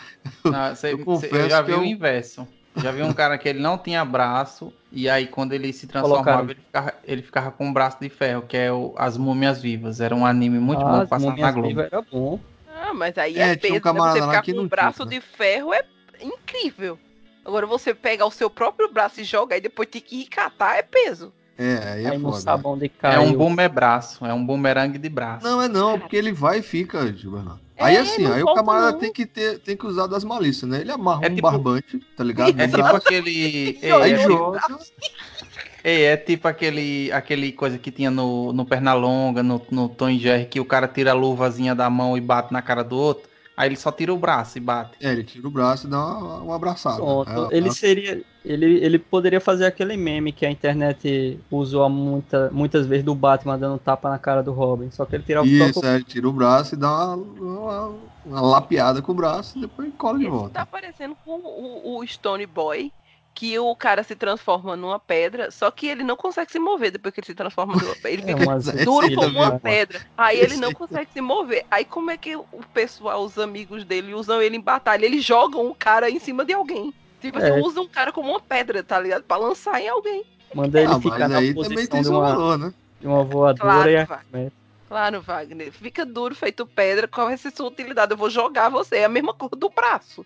Ah, 0.51 0.73
cê- 0.75 0.93
Eu 0.93 0.97
cê- 0.97 1.03
confesso 1.05 1.35
eu 1.35 1.49
já 1.49 1.59
que 1.63 1.67
vi 1.67 1.73
eu- 1.73 1.81
o 1.81 1.85
inverso. 1.85 2.47
Já 2.77 2.91
vi 2.91 3.01
um 3.03 3.13
cara 3.13 3.37
que 3.37 3.47
ele 3.47 3.59
não 3.59 3.77
tinha 3.77 4.03
braço, 4.03 4.73
e 4.91 5.09
aí 5.09 5.27
quando 5.27 5.53
ele 5.53 5.71
se 5.71 5.87
transformava, 5.87 6.51
ele 6.51 6.55
ficava, 6.55 6.93
ele 7.03 7.21
ficava 7.21 7.51
com 7.51 7.65
um 7.67 7.73
braço 7.73 7.97
de 8.01 8.09
ferro, 8.09 8.41
que 8.43 8.57
é 8.57 8.71
o 8.71 8.93
As 8.97 9.17
Múmias 9.17 9.61
Vivas. 9.61 10.01
Era 10.01 10.15
um 10.15 10.25
anime 10.25 10.59
muito 10.59 10.81
ah, 10.81 10.89
bom 10.91 11.01
as 11.01 11.09
passando 11.09 11.37
na 11.37 11.51
Globo. 11.51 11.81
era 11.81 12.01
bom. 12.01 12.39
Ah, 12.81 12.93
mas 12.93 13.17
aí 13.17 13.37
É, 13.37 13.49
é, 13.49 13.53
um 13.53 13.57
peso, 13.57 13.73
né? 13.73 13.79
camarada 13.79 14.19
Você 14.19 14.25
ficar 14.27 14.43
com 14.43 14.59
um 14.59 14.67
braço 14.67 15.05
tinha, 15.05 15.05
né? 15.05 15.11
de 15.11 15.21
ferro 15.21 15.73
é 15.73 15.83
incrível. 16.21 16.99
Agora 17.45 17.65
você 17.65 17.93
pegar 17.93 18.25
o 18.25 18.31
seu 18.31 18.49
próprio 18.49 18.91
braço 18.91 19.21
e 19.21 19.23
jogar 19.23 19.57
e 19.57 19.61
depois 19.61 19.87
ter 19.87 20.01
que 20.01 20.21
ir 20.21 20.25
catar 20.25 20.77
é 20.77 20.81
peso. 20.81 21.31
É, 21.57 21.77
aí 21.93 22.05
é 22.05 22.09
Aí 22.09 22.19
foda. 22.19 22.39
sabão 22.41 22.77
de 22.77 22.85
É 22.85 22.89
caiu. 22.89 23.21
um 23.21 23.33
bumebraço, 23.33 24.25
é 24.25 24.33
um 24.33 24.45
bumerangue 24.45 24.97
de 24.97 25.07
braço. 25.07 25.45
Não, 25.45 25.61
é 25.61 25.67
não, 25.69 25.97
porque 25.97 26.17
ele 26.17 26.33
vai 26.33 26.59
e 26.59 26.61
fica, 26.61 27.11
Gilberto. 27.13 27.59
É, 27.77 27.83
Aí 27.83 27.97
assim, 27.97 28.23
não 28.23 28.33
aí 28.33 28.41
o 28.41 28.53
camarada 28.53 28.91
não. 28.93 28.99
tem 28.99 29.11
que 29.11 29.25
ter, 29.25 29.59
tem 29.59 29.75
que 29.75 29.85
usar 29.85 30.07
das 30.07 30.23
malícias, 30.23 30.69
né? 30.69 30.79
Ele 30.81 30.91
amarra 30.91 31.25
É 31.25 31.29
um 31.29 31.35
tipo- 31.35 31.41
barbante, 31.49 31.99
tá 32.15 32.23
ligado? 32.23 32.59
É 32.59 32.67
tipo 32.67 32.81
aquele. 32.83 33.77
Ei, 33.81 33.91
aí 33.91 34.13
é, 34.13 34.17
tipo, 34.17 34.29
joga. 34.29 34.61
ei, 35.83 36.03
é 36.05 36.17
tipo 36.17 36.47
aquele, 36.47 37.11
aquele 37.11 37.51
coisa 37.51 37.77
que 37.77 37.91
tinha 37.91 38.09
no, 38.09 38.53
no 38.53 38.65
Pernalonga, 38.65 39.43
no, 39.43 39.61
no 39.69 39.89
Tom 39.89 40.09
e 40.09 40.17
Jerry, 40.19 40.45
que 40.45 40.59
o 40.59 40.65
cara 40.65 40.87
tira 40.87 41.11
a 41.11 41.13
luvazinha 41.13 41.75
da 41.75 41.89
mão 41.89 42.17
e 42.17 42.21
bate 42.21 42.53
na 42.53 42.61
cara 42.61 42.83
do 42.83 42.95
outro. 42.97 43.29
Aí 43.57 43.69
ele 43.69 43.77
só 43.77 43.91
tira 43.91 44.13
o 44.13 44.17
braço 44.17 44.57
e 44.57 44.61
bate. 44.61 44.97
É, 44.99 45.11
ele 45.13 45.23
tira 45.23 45.47
o 45.47 45.51
braço 45.51 45.87
e 45.87 45.89
dá 45.89 45.97
uma, 45.97 46.37
uma 46.41 46.55
abraçada. 46.55 46.97
Pronto. 46.97 47.29
É, 47.51 47.57
ele 47.57 47.69
é- 47.69 47.71
seria. 47.71 48.21
Ele, 48.43 48.75
ele 48.85 48.99
poderia 48.99 49.41
fazer 49.41 49.65
aquele 49.65 49.97
meme 49.97 50.31
que 50.31 50.45
a 50.45 50.51
internet 50.51 51.39
usou 51.49 51.89
muita, 51.89 52.51
muitas 52.51 52.85
vezes 52.85 53.03
do 53.03 53.15
Batman 53.15 53.57
dando 53.57 53.79
tapa 53.79 54.07
na 54.09 54.19
cara 54.19 54.43
do 54.43 54.51
Robin. 54.51 54.91
Só 54.91 55.03
que 55.05 55.15
ele 55.15 55.23
tirava 55.23 55.47
o 55.47 55.49
Isso, 55.49 55.71
próprio. 55.71 55.91
é, 55.91 55.95
ele 55.95 56.03
tira 56.03 56.29
o 56.29 56.33
braço 56.33 56.75
e 56.75 56.77
dá 56.77 57.15
uma, 57.15 57.15
uma, 57.15 57.95
uma 58.25 58.41
lapeada 58.41 59.01
com 59.01 59.13
o 59.13 59.15
braço 59.15 59.57
e 59.57 59.61
depois 59.61 59.91
cola 59.97 60.19
de 60.19 60.25
Esse 60.25 60.31
volta. 60.31 60.49
tá 60.53 60.65
parecendo 60.65 61.15
com 61.25 61.39
o, 61.39 61.97
o 61.99 62.05
Stone 62.07 62.45
Boy, 62.45 62.91
que 63.35 63.59
o 63.59 63.75
cara 63.75 64.01
se 64.01 64.15
transforma 64.15 64.77
numa 64.77 64.97
pedra, 64.97 65.51
só 65.51 65.69
que 65.69 65.87
ele 65.87 66.03
não 66.03 66.15
consegue 66.15 66.49
se 66.53 66.57
mover 66.57 66.89
depois 66.89 67.13
que 67.13 67.19
ele 67.19 67.27
se 67.27 67.35
transforma 67.35 67.75
numa 67.75 67.93
pedra. 67.93 68.09
Ele 68.11 68.21
É 68.23 68.27
fica 68.27 68.49
umas 68.49 68.67
Esse 68.67 68.85
duro 68.85 69.13
como 69.13 69.27
uma 69.27 69.55
é 69.55 69.59
pedra. 69.59 70.01
Aí 70.17 70.39
ele 70.39 70.55
não 70.55 70.71
consegue 70.71 71.11
se 71.11 71.19
mover. 71.19 71.65
Aí 71.69 71.83
como 71.83 72.09
é 72.09 72.17
que 72.17 72.33
o 72.35 72.45
pessoal, 72.73 73.21
os 73.23 73.37
amigos 73.37 73.83
dele, 73.83 74.13
usam 74.13 74.41
ele 74.41 74.55
em 74.55 74.61
batalha? 74.61 75.05
Eles 75.05 75.23
jogam 75.23 75.67
o 75.69 75.75
cara 75.75 76.09
em 76.09 76.17
cima 76.17 76.45
de 76.45 76.53
alguém. 76.53 76.93
Tipo 77.19 77.37
assim, 77.39 77.47
É. 77.47 77.61
usam 77.61 77.83
o 77.83 77.89
cara 77.89 78.13
como 78.13 78.29
uma 78.29 78.39
pedra, 78.39 78.81
tá 78.81 78.97
ligado? 78.99 79.23
Pra 79.23 79.35
lançar 79.35 79.81
em 79.81 79.89
alguém. 79.89 80.23
Manda 80.53 80.79
ele 80.81 80.93
Ah, 80.93 80.99
ficar 81.01 81.19
mas 81.19 81.29
na 81.29 81.37
aí 81.39 81.53
também 81.53 81.69
posição 81.69 81.87
tem 81.89 82.01
de 82.03 82.09
uma, 82.09 82.21
valor, 82.21 82.57
né? 82.57 82.73
de 83.01 83.07
uma 83.07 83.23
voadora 83.25 83.57
Claro, 83.59 83.89
e 83.91 83.97
arremessa. 83.97 84.53
Claro, 84.87 85.21
Wagner. 85.21 85.71
Fica 85.73 86.05
duro, 86.05 86.33
feito 86.33 86.65
pedra. 86.65 87.05
Qual 87.05 87.27
vai 87.27 87.35
ser 87.37 87.51
sua 87.51 87.67
utilidade? 87.67 88.13
Eu 88.13 88.17
vou 88.17 88.29
jogar 88.29 88.69
você. 88.69 88.97
É 88.97 89.05
a 89.05 89.09
mesma 89.09 89.33
cor 89.33 89.49
do 89.49 89.67
braço. 89.69 90.25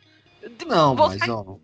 Não, 0.68 0.95
Você 0.95 1.18
mas 1.20 1.30
ó. 1.30 1.57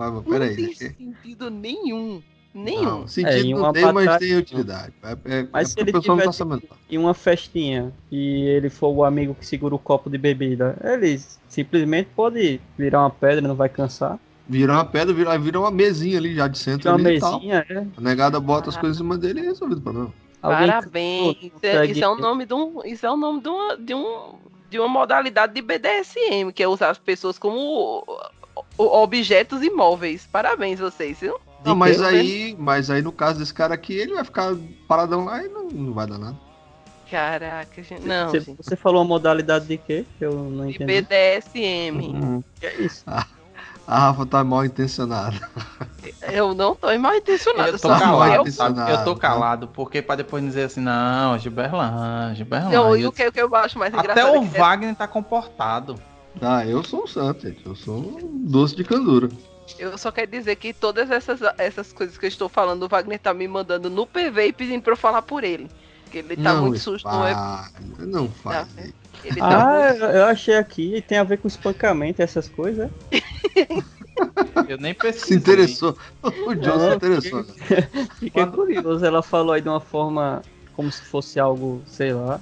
Mas, 0.00 0.12
não 0.14 0.22
peraí. 0.22 0.56
tem 0.56 0.64
deixa- 0.66 0.94
sentido 0.94 1.50
nenhum. 1.50 2.22
Nenhum. 2.52 2.82
Não, 2.82 3.04
É, 3.04 3.06
sentido 3.06 3.46
em 3.46 3.52
não 3.54 3.60
uma 3.60 3.72
tem, 3.72 3.84
mas 3.92 3.94
batalha, 4.06 4.18
tem 4.18 4.36
utilidade. 4.36 4.92
É, 5.04 5.12
é, 5.24 5.46
Mas 5.52 5.68
é 5.68 5.72
se 5.72 5.80
ele 5.80 5.92
não 5.92 6.00
tá 6.00 6.14
tivesse- 6.16 6.38
sabendo. 6.38 6.62
E 6.88 6.98
uma 6.98 7.14
festinha 7.14 7.92
e 8.10 8.42
ele 8.48 8.68
for 8.68 8.88
o 8.88 9.04
amigo 9.04 9.36
que 9.36 9.46
segura 9.46 9.72
o 9.74 9.78
copo 9.78 10.10
de 10.10 10.18
bebida, 10.18 10.76
ele 10.82 11.20
simplesmente 11.48 12.08
pode 12.16 12.60
virar 12.76 13.02
uma 13.02 13.10
pedra, 13.10 13.46
não 13.46 13.54
vai 13.54 13.68
cansar. 13.68 14.18
Vira 14.48 14.72
uma 14.72 14.84
pedra, 14.84 15.14
vira, 15.14 15.38
vira 15.38 15.60
uma 15.60 15.70
mesinha 15.70 16.18
ali 16.18 16.34
já 16.34 16.48
de 16.48 16.58
centro 16.58 16.80
Tirar 16.80 16.96
uma 16.96 17.08
ali 17.08 17.18
e 17.18 17.20
tal. 17.20 17.34
mesinha, 17.34 17.64
é. 17.68 17.86
A 17.96 18.00
negada 18.00 18.40
bota 18.40 18.68
as 18.68 18.76
Ah. 18.76 18.80
coisas 18.80 18.96
em 18.96 19.00
cima 19.02 19.16
dele 19.16 19.40
e 19.40 19.42
é 19.44 19.46
resolvido 19.46 19.78
o 19.78 19.82
problema. 19.82 20.12
Alguém 20.42 20.66
Parabéns. 20.66 21.36
que 21.36 21.46
Isso 21.46 21.56
é, 21.62 21.70
consegue- 21.72 21.92
isso 21.92 22.04
é 22.04 22.08
o 22.08 22.16
nome 22.16 22.46
de 22.46 22.54
um. 22.54 22.80
Isso 22.84 23.06
é 23.06 23.10
o 23.12 23.16
nome 23.16 23.40
de 23.42 23.48
uma, 23.48 23.76
de 23.76 23.94
um, 23.94 24.32
de 24.68 24.78
uma 24.80 24.88
modalidade 24.88 25.54
de 25.54 25.62
BDSM, 25.62 26.50
que 26.52 26.64
é 26.64 26.66
usar 26.66 26.90
as 26.90 26.98
pessoas 26.98 27.38
como 27.38 28.04
objetos 28.76 29.62
imóveis. 29.62 30.26
Parabéns 30.30 30.78
vocês, 30.80 31.18
viu? 31.20 31.38
Não, 31.64 31.72
De 31.74 31.78
mas 31.78 32.00
aí, 32.00 32.56
mas 32.58 32.90
aí 32.90 33.02
no 33.02 33.12
caso 33.12 33.38
desse 33.38 33.52
cara 33.52 33.74
aqui, 33.74 33.92
ele 33.92 34.14
vai 34.14 34.24
ficar 34.24 34.54
paradão 34.88 35.24
lá 35.26 35.42
e 35.44 35.48
não, 35.48 35.68
não 35.68 35.92
vai 35.92 36.06
dar 36.06 36.18
nada. 36.18 36.36
Caraca, 37.10 37.82
gente. 37.82 38.06
Não, 38.06 38.30
Você, 38.30 38.40
gente. 38.40 38.56
você 38.62 38.76
falou 38.76 39.02
a 39.02 39.04
modalidade 39.04 39.66
de 39.66 39.76
quê? 39.76 40.06
Que 40.18 40.24
Eu 40.24 40.32
não 40.32 40.66
De 40.68 40.76
entendi. 40.76 41.02
BDSM. 41.02 42.14
Hum, 42.14 42.42
que 42.58 42.66
é 42.66 42.74
isso? 42.80 43.04
A 43.86 43.98
Rafa 43.98 44.24
tá 44.24 44.44
mal 44.44 44.64
intencionada. 44.64 45.36
Eu 46.30 46.54
não 46.54 46.76
tô 46.76 46.96
mal 46.98 47.14
intencionada. 47.16 47.70
Eu 47.70 47.78
tô 47.80 47.88
calado, 47.88 48.12
eu- 48.12 48.44
calado, 48.44 48.52
sabe? 48.52 48.92
Eu 48.92 49.04
tô 49.04 49.16
calado, 49.16 49.68
porque 49.68 50.00
pra 50.00 50.14
depois 50.14 50.44
dizer 50.44 50.62
assim, 50.64 50.80
não, 50.80 51.36
Gilberlan, 51.36 52.32
Gilberlan. 52.36 52.70
Não, 52.70 52.96
e 52.96 53.04
o 53.06 53.10
que, 53.12 53.26
o 53.26 53.32
que 53.32 53.40
eu 53.42 53.52
acho 53.56 53.76
mais 53.78 53.92
Até 53.92 54.02
engraçado 54.12 54.32
o 54.32 54.36
é 54.44 54.48
que 54.48 54.58
Wagner 54.58 54.94
tá 54.94 55.08
comportado. 55.08 55.96
Ah, 56.40 56.66
eu 56.66 56.82
sou 56.82 57.04
um 57.04 57.06
santo, 57.06 57.46
gente. 57.48 57.64
Eu 57.64 57.74
sou 57.74 57.96
um 57.98 58.44
doce 58.46 58.74
de 58.76 58.84
candura. 58.84 59.28
eu 59.78 59.96
só 59.98 60.10
quero 60.10 60.30
dizer 60.30 60.56
que 60.56 60.72
todas 60.72 61.10
essas, 61.10 61.40
essas 61.58 61.92
coisas 61.92 62.16
que 62.18 62.26
eu 62.26 62.28
estou 62.28 62.48
falando, 62.48 62.82
o 62.84 62.88
Wagner 62.88 63.18
tá 63.18 63.32
me 63.34 63.46
mandando 63.48 63.88
no 63.90 64.06
PV 64.06 64.46
e 64.48 64.52
pedindo 64.52 64.82
pra 64.82 64.92
eu 64.92 64.96
falar 64.96 65.22
por 65.22 65.44
ele. 65.44 65.68
Porque 66.04 66.18
ele 66.18 66.36
tá 66.36 66.54
não 66.54 66.62
muito 66.66 66.78
susto 66.80 67.06
web. 67.08 67.34
faz, 67.34 67.72
Não 67.98 68.28
faz. 68.28 68.66
Tá. 68.74 68.82
isso. 68.82 68.94
Ele 69.22 69.36
tá 69.40 69.46
Ah, 69.48 69.90
muito... 69.90 70.04
eu, 70.04 70.24
achei 70.24 70.56
aqui, 70.56 71.04
tem 71.06 71.18
a 71.18 71.24
ver 71.24 71.38
com 71.38 71.46
espancamento, 71.46 72.20
essas 72.22 72.48
coisas. 72.48 72.90
Eu 74.68 74.78
nem 74.78 74.94
preciso. 74.94 75.26
Se 75.26 75.34
interessou. 75.34 75.96
O 76.46 76.54
John 76.54 76.78
se 76.78 76.86
É, 76.86 76.94
interessou. 76.94 77.44
Fiquei 78.18 78.46
curioso, 78.46 79.04
ela 79.04 79.22
falou 79.22 79.52
aí 79.52 79.60
de 79.62 79.68
uma 79.68 79.80
forma 79.80 80.42
como 80.74 80.90
se 80.90 81.02
fosse 81.02 81.38
algo, 81.38 81.82
sei 81.86 82.12
lá. 82.12 82.40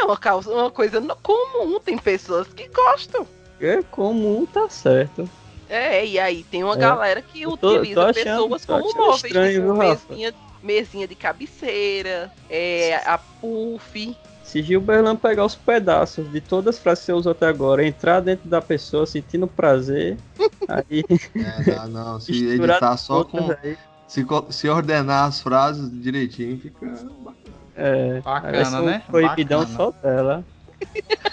É 0.00 0.04
uma, 0.04 0.16
causa, 0.16 0.50
uma 0.50 0.70
coisa 0.70 1.00
comum, 1.22 1.78
tem 1.78 1.98
pessoas 1.98 2.48
que 2.48 2.68
gostam. 2.68 3.26
É 3.60 3.82
comum, 3.82 4.46
tá 4.46 4.68
certo. 4.70 5.28
É, 5.68 6.04
e 6.06 6.18
aí 6.18 6.42
tem 6.44 6.64
uma 6.64 6.74
É. 6.74 6.78
galera 6.78 7.22
que 7.22 7.42
tô- 7.44 7.52
utiliza 7.78 7.94
tô 8.00 8.06
achando- 8.08 8.14
pessoas 8.14 8.64
como 8.64 8.94
móveis, 8.94 9.24
estranho, 9.24 9.52
tipo 9.60 9.72
viu, 9.74 9.76
Rafa? 9.76 10.06
mesinha, 10.10 10.34
mesinha 10.62 11.06
de 11.06 11.14
cabeceira, 11.14 12.32
é, 12.48 12.96
a 13.06 13.18
puff. 13.18 14.16
Se 14.42 14.62
Gilberlan 14.62 15.14
pegar 15.14 15.44
os 15.44 15.54
pedaços 15.54 16.28
de 16.32 16.40
todas 16.40 16.74
as 16.76 16.80
frases 16.82 17.04
que 17.04 17.06
você 17.06 17.12
usou 17.12 17.30
até 17.32 17.46
agora, 17.46 17.86
entrar 17.86 18.18
dentro 18.20 18.48
da 18.48 18.60
pessoa 18.60 19.06
sentindo 19.06 19.46
prazer, 19.46 20.16
aí 20.66 21.04
É, 21.36 21.76
não, 21.76 21.88
não. 22.14 22.20
Se 22.20 22.32
editar 22.48 22.96
só 22.96 23.22
com. 23.22 23.52
aí, 23.62 23.76
Se, 24.08 24.26
se 24.50 24.68
ordenar 24.68 25.28
as 25.28 25.40
frases 25.40 25.88
direitinho, 26.02 26.58
fica. 26.58 26.84
bacana. 26.84 27.59
É, 27.76 28.20
Bacana, 28.20 28.80
um 28.80 28.86
né? 28.86 29.02
proibidão 29.06 29.60
Bacana. 29.60 29.76
só 29.76 29.90
dela. 29.90 30.44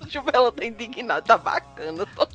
O 0.00 0.08
Gilberto 0.08 0.52
tá 0.52 0.64
indignado, 0.64 1.26
tá 1.26 1.36
bacana. 1.36 2.06
Tô... 2.14 2.28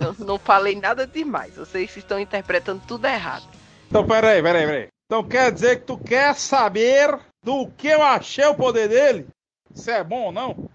Não, 0.00 0.26
não 0.26 0.38
falei 0.38 0.76
nada 0.76 1.06
demais, 1.06 1.56
vocês 1.56 1.94
estão 1.96 2.18
interpretando 2.18 2.80
tudo 2.86 3.06
errado. 3.06 3.44
Então, 3.88 4.06
peraí, 4.06 4.42
peraí, 4.42 4.66
peraí. 4.66 4.88
Então 5.06 5.24
quer 5.24 5.50
dizer 5.50 5.80
que 5.80 5.86
tu 5.86 5.98
quer 5.98 6.34
saber 6.36 7.18
do 7.42 7.66
que 7.66 7.88
eu 7.88 8.00
achei 8.00 8.44
o 8.46 8.54
poder 8.54 8.88
dele? 8.88 9.26
Se 9.74 9.90
é 9.90 10.04
bom 10.04 10.26
ou 10.26 10.32
não? 10.32 10.68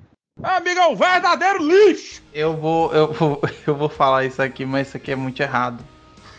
Amigo, 0.43 0.79
é 0.79 0.87
um 0.87 0.95
verdadeiro 0.95 1.65
lixo! 1.65 2.21
Eu 2.33 2.57
vou, 2.57 2.93
eu 2.93 3.13
vou, 3.13 3.41
eu 3.65 3.75
vou 3.75 3.87
falar 3.87 4.25
isso 4.25 4.41
aqui, 4.41 4.65
mas 4.65 4.89
isso 4.89 4.97
aqui 4.97 5.13
é 5.13 5.15
muito 5.15 5.41
errado. 5.41 5.81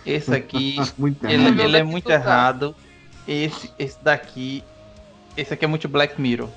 Esse 0.05 0.35
aqui, 0.35 0.77
Muito 0.99 1.27
ele, 1.27 1.61
ele 1.63 1.79
é 1.79 1.83
muito 1.83 2.11
errado. 2.11 2.77
Esse, 3.27 3.73
esse 3.79 3.99
daqui, 4.03 4.63
esse 5.37 5.53
aqui 5.53 5.65
é 5.65 5.69
muito 5.69 5.89
Black 5.89 6.21
Mirror. 6.21 6.49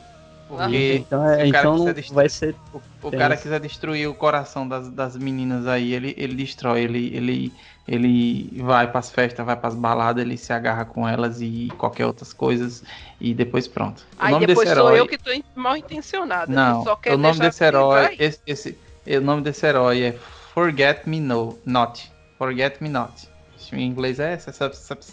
Porque 0.47 0.95
Então, 1.05 1.23
é, 1.23 1.45
o 1.47 1.51
cara 1.51 1.67
então 1.67 1.77
quiser 1.77 1.93
destruir- 1.93 2.15
vai 2.15 2.29
ser. 2.29 2.55
o, 2.73 2.81
o 3.03 3.11
cara 3.11 3.37
quiser 3.37 3.59
destruir 3.59 4.07
o 4.09 4.15
coração 4.15 4.67
das, 4.67 4.89
das 4.89 5.15
meninas 5.15 5.67
aí, 5.67 5.93
ele, 5.93 6.15
ele 6.17 6.33
destrói, 6.35 6.81
ele, 6.81 7.15
ele, 7.15 7.53
ele 7.87 8.61
vai 8.63 8.91
pras 8.91 9.11
festas, 9.11 9.45
vai 9.45 9.55
pras 9.55 9.75
baladas, 9.75 10.23
ele 10.23 10.37
se 10.37 10.51
agarra 10.51 10.85
com 10.85 11.07
elas 11.07 11.39
e 11.39 11.71
qualquer 11.77 12.07
outras 12.07 12.33
coisas 12.33 12.83
e 13.21 13.31
depois 13.33 13.67
pronto. 13.67 13.99
O 14.19 14.23
Aí 14.23 14.31
nome 14.31 14.47
depois 14.47 14.67
desse 14.67 14.79
sou 14.79 14.87
herói, 14.87 14.99
eu 14.99 15.07
que 15.07 15.19
tô 15.19 15.29
mal 15.55 15.77
intencionada. 15.77 16.51
não, 16.51 16.79
que 16.79 16.83
só 16.85 16.95
quer 16.95 17.13
o 17.13 17.17
nome 17.17 17.39
desse 17.39 17.63
herói, 17.63 18.15
esse, 18.17 18.39
esse, 18.47 18.77
o 19.05 19.21
nome 19.21 19.43
desse 19.43 19.65
herói 19.67 20.01
é 20.01 20.11
Forget 20.55 21.01
Me 21.05 21.19
No, 21.19 21.59
Not, 21.63 22.11
Forget 22.39 22.81
Me 22.81 22.89
Not. 22.89 23.29
Em 23.71 23.85
inglês 23.85 24.19
é 24.19 24.33
excep- 24.33 24.73
excep- 24.73 25.03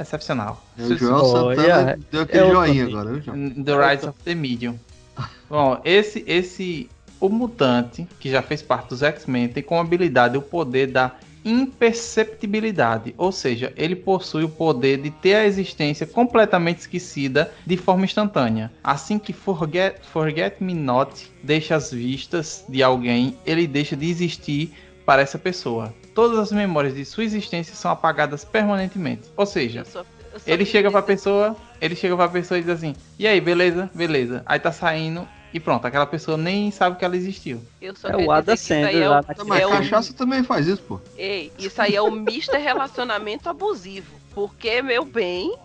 excepcional. 0.00 0.62
É, 0.78 0.82
o 0.82 0.96
Joel 0.96 1.24
Olha, 1.24 1.56
Santana 1.56 1.98
deu 2.10 2.22
aquele 2.22 2.44
é 2.44 2.50
joinha 2.50 2.84
agora, 2.86 3.12
viu, 3.12 3.22
João? 3.22 3.50
The 3.50 3.90
Rise 3.90 4.08
of 4.08 4.18
the 4.24 4.34
Medium. 4.34 4.78
Bom, 5.48 5.80
esse, 5.84 6.24
esse, 6.26 6.88
o 7.20 7.28
mutante 7.28 8.06
que 8.20 8.30
já 8.30 8.42
fez 8.42 8.62
parte 8.62 8.88
dos 8.88 9.02
X-Men 9.02 9.48
tem 9.48 9.62
como 9.62 9.80
habilidade 9.80 10.36
o 10.36 10.42
poder 10.42 10.88
da 10.88 11.12
imperceptibilidade, 11.44 13.14
ou 13.16 13.32
seja, 13.32 13.72
ele 13.76 13.96
possui 13.96 14.44
o 14.44 14.48
poder 14.48 15.00
de 15.00 15.10
ter 15.10 15.34
a 15.34 15.46
existência 15.46 16.06
completamente 16.06 16.80
esquecida 16.80 17.50
de 17.64 17.76
forma 17.76 18.04
instantânea. 18.04 18.70
Assim 18.82 19.18
que 19.18 19.32
Forget, 19.32 20.00
Forget 20.12 20.56
Me 20.60 20.74
Not 20.74 21.30
deixa 21.42 21.76
as 21.76 21.90
vistas 21.90 22.64
de 22.68 22.82
alguém, 22.82 23.36
ele 23.46 23.66
deixa 23.66 23.96
de 23.96 24.10
existir 24.10 24.72
para 25.06 25.22
essa 25.22 25.38
pessoa. 25.38 25.94
Todas 26.18 26.36
as 26.40 26.50
memórias 26.50 26.96
de 26.96 27.04
sua 27.04 27.22
existência 27.22 27.76
são 27.76 27.92
apagadas 27.92 28.44
permanentemente. 28.44 29.22
Ou 29.36 29.46
seja, 29.46 29.82
Eu 29.82 29.84
só- 29.84 30.00
eu 30.00 30.40
só 30.40 30.50
ele 30.50 30.64
chega 30.66 30.90
pra 30.90 31.00
pessoa, 31.00 31.54
ele 31.80 31.94
chega 31.94 32.16
pra 32.16 32.28
pessoa 32.28 32.58
e 32.58 32.62
diz 32.62 32.70
assim: 32.70 32.96
"E 33.16 33.24
aí, 33.24 33.40
beleza? 33.40 33.88
Beleza". 33.94 34.42
Aí 34.44 34.58
tá 34.58 34.72
saindo 34.72 35.28
e 35.54 35.60
pronto, 35.60 35.86
aquela 35.86 36.06
pessoa 36.06 36.36
nem 36.36 36.72
sabe 36.72 36.96
que 36.98 37.04
ela 37.04 37.14
existiu. 37.16 37.62
É 37.80 38.16
o 38.16 38.32
Ada 38.32 38.56
Sandler 38.56 38.96
é 39.04 39.08
lá 39.08 39.20
o- 39.20 39.54
é 39.54 39.64
o- 39.68 39.70
cachaça 39.70 40.12
também 40.12 40.42
faz 40.42 40.66
isso, 40.66 40.82
pô. 40.82 41.00
Ei, 41.16 41.52
isso 41.56 41.80
aí 41.80 41.94
é 41.94 42.02
o 42.02 42.10
mister 42.10 42.60
relacionamento 42.60 43.48
abusivo. 43.48 44.12
Porque, 44.34 44.82
meu 44.82 45.04
bem, 45.04 45.56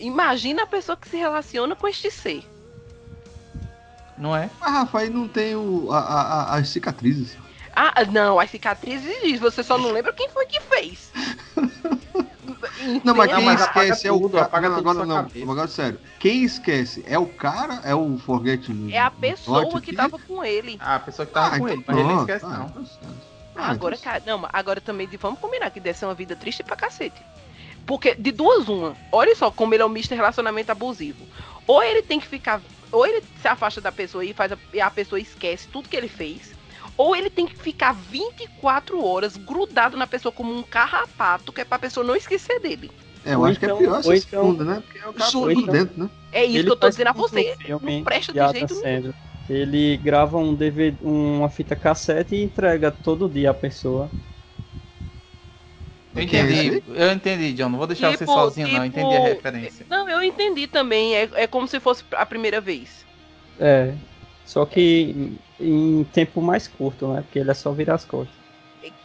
imagina 0.00 0.62
a 0.62 0.66
pessoa 0.66 0.96
que 0.96 1.06
se 1.06 1.18
relaciona 1.18 1.76
com 1.76 1.86
este 1.86 2.10
ser. 2.10 2.42
Não 4.16 4.34
é? 4.34 4.48
Mas, 4.58 4.72
Rafa, 4.72 5.00
aí 5.00 5.10
não 5.10 5.28
tem 5.28 5.54
o, 5.54 5.88
a, 5.92 5.98
a- 5.98 6.22
a- 6.22 6.54
as 6.56 6.70
cicatrizes. 6.70 7.36
Ah, 7.80 8.04
não, 8.10 8.40
as 8.40 8.50
cicatrizes 8.50 9.22
diz, 9.22 9.38
você 9.38 9.62
só 9.62 9.78
não 9.78 9.92
lembra 9.92 10.12
quem 10.12 10.28
foi 10.30 10.46
que 10.46 10.60
fez. 10.60 11.12
Não, 13.04 13.14
mas 13.14 13.32
quem 13.32 13.44
mas 13.44 13.62
apaga 13.62 13.80
esquece 13.86 14.08
é 14.08 14.12
o 14.12 14.18
tudo, 14.20 14.32
cara. 14.32 14.46
apaga 14.46 14.68
Não, 14.68 14.76
agora 14.78 15.06
não, 15.06 15.16
cabeça. 15.16 15.52
agora 15.52 15.68
sério. 15.68 16.00
Quem 16.18 16.42
esquece 16.42 17.04
é 17.06 17.16
o 17.16 17.26
cara, 17.26 17.80
é 17.84 17.94
o 17.94 18.18
Forget 18.18 18.68
É 18.92 18.98
a 18.98 19.12
pessoa 19.12 19.80
que 19.80 19.90
aqui? 19.90 19.92
tava 19.96 20.18
com 20.18 20.44
ele. 20.44 20.76
Ah, 20.80 20.96
a 20.96 20.98
pessoa 20.98 21.24
que 21.24 21.32
tava 21.32 21.54
Ah, 21.54 21.58
com 21.60 21.68
então 21.68 21.72
ele, 21.72 21.84
mas 21.86 21.96
ele 21.96 22.08
não 22.08 22.20
esquece 22.20 22.44
ah, 22.46 22.48
não. 22.48 22.68
certo. 22.84 23.28
Ah, 23.54 23.70
Agora, 23.70 23.94
então 23.94 24.12
cara, 24.12 24.22
não, 24.26 24.38
mas 24.38 24.50
agora 24.52 24.80
também 24.80 25.06
vamos 25.20 25.38
combinar 25.38 25.70
que 25.70 25.78
deve 25.78 25.96
ser 25.96 26.06
uma 26.06 26.14
vida 26.14 26.34
triste 26.34 26.64
pra 26.64 26.74
cacete. 26.74 27.22
Porque 27.86 28.16
de 28.16 28.32
duas 28.32 28.68
uma, 28.68 28.96
olha 29.12 29.36
só 29.36 29.52
como 29.52 29.72
ele 29.72 29.84
é 29.84 29.86
um 29.86 29.88
mister 29.88 30.16
relacionamento 30.16 30.72
abusivo. 30.72 31.24
Ou 31.64 31.80
ele 31.80 32.02
tem 32.02 32.18
que 32.18 32.26
ficar, 32.26 32.60
ou 32.90 33.06
ele 33.06 33.22
se 33.40 33.46
afasta 33.46 33.80
da 33.80 33.92
pessoa 33.92 34.24
e 34.24 34.32
faz 34.32 34.50
a, 34.50 34.58
e 34.74 34.80
a 34.80 34.90
pessoa 34.90 35.20
esquece 35.20 35.68
tudo 35.68 35.88
que 35.88 35.96
ele 35.96 36.08
fez, 36.08 36.57
ou 36.98 37.16
ele 37.16 37.30
tem 37.30 37.46
que 37.46 37.56
ficar 37.56 37.92
24 37.92 39.02
horas 39.02 39.36
grudado 39.38 39.96
na 39.96 40.06
pessoa 40.06 40.30
como 40.32 40.52
um 40.54 40.62
carrapato, 40.62 41.52
que 41.52 41.60
é 41.62 41.64
pra 41.64 41.78
pessoa 41.78 42.04
não 42.04 42.14
esquecer 42.16 42.60
dele. 42.60 42.90
É, 43.24 43.34
eu 43.34 43.38
Ou 43.40 43.46
acho 43.46 43.58
que 43.58 43.64
é 43.64 43.68
então- 43.68 43.78
pior 43.78 43.98
essa 44.00 44.08
ou 44.08 44.14
então- 44.14 44.28
segunda, 44.42 44.64
né? 44.64 44.82
Porque 44.84 44.98
é 44.98 45.08
o 45.08 45.12
cara 45.12 45.30
tudo 45.30 45.66
dentro, 45.72 46.02
né? 46.04 46.10
É 46.32 46.44
isso 46.44 46.64
que 46.64 46.70
eu 46.70 46.76
tô 46.76 46.82
faz 46.82 46.94
dizendo 46.96 47.08
a 47.08 47.12
você. 47.12 47.56
filme 47.56 47.96
Não 47.98 48.04
presta 48.04 48.32
de 48.32 48.52
jeito 48.58 48.80
nenhum. 48.82 49.12
Ele 49.48 49.96
grava 49.96 50.36
um 50.36 50.54
DVD, 50.54 50.96
uma 51.00 51.48
fita 51.48 51.74
cassete 51.74 52.34
e 52.34 52.42
entrega 52.42 52.90
todo 52.90 53.28
dia 53.28 53.50
a 53.50 53.54
pessoa. 53.54 54.10
Eu 56.14 56.22
entendi, 56.22 56.82
eu 56.94 57.12
entendi, 57.12 57.52
John. 57.52 57.68
Não 57.68 57.78
vou 57.78 57.86
deixar 57.86 58.10
você 58.10 58.18
Tipo- 58.18 58.32
sozinho, 58.32 58.68
não. 58.68 58.84
Eu 58.84 58.90
tipo- 58.90 58.98
entendi 59.00 59.16
a 59.16 59.20
referência. 59.20 59.86
Não, 59.88 60.08
eu 60.08 60.22
entendi 60.22 60.66
também. 60.66 61.14
É, 61.14 61.28
é 61.34 61.46
como 61.46 61.68
se 61.68 61.78
fosse 61.78 62.02
a 62.12 62.26
primeira 62.26 62.60
vez. 62.60 63.04
É. 63.58 63.94
Só 64.44 64.64
que 64.66 65.36
em, 65.60 66.00
em 66.00 66.04
tempo 66.04 66.40
mais 66.40 66.66
curto, 66.68 67.12
né? 67.12 67.22
Porque 67.22 67.38
ele 67.38 67.50
é 67.50 67.54
só 67.54 67.72
virar 67.72 67.94
as 67.94 68.04
costas. 68.04 68.36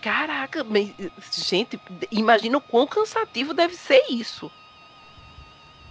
Caraca, 0.01 0.63
mas, 0.63 0.93
gente, 1.35 1.79
imagina 2.11 2.57
o 2.57 2.61
quão 2.61 2.85
cansativo 2.85 3.53
deve 3.53 3.75
ser 3.75 4.03
isso. 4.09 4.51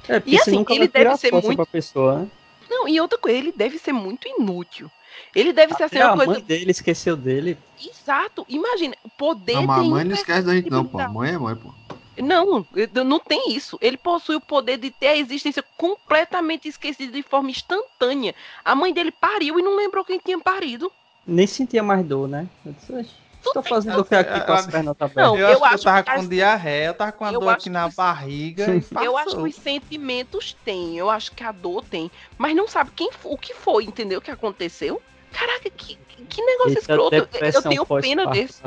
É, 0.09 0.19
porque 0.21 0.37
E 0.37 0.39
assim, 0.39 0.53
nunca 0.57 0.73
ele 0.75 0.89
deve 0.89 1.17
ser 1.17 1.33
muito- 1.33 1.57
pra 1.57 1.67
pessoa, 1.67 2.21
né? 2.21 2.31
Não, 2.71 2.89
e 2.89 3.01
outra 3.01 3.19
coisa, 3.19 3.37
ele 3.37 3.53
deve 3.53 3.79
ser 3.79 3.93
muito 3.93 4.27
inútil. 4.29 4.91
Ele 5.35 5.53
deve 5.53 5.75
ser 5.75 5.85
assim 5.85 5.97
Até 5.97 6.05
uma 6.07 6.13
a 6.13 6.17
coisa. 6.17 6.33
mãe 6.33 6.43
dele 6.43 6.71
esqueceu 6.71 7.17
dele. 7.17 7.59
Exato. 7.79 8.45
Imagina, 8.49 8.95
o 9.05 9.11
poder 9.11 9.55
Não, 9.55 9.67
mas 9.67 9.81
a 9.81 9.85
mãe 9.85 10.05
não 10.05 10.15
esquece 10.15 10.47
da 10.47 10.55
gente, 10.55 10.71
não, 10.71 10.85
pô. 10.85 10.99
A 10.99 11.09
mãe 11.09 11.33
é 11.35 11.39
mãe, 11.39 11.57
pô. 11.57 11.75
Não, 12.17 12.67
não 13.05 13.19
tem 13.19 13.53
isso. 13.53 13.79
Ele 13.81 13.97
possui 13.97 14.37
o 14.37 14.41
poder 14.41 14.77
de 14.77 14.91
ter 14.91 15.09
a 15.09 15.17
existência 15.17 15.65
completamente 15.77 16.69
esquecida 16.69 17.13
de 17.13 17.23
forma 17.23 17.51
instantânea. 17.51 18.35
A 18.65 18.75
mãe 18.75 18.93
dele 18.93 19.11
pariu 19.11 19.59
e 19.59 19.63
não 19.63 19.77
lembrou 19.77 20.05
quem 20.05 20.19
tinha 20.19 20.39
parido. 20.39 20.93
Nem 21.27 21.47
sentia 21.47 21.83
mais 21.83 22.05
dor, 22.05 22.29
né? 22.29 22.49
Eu 22.67 22.73
disse, 22.73 23.11
Tô 23.43 23.63
fazendo 23.63 24.01
o 24.01 24.05
que 24.05 24.15
aqui 24.15 24.41
com 24.41 24.53
as 24.53 24.67
pernas 24.67 24.97
abertas? 24.99 25.17
Não, 25.17 25.37
eu, 25.37 25.49
eu 25.49 25.65
acho 25.65 25.83
que 25.83 25.89
eu 25.89 25.93
tava 25.93 26.21
com 26.21 26.29
diarreia, 26.29 26.87
eu 26.87 26.95
tava 26.95 27.13
com 27.13 27.25
a 27.25 27.33
dor 27.33 27.49
aqui 27.49 27.69
na 27.69 27.89
barriga. 27.89 28.67
eu 29.03 29.17
acho 29.17 29.37
que 29.37 29.43
os 29.43 29.57
sentimentos 29.57 30.57
têm, 30.65 30.97
eu 30.97 31.11
acho 31.11 31.33
que 31.33 31.43
a 31.43 31.51
dor 31.51 31.85
tem, 31.85 32.11
mas 32.39 32.55
não 32.55 32.69
sabe 32.69 32.93
quem, 32.95 33.11
o 33.25 33.37
que 33.37 33.53
foi, 33.53 33.85
entendeu? 33.85 34.21
O 34.21 34.23
que 34.23 34.31
aconteceu? 34.31 35.03
Caraca, 35.33 35.69
que, 35.71 35.99
que 36.29 36.43
negócio 36.43 36.71
Eita, 36.71 36.81
escroto. 36.81 37.15
Eu 37.15 37.63
tenho 37.63 37.87
pena 38.01 38.27
desse. 38.27 38.63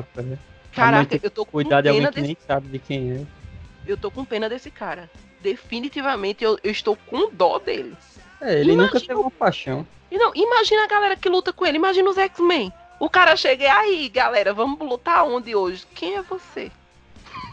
Caraca, 0.74 1.20
eu 1.22 1.32
tô 1.32 1.46
com 1.46 1.52
Cuidado 1.54 1.84
pena 1.84 1.84
de 1.84 1.90
alguém 1.90 2.06
desse... 2.08 2.22
que 2.22 2.22
nem 2.22 2.38
sabe 2.46 2.68
de 2.68 2.80
quem 2.80 3.12
é. 3.12 3.26
Eu 3.88 3.98
tô 3.98 4.10
com 4.10 4.26
pena 4.26 4.50
desse 4.50 4.72
cara. 4.72 5.10
Definitivamente 5.42 6.44
eu, 6.44 6.58
eu 6.64 6.72
estou 6.72 6.98
com 7.08 7.30
dó 7.32 7.60
dele. 7.60 7.96
É, 8.42 8.54
ele 8.54 8.74
imagina... 8.74 8.84
nunca 8.84 9.00
teve 9.00 9.16
uma 9.16 9.32
paixão. 9.32 9.86
Não, 10.12 10.32
imagina 10.34 10.84
a 10.84 10.88
galera 10.88 11.16
que 11.16 11.30
luta 11.30 11.52
com 11.52 11.66
ele, 11.66 11.78
imagina 11.78 12.10
os 12.10 12.18
X-Men. 12.18 12.72
O 13.00 13.10
cara 13.10 13.36
chega 13.36 13.64
e 13.64 13.68
aí, 13.68 14.10
galera, 14.10 14.54
vamos 14.54 14.80
lutar 14.80 15.26
onde 15.26 15.56
hoje? 15.56 15.86
Quem 15.94 16.16
é 16.16 16.22
você? 16.22 16.72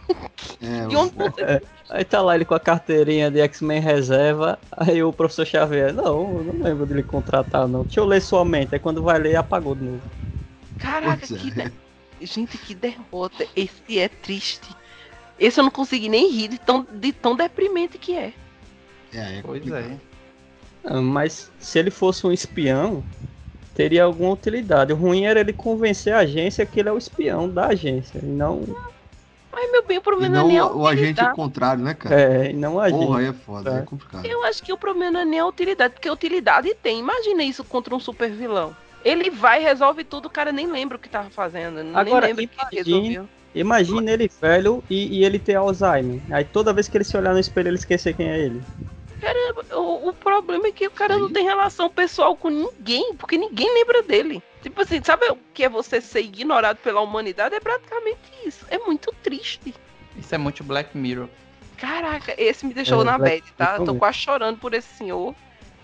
É, 0.61 0.87
de 0.87 0.97
onde 0.97 1.15
você 1.15 1.43
é, 1.43 1.63
Aí 1.93 2.05
tá 2.05 2.23
lá 2.23 2.35
ele 2.35 2.45
com 2.45 2.55
a 2.55 2.61
carteirinha 2.61 3.31
de 3.31 3.41
X-Men 3.41 3.81
reserva. 3.81 4.59
Aí 4.73 5.03
o 5.03 5.13
professor 5.13 5.47
Xavier, 5.47 5.93
não, 5.93 6.39
eu 6.39 6.45
não 6.45 6.65
lembro 6.65 6.87
dele 6.87 7.03
contratar, 7.03 7.69
não. 7.69 7.83
Deixa 7.83 8.01
eu 8.01 8.07
ler 8.07 8.23
sua 8.23 8.45
mente. 8.45 8.75
Aí 8.75 8.79
quando 8.79 9.03
vai 9.03 9.19
ler, 9.19 9.37
apagou 9.37 9.75
de 9.75 9.85
novo. 9.85 10.03
Caraca, 10.79 11.27
que. 11.27 11.61
É. 11.61 11.71
De... 12.19 12.27
Gente, 12.27 12.57
que 12.57 12.75
derrota. 12.75 13.47
Esse 13.55 13.99
é 13.99 14.09
triste. 14.09 14.75
Esse 15.43 15.59
eu 15.59 15.65
não 15.65 15.73
consegui 15.73 16.09
nem 16.09 16.31
rir 16.31 16.47
de 16.47 16.59
tão, 16.59 16.87
de 16.89 17.13
tão 17.13 17.35
deprimente 17.35 17.99
que 17.99 18.17
é. 18.17 18.33
É, 19.13 19.39
é 19.39 19.43
pois 19.43 19.67
é. 19.67 19.99
Ah, 20.85 21.01
mas 21.01 21.51
se 21.59 21.81
ele 21.81 21.91
fosse 21.91 22.25
um 22.25 22.31
espião, 22.31 23.03
teria 23.75 24.05
alguma 24.05 24.31
utilidade. 24.31 24.93
O 24.93 24.97
ruim 24.97 25.25
era 25.25 25.41
ele 25.41 25.53
convencer 25.53 26.15
a 26.15 26.19
agência 26.19 26.65
que 26.65 26.79
ele 26.79 26.89
é 26.89 26.93
o 26.93 26.99
espião 26.99 27.49
da 27.49 27.67
agência 27.67 28.21
e 28.23 28.27
não. 28.27 28.63
Mas, 29.51 29.73
meu 29.73 29.85
bem, 29.85 29.99
o 29.99 30.03
problema 30.03 30.37
não, 30.37 30.49
não 30.49 30.57
é 30.57 30.63
o, 30.63 30.77
o 30.79 30.87
agente 30.87 31.21
é 31.21 31.25
o 31.25 31.35
contrário, 31.35 31.83
né, 31.83 31.95
cara? 31.95 32.21
É, 32.21 32.51
e 32.51 32.53
não 32.53 32.79
a 32.79 32.85
agente. 32.85 33.05
Porra, 33.05 33.19
aí 33.19 33.27
é 33.27 33.33
foda, 33.33 33.75
é. 33.75 33.79
é 33.79 33.83
complicado. 33.83 34.25
Eu 34.25 34.45
acho 34.45 34.63
que 34.63 34.73
o 34.73 34.79
problema 34.79 35.11
não 35.11 35.21
é 35.21 35.25
nem 35.25 35.41
a 35.41 35.47
utilidade, 35.47 35.95
porque 35.95 36.09
a 36.09 36.13
utilidade 36.13 36.73
tem. 36.81 37.01
Imagina 37.01 37.43
isso 37.43 37.65
contra 37.65 37.93
um 37.93 38.01
super 38.01 38.31
vilão. 38.31 38.77
Ele 39.05 39.29
vai, 39.29 39.61
resolve 39.61 40.05
tudo, 40.05 40.27
o 40.27 40.31
cara 40.31 40.53
nem 40.53 40.69
lembra 40.69 40.97
o 40.97 41.01
que 41.01 41.09
tava 41.09 41.31
fazendo. 41.31 41.81
Agora, 41.97 42.29
nem 42.29 42.37
lembra 42.37 42.45
imagine, 42.45 42.71
que 42.71 42.77
resolveu. 42.77 43.29
Imagina 43.55 44.11
ele 44.11 44.31
velho 44.41 44.83
e, 44.89 45.19
e, 45.19 45.25
ele 45.25 45.39
ter 45.39 45.57
Alzheimer. 45.57 46.21
Aí 46.31 46.45
toda 46.45 46.73
vez 46.73 46.89
que 46.89 46.97
ele 46.97 47.05
se 47.05 47.17
olhar 47.17 47.35
no 47.35 47.41
espelho, 47.41 47.69
ele 47.69 47.77
esquecer 47.77 48.15
quem 48.15 48.29
é 48.29 48.39
ele. 48.39 48.63
Caramba, 49.21 49.65
o, 49.77 50.09
o 50.09 50.13
problema 50.13 50.67
é 50.67 50.73
que 50.73 50.87
o 50.87 50.91
cara 50.91 51.17
não 51.17 51.31
tem 51.31 51.45
relação 51.45 51.89
pessoal 51.89 52.35
com 52.35 52.49
ninguém, 52.49 53.15
porque 53.15 53.37
ninguém 53.37 53.73
lembra 53.73 54.03
dele. 54.03 54.43
Tipo 54.63 54.83
assim, 54.83 55.01
sabe 55.03 55.27
o 55.31 55.39
que 55.53 55.65
é 55.65 55.69
você 55.69 56.01
ser 56.01 56.23
ignorado 56.23 56.79
pela 56.79 57.01
humanidade? 57.01 57.55
É 57.55 57.61
praticamente 57.61 58.21
isso. 58.45 58.65
É 58.69 58.79
muito 58.79 59.15
triste. 59.23 59.75
Isso 60.17 60.35
é 60.35 60.39
muito 60.39 60.65
Black 60.65 60.97
Mirror. 60.97 61.29
Caraca, 61.77 62.35
esse 62.39 62.65
me 62.65 62.73
deixou 62.73 63.03
é, 63.03 63.05
na 63.05 63.19
bad, 63.19 63.43
tá? 63.57 63.77
Eu 63.79 63.85
tô 63.85 63.95
quase 63.95 64.19
chorando 64.19 64.59
por 64.59 64.73
esse 64.73 64.89
senhor. 64.95 65.35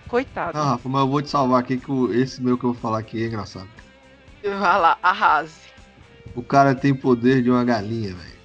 Coitado. 0.08 0.56
Ah, 0.56 0.70
Rafa, 0.70 0.88
mas 0.88 1.00
eu 1.02 1.08
vou 1.08 1.20
te 1.20 1.28
salvar 1.28 1.60
aqui 1.60 1.76
que 1.76 1.92
esse 2.14 2.42
meu 2.42 2.56
que 2.56 2.64
eu 2.64 2.72
vou 2.72 2.80
falar 2.80 3.00
aqui 3.00 3.22
é 3.22 3.26
engraçado. 3.26 3.68
Vai 4.42 4.80
lá, 4.80 4.96
arrase. 5.02 5.68
O 6.34 6.42
cara 6.42 6.74
tem 6.74 6.94
poder 6.94 7.42
de 7.42 7.50
uma 7.50 7.64
galinha, 7.64 8.14
velho. 8.14 8.38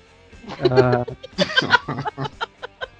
Ah. 0.72 1.06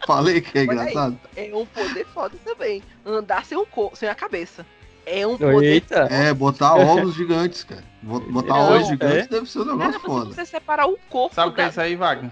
Falei 0.06 0.42
que 0.42 0.58
é 0.58 0.64
engraçado. 0.64 1.18
Aí, 1.36 1.50
é 1.52 1.56
um 1.56 1.66
poder 1.66 2.06
foda 2.08 2.36
também. 2.44 2.84
Andar 3.06 3.46
sem, 3.46 3.58
um 3.58 3.66
corpo, 3.66 3.96
sem 3.96 4.10
a 4.10 4.16
cabeça. 4.16 4.66
É 5.06 5.26
um 5.26 5.38
poder. 5.38 5.66
Eita. 5.66 6.08
É, 6.10 6.34
botar 6.34 6.76
ovos 6.76 7.16
gigantes, 7.16 7.64
cara. 7.64 7.84
Botar 8.02 8.54
Não, 8.54 8.76
ovos 8.76 8.88
gigantes 8.88 9.26
é? 9.26 9.28
deve 9.28 9.50
ser 9.50 9.60
um 9.60 9.66
negócio 9.66 10.00
cara, 10.00 10.06
foda. 10.06 10.34
Você 10.34 10.46
separar 10.46 10.88
o 10.88 10.98
corpo. 11.10 11.36
Sabe 11.36 11.52
o 11.52 11.54
que 11.54 11.62
é 11.62 11.68
isso 11.70 11.82
aí, 11.82 11.96
Wagner? 11.96 12.32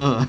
Ah. 0.00 0.26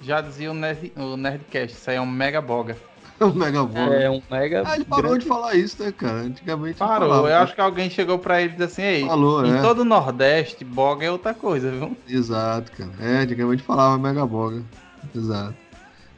Já 0.00 0.20
dizia 0.20 0.50
o, 0.50 0.54
Nerd, 0.54 0.92
o 0.96 1.16
Nerdcast, 1.16 1.76
isso 1.76 1.90
aí 1.90 1.96
é 1.96 2.00
um 2.00 2.06
mega 2.06 2.40
boga. 2.40 2.76
um 3.20 3.32
mega 3.32 3.64
boga. 3.64 3.94
É 3.94 4.10
um 4.10 4.22
mega. 4.30 4.62
Ah, 4.66 4.76
ele 4.76 4.84
parou 4.84 5.10
grande... 5.10 5.24
de 5.24 5.28
falar 5.28 5.54
isso, 5.54 5.82
né, 5.82 5.92
cara? 5.92 6.18
Antigamente. 6.18 6.76
Parou. 6.76 7.08
Falava, 7.08 7.28
eu 7.28 7.36
acho 7.36 7.54
que 7.54 7.60
alguém 7.60 7.88
chegou 7.88 8.18
pra 8.18 8.40
ele 8.40 8.54
e 8.54 8.56
disse 8.56 8.64
assim: 8.64 8.82
Ei, 8.82 9.06
Falou, 9.06 9.46
em 9.46 9.56
é. 9.56 9.62
todo 9.62 9.80
o 9.80 9.84
Nordeste, 9.84 10.64
boga 10.64 11.04
é 11.04 11.10
outra 11.10 11.34
coisa, 11.34 11.70
viu? 11.70 11.96
Exato, 12.08 12.72
cara. 12.72 12.90
É, 13.00 13.18
antigamente 13.18 13.62
falava 13.62 13.98
mega 13.98 14.26
boga. 14.26 14.62
Exato. 15.14 15.54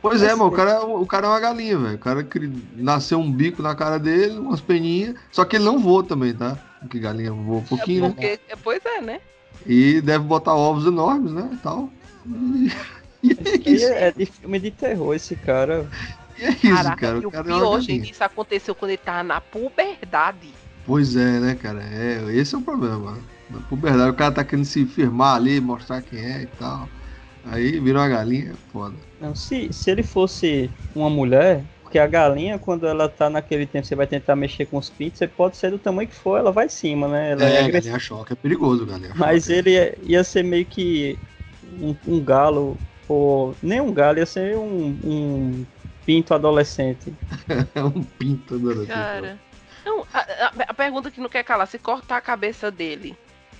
Pois 0.00 0.22
é, 0.22 0.34
mano, 0.34 0.50
o 0.50 0.52
cara, 0.52 0.70
é 0.70 0.78
o 0.78 1.06
cara 1.06 1.26
é 1.26 1.30
uma 1.30 1.40
galinha, 1.40 1.78
velho. 1.78 1.94
O 1.96 1.98
cara 1.98 2.22
que 2.22 2.52
nasceu 2.76 3.18
um 3.18 3.30
bico 3.30 3.60
na 3.60 3.74
cara 3.74 3.98
dele, 3.98 4.38
umas 4.38 4.60
peninhas. 4.60 5.16
Só 5.32 5.44
que 5.44 5.56
ele 5.56 5.64
não 5.64 5.80
voa 5.80 6.04
também, 6.04 6.32
tá? 6.32 6.56
Porque 6.80 7.00
galinha 7.00 7.32
voa 7.32 7.58
um 7.58 7.64
pouquinho, 7.64 8.04
é 8.04 8.08
porque, 8.08 8.40
né? 8.48 8.56
Pois 8.62 8.80
é, 8.84 9.00
né? 9.00 9.20
E 9.66 10.00
deve 10.00 10.24
botar 10.24 10.54
ovos 10.54 10.86
enormes, 10.86 11.32
né? 11.32 11.50
E 11.52 11.56
tal. 11.56 11.90
E, 13.22 13.32
é 13.32 13.70
isso. 13.70 13.86
É 13.86 14.12
de 14.12 14.26
filme 14.26 14.60
de 14.60 14.70
terror 14.70 15.14
esse 15.14 15.34
cara. 15.34 15.88
E 16.38 16.44
é 16.44 16.50
isso, 16.50 16.60
Caraca, 16.68 16.96
cara. 16.96 17.18
O, 17.18 17.28
o 17.28 17.30
cara 17.30 17.44
é 17.50 17.54
pior, 17.54 17.78
é 17.78 17.80
gente, 17.80 18.10
isso 18.10 18.24
aconteceu 18.24 18.74
quando 18.74 18.90
ele 18.90 18.98
tava 18.98 19.22
na 19.22 19.40
puberdade. 19.40 20.52
Pois 20.86 21.16
é, 21.16 21.40
né, 21.40 21.54
cara? 21.54 21.82
É, 21.82 22.24
esse 22.32 22.54
é 22.54 22.58
o 22.58 22.62
problema. 22.62 23.18
Na 23.50 23.60
puberdade, 23.60 24.10
o 24.10 24.14
cara 24.14 24.32
tá 24.32 24.44
querendo 24.44 24.64
se 24.64 24.84
firmar 24.86 25.36
ali, 25.36 25.60
mostrar 25.60 26.02
quem 26.02 26.18
é 26.18 26.42
e 26.42 26.46
tal. 26.58 26.88
Aí 27.44 27.78
virou 27.78 28.02
uma 28.02 28.08
galinha, 28.08 28.54
foda. 28.72 28.96
Não, 29.20 29.34
se, 29.34 29.72
se 29.72 29.90
ele 29.90 30.02
fosse 30.02 30.70
uma 30.94 31.08
mulher, 31.08 31.64
porque 31.82 31.98
a 31.98 32.06
galinha, 32.06 32.58
quando 32.58 32.86
ela 32.86 33.08
tá 33.08 33.30
naquele 33.30 33.64
tempo, 33.64 33.86
você 33.86 33.94
vai 33.94 34.06
tentar 34.06 34.34
mexer 34.34 34.66
com 34.66 34.76
os 34.76 34.90
pintos, 34.90 35.18
você 35.18 35.28
pode 35.28 35.56
ser 35.56 35.70
do 35.70 35.78
tamanho 35.78 36.08
que 36.08 36.14
for, 36.14 36.36
ela 36.38 36.50
vai 36.50 36.66
em 36.66 36.68
cima, 36.68 37.06
né? 37.06 37.32
Ela 37.32 37.44
é, 37.44 37.62
é 37.62 37.70
galinha 37.70 37.98
choque 37.98 38.32
é 38.32 38.36
perigoso, 38.36 38.84
galinha 38.84 39.12
Mas 39.14 39.48
ele 39.48 39.70
ia, 39.70 39.96
ia, 40.02 40.24
ser 40.24 40.42
meio 40.42 40.66
que 40.66 41.16
um, 41.80 41.94
um, 42.06 42.20
galo, 42.20 42.76
ou 43.08 43.54
nem 43.62 43.80
um 43.80 43.92
galo, 43.92 44.18
ia 44.18 44.26
ser 44.26 44.56
um, 44.56 44.98
um 45.04 45.66
pinto 46.06 46.32
adolescente. 46.32 47.12
um 47.76 48.02
pinto 48.02 48.54
adolescente. 48.54 48.86
Cara, 48.86 49.38
não, 49.84 50.06
a, 50.14 50.18
a, 50.18 50.52
a, 50.68 50.74
pergunta 50.74 51.10
que 51.10 51.20
não 51.20 51.28
quer 51.28 51.42
calar, 51.42 51.66
se 51.66 51.78
cortar 51.78 52.16
a 52.16 52.20
cabeça 52.20 52.70
dele, 52.70 53.16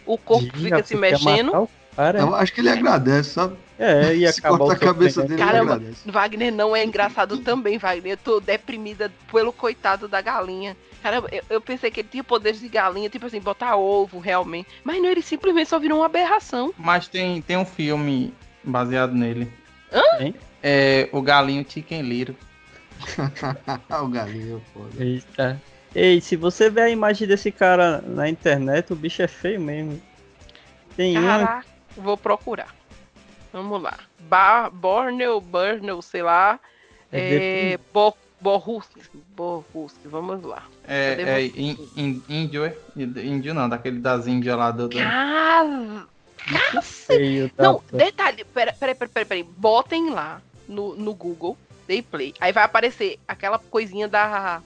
o 0.06 0.16
corpo 0.16 0.56
fica 0.56 0.82
se 0.82 0.96
mexendo? 0.96 1.68
Cara, 1.94 2.20
eu 2.20 2.34
acho 2.34 2.52
que 2.52 2.60
ele 2.60 2.68
agradece, 2.68 3.30
sabe? 3.30 3.56
É, 3.78 4.14
e 4.14 4.26
acabou 4.28 4.70
a 4.70 4.76
cabeça 4.76 5.22
dele. 5.22 5.42
Caramba, 5.42 5.82
Wagner 6.04 6.52
não 6.52 6.76
é 6.76 6.84
engraçado 6.84 7.38
também, 7.38 7.78
Wagner. 7.78 8.12
Eu 8.12 8.16
tô 8.16 8.40
deprimida 8.40 9.10
pelo 9.32 9.52
coitado 9.52 10.06
da 10.06 10.20
galinha. 10.20 10.76
Caramba, 11.02 11.28
eu, 11.32 11.42
eu, 11.48 11.60
pensei 11.60 11.90
que 11.90 12.00
ele 12.00 12.08
tinha 12.10 12.24
poderes 12.24 12.60
de 12.60 12.68
galinha, 12.68 13.08
tipo 13.08 13.26
assim, 13.26 13.40
botar 13.40 13.76
ovo 13.76 14.18
realmente. 14.18 14.68
Mas 14.84 15.00
não, 15.00 15.08
ele 15.08 15.22
simplesmente 15.22 15.70
só 15.70 15.78
virou 15.78 16.00
uma 16.00 16.06
aberração. 16.06 16.74
Mas 16.76 17.08
tem, 17.08 17.40
tem 17.40 17.56
um 17.56 17.64
filme 17.64 18.34
baseado 18.62 19.14
nele. 19.14 19.50
Hã? 19.92 20.02
É 20.62 21.08
o 21.12 21.22
Galinho 21.22 21.64
Chicken 21.68 22.02
Little. 22.02 22.36
o 24.02 24.08
galinho, 24.08 24.62
foda. 24.72 24.90
Eita. 24.98 25.60
Ei, 25.94 26.20
se 26.20 26.36
você 26.36 26.68
ver 26.68 26.82
a 26.82 26.90
imagem 26.90 27.26
desse 27.26 27.50
cara 27.50 28.02
na 28.06 28.28
internet, 28.28 28.92
o 28.92 28.96
bicho 28.96 29.22
é 29.22 29.28
feio 29.28 29.60
mesmo. 29.60 30.00
Tem 30.96 31.14
Caraca. 31.14 31.66
um 31.96 32.02
Vou 32.02 32.16
procurar. 32.16 32.74
Vamos 33.52 33.80
lá. 33.82 33.98
Bar, 34.20 34.70
Borneo, 34.70 35.40
Burnell, 35.40 36.02
sei 36.02 36.22
lá. 36.22 36.60
É, 37.10 37.72
é 37.72 37.78
Bo, 37.92 38.14
Borrusk. 38.40 38.90
Borrusk, 39.34 39.96
vamos 40.04 40.42
lá. 40.42 40.64
É, 40.86 41.22
é 41.22 41.46
índio, 42.28 42.64
é? 42.64 42.76
Índio 42.96 43.54
não, 43.54 43.68
daquele 43.68 43.98
das 43.98 44.26
Índias 44.26 44.56
lá 44.56 44.70
do. 44.70 44.88
do... 44.88 44.98
Cara, 44.98 46.06
Cacete. 46.46 47.52
Não, 47.58 47.82
detalhe, 47.92 48.44
peraí, 48.44 48.74
peraí, 48.74 48.94
peraí, 48.94 49.24
peraí. 49.24 49.42
Botem 49.42 50.10
lá 50.10 50.40
no, 50.68 50.94
no 50.94 51.14
Google, 51.14 51.56
Day 51.86 52.02
Play. 52.02 52.34
Aí 52.40 52.52
vai 52.52 52.64
aparecer 52.64 53.18
aquela 53.26 53.58
coisinha 53.58 54.08
da. 54.08 54.62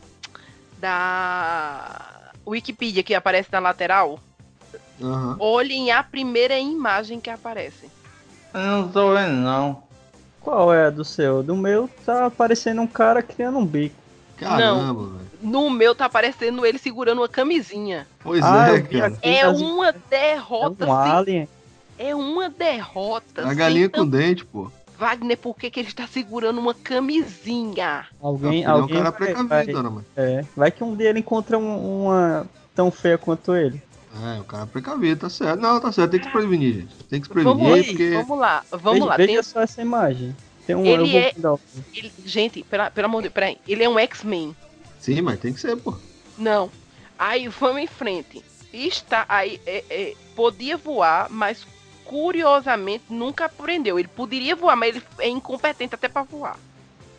Da. 0.78 2.32
Wikipedia 2.46 3.02
que 3.02 3.14
aparece 3.14 3.48
na 3.52 3.58
lateral. 3.58 4.18
Uhum. 4.98 5.36
Olhem 5.38 5.90
a 5.90 6.02
primeira 6.02 6.58
imagem 6.58 7.20
que 7.20 7.30
aparece. 7.30 7.90
Eu 8.52 8.60
não 8.60 8.88
tô 8.88 9.14
vendo, 9.14 9.36
não. 9.36 9.82
Qual 10.40 10.72
é 10.72 10.86
a 10.86 10.90
do 10.90 11.04
seu? 11.04 11.42
Do 11.42 11.56
meu 11.56 11.88
tá 12.04 12.26
aparecendo 12.26 12.80
um 12.80 12.86
cara 12.86 13.22
criando 13.22 13.58
um 13.58 13.64
bico. 13.64 13.94
Caramba, 14.36 14.92
não, 14.94 15.20
no 15.42 15.70
meu 15.70 15.94
tá 15.94 16.06
aparecendo 16.06 16.64
ele 16.64 16.78
segurando 16.78 17.18
uma 17.18 17.28
camisinha. 17.28 18.06
Pois 18.20 18.42
ah, 18.42 18.74
é, 18.74 18.80
cara. 18.80 19.18
É 19.20 19.46
uma 19.46 19.92
derrota. 19.92 20.84
É 20.84 20.88
um 20.88 20.92
alien. 20.92 21.48
É 22.02 22.14
uma 22.14 22.48
derrota. 22.48 23.46
A 23.46 23.52
galinha 23.52 23.86
com 23.90 24.06
dente, 24.08 24.42
pô. 24.42 24.72
Wagner, 24.98 25.36
por 25.36 25.54
que, 25.54 25.70
que 25.70 25.80
ele 25.80 25.88
está 25.88 26.06
segurando 26.06 26.58
uma 26.58 26.72
camisinha? 26.72 28.06
Alguém, 28.18 28.64
alguém 28.64 28.96
é 28.96 29.00
um 29.00 29.02
cara 29.02 29.12
precavido, 29.12 29.48
vai, 29.48 29.66
né, 29.66 29.72
mano? 29.82 30.04
É, 30.16 30.44
vai 30.56 30.70
que 30.70 30.82
um 30.82 30.96
dia 30.96 31.10
ele 31.10 31.18
encontra 31.18 31.58
um, 31.58 32.06
uma 32.06 32.46
tão 32.74 32.90
feia 32.90 33.18
quanto 33.18 33.54
ele. 33.54 33.82
É, 34.34 34.40
o 34.40 34.44
cara 34.44 34.62
é 34.62 34.66
precavido, 34.66 35.20
tá 35.20 35.28
certo. 35.28 35.60
Não, 35.60 35.78
tá 35.78 35.92
certo, 35.92 36.10
tem 36.12 36.20
que 36.20 36.26
se 36.26 36.32
prevenir, 36.32 36.74
gente. 36.74 36.94
Tem 37.04 37.20
que 37.20 37.26
se 37.26 37.32
prevenir, 37.32 37.68
vamos, 37.68 37.86
porque... 37.86 38.10
Vamos 38.10 38.38
lá, 38.38 38.64
vamos 38.70 38.92
veja, 38.92 39.04
lá. 39.04 39.16
Veja 39.16 39.32
tem... 39.34 39.42
só 39.42 39.60
essa 39.60 39.82
imagem. 39.82 40.34
Tem 40.66 40.76
um 40.76 40.84
Ele 40.86 41.16
é- 41.18 41.34
Ele- 41.94 42.12
gente, 42.24 42.62
pela- 42.62 42.90
pelo 42.90 43.06
amor 43.06 43.18
de 43.18 43.28
Deus, 43.28 43.34
peraí. 43.34 43.58
Ele 43.68 43.84
é 43.84 43.88
um 43.88 43.98
X-Men. 43.98 44.56
Sim, 44.98 45.20
mas 45.20 45.38
tem 45.38 45.52
que 45.52 45.60
ser, 45.60 45.76
pô. 45.76 45.94
Não. 46.38 46.70
Aí 47.18 47.46
vamos 47.48 47.82
em 47.82 47.86
frente. 47.86 48.42
Está 48.72 49.26
aí, 49.28 49.60
é, 49.66 49.84
é, 49.90 50.14
podia 50.34 50.76
voar, 50.76 51.28
mas 51.30 51.66
curiosamente 52.10 53.04
nunca 53.08 53.44
aprendeu. 53.44 53.96
Ele 53.98 54.08
poderia 54.08 54.56
voar, 54.56 54.74
mas 54.76 54.96
ele 54.96 55.04
é 55.20 55.28
incompetente 55.28 55.94
até 55.94 56.08
pra 56.08 56.24
voar. 56.24 56.56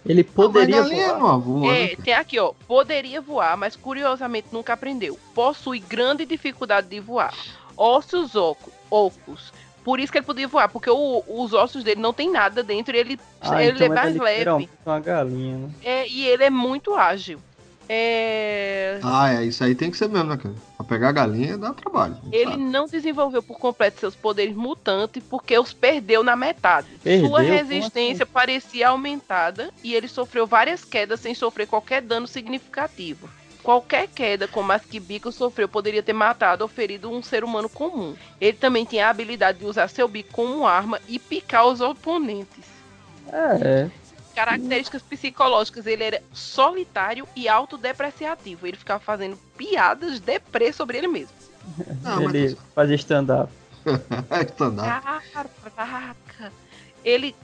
Ele 0.05 0.22
poderia 0.23 0.80
Ah, 0.80 0.84
galinha 0.84 1.07
voar. 1.13 1.19
não 1.19 1.39
voa, 1.39 1.72
né, 1.72 1.84
É, 1.84 1.95
tem 1.95 2.13
aqui, 2.13 2.38
ó. 2.39 2.53
Poderia 2.68 3.22
voar, 3.22 3.55
mas 3.55 3.76
curiosamente 3.77 4.47
nunca 4.51 4.73
aprendeu. 4.73 5.18
Possui 5.34 5.80
grande 5.80 6.26
dificuldade 6.26 6.88
de 6.88 6.99
voar. 6.99 7.34
Ossos 7.77 8.35
oco- 8.35 8.72
ocos. 8.89 9.53
Por 9.84 9.99
isso 9.99 10.11
que 10.11 10.18
ele 10.18 10.26
podia 10.26 10.47
voar, 10.47 10.68
porque 10.69 10.89
o- 10.89 11.23
os 11.27 11.53
ossos 11.53 11.84
dele 11.84 12.01
não 12.01 12.13
tem 12.13 12.30
nada 12.30 12.61
dentro 12.61 12.95
e 12.95 12.99
ele, 12.99 13.19
Ah, 13.39 13.63
ele 13.63 13.72
então 13.84 13.88
é 13.88 13.89
mais 13.89 14.09
ele 14.15 14.19
leve. 14.23 14.69
uma 14.85 14.99
galinha, 14.99 15.57
né? 15.57 15.69
É, 15.84 16.07
e 16.07 16.27
ele 16.27 16.43
é 16.43 16.49
muito 16.49 16.93
ágil. 16.95 17.39
É, 17.93 18.99
Ah, 19.03 19.34
é, 19.34 19.43
isso 19.43 19.61
aí 19.61 19.76
tem 19.76 19.91
que 19.91 19.97
ser 19.97 20.07
mesmo, 20.07 20.30
né, 20.30 20.38
cara? 20.38 20.55
Pra 20.77 20.85
pegar 20.85 21.09
a 21.09 21.11
galinha 21.11 21.57
dá 21.57 21.73
trabalho. 21.73 22.15
Ele 22.31 22.51
sabe. 22.51 22.63
não 22.63 22.85
desenvolveu 22.88 23.43
por 23.43 23.59
completo 23.59 23.99
seus 23.99 24.15
poderes 24.15 24.55
mutantes 24.55 25.22
porque 25.30 25.59
os 25.59 25.73
perdeu 25.73 26.23
na 26.23 26.34
metade. 26.38 26.88
Perdeu? 27.03 27.27
Sua 27.27 27.41
resistência 27.41 28.26
parecia 28.26 28.88
aumentada 28.88 29.72
e 29.84 29.93
ele 29.93 30.07
sofreu 30.07 30.47
várias 30.47 30.85
quedas 30.85 31.19
sem 31.19 31.35
sofrer 31.35 31.68
qualquer 31.68 32.01
dano 32.01 32.27
significativo. 32.27 33.27
Qualquer 33.61 34.07
queda 34.07 34.47
como 34.47 34.72
as 34.72 34.85
que 34.85 34.97
Bico 34.97 35.30
sofreu 35.30 35.68
poderia 35.68 36.01
ter 36.01 36.13
matado 36.13 36.63
ou 36.63 36.69
ferido 36.69 37.11
um 37.11 37.22
ser 37.22 37.43
humano 37.43 37.68
comum. 37.68 38.15
Ele 38.39 38.55
também 38.55 38.85
tinha 38.85 39.07
a 39.07 39.09
habilidade 39.09 39.59
de 39.59 39.65
usar 39.65 39.89
seu 39.89 40.07
bico 40.07 40.31
como 40.31 40.65
arma 40.65 40.97
e 41.09 41.19
picar 41.19 41.68
os 41.68 41.81
oponentes. 41.81 42.63
É, 43.31 43.89
Características 44.45 45.03
psicológicas, 45.03 45.85
ele 45.85 46.03
era 46.03 46.23
solitário 46.34 47.27
e 47.35 47.47
autodepreciativo. 47.47 48.65
Ele 48.65 48.76
ficava 48.76 48.99
fazendo 48.99 49.38
piadas 49.55 50.19
deprê 50.19 50.73
sobre 50.73 50.97
ele 50.97 51.07
mesmo. 51.07 51.35
Não, 52.01 52.23
mas 52.23 52.34
ele 52.34 52.57
fazia 52.73 52.95
stand-up. 52.95 53.53
stand-up. 54.49 55.03
Caraca. 55.76 56.51
Ele, 57.05 57.35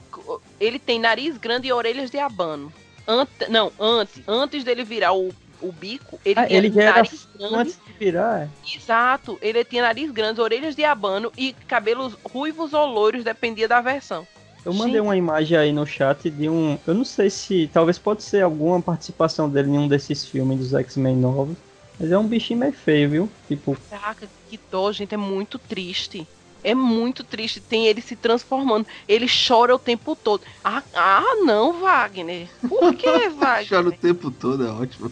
ele 0.58 0.80
tem 0.80 0.98
nariz 0.98 1.36
grande 1.38 1.68
e 1.68 1.72
orelhas 1.72 2.10
de 2.10 2.18
abano. 2.18 2.72
Ante, 3.06 3.48
não, 3.48 3.70
antes, 3.78 4.20
antes 4.26 4.64
dele 4.64 4.82
virar 4.82 5.12
o, 5.12 5.32
o 5.62 5.70
bico, 5.70 6.18
ele 6.24 6.40
Ah, 6.40 6.46
tinha 6.46 6.58
ele 6.58 6.70
nariz 6.70 7.28
grande. 7.32 7.54
Antes 7.54 7.80
de 7.86 7.92
virar, 7.92 8.42
é. 8.42 8.48
Exato, 8.76 9.38
ele 9.40 9.64
tinha 9.64 9.82
nariz 9.82 10.10
grande, 10.10 10.40
orelhas 10.40 10.74
de 10.74 10.82
abano 10.82 11.32
e 11.36 11.52
cabelos 11.68 12.16
ruivos 12.24 12.72
ou 12.74 12.86
loiros, 12.86 13.22
dependia 13.22 13.68
da 13.68 13.80
versão. 13.80 14.26
Eu 14.64 14.74
mandei 14.74 14.94
Gente. 14.94 15.02
uma 15.02 15.16
imagem 15.16 15.56
aí 15.56 15.72
no 15.72 15.86
chat 15.86 16.28
de 16.30 16.48
um. 16.48 16.78
Eu 16.86 16.94
não 16.94 17.04
sei 17.04 17.30
se. 17.30 17.70
Talvez 17.72 17.98
pode 17.98 18.22
ser 18.22 18.42
alguma 18.42 18.80
participação 18.82 19.48
dele 19.48 19.70
em 19.70 19.78
um 19.78 19.88
desses 19.88 20.24
filmes 20.24 20.58
dos 20.58 20.74
X-Men 20.74 21.16
novos. 21.16 21.56
Mas 21.98 22.12
é 22.12 22.18
um 22.18 22.26
bichinho 22.26 22.60
meio 22.60 22.72
feio, 22.72 23.10
viu? 23.10 23.30
Tipo, 23.48 23.76
Caraca, 23.90 24.28
que 24.48 24.58
dó, 24.70 24.92
gente, 24.92 25.14
é 25.14 25.18
muito 25.18 25.58
triste. 25.58 26.26
É 26.62 26.74
muito 26.74 27.22
triste, 27.22 27.60
tem 27.60 27.86
ele 27.86 28.00
se 28.00 28.16
transformando. 28.16 28.86
Ele 29.08 29.26
chora 29.26 29.74
o 29.74 29.78
tempo 29.78 30.16
todo. 30.16 30.42
Ah, 30.62 30.82
ah 30.94 31.36
não, 31.44 31.80
Wagner. 31.80 32.48
Por 32.68 32.94
que, 32.94 33.28
Wagner? 33.28 33.66
Chora 33.68 33.88
o 33.88 33.92
tempo 33.92 34.30
todo, 34.30 34.66
é 34.66 34.70
ótimo. 34.70 35.10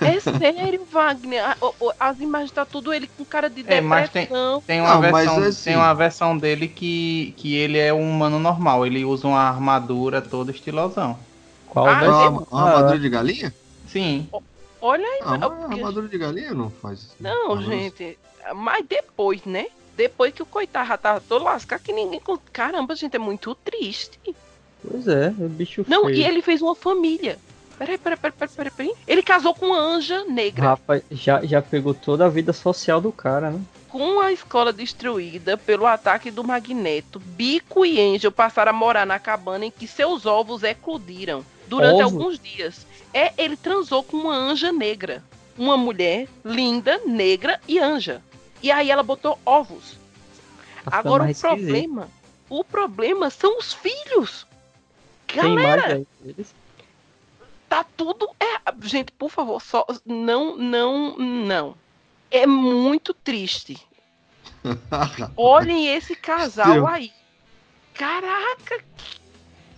É 0.00 0.20
sério, 0.20 0.86
Wagner. 0.90 1.56
As 1.98 2.20
imagens 2.20 2.50
tá 2.50 2.64
tudo 2.64 2.92
ele 2.92 3.06
com 3.06 3.24
cara 3.24 3.48
de 3.50 3.64
É, 3.66 3.80
mas 3.80 4.10
tem- 4.10 4.22
depressão. 4.24 4.62
Tem 4.66 4.80
uma, 4.80 4.94
Não, 4.94 5.00
mas 5.00 5.12
versão, 5.26 5.42
assim- 5.44 5.64
tem 5.64 5.76
uma 5.76 5.94
versão 5.94 6.38
dele 6.38 6.68
que, 6.68 7.34
que 7.36 7.54
ele 7.56 7.78
é 7.78 7.92
um 7.92 8.08
humano 8.10 8.38
normal. 8.38 8.86
Ele 8.86 9.04
usa 9.04 9.26
uma 9.26 9.40
armadura 9.40 10.20
toda 10.22 10.50
estilosão. 10.50 11.18
qual 11.66 11.86
Ah, 11.88 11.90
É 11.90 11.94
vai 12.00 12.08
uma, 12.08 12.40
ser? 12.40 12.46
uma 12.52 12.70
armadura 12.70 12.98
de 13.00 13.08
galinha? 13.08 13.54
Sim. 13.88 14.28
Olha 14.80 15.04
aí, 15.04 15.20
Ah, 15.22 15.38
mas- 15.38 15.48
uma 15.50 15.74
armadura 15.74 16.08
de 16.08 16.18
galinha 16.18 16.54
não 16.54 16.70
faz 16.70 17.00
isso. 17.00 17.16
não, 17.18 17.60
gente. 17.60 18.16
Mas 18.54 18.84
depois, 18.86 19.42
né? 19.44 19.66
Depois 19.96 20.32
que 20.34 20.42
o 20.42 20.46
coitado 20.46 20.88
já 20.88 20.96
tava 20.98 21.20
todo 21.20 21.44
lascado, 21.44 21.80
que 21.82 21.92
ninguém. 21.92 22.20
Caramba, 22.52 22.94
gente, 22.94 23.16
é 23.16 23.18
muito 23.18 23.54
triste. 23.56 24.18
Pois 24.86 25.08
é, 25.08 25.26
é 25.28 25.48
bicho 25.48 25.84
Não, 25.88 26.04
feio. 26.04 26.16
e 26.16 26.24
ele 26.24 26.42
fez 26.42 26.60
uma 26.60 26.74
família. 26.74 27.38
Peraí, 27.78 27.98
peraí, 27.98 28.16
peraí, 28.16 28.32
peraí, 28.38 28.54
peraí, 28.56 28.70
peraí. 28.70 28.94
Ele 29.06 29.22
casou 29.22 29.54
com 29.54 29.66
uma 29.66 29.78
anja 29.78 30.24
negra. 30.24 30.68
Rafa 30.70 31.02
já, 31.10 31.44
já 31.44 31.60
pegou 31.60 31.92
toda 31.94 32.26
a 32.26 32.28
vida 32.28 32.52
social 32.52 33.00
do 33.00 33.10
cara, 33.12 33.50
né? 33.50 33.60
Com 33.88 34.20
a 34.20 34.32
escola 34.32 34.72
destruída 34.72 35.56
pelo 35.56 35.86
ataque 35.86 36.30
do 36.30 36.42
Magneto, 36.42 37.20
Bico 37.20 37.84
e 37.86 38.00
Angel 38.00 38.32
passaram 38.32 38.70
a 38.70 38.72
morar 38.72 39.06
na 39.06 39.18
cabana 39.18 39.66
em 39.66 39.70
que 39.70 39.86
seus 39.86 40.26
ovos 40.26 40.62
eclodiram 40.62 41.44
durante 41.68 42.02
Ovos? 42.02 42.12
alguns 42.12 42.38
dias. 42.38 42.86
É, 43.12 43.32
ele 43.38 43.56
transou 43.56 44.02
com 44.02 44.16
uma 44.16 44.34
anja 44.34 44.72
negra. 44.72 45.22
Uma 45.56 45.76
mulher 45.76 46.26
linda, 46.44 47.00
negra 47.06 47.60
e 47.68 47.78
anja. 47.78 48.20
E 48.60 48.72
aí 48.72 48.90
ela 48.90 49.04
botou 49.04 49.38
ovos. 49.46 49.96
Tá 50.84 50.98
Agora 50.98 51.22
o 51.22 51.26
mais 51.26 51.36
esquisito. 51.36 51.60
problema, 51.64 52.08
o 52.48 52.64
problema 52.64 53.30
são 53.30 53.58
os 53.58 53.72
filhos. 53.72 54.46
Tem 55.28 55.54
Galera, 55.54 55.94
aí 55.94 56.06
deles? 56.20 56.54
Tá 57.68 57.84
tudo 57.96 58.28
é, 58.40 58.72
gente, 58.82 59.12
por 59.12 59.30
favor, 59.30 59.60
só 59.62 59.86
não, 60.04 60.56
não, 60.56 61.16
não. 61.18 61.74
É 62.30 62.46
muito 62.46 63.12
triste. 63.14 63.76
Olhem 65.36 65.88
esse 65.94 66.16
casal 66.16 66.86
aí. 66.86 67.10
Caraca, 67.94 68.82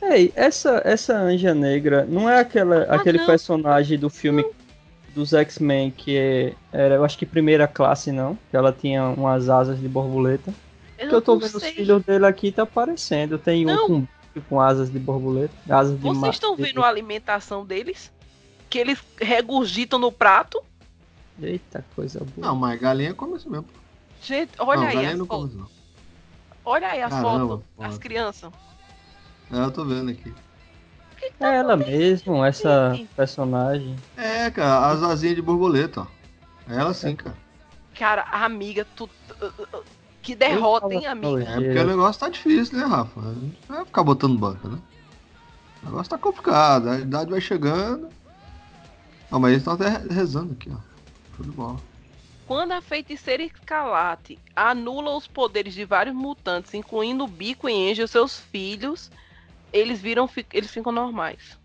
Ei, 0.02 0.32
essa, 0.36 0.80
essa 0.84 1.16
anja 1.16 1.54
negra 1.54 2.06
não 2.08 2.28
é 2.28 2.38
aquela, 2.40 2.86
Ah, 2.88 2.96
aquele 2.96 3.18
não. 3.18 3.26
personagem 3.26 3.98
do 3.98 4.08
filme 4.10 4.44
dos 5.14 5.32
X-Men 5.32 5.90
que 5.90 6.16
é, 6.16 6.52
era, 6.72 6.94
eu 6.96 7.04
acho 7.04 7.16
que 7.18 7.24
primeira 7.26 7.66
classe, 7.66 8.12
não? 8.12 8.38
Que 8.50 8.56
ela 8.56 8.72
tinha 8.72 9.04
umas 9.04 9.48
asas 9.48 9.80
de 9.80 9.88
borboleta. 9.88 10.52
eu, 10.98 11.08
que 11.08 11.14
eu 11.14 11.22
tô 11.22 11.32
não 11.34 11.40
vendo 11.40 11.54
os 11.56 11.62
sei. 11.62 11.72
filhos 11.72 12.04
dele 12.04 12.26
aqui, 12.26 12.52
tá 12.52 12.62
aparecendo. 12.62 13.38
Tem 13.38 13.64
Não. 13.64 13.84
um 13.84 13.88
com, 13.88 14.06
com 14.40 14.60
asas 14.60 14.90
de 14.90 14.98
borboleta, 14.98 15.54
asas 15.68 15.98
de 15.98 16.02
Vocês 16.02 16.34
estão 16.34 16.56
vendo 16.56 16.82
a 16.82 16.88
alimentação 16.88 17.64
deles? 17.64 18.12
Que 18.68 18.78
eles 18.78 18.98
regurgitam 19.20 19.98
no 19.98 20.10
prato? 20.10 20.62
Eita, 21.40 21.84
coisa 21.94 22.20
boa. 22.20 22.48
Não, 22.48 22.56
mas 22.56 22.80
galinha 22.80 23.14
come 23.14 23.36
isso 23.36 23.50
mesmo. 23.50 23.66
Gente, 24.22 24.52
olha 24.58 24.80
não, 24.80 24.86
aí 24.88 25.06
as 25.06 25.18
fotos. 25.18 25.56
Olha 26.64 26.88
aí 26.88 27.02
as 27.02 27.14
fotos 27.14 27.98
crianças. 27.98 28.52
É, 29.52 29.58
eu 29.58 29.70
tô 29.70 29.84
vendo 29.84 30.10
aqui. 30.10 30.34
É 31.40 31.56
ela 31.56 31.76
mesmo, 31.76 32.44
essa 32.44 32.98
personagem. 33.14 33.96
É, 34.16 34.50
cara, 34.50 34.90
as 34.90 35.02
asinhas 35.02 35.36
de 35.36 35.42
borboleta, 35.42 36.02
ó. 36.02 36.06
É 36.68 36.76
ela 36.76 36.92
sim, 36.92 37.14
cara. 37.14 37.36
Cara, 37.94 38.22
amiga, 38.30 38.86
tu, 38.96 39.08
que 40.26 40.34
derrota, 40.34 40.86
hein, 40.92 40.98
Eita, 40.98 41.12
amiga? 41.12 41.42
É 41.44 41.54
porque 41.54 41.78
o 41.78 41.86
negócio 41.86 42.20
tá 42.20 42.28
difícil, 42.28 42.76
né, 42.76 42.84
Rafa? 42.84 43.20
Não 43.20 43.76
vai 43.76 43.84
ficar 43.84 44.02
botando 44.02 44.36
banca, 44.36 44.68
né? 44.68 44.78
O 45.82 45.86
negócio 45.86 46.10
tá 46.10 46.18
complicado, 46.18 46.88
a 46.90 46.98
idade 46.98 47.30
vai 47.30 47.40
chegando. 47.40 48.08
Ó, 49.30 49.38
mas 49.38 49.52
eles 49.52 49.62
estão 49.62 49.74
até 49.74 50.12
rezando 50.12 50.52
aqui, 50.54 50.68
ó. 50.70 50.78
Show 51.36 51.44
de 51.44 51.52
bola. 51.52 51.76
Quando 52.44 52.72
a 52.72 52.80
feiticeira 52.82 53.42
Escalate 53.44 54.36
anula 54.54 55.16
os 55.16 55.28
poderes 55.28 55.74
de 55.74 55.84
vários 55.84 56.14
mutantes, 56.14 56.74
incluindo 56.74 57.26
Bico 57.26 57.68
e 57.68 57.90
Angel, 57.90 58.08
seus 58.08 58.38
filhos, 58.40 59.10
eles 59.72 60.00
viram, 60.00 60.28
eles 60.52 60.70
ficam 60.70 60.90
normais. 60.92 61.56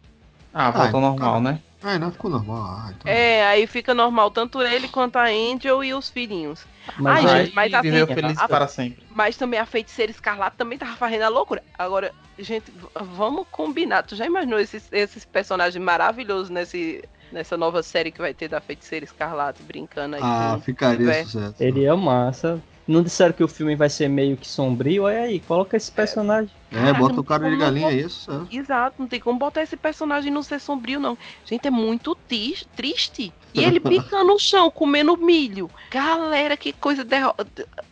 Ah, 0.53 0.69
voltou 0.69 0.99
Ah, 0.99 1.01
normal, 1.01 1.33
tá. 1.35 1.39
né? 1.41 1.61
Ah, 1.83 1.97
não 1.97 2.11
ficou 2.11 2.29
normal. 2.29 2.63
Ah, 2.63 2.93
então... 2.95 3.11
É, 3.11 3.45
aí 3.47 3.65
fica 3.67 3.93
normal 3.93 4.29
tanto 4.31 4.61
ele 4.61 4.87
quanto 4.87 5.17
a 5.17 5.25
Angel 5.25 5.83
e 5.83 5.93
os 5.93 6.09
filhinhos. 6.09 6.63
Mas 6.99 7.25
Ai, 7.25 7.45
gente, 7.45 7.55
mas 7.55 7.73
assim, 7.73 7.89
viveu 7.89 8.07
feliz 8.07 8.37
a- 8.39 8.47
para 8.47 8.67
sempre. 8.67 9.05
Mas 9.13 9.35
também 9.35 9.59
a 9.59 9.65
feiticeira 9.65 10.11
Escarlate 10.11 10.57
também 10.57 10.77
tava 10.77 10.95
fazendo 10.95 11.23
a 11.23 11.29
loucura. 11.29 11.61
Agora, 11.77 12.13
gente, 12.39 12.71
vamos 13.01 13.45
combinar. 13.51 14.03
Tu 14.03 14.15
já 14.15 14.25
imaginou 14.25 14.59
esses, 14.59 14.87
esses 14.91 15.25
personagens 15.25 15.83
maravilhosos 15.83 16.49
nesse, 16.49 17.01
nessa 17.31 17.57
nova 17.57 17.83
série 17.83 18.11
que 18.11 18.21
vai 18.21 18.33
ter 18.33 18.47
da 18.47 18.61
feiticeira 18.61 19.03
Escarlate 19.05 19.63
brincando 19.63 20.15
aí? 20.15 20.21
Ah, 20.23 20.57
ficaria 20.63 21.13
sucesso. 21.23 21.57
Seria 21.57 21.95
massa. 21.95 22.61
Não 22.91 23.01
disseram 23.03 23.33
que 23.33 23.43
o 23.43 23.47
filme 23.47 23.75
vai 23.75 23.89
ser 23.89 24.07
meio 24.07 24.37
que 24.37 24.47
sombrio? 24.47 25.03
Olha 25.03 25.21
aí, 25.21 25.39
coloca 25.39 25.77
esse 25.77 25.91
personagem. 25.91 26.51
É, 26.71 26.93
bota 26.93 27.19
o 27.19 27.23
cara 27.23 27.43
de 27.43 27.49
como 27.49 27.61
galinha 27.61 27.87
é 27.89 28.07
sucesso. 28.09 28.47
Exato, 28.51 28.95
não 28.99 29.07
tem 29.07 29.19
como 29.19 29.39
botar 29.39 29.61
esse 29.61 29.77
personagem 29.77 30.31
não 30.31 30.43
ser 30.43 30.59
sombrio, 30.59 30.99
não. 30.99 31.17
Gente, 31.45 31.67
é 31.67 31.71
muito 31.71 32.15
tis- 32.27 32.65
triste. 32.75 33.31
E 33.53 33.61
ele 33.61 33.79
pica 33.81 34.23
no 34.23 34.37
chão, 34.39 34.69
comendo 34.69 35.17
milho. 35.17 35.69
Galera, 35.91 36.55
que 36.57 36.73
coisa 36.73 37.03
derro... 37.03 37.33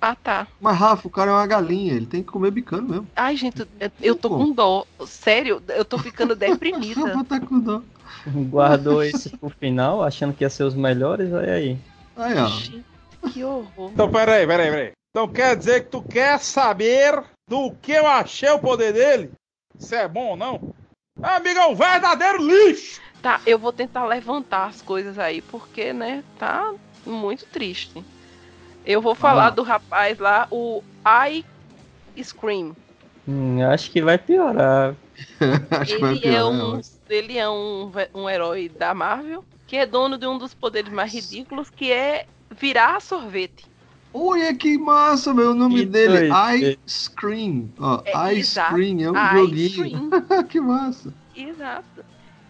Ah, 0.01 0.15
tá. 0.15 0.47
Mas, 0.61 0.77
Rafa, 0.77 1.07
o 1.07 1.11
cara 1.11 1.31
é 1.31 1.33
uma 1.33 1.47
galinha, 1.47 1.93
ele 1.93 2.05
tem 2.05 2.21
que 2.23 2.31
comer 2.31 2.51
bicando 2.51 2.89
mesmo. 2.89 3.07
Ai, 3.15 3.35
gente, 3.35 3.59
eu- 3.61 3.91
eu 4.01 4.15
tô 4.15 4.29
com 4.29 4.51
dó. 4.51 4.85
Sério, 5.05 5.61
eu 5.69 5.85
tô 5.85 5.97
ficando 5.97 6.35
deprimida. 6.35 7.01
Rafa 7.01 7.23
tá 7.25 7.39
com 7.39 7.59
dó. 7.59 7.81
Guardou 8.49 9.03
esse 9.03 9.29
pro 9.29 9.49
final, 9.49 10.03
achando 10.03 10.33
que 10.33 10.43
ia 10.43 10.49
ser 10.49 10.63
os 10.63 10.73
melhores, 10.75 11.31
olha 11.31 11.53
aí. 11.53 11.77
Aí, 12.15 12.37
ó. 12.37 12.47
Gente, 12.47 12.85
que 13.31 13.43
horror. 13.43 13.91
Então, 13.91 14.09
peraí, 14.09 14.45
peraí, 14.47 14.69
peraí. 14.69 14.91
Então 15.11 15.27
quer 15.27 15.55
dizer 15.55 15.83
que 15.85 15.89
tu 15.89 16.01
quer 16.03 16.39
saber 16.39 17.23
do 17.47 17.71
que 17.81 17.91
eu 17.91 18.05
achei 18.07 18.49
o 18.49 18.59
poder 18.59 18.93
dele? 18.93 19.31
se 19.77 19.95
é 19.95 20.07
bom 20.07 20.31
ou 20.31 20.35
não. 20.35 20.73
Amigão, 21.21 21.73
verdadeiro 21.75 22.43
lixo! 22.45 22.99
Tá, 23.21 23.39
eu 23.45 23.57
vou 23.57 23.71
tentar 23.73 24.05
levantar 24.05 24.67
as 24.67 24.81
coisas 24.81 25.17
aí, 25.17 25.41
porque, 25.41 25.91
né, 25.93 26.23
tá 26.37 26.73
muito 27.05 27.45
triste. 27.45 28.03
Eu 28.85 29.01
vou 29.01 29.15
falar 29.15 29.47
Ah. 29.47 29.51
do 29.51 29.63
rapaz 29.63 30.19
lá, 30.19 30.47
o 30.51 30.83
I 31.31 31.45
Scream. 32.21 32.75
Hum, 33.27 33.61
acho 33.63 33.89
que 33.91 34.01
vai 34.01 34.17
piorar. 34.17 34.95
Acho 35.71 35.95
que 35.95 36.01
vai 36.01 36.11
Ele 36.11 36.21
pior, 36.21 36.53
é, 36.53 36.57
né? 36.57 36.63
um, 36.63 36.81
ele 37.09 37.37
é 37.37 37.49
um, 37.49 37.91
um 38.15 38.29
herói 38.29 38.69
da 38.69 38.93
Marvel, 38.93 39.43
que 39.67 39.75
é 39.77 39.85
dono 39.85 40.17
de 40.17 40.25
um 40.25 40.37
dos 40.37 40.53
poderes 40.53 40.91
mais 40.91 41.13
ridículos, 41.13 41.69
que 41.69 41.91
é 41.91 42.25
virar 42.59 42.99
sorvete. 43.01 43.65
Olha 44.13 44.53
que 44.55 44.77
massa, 44.77 45.33
meu. 45.33 45.51
O 45.51 45.55
nome 45.55 45.81
Que 45.81 45.85
dele 45.85 46.29
doido. 46.29 46.79
Ice 46.87 47.09
Cream. 47.11 47.69
Ó, 47.79 48.01
É, 48.05 48.33
Ice 48.33 48.39
exato. 48.51 48.73
Cream 48.73 48.99
é 49.01 49.11
um 49.11 49.15
I 49.15 49.31
joguinho. 49.37 50.09
Que 50.49 50.59
massa. 50.59 51.13
Exato. 51.35 52.03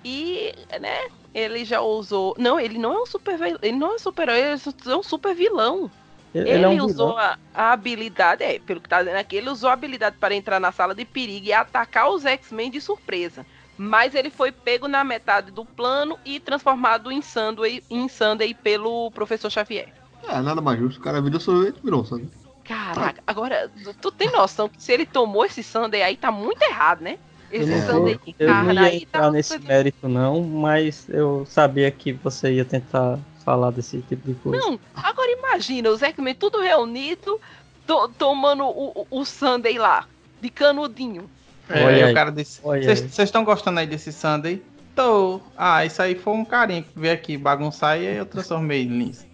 E, 0.03 0.53
né, 0.79 1.09
ele 1.33 1.65
já 1.65 1.81
usou. 1.81 2.33
Não, 2.37 2.57
ele 2.59 2.77
não 2.77 2.93
é 2.93 3.01
um 3.01 3.05
super 3.05 3.37
Ele 3.61 3.77
não 3.77 3.91
é 3.91 3.95
um 3.95 3.99
super 3.99 4.29
ele 4.29 4.57
é 4.85 4.95
um 4.95 5.03
super 5.03 5.35
vilão. 5.35 5.91
Ele, 6.33 6.49
Ele, 6.49 6.63
é 6.63 6.69
um 6.69 6.85
usou 6.85 7.09
vilão. 7.09 7.17
a, 7.17 7.37
a 7.53 7.71
habilidade, 7.73 8.43
é, 8.43 8.59
pelo 8.59 8.79
que 8.79 8.87
tá 8.87 8.99
dizendo 8.99 9.17
aqui, 9.17 9.35
ele 9.35 9.49
usou 9.49 9.69
a 9.69 9.73
habilidade 9.73 10.15
para 10.19 10.33
entrar 10.35 10.59
na 10.59 10.71
sala 10.71 10.93
de 10.95 11.03
perigo 11.03 11.47
e 11.47 11.51
atacar 11.53 12.09
os 12.11 12.23
X-Men 12.23 12.69
de 12.71 12.79
surpresa. 12.79 13.45
Mas 13.77 14.13
ele 14.13 14.29
foi 14.29 14.51
pego 14.51 14.87
na 14.87 15.03
metade 15.03 15.51
do 15.51 15.65
plano 15.65 16.17
e 16.23 16.39
transformado 16.39 17.11
em 17.11 17.21
Sunday, 17.21 17.83
em 17.89 18.07
Sunday 18.07 18.53
pelo 18.53 19.09
professor 19.11 19.49
Xavier. 19.49 19.91
É, 20.29 20.41
nada 20.41 20.61
mais 20.61 20.79
justo. 20.79 20.99
O 20.99 21.03
cara 21.03 21.21
virou 21.21 21.39
sorvete 21.39 21.77
e 21.77 21.83
virou, 21.83 22.05
sabe? 22.05 22.29
Caraca, 22.63 23.21
agora, 23.25 23.71
tu- 23.99 24.11
tem 24.11 24.31
noção 24.31 24.69
que 24.69 24.81
se 24.81 24.91
ele 24.91 25.05
tomou 25.05 25.43
esse 25.43 25.63
Sunday 25.63 26.03
aí, 26.03 26.15
tá 26.15 26.31
muito 26.31 26.61
errado, 26.61 27.01
né? 27.01 27.17
Eu 27.51 27.63
Esse 27.63 27.91
vou, 27.91 28.05
de 28.05 28.19
eu 28.37 28.47
não 28.53 28.71
ia 28.73 28.81
aí 28.81 28.97
entrar 28.97 29.21
tá 29.21 29.31
nesse 29.31 29.53
muito- 29.53 29.67
mérito, 29.67 30.07
não, 30.07 30.43
mas 30.43 31.09
eu 31.09 31.47
sabia 31.47 31.89
que 31.89 32.13
você 32.13 32.53
ia 32.53 32.63
tentar 32.65 33.17
falar 33.43 33.71
desse 33.71 33.99
tipo 34.03 34.27
de 34.27 34.35
coisa. 34.35 34.59
Não, 34.63 34.79
agora 34.93 35.31
imagina, 35.31 35.89
os 35.89 36.03
X-Men 36.03 36.35
tudo 36.35 36.61
reunido, 36.61 37.39
to- 37.87 38.07
tomando 38.19 38.65
o, 38.65 39.07
o, 39.09 39.19
o 39.21 39.25
Sunday 39.25 39.79
lá, 39.79 40.05
de 40.39 40.51
canudinho. 40.51 41.27
É, 41.67 41.83
Olha 41.83 42.05
aí 42.05 42.11
o 42.11 42.13
cara 42.13 42.31
disse: 42.31 42.61
Vocês 42.61 43.17
estão 43.17 43.43
gostando 43.43 43.79
aí 43.79 43.87
desse 43.87 44.11
Sunday? 44.13 44.61
Tô. 44.95 45.41
Ah, 45.57 45.83
isso 45.83 46.01
aí 46.03 46.13
foi 46.13 46.33
um 46.33 46.45
carinha 46.45 46.83
que 46.83 46.89
veio 46.95 47.13
aqui 47.15 47.35
bagunçar 47.35 47.99
e 47.99 48.07
aí 48.07 48.15
eu 48.17 48.25
transformei 48.27 48.85
nisso. 48.85 49.25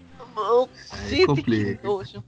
Aí 0.92 1.10
gente, 1.10 1.20
que 1.22 1.26
complica. 1.28 1.88
nojo. 1.88 2.24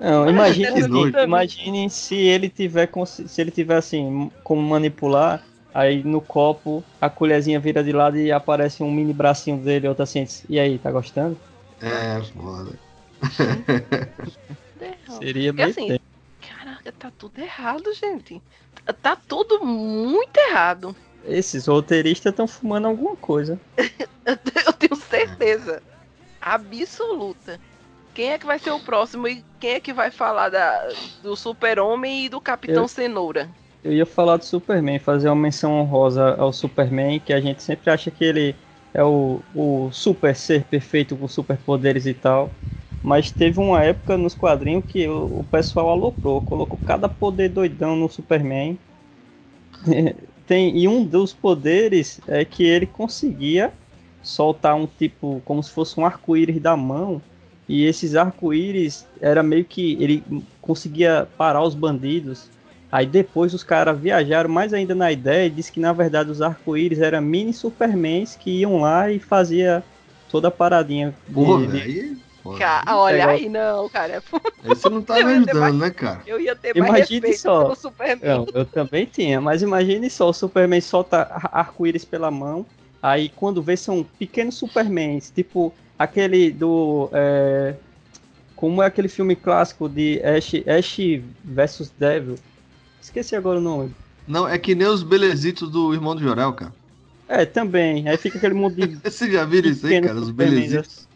Não, 0.00 0.28
imagine, 0.30 0.72
Que 0.72 0.88
doido. 0.88 1.18
imagine 1.22 1.90
se 1.90 2.14
ele 2.14 2.48
tiver 2.48 2.88
se 3.06 3.40
ele 3.40 3.50
tiver 3.50 3.76
assim 3.76 4.30
como 4.42 4.62
manipular, 4.62 5.42
aí 5.74 6.02
no 6.04 6.20
copo 6.20 6.82
a 7.00 7.10
colherzinha 7.10 7.58
vira 7.60 7.82
de 7.82 7.92
lado 7.92 8.16
e 8.16 8.30
aparece 8.32 8.82
um 8.82 8.90
mini 8.90 9.12
bracinho 9.12 9.58
dele, 9.58 9.88
outro 9.88 10.02
assim, 10.04 10.26
e 10.48 10.58
aí, 10.58 10.78
tá 10.78 10.90
gostando? 10.90 11.38
É, 11.80 12.20
foda. 12.22 12.78
Errado. 14.80 15.18
Seria 15.18 15.52
Porque 15.52 15.62
bem 15.62 15.70
assim, 15.70 15.88
tempo. 15.88 16.04
Caraca, 16.58 16.92
tá 16.92 17.12
tudo 17.16 17.38
errado, 17.40 17.92
gente. 17.94 18.42
Tá- 18.84 18.92
Tá 18.92 19.16
tudo 19.16 19.64
muito 19.64 20.36
errado. 20.50 20.94
Esses 21.26 21.66
roteiristas 21.66 22.32
estão 22.32 22.46
fumando 22.46 22.86
alguma 22.86 23.16
coisa. 23.16 23.58
Eu 24.26 24.72
tenho 24.74 24.96
certeza. 24.96 25.82
Absoluta. 26.44 27.60
Quem 28.14 28.32
é 28.32 28.38
que 28.38 28.46
vai 28.46 28.58
ser 28.58 28.70
o 28.72 28.80
próximo 28.80 29.28
e 29.28 29.44
quem 29.60 29.72
é 29.72 29.80
que 29.80 29.92
vai 29.94 30.10
falar 30.10 30.50
da, 30.50 30.94
do 31.22 31.36
Super-Homem 31.36 32.26
e 32.26 32.28
do 32.28 32.40
Capitão 32.40 32.86
Eu- 32.86 32.88
Cenoura? 32.88 33.56
Eu 33.84 33.92
ia 33.92 34.06
falar 34.06 34.36
do 34.38 34.44
Superman, 34.44 34.98
fazer 34.98 35.28
uma 35.28 35.36
menção 35.36 35.72
honrosa 35.80 36.34
ao 36.36 36.52
Superman, 36.52 37.20
que 37.20 37.32
a 37.32 37.40
gente 37.40 37.62
sempre 37.62 37.90
acha 37.90 38.10
que 38.10 38.24
ele 38.24 38.56
é 38.94 39.04
o, 39.04 39.40
o 39.54 39.90
super 39.92 40.34
ser 40.36 40.64
perfeito 40.64 41.16
com 41.16 41.28
superpoderes 41.28 42.06
e 42.06 42.14
tal. 42.14 42.50
Mas 43.02 43.30
teve 43.30 43.60
uma 43.60 43.82
época 43.84 44.16
nos 44.16 44.34
quadrinhos 44.34 44.84
que 44.86 45.06
o, 45.08 45.40
o 45.40 45.44
pessoal 45.44 45.90
aloprou, 45.90 46.40
colocou 46.42 46.78
cada 46.84 47.08
poder 47.08 47.50
doidão 47.50 47.94
no 47.96 48.08
Superman. 48.08 48.78
Tem, 50.46 50.76
e 50.78 50.86
um 50.88 51.04
dos 51.04 51.32
poderes 51.32 52.20
é 52.26 52.44
que 52.44 52.64
ele 52.64 52.86
conseguia 52.86 53.72
soltar 54.24 54.74
um 54.74 54.86
tipo, 54.86 55.40
como 55.44 55.62
se 55.62 55.70
fosse 55.70 55.98
um 56.00 56.04
arco-íris 56.04 56.60
da 56.60 56.76
mão. 56.76 57.22
E 57.68 57.84
esses 57.84 58.14
arco-íris 58.16 59.06
era 59.20 59.42
meio 59.42 59.64
que 59.64 59.92
ele 60.02 60.22
conseguia 60.60 61.28
parar 61.38 61.62
os 61.62 61.74
bandidos. 61.74 62.48
Aí 62.90 63.06
depois 63.06 63.52
os 63.54 63.64
caras 63.64 63.98
viajaram 63.98 64.48
mais 64.50 64.72
ainda 64.72 64.94
na 64.94 65.10
ideia 65.10 65.46
e 65.46 65.50
disse 65.50 65.70
que 65.72 65.80
na 65.80 65.92
verdade 65.92 66.30
os 66.30 66.40
arco-íris 66.42 67.00
eram 67.00 67.20
mini 67.20 67.52
Supermans 67.52 68.36
que 68.36 68.50
iam 68.60 68.80
lá 68.80 69.10
e 69.10 69.18
fazia 69.18 69.82
toda 70.30 70.48
a 70.48 70.50
paradinha. 70.50 71.14
de- 71.28 71.34
Porra, 71.34 71.66
de- 71.66 71.80
aí. 71.82 72.16
foda. 72.42 72.58
Ca- 72.58 72.84
olha 72.88 73.26
aí, 73.28 73.48
não, 73.48 73.88
cara. 73.88 74.22
Aí 74.62 74.68
você 74.68 74.88
não 74.90 75.02
tá 75.02 75.18
Eu 75.18 75.26
me 75.26 75.32
ia 75.32 75.44
ter 75.44 75.50
ajudando, 75.50 75.78
né, 75.78 75.90
cara? 75.90 76.20
Eu 76.26 76.38
ia 76.40 76.54
ter 76.54 76.76
mais 76.78 76.88
Imagine 76.90 77.20
respeito 77.20 77.40
só. 77.40 77.62
pelo 77.62 77.74
Superman. 77.74 78.36
Não, 78.38 78.46
eu 78.54 78.64
também 78.66 79.06
tinha, 79.06 79.40
mas 79.40 79.62
imagine 79.62 80.08
só, 80.10 80.28
o 80.28 80.32
Superman 80.34 80.80
solta 80.80 81.22
ar- 81.22 81.50
arco-íris 81.52 82.04
pela 82.04 82.30
mão, 82.30 82.64
aí 83.04 83.28
quando 83.28 83.62
vê 83.62 83.76
são 83.76 84.02
pequenos 84.18 84.54
Supermans, 84.54 85.30
tipo 85.30 85.74
aquele 85.98 86.50
do. 86.50 87.10
é, 87.12 87.74
como 88.56 88.82
é 88.82 88.86
aquele 88.86 89.08
filme 89.08 89.36
clássico 89.36 89.88
de 89.90 90.22
Ash, 90.24 90.54
Ash 90.66 90.96
vs 91.44 91.92
Devil? 91.98 92.36
Esqueci 93.02 93.36
agora 93.36 93.58
o 93.58 93.62
nome. 93.62 93.94
Não, 94.26 94.48
é 94.48 94.58
que 94.58 94.74
nem 94.74 94.88
os 94.88 95.02
belezitos 95.02 95.68
do 95.70 95.92
irmão 95.92 96.14
do 96.16 96.22
Jorel, 96.22 96.54
cara. 96.54 96.72
É, 97.28 97.44
também. 97.44 98.08
Aí 98.08 98.16
fica 98.16 98.38
aquele 98.38 98.54
mundo 98.54 98.74
de. 98.74 98.96
Você 99.04 99.30
já 99.30 99.44
viram 99.44 99.68
isso 99.68 99.86
aí, 99.86 100.00
cara? 100.00 100.18
Os 100.18 100.28
Superman, 100.28 100.54
belezitos. 100.54 101.06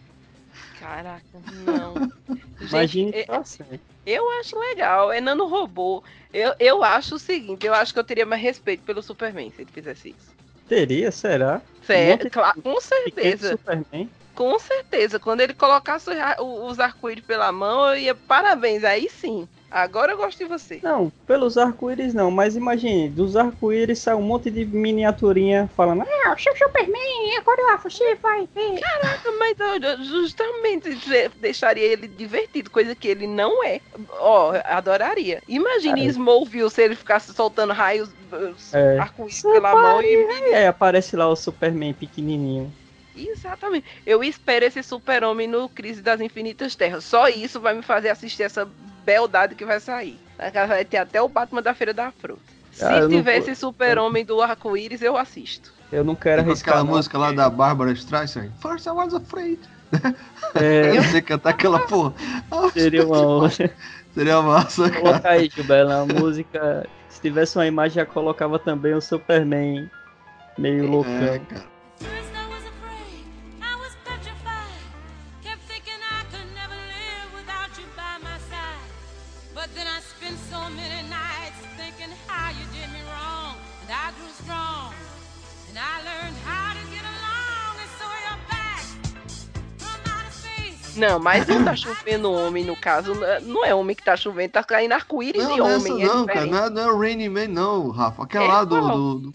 Caraca, 0.78 1.22
não. 1.64 1.94
Gente, 2.60 2.70
Imagine 2.70 3.10
é- 3.14 3.26
assim. 3.28 3.64
Eu 4.04 4.28
acho 4.40 4.58
legal, 4.58 5.12
é 5.12 5.20
nano 5.20 5.46
robô. 5.46 6.02
Eu, 6.32 6.54
eu 6.58 6.82
acho 6.82 7.14
o 7.14 7.18
seguinte, 7.18 7.66
eu 7.66 7.72
acho 7.74 7.92
que 7.92 7.98
eu 7.98 8.04
teria 8.04 8.26
mais 8.26 8.42
respeito 8.42 8.82
pelo 8.82 9.02
Superman 9.02 9.50
se 9.50 9.62
ele 9.62 9.70
fizesse 9.70 10.10
isso. 10.10 10.37
Teria, 10.68 11.10
será? 11.10 11.62
Monte 12.10 12.30
claro, 12.30 12.62
com 12.62 12.80
certeza. 12.80 13.50
Superman. 13.50 14.10
Com 14.34 14.58
certeza. 14.58 15.18
Quando 15.18 15.40
ele 15.40 15.54
colocasse 15.54 16.10
os 16.38 16.78
arco-íris 16.78 17.24
pela 17.24 17.50
mão, 17.50 17.88
eu 17.88 17.98
ia. 17.98 18.14
Parabéns, 18.14 18.84
aí 18.84 19.08
sim. 19.08 19.48
Agora 19.70 20.12
eu 20.12 20.16
gosto 20.16 20.38
de 20.38 20.44
você. 20.46 20.80
Não, 20.82 21.12
pelos 21.26 21.58
arco-íris 21.58 22.14
não, 22.14 22.30
mas 22.30 22.56
imagine, 22.56 23.08
dos 23.10 23.36
arco-íris 23.36 23.98
sai 23.98 24.14
um 24.14 24.22
monte 24.22 24.50
de 24.50 24.64
miniaturinha 24.64 25.68
falando, 25.76 26.02
ah, 26.02 26.30
eu 26.30 26.38
sou 26.38 26.56
Superman, 26.56 27.36
agora 27.38 27.76
você 27.76 28.14
vai 28.16 28.48
ver. 28.54 28.80
Mas 29.38 29.56
eu 29.60 30.04
justamente 30.04 30.94
de- 30.94 31.28
deixaria 31.36 31.84
ele 31.84 32.08
divertido, 32.08 32.70
coisa 32.70 32.94
que 32.94 33.08
ele 33.08 33.26
não 33.26 33.62
é. 33.64 33.80
Ó, 34.20 34.52
adoraria. 34.64 35.42
Imagine 35.46 36.02
É. 36.02 36.04
Smallville 36.06 36.70
se 36.70 36.82
ele 36.82 36.94
ficasse 36.96 37.32
soltando 37.34 37.72
raios 37.72 38.10
É. 38.72 38.98
arco-íris 38.98 39.42
pela 39.42 39.74
mão 39.74 40.02
e. 40.02 40.14
É, 40.52 40.66
aparece 40.68 41.14
lá 41.14 41.28
o 41.28 41.36
Superman 41.36 41.92
pequenininho. 41.92 42.72
Exatamente. 43.14 43.84
Eu 44.06 44.22
espero 44.22 44.64
esse 44.64 44.82
super-homem 44.82 45.48
no 45.48 45.68
Crise 45.68 46.00
das 46.00 46.20
Infinitas 46.20 46.76
Terras. 46.76 47.04
Só 47.04 47.28
isso 47.28 47.60
vai 47.60 47.74
me 47.74 47.82
fazer 47.82 48.10
assistir 48.10 48.44
essa 48.44 48.64
beldade 49.08 49.54
que 49.54 49.64
vai 49.64 49.80
sair. 49.80 50.18
Vai 50.68 50.84
ter 50.84 50.98
até 50.98 51.20
o 51.22 51.28
Batman 51.28 51.62
da 51.62 51.72
Feira 51.72 51.94
da 51.94 52.10
Fruta. 52.12 52.42
Se 52.72 52.84
Ah, 52.84 53.08
tiver 53.08 53.38
esse 53.38 53.54
super-homem 53.54 54.22
do 54.24 54.40
arco-íris, 54.42 55.00
eu 55.00 55.16
assisto. 55.16 55.72
Eu 55.90 56.04
não 56.04 56.14
quero 56.14 56.42
Com 56.44 56.50
arriscar. 56.50 56.74
aquela 56.74 56.84
não, 56.86 56.94
música 56.96 57.16
lá 57.16 57.26
porque- 57.28 57.36
da 57.38 57.48
Bárbara 57.50 57.92
Streisand. 57.92 58.50
First 58.60 58.86
I 58.86 58.90
was 58.90 59.14
afraid. 59.14 59.58
É, 60.54 60.92
Eu 60.98 61.02
sei 61.04 61.22
cantar 61.22 61.50
aquela 61.50 61.80
porra. 61.86 62.12
seria 62.74 63.06
uma 63.06 63.20
outra. 63.20 63.70
Seria 64.14 64.42
massa, 64.42 64.90
cara. 64.90 65.00
Colocar 65.00 65.30
aí, 65.30 65.48
Gilberto, 65.48 65.92
a 65.92 66.04
música. 66.06 66.86
Se 67.08 67.20
tivesse 67.22 67.56
uma 67.56 67.66
imagem, 67.66 67.94
já 67.96 68.06
colocava 68.06 68.58
também 68.58 68.92
o 68.94 69.00
Superman 69.00 69.90
meio 70.58 70.86
loucão. 70.86 71.12
É, 71.12 71.38
cara. 71.38 71.64
Não, 90.98 91.18
mas 91.18 91.46
não 91.46 91.64
tá 91.64 91.74
chovendo 91.76 92.30
homem, 92.32 92.64
no 92.64 92.76
caso. 92.76 93.14
Não 93.42 93.64
é 93.64 93.74
homem 93.74 93.94
que 93.94 94.02
tá 94.04 94.16
chovendo, 94.16 94.52
tá 94.52 94.64
caindo 94.64 94.92
arco-íris 94.92 95.46
de 95.46 95.56
não 95.56 95.68
é 95.68 95.74
essa 95.74 95.88
homem. 95.92 96.04
não, 96.06 96.24
é 96.24 96.26
cara. 96.26 96.40
diferente. 96.46 96.50
Não 96.50 96.64
é, 96.64 96.70
não 96.70 96.82
é 96.82 96.92
o 96.92 96.98
Raining 96.98 97.28
Man, 97.28 97.48
não, 97.48 97.90
Rafa. 97.90 98.22
Aquela 98.24 98.44
É 98.44 98.48
lá 98.48 98.64
do, 98.64 98.80
do- 98.80 99.18
do- 99.20 99.34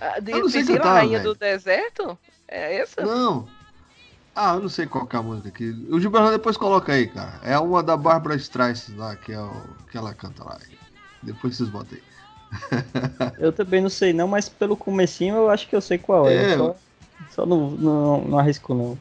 Ah, 0.00 0.18
De 0.20 0.32
Eu 0.32 0.40
não 0.40 0.48
sei 0.48 0.64
cantar, 0.64 0.94
Rainha 0.94 1.18
velho. 1.18 1.32
do 1.34 1.38
Deserto? 1.38 2.18
É 2.48 2.76
essa? 2.78 3.02
Não. 3.02 3.46
Ah, 4.34 4.54
eu 4.54 4.60
não 4.60 4.68
sei 4.68 4.86
qual 4.86 5.06
que 5.06 5.14
é 5.14 5.18
a 5.18 5.22
música 5.22 5.48
aqui. 5.48 5.70
O 5.90 6.00
Gilberto 6.00 6.30
depois 6.30 6.56
coloca 6.56 6.92
aí, 6.92 7.06
cara. 7.06 7.34
É 7.42 7.58
uma 7.58 7.82
da 7.82 7.96
Bárbara 7.96 8.34
Streisand 8.36 8.96
lá, 8.96 9.14
que 9.14 9.32
é 9.32 9.38
o 9.40 9.52
que 9.90 9.96
ela 9.98 10.14
canta 10.14 10.42
lá. 10.42 10.58
Depois 11.22 11.54
vocês 11.56 11.68
botam 11.68 11.98
aí. 11.98 12.02
Eu 13.38 13.52
também 13.52 13.80
não 13.80 13.88
sei 13.90 14.12
não, 14.12 14.26
mas 14.28 14.48
pelo 14.48 14.76
comecinho 14.76 15.36
eu 15.36 15.50
acho 15.50 15.68
que 15.68 15.76
eu 15.76 15.80
sei 15.80 15.98
qual 15.98 16.26
é. 16.28 16.52
É. 16.52 16.56
Só, 16.56 16.76
só 17.30 17.46
não, 17.46 17.70
não, 17.72 18.20
não 18.22 18.38
arrisco 18.38 18.74
não. 18.74 18.98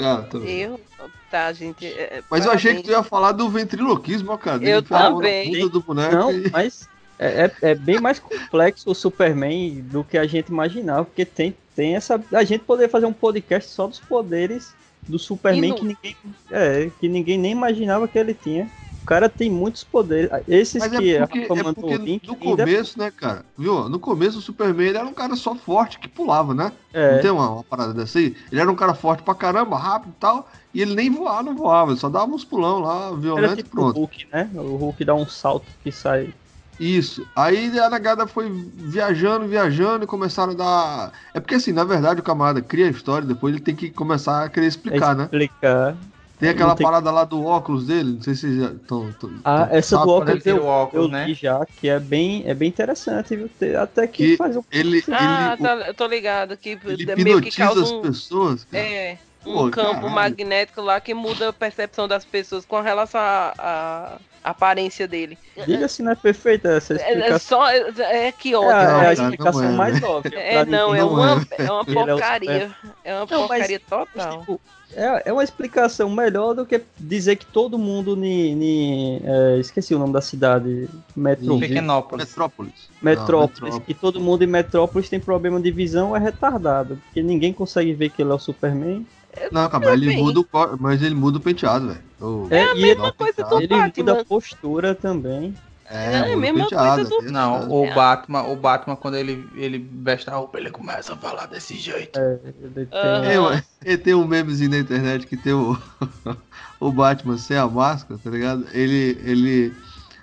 Ah, 0.00 0.22
tô 0.30 0.40
vendo. 0.40 0.78
Eu, 0.98 1.10
tá, 1.32 1.52
gente. 1.52 1.86
é, 1.86 2.22
Mas 2.30 2.44
eu 2.44 2.52
achei 2.52 2.74
que 2.76 2.82
tu 2.82 2.90
ia 2.90 3.02
falar 3.02 3.32
do 3.32 3.48
ventriloquismo, 3.48 4.36
cara. 4.36 4.62
Eu 4.62 4.82
também. 4.82 5.66
do 5.68 5.80
boneco 5.80 6.14
Não, 6.14 6.30
e- 6.30 6.50
mas 6.50 6.86
é, 7.18 7.46
é, 7.46 7.70
é 7.70 7.74
bem 7.74 7.98
mais 7.98 8.18
complexo 8.18 8.90
o 8.90 8.94
Superman 8.94 9.80
do 9.80 10.04
que 10.04 10.18
a 10.18 10.26
gente 10.26 10.48
imaginava, 10.48 11.06
porque 11.06 11.24
tem, 11.24 11.56
tem 11.74 11.96
essa. 11.96 12.22
A 12.32 12.44
gente 12.44 12.64
poderia 12.64 12.88
fazer 12.90 13.06
um 13.06 13.12
podcast 13.12 13.70
só 13.70 13.86
dos 13.86 13.98
poderes 13.98 14.74
do 15.08 15.18
Superman 15.18 15.70
no- 15.70 15.76
que 15.76 15.84
ninguém. 15.84 16.16
É, 16.50 16.90
que 17.00 17.08
ninguém 17.08 17.38
nem 17.38 17.52
imaginava 17.52 18.06
que 18.06 18.18
ele 18.18 18.34
tinha. 18.34 18.68
O 19.02 19.04
cara 19.04 19.28
tem 19.28 19.50
muitos 19.50 19.82
poderes. 19.82 20.30
Esses 20.46 20.80
Mas 20.80 20.96
que 20.96 21.14
é 21.16 21.26
porque, 21.26 21.40
é 21.40 21.46
porque 21.46 21.94
o 21.94 21.96
link 21.96 22.26
no 22.28 22.36
começo, 22.36 22.98
né, 22.98 23.10
cara? 23.10 23.44
Viu? 23.58 23.88
No 23.88 23.98
começo 23.98 24.38
o 24.38 24.40
Superman 24.40 24.90
era 24.90 25.04
um 25.04 25.12
cara 25.12 25.34
só 25.34 25.56
forte 25.56 25.98
que 25.98 26.08
pulava, 26.08 26.54
né? 26.54 26.72
é, 26.94 27.14
Não 27.14 27.20
tem 27.20 27.30
uma, 27.32 27.50
uma 27.50 27.64
parada 27.64 27.92
dessa 27.92 28.20
aí? 28.20 28.36
Ele 28.50 28.60
era 28.60 28.70
um 28.70 28.76
cara 28.76 28.94
forte 28.94 29.24
pra 29.24 29.34
caramba, 29.34 29.76
rápido 29.76 30.12
e 30.16 30.20
tal. 30.20 30.48
E 30.72 30.80
ele 30.80 30.94
nem 30.94 31.10
voar, 31.10 31.42
não 31.42 31.56
voava. 31.56 31.90
Ele 31.90 31.98
só 31.98 32.08
dava 32.08 32.32
uns 32.32 32.44
pulão 32.44 32.78
lá, 32.78 33.08
era 33.08 33.16
violento 33.16 33.54
e 33.54 33.62
tipo 33.64 33.76
o 33.76 33.80
pronto. 33.80 33.96
Hulk, 33.96 34.26
né? 34.32 34.48
O 34.54 34.76
Hulk 34.76 35.04
dá 35.04 35.14
um 35.14 35.26
salto 35.26 35.66
que 35.82 35.90
sai. 35.90 36.32
Isso. 36.78 37.26
Aí 37.34 37.78
a 37.78 37.90
negada 37.90 38.26
foi 38.26 38.50
viajando, 38.50 39.46
viajando 39.46 40.04
e 40.04 40.06
começaram 40.06 40.52
a 40.52 40.56
dar. 40.56 41.12
É 41.34 41.40
porque 41.40 41.56
assim, 41.56 41.72
na 41.72 41.84
verdade, 41.84 42.20
o 42.20 42.24
camarada 42.24 42.62
cria 42.62 42.86
a 42.86 42.90
história, 42.90 43.26
depois 43.26 43.54
ele 43.54 43.62
tem 43.62 43.74
que 43.74 43.90
começar 43.90 44.44
a 44.44 44.48
querer 44.48 44.66
explicar, 44.66 45.14
né? 45.14 45.24
explicar. 45.24 45.96
Tem 46.42 46.50
aquela 46.50 46.74
tem- 46.74 46.84
parada 46.84 47.08
lá 47.12 47.24
do 47.24 47.44
óculos 47.44 47.86
dele, 47.86 48.14
não 48.14 48.20
sei 48.20 48.34
se 48.34 48.40
vocês 48.40 48.56
já 48.60 48.66
estão. 48.72 49.14
Ah, 49.44 49.68
essa 49.70 49.96
do 49.98 50.10
óculos 50.10 50.42
tira 50.42 50.56
eu, 50.56 50.66
óculos, 50.66 51.06
eu 51.06 51.08
né? 51.12 51.32
já, 51.34 51.64
que 51.80 51.88
é 51.88 52.00
bem, 52.00 52.42
é 52.46 52.52
bem 52.52 52.68
interessante, 52.68 53.36
viu? 53.36 53.48
Até 53.80 54.08
que, 54.08 54.30
Que 54.32 54.36
faz 54.36 54.56
um 54.56 54.64
Ele, 54.72 55.04
Ah, 55.12 55.54
ele, 55.56 55.62
tá, 55.62 55.74
eu 55.86 55.94
tô 55.94 56.04
ligado. 56.08 56.56
Que 56.56 56.70
ele 56.84 57.08
é 57.10 57.14
meio 57.14 57.40
que 57.40 57.52
causa 57.52 57.82
as 57.84 57.92
um. 57.92 58.02
pessoas. 58.02 58.64
cara. 58.64 58.82
É, 58.82 59.18
um 59.46 59.52
Pô, 59.54 59.70
campo 59.70 59.94
caralho. 59.94 60.10
magnético 60.10 60.80
lá 60.82 61.00
que 61.00 61.14
muda 61.14 61.50
a 61.50 61.52
percepção 61.52 62.08
das 62.08 62.24
pessoas 62.24 62.64
com 62.66 62.80
relação 62.80 63.20
à 63.20 64.18
aparência 64.42 65.06
dele. 65.06 65.38
Diga 65.64 65.86
se 65.86 66.02
não 66.02 66.10
é 66.10 66.16
perfeita 66.16 66.70
essa 66.72 66.94
É, 66.94 66.96
é 66.96 67.08
explicação. 67.12 67.58
só. 67.58 67.70
É, 67.70 68.26
é 68.26 68.32
que 68.32 68.52
É, 68.52 68.56
ótimo. 68.56 68.70
a- 68.72 68.82
é 68.82 68.84
a 68.84 68.88
cara, 68.98 69.12
explicação 69.12 69.62
não 69.62 69.68
é, 69.70 69.76
mais 69.76 70.00
né? 70.00 70.08
óbvia. 70.08 70.38
É, 70.40 70.64
não, 70.64 70.92
é 70.94 70.98
não 70.98 71.12
uma, 71.12 71.46
é. 71.56 71.62
é 71.64 71.70
uma 71.70 71.82
é 71.82 71.94
porcaria. 71.94 72.76
É 73.04 73.14
uma 73.14 73.20
Não, 73.20 73.26
mas- 73.46 73.48
porcaria 73.48 73.80
Mas, 73.88 74.06
total. 74.14 74.40
tipo, 74.40 74.60
é, 74.94 75.22
é 75.26 75.32
uma 75.32 75.44
explicação 75.44 76.10
melhor 76.10 76.54
do 76.54 76.64
que 76.66 76.80
dizer 76.98 77.36
que 77.36 77.46
todo 77.46 77.78
mundo 77.78 78.14
ni, 78.16 78.54
ni- 78.54 79.20
é, 79.24 79.58
esqueci 79.58 79.94
o 79.94 79.98
nome 79.98 80.12
da 80.12 80.20
cidade, 80.20 80.88
Metro, 81.16 81.58
Pequenópolis. 81.58 82.26
Metrópolis. 82.28 82.88
Metrópolis, 83.00 83.74
Não, 83.74 83.80
que 83.80 83.94
todo 83.94 84.20
mundo 84.20 84.42
em 84.42 84.46
Metrópolis 84.46 85.08
tem 85.08 85.18
problema 85.20 85.60
de 85.60 85.70
visão 85.70 86.16
é 86.16 86.18
retardado, 86.20 86.98
porque 87.04 87.22
ninguém 87.22 87.52
consegue 87.52 87.92
ver 87.92 88.10
que 88.10 88.22
ele 88.22 88.30
é 88.30 88.34
o 88.34 88.38
Superman. 88.38 89.06
Não, 89.50 89.68
cara, 89.68 89.84
mas 89.86 89.94
ele 90.02 90.16
muda 90.16 90.40
o, 90.40 90.46
mas 90.78 91.02
ele 91.02 91.14
muda 91.14 91.38
o 91.38 91.40
penteado, 91.40 91.88
velho. 91.88 92.00
O- 92.20 92.46
É, 92.50 92.72
o 92.72 92.76
e 92.76 92.82
ele, 92.84 92.94
penteado. 92.94 93.14
coisa 93.16 93.42
do- 93.44 93.60
ele 93.60 93.74
muda 93.96 94.20
a 94.20 94.24
postura 94.24 94.94
também. 94.94 95.54
É, 95.92 96.14
É 96.14 96.32
a 96.32 96.36
mesma 96.36 96.60
penteado, 96.62 96.94
coisa 97.08 97.10
do- 97.22 97.28
é 97.28 97.30
Não, 97.30 97.52
verdade. 97.52 97.72
o 97.74 97.84
É. 97.84 97.94
Batman, 97.94 98.42
o 98.44 98.56
Batman, 98.56 98.96
quando 98.96 99.14
ele, 99.16 99.46
ele 99.54 99.78
veste 100.02 100.30
a 100.30 100.34
roupa, 100.36 100.58
ele 100.58 100.70
começa 100.70 101.12
a 101.12 101.16
falar 101.16 101.46
desse 101.46 101.76
jeito. 101.76 102.18
É, 102.18 102.38
ele 102.62 102.86
tem- 102.86 102.88
Aham. 102.98 103.24
É, 103.26 103.40
ué, 103.40 103.64
e 103.84 103.96
tem 103.98 104.14
um 104.14 104.26
memezinho 104.26 104.70
na 104.70 104.78
internet 104.78 105.26
que 105.26 105.36
tem 105.36 105.52
o, 105.52 105.76
o 106.80 106.90
Batman 106.90 107.36
sem 107.36 107.56
a 107.56 107.66
máscara, 107.68 108.18
tá 108.22 108.30
ligado? 108.30 108.66
Ele, 108.72 109.18
ele 109.22 109.74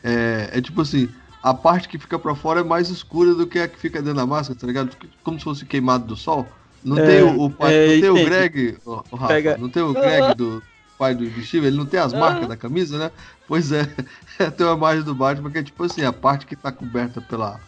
é, 0.04 0.50
é 0.54 0.62
tipo 0.62 0.82
assim, 0.82 1.08
a 1.44 1.54
parte 1.54 1.88
que 1.88 2.00
fica 2.00 2.18
pra 2.18 2.36
fora 2.36 2.62
é 2.62 2.64
mais 2.64 2.90
escura 2.90 3.34
do 3.36 3.46
que 3.46 3.60
a 3.60 3.68
que 3.68 3.78
fica 3.80 4.00
dentro 4.02 4.16
da 4.18 4.26
máscara, 4.26 4.60
tá 4.60 4.66
ligado? 4.68 4.96
Como 5.24 5.38
se 5.38 5.44
fosse 5.44 5.66
queimado 5.66 6.06
do 6.06 6.16
sol. 6.16 6.48
Não 6.84 6.98
É, 6.98 7.06
tem 7.06 7.24
o, 7.24 7.48
o 7.48 7.56
é, 7.68 7.88
não 7.88 8.02
tem 8.02 8.10
o. 8.10 8.26
Greg, 8.26 8.78
o, 8.86 9.04
o 9.12 9.16
Rafa, 9.16 9.28
Pega- 9.34 9.58
não 9.58 9.70
tem 9.70 9.84
o 9.84 9.94
Greg 9.94 10.34
do 10.36 10.64
pai 11.00 11.16
do, 11.16 11.26
Steve, 11.42 11.66
ele 11.68 11.78
não 11.78 11.86
tem 11.86 12.00
as 12.00 12.14
marcas 12.14 12.44
Ah. 12.44 12.48
da 12.50 12.58
camisa, 12.58 12.98
né? 13.00 13.12
Pois 13.48 13.72
é, 13.72 13.86
tem 14.56 14.68
uma 14.68 14.76
imagem 14.76 15.04
do 15.04 15.16
Batman 15.16 15.50
que 15.50 15.58
é 15.58 15.64
tipo 15.64 15.84
assim, 15.84 16.04
a 16.04 16.14
parte 16.14 16.46
que 16.46 16.56
tá 16.56 16.72
coberta 16.72 17.20
pela, 17.22 17.60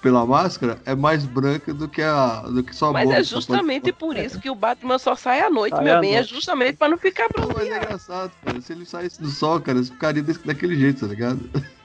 pela 0.00 0.24
máscara 0.24 0.78
é 0.86 0.94
mais 0.94 1.26
branca 1.26 1.74
do 1.74 1.88
que 1.88 2.00
a 2.00 2.42
do 2.42 2.62
que 2.62 2.74
só 2.74 2.90
a 2.90 2.92
Mas 2.92 3.04
boca. 3.04 3.16
é 3.18 3.22
só 3.24 3.34
pode- 3.34 3.46
justamente 3.46 3.92
por 3.92 4.16
isso 4.16 4.40
que 4.40 4.48
o 4.48 4.54
Batman 4.54 4.98
só 4.98 5.14
sai 5.16 5.40
à 5.40 5.50
noite, 5.50 5.74
Sai 5.74 5.84
meu 5.84 5.96
à 5.96 6.00
bem. 6.00 6.12
É 6.14 6.18
noite. 6.20 6.32
justamente 6.34 6.76
pra 6.76 6.88
não 6.88 6.96
ficar 6.96 7.28
Não, 7.36 7.48
mas 7.54 7.68
é 7.68 7.76
engraçado, 7.76 8.30
cara. 8.44 8.60
Se 8.60 8.72
ele 8.72 8.86
saísse 8.86 9.20
do 9.20 9.28
sol, 9.28 9.60
cara, 9.60 9.78
ele 9.78 9.86
ficaria 9.86 10.22
desse, 10.22 10.46
daquele 10.46 10.76
jeito, 10.78 11.00
tá 11.00 11.06
ligado? 11.08 11.40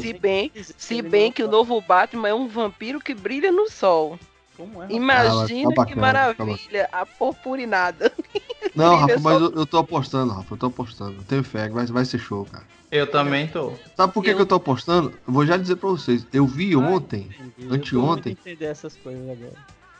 Se 0.00 0.12
bem, 0.12 0.52
se 0.76 1.02
bem 1.02 1.32
que 1.32 1.42
o 1.42 1.48
novo 1.50 1.80
Batman 1.80 2.28
é 2.28 2.34
um 2.34 2.46
vampiro 2.46 3.00
que 3.00 3.12
brilha 3.12 3.50
no 3.50 3.68
sol. 3.68 4.16
Como 4.60 4.82
é? 4.82 4.86
Imagina 4.90 5.70
Ah, 5.70 5.86
que 5.86 5.94
bacana, 5.94 6.00
maravilha, 6.00 6.88
a 6.92 7.06
purpurinada. 7.06 8.12
Não, 8.74 8.94
Rafa, 8.96 9.18
mas 9.20 9.40
eu, 9.40 9.52
eu 9.52 9.66
tô 9.66 9.78
apostando, 9.78 10.32
Rafa, 10.34 10.52
eu 10.54 10.58
tô 10.58 10.66
apostando. 10.66 11.16
Eu 11.18 11.24
tenho 11.24 11.42
fé 11.42 11.66
que 11.68 11.74
vai, 11.74 11.86
vai 11.86 12.04
ser 12.04 12.18
show, 12.18 12.44
cara. 12.44 12.64
Eu 12.90 13.10
também 13.10 13.48
tô. 13.48 13.72
Sabe 13.96 14.12
por 14.12 14.22
que, 14.22 14.30
Eu- 14.30 14.36
que 14.36 14.42
eu 14.42 14.46
tô 14.46 14.56
apostando? 14.56 15.14
Eu 15.26 15.32
vou 15.32 15.46
já 15.46 15.56
dizer 15.56 15.76
pra 15.76 15.88
vocês. 15.88 16.26
Eu 16.32 16.46
vi 16.46 16.76
ontem, 16.76 17.30
Entendi. 17.58 17.74
anteontem. 17.74 18.32
Eu 18.32 18.50
entender 18.50 18.66
essas 18.66 18.94
coisas 18.96 19.22
agora. 19.30 19.54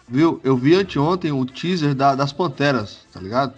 viu? 0.08 0.40
Eu 0.44 0.56
vi 0.56 0.74
anteontem 0.74 1.32
o 1.32 1.44
teaser 1.46 1.94
da- 1.94 2.14
das 2.14 2.32
Panteras, 2.32 3.06
tá 3.12 3.20
ligado? 3.20 3.54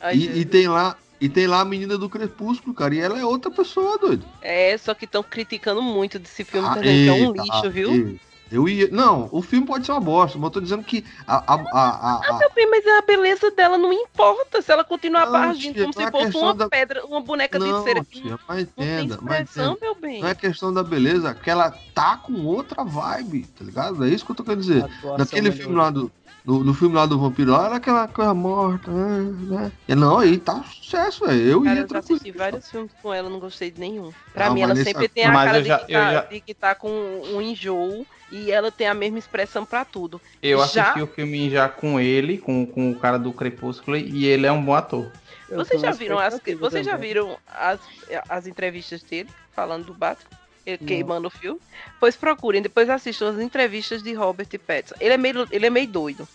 Ai, 0.00 0.16
E, 0.16 0.40
e 0.40 0.44
tem 0.44 0.68
lá. 0.68 0.96
E 1.18 1.30
tem 1.30 1.46
lá 1.46 1.60
a 1.60 1.64
menina 1.64 1.96
do 1.96 2.10
Crepúsculo, 2.10 2.74
cara, 2.74 2.94
e 2.94 2.98
ela 3.00 3.18
é 3.18 3.24
outra 3.24 3.50
pessoa, 3.50 3.96
doido. 3.96 4.26
É, 4.42 4.76
só 4.76 4.92
que 4.92 5.06
estão 5.06 5.22
criticando 5.22 5.80
muito 5.80 6.18
desse 6.18 6.44
filme, 6.44 6.68
Ah, 6.68 6.74
tá 6.74 6.80
dizendo 6.82 7.02
que 7.02 7.08
é 7.08 7.12
um 7.12 7.30
eita, 7.30 7.42
lixo, 7.42 7.70
viu? 7.70 7.94
e- 7.96 8.20
Eu 8.50 8.68
ia. 8.68 8.88
Não, 8.92 9.28
o 9.32 9.42
filme 9.42 9.66
pode 9.66 9.84
ser 9.84 9.92
uma 9.92 10.00
bosta, 10.00 10.38
mas 10.38 10.44
eu 10.46 10.50
tô 10.50 10.60
dizendo 10.60 10.84
que 10.84 11.04
a, 11.26 11.36
a, 11.36 11.54
a, 11.54 11.88
a- 11.88 12.20
a- 12.28 12.38
Meu 12.38 12.50
bem, 12.54 12.70
mas 12.70 12.86
a 12.86 13.02
beleza 13.02 13.50
dela 13.50 13.76
não 13.76 13.92
importa 13.92 14.62
se 14.62 14.70
ela 14.70 14.84
continuar 14.84 15.26
Não, 15.28 15.52
tia, 15.54 15.72
como 15.72 15.92
não 15.96 16.02
é 16.02 16.06
se 16.06 16.10
fosse 16.32 16.36
uma 16.36 16.54
da- 16.54 16.68
pedra, 16.68 17.04
uma 17.06 17.20
boneca 17.20 17.58
não, 17.58 17.78
de 17.80 17.84
cera 17.84 18.04
que 18.04 18.20
tia, 18.22 18.30
não, 18.30 18.38
mas 18.46 18.58
não 18.66 18.72
tem 18.76 18.84
entenda, 18.86 19.18
mas 19.20 19.40
expressão, 19.42 19.72
entenda. 19.72 19.86
meu 19.86 19.94
bem. 20.00 20.20
Não 20.22 20.28
é 20.28 20.34
questão 20.34 20.72
da 20.72 20.82
beleza, 20.84 21.34
que 21.34 21.50
ela 21.50 21.70
tá 21.92 22.16
com 22.18 22.34
outra 22.44 22.84
vibe, 22.84 23.46
tá 23.58 23.64
ligado? 23.64 24.04
É 24.04 24.08
isso 24.08 24.24
que 24.24 24.30
eu 24.30 24.36
tô 24.36 24.44
querendo 24.44 24.60
dizer. 24.60 24.84
Naquele 25.18 25.50
melhor. 25.50 25.56
filme 25.56 25.76
lá 25.76 25.90
do. 25.90 26.10
No, 26.44 26.62
no 26.62 26.72
filme 26.72 26.94
lá 26.94 27.06
do 27.06 27.18
vampiro, 27.18 27.50
lá, 27.50 27.66
era 27.66 27.74
aquela 27.74 28.06
coisa 28.06 28.32
morta, 28.32 28.88
né? 28.92 29.72
E 29.88 29.96
não, 29.96 30.18
aí 30.20 30.38
tá 30.38 30.62
sucesso, 30.62 31.26
velho. 31.26 31.40
Eu 31.44 31.62
Cara, 31.64 31.74
ia 31.74 31.80
eu 31.80 31.82
já 31.82 31.88
tranquilo. 31.88 32.20
assisti 32.20 32.38
vários 32.38 32.70
filmes 32.70 32.92
com 33.02 33.12
ela, 33.12 33.28
não 33.28 33.40
gostei 33.40 33.68
de 33.68 33.80
nenhum. 33.80 34.12
Pra 34.32 34.46
Não, 34.46 34.54
mim, 34.54 34.60
mas 34.60 34.70
ela 34.70 34.84
sempre 34.84 35.08
tem 35.08 35.24
a 35.24 35.32
Mas 35.32 35.44
cara 35.44 35.64
já- 35.64 35.76
de, 35.78 35.86
que 35.86 35.92
tá, 35.92 36.12
já- 36.12 36.20
de 36.20 36.40
que 36.40 36.54
tá 36.54 36.74
com 36.76 36.88
um 37.34 37.42
enjoo 37.42 38.06
e 38.30 38.50
ela 38.50 38.70
tem 38.70 38.86
a 38.86 38.94
mesma 38.94 39.18
expressão 39.18 39.64
pra 39.64 39.84
tudo. 39.84 40.20
Eu 40.42 40.58
Já- 40.58 40.82
assisti 40.82 41.02
o 41.02 41.06
filme 41.06 41.48
já 41.50 41.68
com 41.68 42.00
ele, 42.00 42.38
com, 42.38 42.66
com 42.66 42.90
o 42.90 42.98
cara 42.98 43.18
do 43.18 43.32
Crepúsculo, 43.32 43.96
e 43.96 44.26
ele 44.26 44.46
é 44.46 44.52
um 44.52 44.62
bom 44.62 44.74
ator. 44.74 45.10
Eu 45.48 45.58
Vocês 45.58 45.80
já 45.80 45.92
viram 45.92 46.18
as, 46.18 46.40
vocês 46.58 46.84
já 46.84 46.96
viram 46.96 47.38
as, 47.46 47.78
as 48.28 48.46
entrevistas 48.46 49.02
dele 49.02 49.28
falando 49.54 49.84
do 49.86 49.94
Batman? 49.94 50.30
Ele 50.66 50.78
queimando 50.78 51.28
o 51.28 51.30
filme? 51.30 51.60
Pois 52.00 52.16
procurem, 52.16 52.60
depois 52.60 52.90
assistam 52.90 53.30
as 53.30 53.38
entrevistas 53.38 54.02
de 54.02 54.12
Robert 54.12 54.48
Pattinson. 54.66 54.96
Ele 54.98 55.14
é 55.14 55.16
meio, 55.16 55.46
ele 55.52 55.66
é 55.66 55.70
meio 55.70 55.86
doido. 55.86 56.26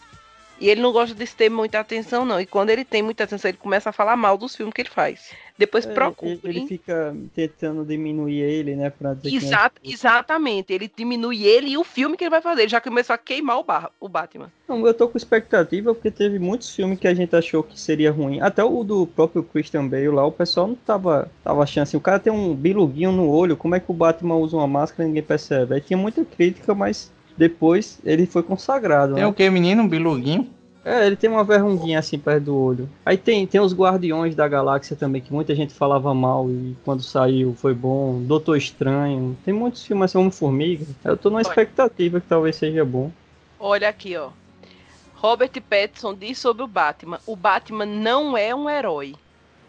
E 0.57 0.69
ele 0.69 0.79
não 0.79 0.93
gosta 0.93 1.13
de 1.13 1.27
ter 1.27 1.49
muita 1.49 1.79
atenção, 1.79 2.23
não. 2.23 2.39
E 2.39 2.45
quando 2.45 2.69
ele 2.69 2.85
tem 2.85 3.01
muita 3.01 3.25
atenção, 3.25 3.49
ele 3.49 3.57
começa 3.57 3.89
a 3.89 3.93
falar 3.93 4.15
mal 4.15 4.37
dos 4.37 4.55
filmes 4.55 4.73
que 4.73 4.81
ele 4.81 4.89
faz. 4.89 5.31
Depois 5.57 5.85
É, 5.85 5.93
procurem. 5.93 6.39
ele, 6.43 6.67
fica 6.67 7.15
tentando 7.35 7.85
diminuir 7.85 8.39
ele, 8.39 8.75
né? 8.75 8.89
Pra 8.89 9.13
dizer 9.13 9.29
que 9.29 9.35
não 9.37 9.43
é- 9.43 9.47
Exata- 9.47 9.81
exatamente, 9.83 10.73
ele 10.73 10.91
diminui 10.95 11.43
ele 11.43 11.69
e 11.71 11.77
o 11.77 11.83
filme 11.83 12.17
que 12.17 12.23
ele 12.23 12.29
vai 12.31 12.41
fazer. 12.41 12.61
Ele 12.63 12.69
já 12.69 12.81
começou 12.81 13.13
a 13.13 13.17
queimar 13.17 13.59
o, 13.59 13.63
Bar- 13.63 13.91
o 13.99 14.09
Batman. 14.09 14.51
Não, 14.67 14.85
eu 14.87 14.93
tô 14.93 15.07
com 15.07 15.17
expectativa 15.17 15.93
porque 15.93 16.09
teve 16.09 16.39
muitos 16.39 16.73
filmes 16.73 16.99
que 16.99 17.07
a 17.07 17.13
gente 17.13 17.35
achou 17.35 17.61
que 17.63 17.79
seria 17.79 18.11
ruim. 18.11 18.41
Até 18.41 18.63
o 18.63 18.83
do 18.83 19.05
próprio 19.05 19.43
Christian 19.43 19.87
Bale 19.87 20.07
lá, 20.09 20.25
o 20.25 20.31
pessoal 20.31 20.67
não 20.67 20.75
tava, 20.75 21.29
tava 21.43 21.61
achando 21.63 21.83
assim. 21.83 21.97
O 21.97 22.01
cara 22.01 22.19
tem 22.19 22.31
um 22.31 22.55
biluguinho 22.55 23.11
no 23.11 23.29
olho, 23.29 23.55
como 23.57 23.75
é 23.75 23.79
que 23.79 23.91
o 23.91 23.93
Batman 23.93 24.35
usa 24.35 24.57
uma 24.57 24.67
máscara 24.67 25.03
e 25.03 25.07
ninguém 25.07 25.23
percebe? 25.23 25.75
Aí 25.75 25.81
tinha 25.81 25.97
muita 25.97 26.23
crítica, 26.25 26.73
mas 26.73 27.11
depois 27.37 27.99
ele 28.03 28.25
foi 28.25 28.43
consagrado. 28.43 29.13
Tem 29.15 29.23
né? 29.23 29.27
o 29.29 29.33
que, 29.33 29.49
menino? 29.49 29.83
Um 29.83 29.87
biluguinho? 29.87 30.49
É, 30.83 31.05
ele 31.05 31.15
tem 31.15 31.29
uma 31.29 31.43
verruguinha 31.43 31.99
assim 31.99 32.17
perto 32.17 32.45
do 32.45 32.57
olho. 32.57 32.89
Aí 33.05 33.15
tem, 33.15 33.45
tem 33.45 33.61
os 33.61 33.73
Guardiões 33.73 34.33
da 34.33 34.47
Galáxia 34.47 34.95
também, 34.95 35.21
que 35.21 35.31
muita 35.31 35.53
gente 35.53 35.73
falava 35.73 36.13
mal 36.13 36.49
e 36.49 36.75
quando 36.83 37.03
saiu 37.03 37.53
foi 37.53 37.73
bom. 37.73 38.19
Doutor 38.21 38.57
Estranho. 38.57 39.37
Tem 39.45 39.53
muitos 39.53 39.85
filmes 39.85 40.05
assim, 40.05 40.17
Homem-Formiga. 40.17 40.85
Eu 41.03 41.15
tô 41.15 41.29
numa 41.29 41.41
expectativa 41.41 42.19
que 42.19 42.27
talvez 42.27 42.55
seja 42.55 42.83
bom. 42.83 43.11
Olha 43.59 43.89
aqui, 43.89 44.17
ó. 44.17 44.29
Robert 45.13 45.51
Pattinson 45.69 46.15
diz 46.15 46.39
sobre 46.39 46.63
o 46.63 46.67
Batman: 46.67 47.19
o 47.27 47.35
Batman 47.35 47.85
não 47.85 48.35
é 48.35 48.55
um 48.55 48.67
herói. 48.67 49.13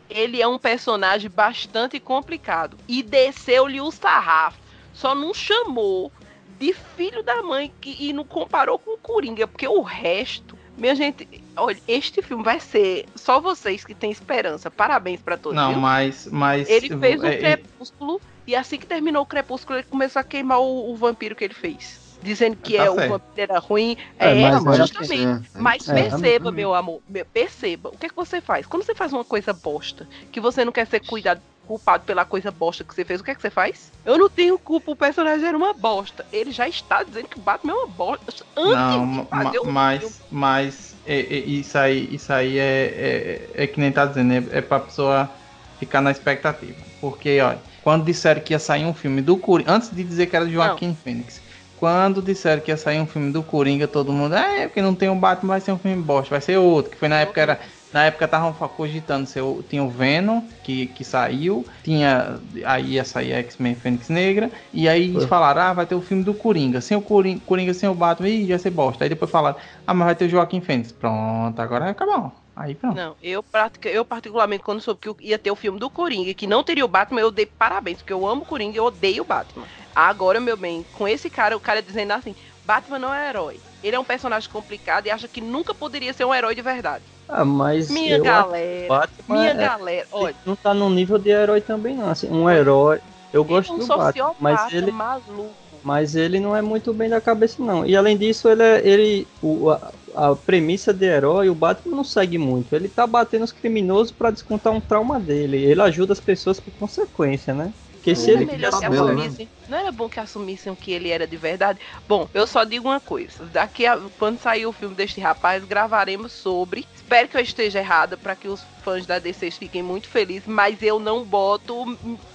Ele 0.09 0.41
é 0.41 0.49
um 0.49 0.59
personagem 0.59 1.31
bastante 1.31 2.01
complicado. 2.01 2.79
E 2.89 3.03
desceu-lhe 3.03 3.81
o 3.81 3.91
sarrafo. 3.91 4.59
Só 4.95 5.15
não 5.15 5.35
chamou 5.35 6.11
de 6.59 6.73
filho 6.73 7.23
da 7.23 7.43
mãe 7.43 7.73
que, 7.81 7.97
e 7.99 8.13
não 8.13 8.25
comparou 8.25 8.79
com 8.79 8.95
o 8.95 8.99
Coringa, 8.99 9.47
porque 9.47 9.69
o 9.69 9.83
resto. 9.83 10.57
Minha 10.77 10.95
gente, 10.95 11.29
olha, 11.57 11.79
este 11.87 12.23
filme 12.23 12.43
vai 12.43 12.59
ser 12.59 13.07
só 13.15 13.41
vocês 13.41 13.85
que 13.85 13.95
têm 13.95 14.11
esperança. 14.11 14.71
Parabéns 14.71 15.21
pra 15.21 15.37
todos. 15.37 15.57
Não, 15.57 15.73
viu? 15.73 15.81
mas. 15.81 16.27
mas 16.31 16.69
Ele 16.69 16.89
fez 16.99 17.21
um 17.23 17.27
é, 17.27 17.35
é, 17.35 17.39
crepúsculo 17.39 18.21
E 18.47 18.57
assim 18.57 18.79
que 18.79 18.87
terminou 18.87 19.23
o 19.23 19.27
Crepúsculo, 19.27 19.79
ele 19.79 19.87
começou 19.89 20.19
a 20.21 20.25
queimar 20.25 20.61
o, 20.61 20.91
o 20.91 20.97
vampiro 20.97 21.37
que 21.37 21.45
ele 21.45 21.55
fez. 21.55 22.01
Dizendo 22.23 22.57
que 22.57 22.77
Tá 22.77 22.85
é, 22.85 22.91
o 22.91 22.95
certo. 22.95 23.11
vampiro 23.11 23.33
era 23.53 23.59
ruim. 23.59 23.97
É, 24.19 24.41
É, 24.43 24.61
mas- 24.61 24.77
justamente. 24.79 25.15
é, 25.55 25.59
é. 25.59 25.61
Mas 25.61 25.89
É, 25.89 25.95
perceba, 25.95 26.51
meu 26.53 26.75
amor, 26.75 27.01
perceba. 27.33 27.91
O 27.91 27.99
que 27.99 28.07
é 28.07 28.09
que 28.09 28.17
você 28.17 28.41
faz? 28.41 28.65
Quando 28.67 28.85
você 28.85 28.95
faz 28.95 29.13
uma 29.13 29.25
coisa 29.25 29.53
bosta, 29.53 30.09
que 30.31 30.41
você 30.41 30.65
não 30.65 30.73
quer 30.73 30.87
ser 30.87 31.01
cuidado, 31.01 31.41
culpado 31.73 32.05
pela 32.05 32.25
coisa 32.27 32.51
bosta 32.51 32.85
que 32.85 32.95
você 32.95 33.03
fez, 33.03 33.21
o 33.21 33.25
que 33.25 33.31
é 33.31 33.35
que 33.35 33.41
você 33.41 33.49
faz? 33.49 33.91
Eu 34.05 34.19
não 34.19 34.29
tenho 34.29 34.59
culpa, 34.59 34.91
o 34.91 34.97
personagem 34.97 35.49
era 35.49 35.57
uma 35.57 35.73
bosta. 35.73 36.25
Ele 36.31 36.51
já 36.53 36.69
está 36.69 37.03
dizendo 37.03 37.29
que 37.29 37.39
o 37.39 37.43
Batman 37.43 37.73
é 37.73 37.77
uma 37.77 37.89
bosta. 37.89 38.45
Antes 38.55 38.75
Não, 38.75 39.07
ma- 39.07 39.51
o 39.51 39.51
filme. 39.51 39.73
mas, 39.73 40.23
mas 40.31 41.01
é- 41.07 41.21
é- 41.21 41.39
isso 41.39 41.79
aí, 41.79 42.15
isso 42.15 42.31
aí 42.31 42.59
é, 42.59 43.53
é, 43.57 43.65
é 43.65 43.67
que 43.67 43.81
nem 43.81 43.91
tá 43.91 44.05
dizendo, 44.05 44.33
é, 44.35 44.59
é 44.59 44.61
pra 44.61 44.81
pessoa 44.81 45.35
ficar 45.79 46.03
na 46.03 46.11
expectativa. 46.11 46.77
Porque, 47.01 47.41
olha, 47.41 47.63
quando 47.83 48.05
disseram 48.05 48.43
que 48.43 48.53
ia 48.53 48.59
sair 48.59 48.85
um 48.85 48.93
filme 48.95 49.23
do 49.23 49.39
Coringa, 49.39 49.73
antes 49.73 49.91
de 49.91 50.05
dizer 50.05 50.27
que 50.27 50.37
era 50.37 50.45
de 50.45 50.53
Joaquim 50.53 50.95
Fênix, 50.95 51.43
quando 51.75 52.21
disseram 52.23 52.61
que 52.63 52.71
ia 52.71 52.77
sair 52.77 53.01
um 53.01 53.07
filme 53.07 53.33
do 53.33 53.43
Coringa, 53.43 53.89
todo 53.89 54.13
mundo, 54.13 54.35
ah, 54.35 54.53
é 54.61 54.69
porque 54.69 54.83
não 54.83 54.95
tem 54.95 55.09
um 55.09 55.19
Batman, 55.19 55.55
vai 55.55 55.61
ser 55.61 55.73
um 55.73 55.79
filme 55.79 56.01
bosta, 56.03 56.31
vai 56.31 56.41
ser 56.41 56.59
outro, 56.59 56.91
que 56.93 56.99
foi 56.99 57.09
na 57.09 57.21
época 57.21 57.41
era 57.41 57.61
na 57.93 58.05
época 58.05 58.25
estavam 58.25 58.53
cogitando 58.71 59.27
ser 59.27 59.43
o, 59.43 59.63
tinha 59.63 59.83
o 59.85 59.91
Venom 59.91 60.49
que, 60.63 60.87
que 60.89 61.05
saiu, 61.05 61.67
tinha 61.83 62.41
aí 62.65 62.93
ia 62.95 63.05
sair 63.05 63.33
a 63.35 63.39
X-Men 63.39 63.75
Fênix 63.75 64.09
Negra 64.09 64.51
e 64.73 64.89
aí 64.89 65.11
eles 65.11 65.25
Foi. 65.25 65.29
falaram, 65.29 65.63
ah, 65.63 65.73
vai 65.75 65.87
ter 65.87 65.95
o 65.95 66.01
filme 66.01 66.25
do 66.25 66.35
Coringa, 66.35 66.81
sem 66.81 66.97
o 66.97 67.03
Coringa, 67.03 67.45
Coringa 67.45 67.75
sem 67.75 67.89
o 67.89 67.95
Batman, 67.95 68.29
ih, 68.29 68.47
ia 68.47 68.59
ser 68.59 68.71
bosta. 68.71 69.05
Aí 69.05 69.09
depois 69.11 69.31
falaram, 69.31 69.59
ah, 69.87 69.95
mas 69.95 70.07
vai 70.07 70.15
ter 70.17 70.27
o 70.27 70.29
Joaquim 70.29 70.61
Fênix. 70.61 70.93
Pronto, 70.93 71.61
agora 71.61 71.91
acabou. 71.91 72.33
Aí 72.55 72.75
pronto. 72.75 72.97
Não, 72.97 73.17
eu, 73.23 73.43
pratica- 73.43 73.89
eu 73.89 74.05
particularmente, 74.05 74.63
quando 74.63 74.81
soube 74.81 75.01
que 75.01 75.27
ia 75.27 75.39
ter 75.39 75.51
o 75.51 75.57
filme 75.57 75.79
do 75.79 75.91
Coringa 75.91 76.31
e 76.31 76.35
que 76.35 76.47
não 76.47 76.63
teria 76.63 76.85
o 76.85 76.89
Batman, 76.89 77.21
eu 77.23 77.31
dei 77.31 77.47
parabéns, 77.47 77.99
porque 77.99 78.13
eu 78.13 78.27
amo 78.27 78.43
o 78.43 78.47
Coringa 78.47 78.75
e 78.75 78.79
eu 78.79 78.85
odeio 78.85 79.23
o 79.23 79.27
Batman. 79.27 79.69
Agora, 79.95 80.41
meu 80.41 80.57
bem, 80.57 80.85
com 80.93 81.09
esse 81.09 81.31
cara, 81.31 81.57
o 81.57 81.61
cara 81.61 81.83
dizendo 81.83 82.13
assim, 82.13 82.35
Batman 82.63 82.99
não 82.99 83.13
é 83.15 83.29
herói. 83.31 83.65
Ele 83.83 83.97
é 83.97 84.01
um 84.01 84.05
personagem 84.05 84.49
complicado 84.51 85.07
e 85.07 85.11
acha 85.11 85.27
que 85.29 85.41
nunca 85.41 85.75
poderia 85.75 86.13
ser 86.13 86.25
um 86.27 86.35
herói 86.35 86.55
de 86.55 86.63
verdade. 86.63 87.12
Ah, 87.29 87.45
mas 87.45 87.89
Minha 87.91 88.19
galera, 88.19 88.87
o 88.87 88.89
Batman 88.89 89.35
minha 89.35 89.51
é- 89.51 89.55
galera, 89.55 90.09
olha, 90.11 90.37
não 90.45 90.57
tá 90.57 90.75
no 90.75 90.91
nível 90.91 91.19
de 91.19 91.31
herói 91.31 91.61
também 91.61 91.97
não. 91.97 92.09
Assim, 92.09 92.29
um 92.31 92.49
herói, 92.51 93.01
eu 93.33 93.43
é 93.43 93.45
gosto 93.45 93.73
um 93.75 93.79
do 93.79 93.87
Batman, 93.87 94.05
sociopata 94.05 94.41
mas 94.41 94.73
ele, 94.75 94.93
maluco. 94.93 95.81
mas 95.83 96.15
ele 96.15 96.41
não 96.41 96.55
é 96.55 96.61
muito 96.61 96.93
bem 96.93 97.09
da 97.09 97.21
cabeça 97.21 97.63
não. 97.65 97.87
E 97.87 97.97
além 97.97 98.19
disso, 98.19 98.49
ele, 98.49 98.63
é- 98.63 98.87
ele 98.87 99.29
o, 99.41 99.71
a, 99.71 99.93
a 100.15 100.37
premissa 100.37 100.93
de 100.93 101.07
herói, 101.07 101.49
o 101.49 101.55
Batman 101.55 101.97
não 101.97 102.05
segue 102.05 102.39
muito. 102.39 102.75
Ele 102.75 102.89
tá 102.89 103.07
batendo 103.07 103.45
os 103.45 103.53
criminosos 103.53 104.13
pra 104.13 104.31
descontar 104.31 104.73
um 104.73 104.81
trauma 104.81 105.19
dele. 105.19 105.57
Ele 105.59 105.81
ajuda 105.81 106.13
as 106.13 106.21
pessoas 106.21 106.61
por 106.61 106.73
consequência, 106.73 107.55
né? 107.55 107.73
Porque 107.93 108.17
se 108.17 108.31
Não 108.33 108.37
era 108.37 108.43
ele 108.43 108.53
melhor 108.53 108.81
que 108.81 108.89
né? 108.89 109.49
Não 109.69 109.79
era 109.79 109.93
bom 109.93 110.09
que 110.09 110.19
assumissem 110.19 110.73
o 110.73 110.77
que 110.77 110.91
ele 110.91 111.09
era 111.09 111.25
de 111.27 111.37
verdade. 111.37 111.79
Bom, 112.07 112.29
eu 112.35 112.47
só 112.49 112.65
digo 112.65 112.89
uma 112.89 113.01
coisa. 113.01 113.47
Daqui 113.47 113.87
a 113.87 113.97
quando 114.19 114.39
sair 114.39 114.67
o 114.67 114.73
filme 114.73 114.95
deste 114.97 115.21
rapaz, 115.21 115.65
gravaremos 115.65 116.33
sobre. 116.33 116.85
Espero 117.13 117.29
que 117.29 117.37
eu 117.37 117.43
esteja 117.43 117.79
errada 117.79 118.17
para 118.17 118.35
que 118.35 118.49
os 118.49 118.63
fãs 118.83 119.05
da 119.05 119.19
DC 119.19 119.51
fiquem 119.51 119.83
muito 119.83 120.09
felizes, 120.09 120.47
mas 120.47 120.83
eu 120.83 120.99
não 120.99 121.23
boto, 121.23 121.85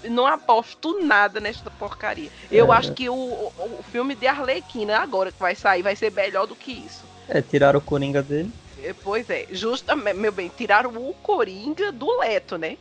não 0.03 0.27
aposto 0.27 1.03
nada 1.03 1.39
nesta 1.39 1.71
porcaria. 1.71 2.29
Eu 2.51 2.71
É. 2.71 2.77
acho 2.77 2.93
que 2.93 3.09
o, 3.09 3.15
o, 3.15 3.83
filme 3.91 4.13
de 4.13 4.27
Arlequina 4.27 4.99
agora 4.99 5.31
que 5.31 5.39
vai 5.39 5.55
sair 5.55 5.81
vai 5.81 5.95
ser 5.95 6.11
melhor 6.11 6.45
do 6.45 6.55
que 6.55 6.73
isso. 6.73 7.03
é, 7.27 7.41
tiraram 7.41 7.79
o 7.79 7.81
Coringa 7.81 8.21
dele. 8.21 8.51
É, 8.83 8.93
Pois 9.03 9.27
é, 9.31 9.47
justamente, 9.49 10.15
meu 10.15 10.31
bem, 10.31 10.51
tiraram 10.55 10.91
o 10.91 11.11
Coringa 11.23 11.91
do 11.91 12.19
Leto, 12.19 12.59
né? 12.59 12.77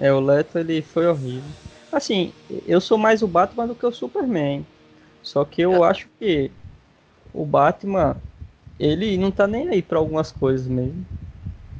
É, 0.00 0.12
o 0.12 0.18
Leto 0.18 0.58
ele 0.58 0.82
foi 0.82 1.06
horrível. 1.06 1.48
Assim, 1.92 2.32
eu 2.66 2.80
sou 2.80 2.98
mais 2.98 3.22
o 3.22 3.28
Batman 3.28 3.68
do 3.68 3.76
que 3.76 3.86
o 3.86 3.92
Superman. 3.92 4.66
Só 5.22 5.44
que 5.44 5.62
eu 5.62 5.84
acho 5.84 6.08
que 6.18 6.50
o 7.32 7.44
Batman, 7.44 8.16
ele 8.76 9.16
não 9.16 9.30
tá 9.30 9.46
nem 9.46 9.68
aí 9.68 9.80
pra 9.80 10.00
algumas 10.00 10.32
coisas 10.32 10.66
mesmo. 10.66 11.06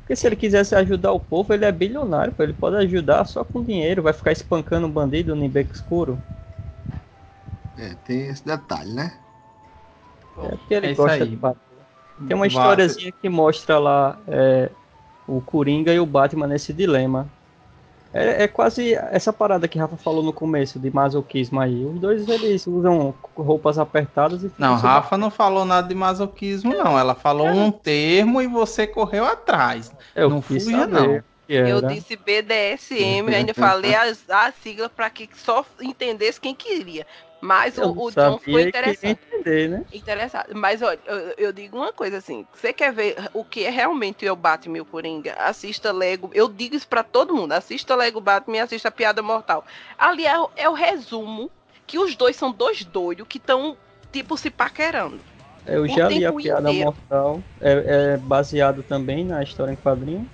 Porque 0.09 0.17
se 0.17 0.27
ele 0.27 0.37
quisesse 0.37 0.75
ajudar 0.75 1.13
o 1.13 1.21
povo, 1.21 1.53
ele 1.53 1.67
é 1.67 1.71
bilionário, 1.71 2.33
pô, 2.33 2.43
ele 2.43 2.55
pode 2.55 2.77
ajudar 2.77 3.25
só 3.27 3.45
com 3.45 3.63
dinheiro, 3.63 4.03
vai 4.03 4.15
ficar 4.15 4.33
espancando 4.33 4.87
um 4.87 4.91
bandido 4.91 5.37
no 5.37 5.49
beco 5.49 5.73
escuro. 5.75 6.25
É, 7.77 7.95
tem 7.97 8.27
esse 8.29 8.45
detalhe, 8.45 8.93
né? 8.93 9.23
É 10.41 10.57
porque 10.57 10.75
ele 10.75 10.89
É 10.89 10.93
isso 10.93 11.09
gosta 11.09 11.27
aí. 11.27 11.27
de 11.27 11.37
Batman. 11.37 11.87
Tem 12.27 12.37
uma 12.37 12.47
Vai- 12.47 12.79
historiazinha 12.87 13.13
que 13.13 13.29
mostra 13.29 13.79
lá 13.79 14.23
é, 14.27 14.75
o 15.27 15.43
Coringa 15.43 15.93
e 15.95 16.01
o 16.01 16.07
Batman 16.07 16.47
nesse 16.49 16.73
dilema. 16.75 17.33
É, 18.13 18.45
é 18.45 18.49
quase 18.49 18.95
essa 18.95 19.33
parada 19.33 19.69
que 19.69 19.79
Rafa 19.79 19.97
falou 19.97 20.23
no 20.23 20.33
começo, 20.33 20.79
de 20.79 20.91
masoquismo 20.91 21.61
aí. 21.61 21.85
Os 21.85 22.01
dois 22.01 22.29
eles 22.29 22.67
usam 22.67 23.15
roupas 23.37 23.79
apertadas 23.79 24.43
e 24.43 24.51
Não, 24.59 24.77
Rafa 24.77 25.19
não 25.19 25.31
falou 25.31 25.65
nada 25.65 25.87
de 25.87 25.95
masoquismo, 25.95 26.75
não. 26.75 26.99
Ela 26.99 27.15
falou 27.15 27.47
um 27.47 27.71
termo 27.71 28.41
e 28.41 28.47
você 28.47 28.87
correu 28.87 29.25
atrás. 29.25 29.93
Eu 30.15 30.31
não 30.31 30.41
fuja, 30.41 30.87
não. 30.87 31.23
Eu 31.49 31.81
disse 31.81 32.15
BDSM, 32.15 33.35
ainda 33.35 33.55
falei 33.55 33.95
as, 33.95 34.23
a 34.29 34.53
sigla 34.53 34.89
para 34.89 35.09
que 35.09 35.29
só 35.35 35.65
entendesse 35.81 36.39
quem 36.39 36.55
queria. 36.55 37.07
Mas 37.41 37.79
Eu 37.79 37.95
o, 37.95 37.95
o 37.97 38.11
John 38.11 38.39
ficou 38.39 38.61
que 38.83 38.91
interessante. 38.91 39.21
entender, 39.31 39.69
né? 39.69 39.85
Interessado. 39.91 40.55
Mas 40.55 40.83
olha, 40.83 41.01
eu, 41.07 41.35
eu 41.39 41.53
digo 41.53 41.77
uma 41.79 41.93
coisa 41.93 42.19
assim: 42.19 42.47
você 42.53 42.73
quer 42.75 42.93
ver 42.93 43.17
o 43.33 43.45
que 43.45 43.65
é 43.65 43.71
realmente 43.71 44.29
o 44.29 44.37
Batman 44.37 44.79
e 44.79 44.81
o 44.83 44.87
Coringa? 44.87 45.35
Assista 45.35 45.93
Lego. 45.93 46.31
Eu 46.35 46.49
digo 46.49 46.77
isso 46.77 46.89
pra 46.89 47.03
todo 47.05 47.35
mundo: 47.35 47.53
assista 47.53 47.95
Lego 47.97 48.21
Batman 48.21 48.59
e 48.59 48.61
assista 48.61 48.91
Piada 48.91 49.23
Mortal. 49.23 49.65
Ali 49.97 50.27
é, 50.27 50.39
o- 50.39 50.51
é 50.57 50.69
o 50.69 50.75
resumo 50.75 51.51
que 51.87 51.99
os 51.99 52.17
dois 52.17 52.37
são 52.37 52.53
dois 52.53 52.85
doidos 52.85 53.27
que 53.29 53.39
estão, 53.39 53.79
tipo, 54.13 54.37
se 54.37 54.51
paquerando. 54.51 55.25
Eu 55.65 55.87
O 55.87 55.97
já 55.97 56.09
li 56.11 56.25
a 56.27 56.33
piada 56.33 56.73
inteiro. 56.73 56.73
mortal. 56.73 57.45
É, 57.61 58.15
é 58.15 58.17
baseado 58.17 58.83
também 58.83 59.25
na 59.25 59.41
história 59.43 59.71
em 59.73 59.77
quadrinho. 59.77 60.29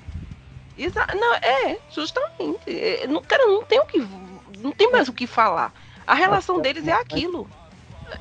Exa 0.77 1.07
não, 1.15 1.35
é, 1.37 1.81
justamente. 1.89 2.69
É, 2.69 3.07
não, 3.07 3.23
cara, 3.23 3.47
não 3.47 3.65
tem 3.65 3.79
o 3.81 3.87
que. 3.87 3.99
Não 4.59 4.73
tem 4.73 4.91
mais 4.91 5.09
o 5.09 5.13
que 5.13 5.27
falar. 5.27 5.73
A 6.07 6.15
relação 6.15 6.61
deles 6.61 6.87
é 6.87 6.93
aquilo. 6.93 7.49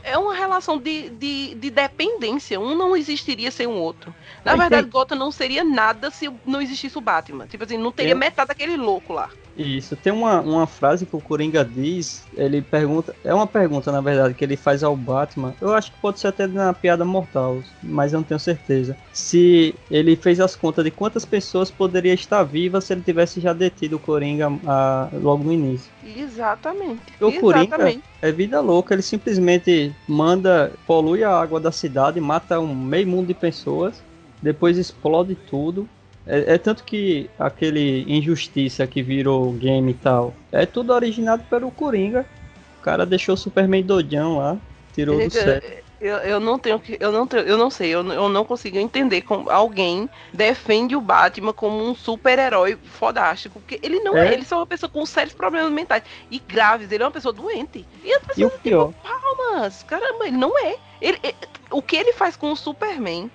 É 0.01 0.18
uma 0.18 0.34
relação 0.34 0.77
de, 0.77 1.10
de, 1.10 1.55
de 1.55 1.69
dependência. 1.69 2.60
Um 2.60 2.76
não 2.76 2.95
existiria 2.95 3.51
sem 3.51 3.68
o 3.68 3.72
outro. 3.72 4.14
Na 4.43 4.55
verdade, 4.55 4.89
Gotham 4.89 5.18
não 5.18 5.31
seria 5.31 5.64
nada 5.64 6.10
se 6.10 6.31
não 6.45 6.61
existisse 6.61 6.97
o 6.97 7.01
Batman. 7.01 7.47
Tipo 7.47 7.64
assim, 7.64 7.77
não 7.77 7.91
teria 7.91 8.15
metade 8.15 8.47
daquele 8.47 8.77
louco 8.77 9.14
lá. 9.14 9.30
Isso, 9.57 9.95
tem 9.95 10.11
uma, 10.11 10.41
uma 10.41 10.67
frase 10.67 11.05
que 11.05 11.15
o 11.15 11.21
Coringa 11.21 11.63
diz, 11.63 12.23
ele 12.35 12.61
pergunta, 12.61 13.15
é 13.23 13.34
uma 13.34 13.45
pergunta 13.45 13.91
na 13.91 14.01
verdade 14.01 14.34
que 14.34 14.43
ele 14.43 14.57
faz 14.57 14.84
ao 14.84 14.95
Batman, 14.95 15.53
eu 15.61 15.73
acho 15.73 15.91
que 15.91 15.99
pode 15.99 16.19
ser 16.19 16.27
até 16.27 16.47
na 16.47 16.73
piada 16.73 17.05
mortal, 17.05 17.61
mas 17.81 18.13
eu 18.13 18.19
não 18.19 18.23
tenho 18.23 18.39
certeza. 18.39 18.97
Se 19.11 19.75
ele 19.91 20.15
fez 20.15 20.39
as 20.39 20.55
contas 20.55 20.84
de 20.84 20.91
quantas 20.91 21.23
pessoas 21.23 21.69
poderia 21.69 22.13
estar 22.13 22.43
vivas 22.43 22.84
se 22.84 22.93
ele 22.93 23.01
tivesse 23.01 23.39
já 23.39 23.53
detido 23.53 23.97
o 23.97 23.99
Coringa 23.99 24.51
ah, 24.65 25.09
logo 25.13 25.43
no 25.43 25.53
início. 25.53 25.91
Exatamente. 26.03 27.01
O 27.21 27.31
Coringa 27.34 27.75
Exatamente. 27.75 28.03
é 28.21 28.31
vida 28.31 28.59
louca, 28.59 28.93
ele 28.93 29.03
simplesmente 29.03 29.93
manda, 30.07 30.71
polui 30.88 31.23
a 31.23 31.31
água 31.31 31.59
da 31.59 31.71
cidade, 31.71 32.19
mata 32.19 32.59
um 32.59 32.73
meio 32.75 33.07
mundo 33.07 33.27
de 33.27 33.34
pessoas, 33.34 34.01
depois 34.41 34.77
explode 34.77 35.35
tudo. 35.35 35.88
É, 36.25 36.53
é 36.53 36.57
tanto 36.57 36.83
que 36.83 37.29
aquele 37.37 38.05
Injustiça 38.07 38.87
que 38.87 39.01
virou 39.03 39.51
game 39.53 39.91
e 39.91 39.95
tal, 39.95 40.33
é 40.51 40.65
tudo 40.65 40.93
originado 40.93 41.43
pelo 41.49 41.69
Coringa. 41.71 42.25
O 42.79 42.83
cara 42.83 43.05
deixou 43.05 43.35
o 43.35 43.37
Superman 43.37 43.83
doidão 43.83 44.37
lá, 44.37 44.57
tirou 44.93 45.17
do 45.17 45.29
sério. 45.29 45.83
Eu, 46.01 46.17
eu 46.17 46.39
não 46.41 46.59
tenho 46.59 46.77
que. 46.81 46.97
Eu 46.99 47.13
não, 47.13 47.25
tenho, 47.25 47.43
eu 47.43 47.57
não 47.57 47.69
sei, 47.69 47.89
eu, 47.95 48.03
não- 48.03 48.13
eu 48.13 48.27
não 48.27 48.43
consigo 48.43 48.77
entender 48.77 49.21
como 49.21 49.49
alguém 49.49 50.09
defende 50.33 50.97
o 50.97 51.01
Batman 51.01 51.53
como 51.53 51.81
um 51.81 51.95
super-herói 51.95 52.77
fodástico. 52.83 53.61
Porque 53.61 53.79
ele 53.81 54.01
não 54.01 54.17
é. 54.17 54.27
É. 54.27 54.33
ele 54.33 54.43
só 54.43 54.55
é 54.55 54.59
uma 54.59 54.67
pessoa 54.67 54.89
com 54.89 55.05
sérios 55.05 55.33
problemas 55.33 55.71
mentais 55.71 56.03
e 56.29 56.39
graves, 56.39 56.91
ele 56.91 57.03
é 57.03 57.05
uma 57.05 57.11
pessoa 57.11 57.31
doente. 57.31 57.85
E 58.03 58.13
as 58.13 58.21
E 58.21 58.25
pessoas 58.27 58.53
o 58.53 58.59
pior, 58.59 58.93
Mas, 59.53 59.81
caramba, 59.83 60.27
ele 60.27 60.35
não 60.35 60.51
é. 60.59 60.75
Ele, 61.01 61.17
é- 61.23 61.35
o 61.71 61.81
que 61.81 61.95
ele 61.95 62.11
faz 62.11 62.35
com 62.35 62.51
o 62.51 62.55
Superman 62.57 63.31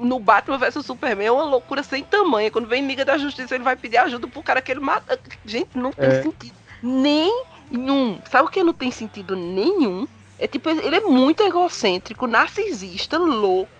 no 0.00 0.18
Batman 0.18 0.58
vs 0.58 0.84
Superman 0.84 1.26
é 1.26 1.32
uma 1.32 1.44
loucura 1.44 1.82
sem 1.82 2.02
tamanho. 2.02 2.50
Quando 2.50 2.66
vem 2.66 2.86
Liga 2.86 3.04
da 3.04 3.18
Justiça, 3.18 3.54
ele 3.54 3.64
vai 3.64 3.76
pedir 3.76 3.96
ajuda 3.98 4.26
pro 4.28 4.42
cara 4.42 4.60
que 4.62 4.70
ele 4.70 4.80
mata. 4.80 5.18
Gente, 5.44 5.70
não 5.76 5.92
tem 5.92 6.08
É. 6.08 6.22
sentido 6.22 6.54
nenhum. 6.82 8.18
Sabe 8.30 8.46
o 8.46 8.50
que 8.50 8.62
não 8.62 8.72
tem 8.72 8.90
sentido 8.90 9.34
nenhum? 9.36 10.06
É 10.38 10.46
tipo, 10.46 10.68
ele 10.68 10.96
é 10.96 11.00
muito 11.00 11.42
egocêntrico, 11.42 12.26
narcisista, 12.26 13.16
louco. 13.18 13.70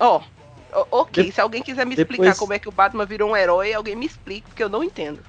Ó, 0.00 0.20
ó, 0.72 0.86
ok, 0.90 1.24
De- 1.24 1.32
se 1.32 1.40
alguém 1.40 1.62
quiser 1.62 1.84
me 1.84 1.94
depois- 1.94 2.18
explicar 2.18 2.38
como 2.38 2.52
é 2.52 2.58
que 2.58 2.68
o 2.68 2.72
Batman 2.72 3.04
virou 3.04 3.30
um 3.30 3.36
herói, 3.36 3.72
alguém 3.74 3.94
me 3.96 4.06
explique, 4.06 4.46
porque 4.48 4.62
eu 4.62 4.68
não 4.68 4.82
entendo. 4.82 5.20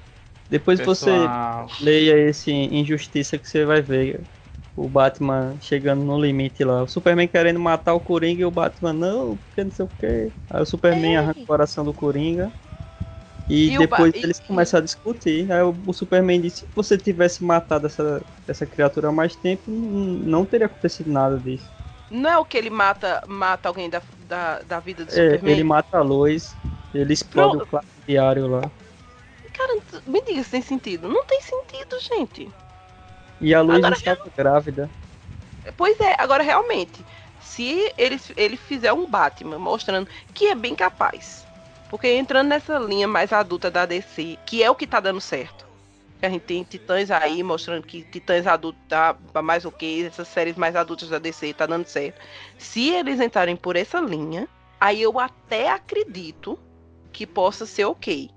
depois 0.50 0.78
você 0.80 1.06
Pessoal, 1.10 1.68
leia 1.80 2.28
esse 2.28 2.50
Injustiça 2.52 3.36
que 3.38 3.48
você 3.48 3.64
vai 3.64 3.80
ver 3.82 4.20
o 4.76 4.88
Batman 4.88 5.56
chegando 5.60 6.02
no 6.02 6.20
limite 6.20 6.64
lá. 6.64 6.82
O 6.82 6.88
Superman 6.88 7.28
querendo 7.28 7.60
matar 7.60 7.94
o 7.94 8.00
Coringa 8.00 8.42
e 8.42 8.44
o 8.44 8.50
Batman, 8.50 8.92
não, 8.92 9.36
porque 9.36 9.64
não 9.64 9.70
sei 9.70 9.84
o 9.84 9.88
que. 9.88 10.30
Aí 10.50 10.62
o 10.62 10.66
Superman 10.66 11.16
É. 11.16 11.18
arranca 11.18 11.40
o 11.40 11.46
coração 11.46 11.84
do 11.84 11.94
Coringa. 11.94 12.50
E, 13.48 13.74
E 13.74 13.78
depois 13.78 14.12
e- 14.14 14.18
eles 14.18 14.40
começam 14.40 14.78
a 14.78 14.82
discutir. 14.82 15.50
Aí 15.52 15.62
o, 15.62 15.74
o 15.86 15.92
Superman 15.92 16.40
disse: 16.40 16.60
se 16.60 16.66
você 16.74 16.96
tivesse 16.96 17.44
matado 17.44 17.86
essa, 17.86 18.22
essa 18.48 18.64
criatura 18.66 19.08
há 19.08 19.12
mais 19.12 19.36
tempo, 19.36 19.62
não 19.70 20.44
teria 20.44 20.66
acontecido 20.66 21.10
nada 21.10 21.38
disso. 21.38 21.64
Não 22.10 22.30
é 22.30 22.38
o 22.38 22.44
que 22.44 22.56
ele 22.56 22.70
mata, 22.70 23.22
mata 23.26 23.68
alguém 23.68 23.90
da, 23.90 24.00
da, 24.28 24.60
da 24.60 24.80
vida 24.80 25.04
do 25.04 25.10
É, 25.10 25.14
Superman? 25.14 25.52
ele 25.52 25.64
mata 25.64 25.98
a 25.98 26.02
luz, 26.02 26.54
ele 26.94 27.12
explode 27.12 27.56
Não. 27.56 27.64
o 27.64 27.66
claro 27.66 27.86
diário 28.06 28.46
lá. 28.46 28.62
Cara, 29.52 29.80
me 30.06 30.20
diga 30.22 30.42
se 30.42 30.50
tem 30.50 30.62
sentido. 30.62 31.08
Não 31.08 31.24
tem 31.24 31.40
sentido, 31.40 31.98
gente. 32.00 32.48
E 33.44 33.54
a 33.54 33.60
luz 33.60 33.76
Agora- 33.76 33.94
estava 33.94 34.30
grávida. 34.34 34.90
Pois 35.76 36.00
é, 36.00 36.14
agora 36.18 36.42
realmente, 36.42 37.04
se 37.42 37.92
ele, 37.98 38.18
ele 38.36 38.56
fizer 38.56 38.92
um 38.92 39.06
Batman 39.06 39.58
mostrando 39.58 40.08
que 40.32 40.46
é 40.46 40.54
bem 40.54 40.74
capaz, 40.74 41.46
porque 41.90 42.08
entrando 42.08 42.48
nessa 42.48 42.78
linha 42.78 43.06
mais 43.06 43.34
adulta 43.34 43.70
da 43.70 43.84
DC, 43.84 44.38
que 44.46 44.62
é 44.62 44.70
o 44.70 44.74
que 44.74 44.86
tá 44.86 44.98
dando 44.98 45.20
certo. 45.20 45.66
Que 46.20 46.26
a 46.26 46.30
gente 46.30 46.42
tem 46.42 46.62
Titãs 46.62 47.10
aí 47.10 47.42
mostrando 47.42 47.82
que 47.86 48.02
Titãs 48.02 48.46
adulto 48.46 48.78
tá 48.88 49.14
mais 49.42 49.66
o 49.66 49.70
que, 49.70 50.06
essas 50.06 50.26
séries 50.28 50.56
mais 50.56 50.74
adultas 50.74 51.10
da 51.10 51.18
DC 51.18 51.52
tá 51.52 51.66
dando 51.66 51.86
certo. 51.86 52.18
Se 52.58 52.88
eles 52.90 53.20
entrarem 53.20 53.56
por 53.56 53.76
essa 53.76 54.00
linha, 54.00 54.48
aí 54.80 55.02
eu 55.02 55.20
até 55.20 55.70
acredito 55.70 56.58
que 57.12 57.26
possa 57.26 57.66
ser 57.66 57.84
ok. 57.84 58.30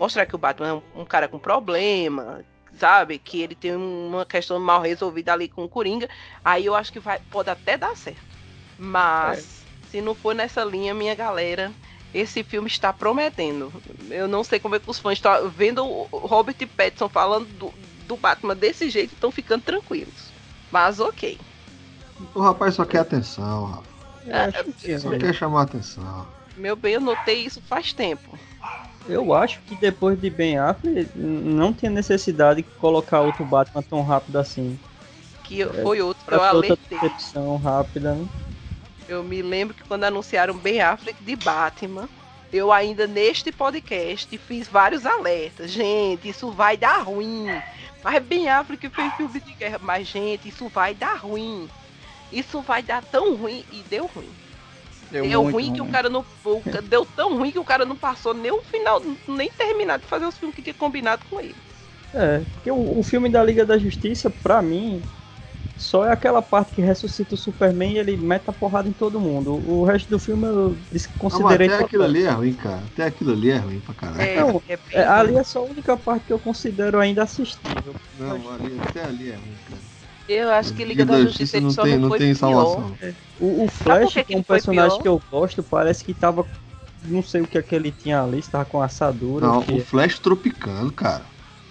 Mostrar 0.00 0.26
que 0.26 0.34
o 0.34 0.38
Batman 0.38 0.68
é 0.68 0.72
um, 0.72 1.02
um 1.02 1.04
cara 1.04 1.28
com 1.28 1.38
problema, 1.38 2.44
sabe? 2.78 3.18
Que 3.18 3.42
ele 3.42 3.54
tem 3.54 3.74
uma 3.74 4.24
questão 4.24 4.58
mal 4.58 4.80
resolvida 4.80 5.32
ali 5.32 5.48
com 5.48 5.64
o 5.64 5.68
Coringa. 5.68 6.08
Aí 6.44 6.66
eu 6.66 6.74
acho 6.74 6.92
que 6.92 7.00
vai, 7.00 7.20
pode 7.30 7.50
até 7.50 7.76
dar 7.76 7.96
certo. 7.96 8.20
Mas, 8.78 9.64
se 9.90 10.00
não 10.00 10.14
for 10.14 10.34
nessa 10.34 10.64
linha, 10.64 10.94
minha 10.94 11.14
galera, 11.14 11.70
esse 12.12 12.42
filme 12.42 12.68
está 12.68 12.92
prometendo. 12.92 13.72
Eu 14.10 14.26
não 14.26 14.42
sei 14.42 14.58
como 14.58 14.74
é 14.74 14.78
que 14.78 14.90
os 14.90 14.98
fãs 14.98 15.18
estão 15.18 15.48
vendo 15.48 15.84
o 15.84 16.04
Robert 16.12 16.56
Pattinson 16.76 17.08
falando 17.08 17.46
do, 17.58 17.72
do 18.06 18.16
Batman 18.16 18.56
desse 18.56 18.90
jeito, 18.90 19.14
estão 19.14 19.30
ficando 19.30 19.62
tranquilos. 19.62 20.32
Mas 20.70 21.00
ok. 21.00 21.38
O 22.34 22.40
rapaz 22.40 22.74
só 22.74 22.84
quer 22.84 23.00
atenção, 23.00 23.66
rapaz. 23.66 23.92
Que 24.80 24.98
Só 24.98 25.12
é. 25.12 25.18
quer 25.18 25.34
chamar 25.34 25.62
atenção. 25.62 26.26
Meu 26.56 26.76
bem, 26.76 26.94
eu 26.94 27.00
notei 27.00 27.44
isso 27.44 27.60
faz 27.62 27.92
tempo. 27.92 28.38
Eu 29.08 29.34
acho 29.34 29.60
que 29.62 29.74
depois 29.74 30.20
de 30.20 30.30
Ben 30.30 30.58
Affleck, 30.58 31.10
não 31.16 31.72
tinha 31.72 31.90
necessidade 31.90 32.62
de 32.62 32.68
colocar 32.78 33.20
outro 33.20 33.44
Batman 33.44 33.82
tão 33.82 34.02
rápido 34.02 34.36
assim. 34.38 34.78
Que 35.44 35.64
foi 35.66 36.00
outro, 36.00 36.22
eu 36.26 36.38
ter 36.38 36.44
outra 36.44 36.48
alertei. 36.48 36.98
decepção 36.98 37.56
rápida, 37.56 38.14
né? 38.14 38.26
Eu 39.08 39.22
me 39.22 39.42
lembro 39.42 39.74
que 39.74 39.82
quando 39.84 40.04
anunciaram 40.04 40.54
Ben 40.54 40.80
Affleck 40.80 41.22
de 41.22 41.36
Batman, 41.36 42.08
eu 42.52 42.70
ainda 42.70 43.06
neste 43.06 43.50
podcast 43.50 44.38
fiz 44.38 44.68
vários 44.68 45.04
alertas. 45.04 45.70
Gente, 45.70 46.28
isso 46.28 46.50
vai 46.50 46.76
dar 46.76 47.02
ruim. 47.02 47.46
Mas 48.02 48.22
Ben 48.22 48.48
Affleck 48.48 48.88
fez 48.88 49.14
filme 49.14 49.40
de 49.40 49.52
guerra. 49.54 49.80
Mas, 49.82 50.06
gente, 50.06 50.48
isso 50.48 50.68
vai 50.68 50.94
dar 50.94 51.16
ruim. 51.16 51.68
Isso 52.32 52.60
vai 52.60 52.82
dar 52.82 53.02
tão 53.02 53.34
ruim. 53.34 53.64
E 53.72 53.82
deu 53.88 54.06
ruim. 54.06 54.30
Deu, 55.12 55.42
muito 55.42 55.52
ruim, 55.54 55.72
que 55.72 55.80
o 55.80 55.86
cara 55.86 56.08
não. 56.08 56.24
Deu 56.88 57.04
tão 57.04 57.36
ruim 57.36 57.50
que 57.50 57.58
o 57.58 57.64
cara 57.64 57.84
não 57.84 57.96
passou 57.96 58.32
nem 58.32 58.50
o 58.50 58.62
final, 58.62 59.02
nem 59.28 59.50
terminar 59.50 59.98
de 59.98 60.06
fazer 60.06 60.26
os 60.26 60.38
filmes 60.38 60.56
que 60.56 60.62
tinha 60.62 60.74
combinado 60.74 61.22
com 61.28 61.38
ele. 61.38 61.54
É, 62.14 62.38
porque 62.54 62.70
o, 62.70 62.98
o 62.98 63.02
filme 63.02 63.28
da 63.28 63.42
Liga 63.42 63.64
da 63.64 63.78
Justiça, 63.78 64.30
pra 64.30 64.60
mim, 64.60 65.02
só 65.76 66.04
é 66.04 66.12
aquela 66.12 66.40
parte 66.40 66.72
que 66.72 66.82
ressuscita 66.82 67.34
o 67.34 67.38
Superman 67.38 67.94
e 67.94 67.98
ele 67.98 68.16
mete 68.16 68.48
a 68.48 68.52
porrada 68.52 68.88
em 68.88 68.92
todo 68.92 69.20
mundo. 69.20 69.54
O 69.68 69.84
resto 69.84 70.10
do 70.10 70.18
filme 70.18 70.46
eu 70.46 70.76
considerei. 71.18 71.68
até 71.68 71.84
aquilo 71.84 72.04
ali 72.04 72.22
é 72.22 72.30
ruim, 72.30 72.54
cara. 72.54 72.82
Até 72.92 73.04
aquilo 73.04 73.32
ali 73.32 73.50
é 73.50 73.56
ruim 73.56 73.80
pra 73.80 73.94
caralho. 73.94 74.22
É, 74.22 74.36
Não, 74.36 74.62
é 74.68 74.76
bem 74.76 74.86
É, 74.92 75.04
ruim. 75.04 75.12
ali 75.12 75.36
é 75.36 75.44
só 75.44 75.60
a 75.60 75.62
única 75.62 75.96
parte 75.96 76.26
que 76.26 76.32
eu 76.32 76.38
considero 76.38 77.00
ainda 77.00 77.22
assistível. 77.22 77.94
Não, 78.18 78.36
ali, 78.52 78.78
até 78.80 79.04
ali 79.04 79.30
é 79.30 79.34
ruim, 79.34 79.56
cara. 79.68 79.91
Eu 80.28 80.50
acho 80.50 80.72
que 80.74 80.84
Liga 80.84 81.04
da 81.04 81.20
Justiça 81.20 81.56
ele 81.56 81.64
não 81.66 81.72
só 81.72 81.82
tem, 81.82 81.98
não 81.98 82.10
tem 82.10 82.34
pior. 82.34 82.36
salvação. 82.36 82.96
O, 83.40 83.64
o 83.64 83.66
por 83.66 83.70
Flash, 83.70 84.14
que 84.26 84.34
é 84.34 84.38
um 84.38 84.42
personagem 84.42 84.90
pior? 84.90 85.02
que 85.02 85.08
eu 85.08 85.22
gosto, 85.30 85.62
parece 85.62 86.04
que 86.04 86.14
tava. 86.14 86.46
Não 87.04 87.22
sei 87.22 87.40
o 87.40 87.46
que 87.46 87.58
é 87.58 87.62
que 87.62 87.74
ele 87.74 87.90
tinha 87.90 88.22
ali, 88.22 88.40
se 88.40 88.50
tava 88.50 88.64
com 88.64 88.80
assadura. 88.80 89.46
Não, 89.46 89.58
o 89.60 89.76
o 89.78 89.80
Flash 89.84 90.18
tropicando, 90.20 90.92
cara. 90.92 91.22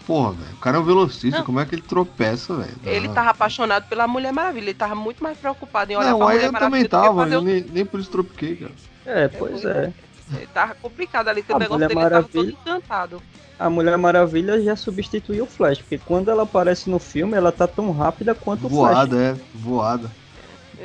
Porra, 0.06 0.32
velho. 0.34 0.53
O 0.53 0.57
cara 0.57 0.78
é 0.78 0.80
um 0.80 0.84
velocista, 0.84 1.38
Não. 1.40 1.45
como 1.45 1.60
é 1.60 1.65
que 1.65 1.76
ele 1.76 1.82
tropeça, 1.84 2.56
velho? 2.56 2.76
Ele 2.84 3.07
tava 3.07 3.30
apaixonado 3.30 3.88
pela 3.88 4.07
Mulher 4.07 4.34
Maravilha. 4.34 4.65
Ele 4.65 4.73
tava 4.73 4.95
muito 4.95 5.23
mais 5.23 5.38
preocupado 5.38 5.91
em 5.91 5.95
olhar 5.95 6.10
Não, 6.11 6.18
pra 6.18 6.28
Mulher 6.28 6.45
eu 6.45 6.52
Maravilha 6.52 6.60
também 6.60 6.82
do 6.82 6.86
que 6.86 6.90
tava, 6.90 7.23
fazer 7.23 7.36
eu 7.36 7.40
o... 7.40 7.44
nem, 7.44 7.61
nem 7.72 7.86
por 7.86 7.99
isso 7.99 8.10
tropiquei, 8.10 8.56
cara. 8.57 8.72
É, 9.06 9.28
pois 9.30 9.64
é. 9.64 9.94
Ele 10.34 10.48
tava 10.48 10.76
complicado 10.76 11.28
ali, 11.28 11.44
que 11.44 11.53
o 11.53 11.57
negócio 11.60 11.88
dele 11.88 11.99
tava 11.99 12.10
todo 12.23 12.34
Maravilha- 12.34 12.57
encantado. 12.61 13.22
A 13.61 13.69
Mulher 13.69 13.95
Maravilha 13.95 14.59
já 14.59 14.75
substituiu 14.75 15.43
o 15.43 15.47
Flash, 15.47 15.77
porque 15.77 15.99
quando 15.99 16.31
ela 16.31 16.41
aparece 16.41 16.89
no 16.89 16.97
filme, 16.97 17.38
ela 17.38 17.51
tá 17.51 17.67
tão 17.67 17.91
rápida 17.91 18.33
quanto 18.33 18.65
o 18.65 18.69
Flash. 18.69 18.93
Voada, 18.93 19.17
é, 19.17 19.35
voada. 19.53 20.11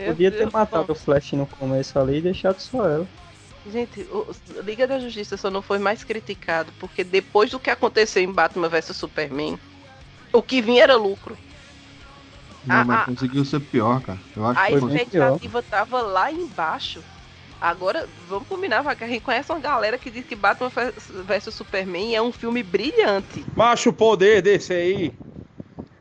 Podia 0.05 0.31
ter 0.31 0.51
matado 0.53 0.93
o 0.93 0.95
Flash 0.95 1.33
no 1.33 1.47
começo 1.47 1.99
ali 1.99 2.19
e 2.19 2.21
deixado 2.21 2.61
só 2.61 2.87
ela. 2.87 3.09
Gente, 3.73 4.03
o 4.03 4.31
Liga 4.63 4.87
da 4.87 4.99
Justiça 4.99 5.39
só 5.39 5.51
não 5.51 5.63
foi 5.63 5.79
mais 5.79 6.05
criticado 6.05 6.71
porque 6.79 7.03
depois 7.03 7.51
do 7.51 7.59
que 7.59 7.71
aconteceu 7.71 8.23
em 8.23 8.31
Batman 8.31 8.69
vs 8.69 8.95
Superman, 8.95 9.59
o 10.31 10.43
que 10.43 10.61
vinha 10.61 10.83
era 10.83 10.97
lucro. 10.97 11.35
Não, 12.67 12.77
Ah, 12.77 12.85
mas 12.85 13.01
ah. 13.01 13.05
conseguiu 13.07 13.45
ser 13.47 13.61
pior, 13.61 14.03
cara. 14.03 14.19
Eu 14.37 14.45
acho 14.45 14.61
A 14.61 14.67
que 14.67 14.79
foi 14.79 14.95
expectativa 14.97 15.63
tava 15.63 16.03
lá 16.03 16.31
embaixo. 16.31 17.03
Agora, 17.61 18.09
vamos 18.29 18.47
combinar, 18.49 18.83
vai, 18.83 18.95
que 18.95 19.05
a 19.05 19.09
gente 19.09 19.23
conhece 19.23 19.51
uma 19.51 19.61
galera 19.61 19.97
que 19.97 20.11
diz 20.11 20.25
que 20.27 20.37
Batman 20.37 20.71
vs 20.71 21.55
Superman 21.55 22.15
é 22.15 22.21
um 22.21 22.33
filme 22.33 22.63
brilhante. 22.63 23.45
Macho, 23.55 23.91
o 23.91 23.93
poder 23.93 24.43
desse 24.43 24.73
aí 24.73 25.13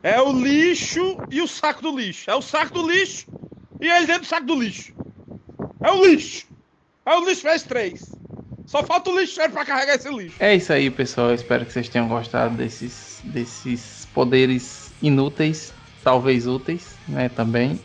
é 0.02 0.20
o 0.20 0.32
lixo 0.32 1.18
e 1.30 1.40
o 1.40 1.48
saco 1.48 1.82
do 1.82 1.96
lixo. 1.96 2.30
É 2.30 2.34
o 2.34 2.42
saco 2.42 2.74
do 2.74 2.88
lixo 2.88 3.26
e 3.80 3.88
ele 3.88 4.06
dentro 4.06 4.22
do 4.22 4.26
saco 4.26 4.46
do 4.46 4.60
lixo. 4.60 4.94
É 5.82 5.90
o 5.90 6.04
lixo. 6.04 6.46
É 7.04 7.14
o 7.14 7.24
lixo 7.24 7.42
vezes 7.42 7.62
três. 7.62 8.12
Só 8.66 8.82
falta 8.82 9.10
o 9.10 9.18
lixeiro 9.18 9.52
pra 9.52 9.64
carregar 9.64 9.94
esse 9.94 10.08
lixo. 10.08 10.36
É 10.40 10.54
isso 10.54 10.72
aí, 10.72 10.90
pessoal. 10.90 11.28
Eu 11.28 11.34
espero 11.36 11.64
que 11.64 11.72
vocês 11.72 11.88
tenham 11.88 12.08
gostado 12.08 12.54
desses, 12.56 13.20
desses 13.24 14.06
poderes 14.12 14.92
inúteis, 15.00 15.72
talvez 16.02 16.46
úteis, 16.46 16.96
né? 17.08 17.28
Também. 17.28 17.80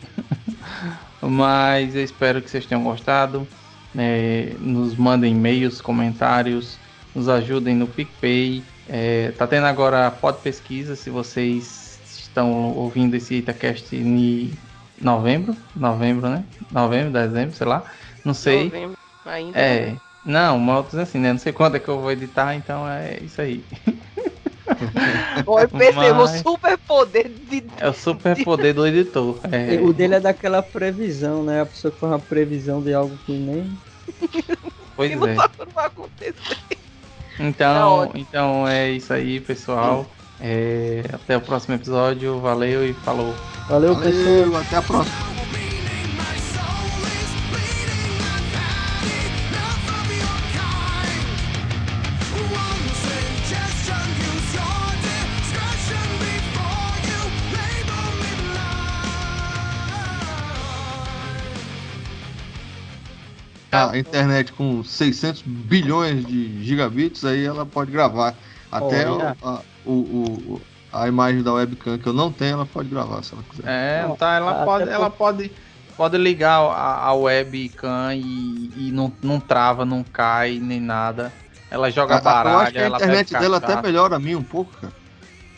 Mas 1.21 1.95
eu 1.95 2.03
espero 2.03 2.41
que 2.41 2.49
vocês 2.49 2.65
tenham 2.65 2.83
gostado. 2.83 3.47
É, 3.97 4.53
nos 4.59 4.95
mandem 4.95 5.33
e-mails, 5.33 5.81
comentários, 5.81 6.77
nos 7.13 7.27
ajudem 7.27 7.75
no 7.75 7.87
PicPay. 7.87 8.63
É, 8.89 9.31
tá 9.37 9.45
tendo 9.45 9.65
agora 9.65 10.07
a 10.07 10.11
pod 10.11 10.39
pesquisa. 10.41 10.95
Se 10.95 11.09
vocês 11.09 11.99
estão 12.05 12.71
ouvindo 12.75 13.15
esse 13.15 13.35
Itacast 13.35 13.95
em 13.95 14.51
novembro, 14.99 15.55
novembro, 15.75 16.29
né? 16.29 16.43
Novembro, 16.71 17.11
dezembro, 17.11 17.55
sei 17.55 17.67
lá. 17.67 17.83
Não 18.23 18.33
sei. 18.33 18.65
Novembro 18.65 19.01
Ainda. 19.25 19.57
É. 19.57 19.95
Não, 20.23 20.59
mas 20.59 20.93
assim, 20.95 21.19
né? 21.19 21.31
Não 21.31 21.39
sei 21.39 21.51
quando 21.51 21.75
é 21.75 21.79
que 21.79 21.87
eu 21.87 21.99
vou 21.99 22.11
editar, 22.11 22.55
então 22.55 22.87
é 22.87 23.19
isso 23.21 23.41
aí. 23.41 23.63
O 25.45 25.55
Mas- 26.15 26.41
super 26.41 26.77
poder 26.77 27.29
de. 27.49 27.63
É 27.79 27.89
o 27.89 27.93
super 27.93 28.43
poder 28.43 28.73
do 28.73 28.85
editor. 28.87 29.37
É, 29.51 29.79
O 29.81 29.91
dele 29.93 30.15
é 30.15 30.19
daquela 30.19 30.61
previsão, 30.61 31.43
né? 31.43 31.61
A 31.61 31.65
pessoa 31.65 31.91
que 31.91 31.99
faz 31.99 32.11
uma 32.13 32.19
previsão 32.19 32.81
de 32.81 32.93
algo 32.93 33.15
que 33.25 33.31
nem. 33.33 33.77
pois 34.95 35.09
que 35.11 35.15
é. 35.15 35.17
vai 35.17 35.35
não 35.35 35.83
acontecer. 35.83 36.33
Tá 36.37 36.75
Então, 37.39 37.91
ótimo. 37.93 38.19
então 38.19 38.67
é 38.67 38.91
isso 38.91 39.13
aí, 39.13 39.39
pessoal. 39.39 40.05
É, 40.39 41.03
até 41.13 41.37
o 41.37 41.41
próximo 41.41 41.75
episódio. 41.75 42.39
Valeu 42.39 42.87
e 42.87 42.93
falou. 42.93 43.33
Valeu, 43.69 43.95
pessoal. 43.95 44.25
Valeu, 44.25 44.57
até 44.57 44.75
a 44.75 44.81
próxima. 44.81 45.15
A 63.71 63.97
internet 63.97 64.51
com 64.51 64.83
600 64.83 65.41
bilhões 65.41 66.25
de 66.25 66.63
gigabits, 66.63 67.23
aí 67.23 67.45
ela 67.45 67.65
pode 67.65 67.91
gravar. 67.91 68.35
Até 68.71 69.09
o- 69.09 69.21
a, 69.41 69.61
o, 69.85 69.91
o- 69.91 70.61
a 70.91 71.07
imagem 71.07 71.41
da 71.41 71.53
webcam 71.53 71.97
que 71.97 72.07
eu 72.07 72.13
não 72.13 72.31
tenho, 72.31 72.53
ela 72.53 72.65
pode 72.65 72.89
gravar 72.89 73.23
se 73.23 73.33
ela 73.33 73.43
quiser. 73.49 73.69
É, 73.69 74.07
Não, 74.07 74.15
tá, 74.15 74.35
ela 74.35 74.65
pode, 74.65 74.85
por- 74.85 74.91
ela 74.93 75.09
pode, 75.09 75.51
pode 75.95 76.17
ligar 76.17 76.59
a, 76.59 77.05
a 77.07 77.13
webcam 77.13 78.13
e, 78.13 78.71
e 78.75 78.91
não, 78.91 79.11
não 79.23 79.39
trava, 79.39 79.85
não 79.85 80.03
cai 80.03 80.59
nem 80.59 80.79
nada. 80.81 81.31
Ela 81.69 81.89
joga 81.89 82.19
baralho, 82.19 82.53
eu 82.53 82.59
acho 82.59 82.73
que 82.73 82.79
a 82.79 82.87
internet 82.87 83.33
dela 83.33 83.57
até 83.57 83.81
melhora 83.81 84.17
a 84.17 84.19
mim 84.19 84.35
um 84.35 84.43
pouco, 84.43 84.73
cara. 84.81 84.93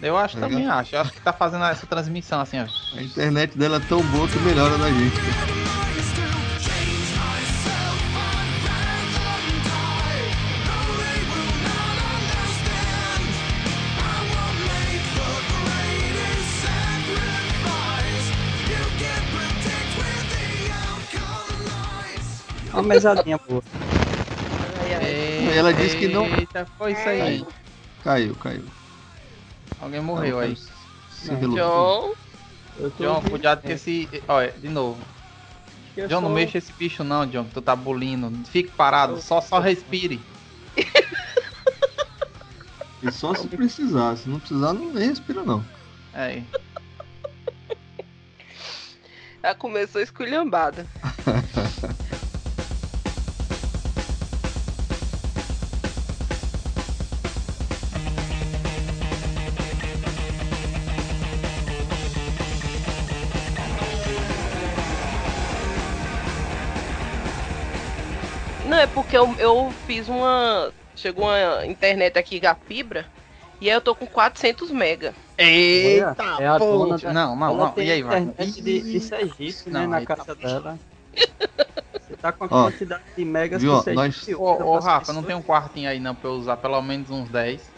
Eu 0.02 0.18
acho 0.18 0.36
Tá 0.36 0.42
também, 0.48 0.68
acho. 0.68 0.96
Eu 0.96 1.02
acho 1.02 1.14
que 1.14 1.22
tá 1.22 1.34
fazendo 1.34 1.64
essa 1.66 1.88
transmissão 1.88 2.42
assim, 2.42 2.60
ó. 2.60 2.66
A 2.96 3.02
internet 3.02 3.58
dela 3.58 3.78
é 3.78 3.80
tão 3.80 4.04
boa 4.04 4.28
que 4.28 4.38
melhora 4.38 4.78
da 4.78 4.92
gente. 4.92 5.20
cara. 5.22 5.53
Uma 22.84 22.94
mesadinha 22.96 23.38
boa. 23.38 23.64
Ai, 24.82 24.94
ai. 24.96 25.58
Ela 25.58 25.74
disse 25.74 25.96
que 25.98 26.08
não- 26.10 26.26
Eita, 26.26 26.68
foi 26.78 26.92
isso 26.92 27.08
aí. 27.08 27.46
Caiu, 28.04 28.36
caiu. 28.36 28.66
Alguém 29.82 30.02
morreu 30.02 30.40
aí. 30.40 30.58
Se 31.12 31.32
Não. 31.32 31.40
relou. 31.40 32.18
John, 33.00 33.22
cuidado 33.22 33.62
com 33.62 33.70
esse. 33.70 34.10
Olha, 34.28 34.52
de 34.52 34.68
novo. 34.68 35.00
Eu 35.96 36.08
John, 36.10 36.22
não 36.22 36.30
mexa 36.30 36.58
esse 36.58 36.74
bicho 36.74 37.04
não, 37.04 37.26
John, 37.26 37.46
que 37.46 37.54
tu 37.54 37.62
tá 37.62 37.76
bulindo. 37.76 38.32
Fique 38.50 38.72
parado, 38.72 39.22
só, 39.22 39.40
só 39.40 39.60
respire. 39.60 40.20
E 43.02 43.12
só 43.12 43.34
se 43.34 43.48
precisar. 43.48 44.18
Se 44.18 44.28
não 44.28 44.40
precisar, 44.40 44.74
não 44.74 44.92
nem 44.92 45.10
respira, 45.10 45.44
não. 45.44 45.64
É. 46.14 46.42
ela 49.42 49.56
começou 49.56 50.02
esculhambada. 50.02 50.86
Porque 69.14 69.18
eu, 69.18 69.36
eu 69.38 69.70
fiz 69.86 70.10
uma. 70.10 70.74
Chegou 70.96 71.26
uma 71.26 71.66
internet 71.68 72.18
aqui, 72.18 72.44
a 72.48 72.56
fibra, 72.56 73.06
e 73.62 73.70
aí 73.70 73.76
eu 73.76 73.82
tô 73.82 73.94
com 73.94 74.08
400 74.08 74.72
mega. 74.72 75.14
Eita, 75.38 76.24
é 76.40 76.48
a 76.48 76.58
pô. 76.58 76.66
dona 76.80 76.98
da- 76.98 77.14
Não, 77.14 77.36
não, 77.36 77.56
não. 77.56 77.74
E 77.78 77.92
aí, 77.92 78.02
vai? 78.02 78.22
internet 78.22 78.62
de, 78.64 78.82
de 78.82 79.00
Sergipe, 79.00 79.70
né, 79.70 79.86
na 79.86 80.02
tá 80.02 80.16
casa 80.16 80.34
dela. 80.36 80.80
Você 81.14 82.16
tá 82.20 82.32
com 82.32 82.46
a 82.46 82.48
Ó, 82.50 82.64
quantidade 82.64 83.04
de 83.16 83.24
megas 83.26 83.62
viu, 83.62 83.78
que 83.78 83.84
você 83.84 83.94
nós- 83.94 84.28
Ô, 84.30 84.64
ô 84.64 84.80
Rafa, 84.80 85.14
não 85.14 85.22
tem 85.22 85.36
um 85.36 85.44
quartinho 85.44 85.90
aí 85.90 86.00
não 86.00 86.16
pra 86.16 86.30
eu 86.30 86.34
usar 86.34 86.58
pelo 86.58 86.82
menos 86.82 87.12
uns 87.12 87.30
10. 87.30 87.70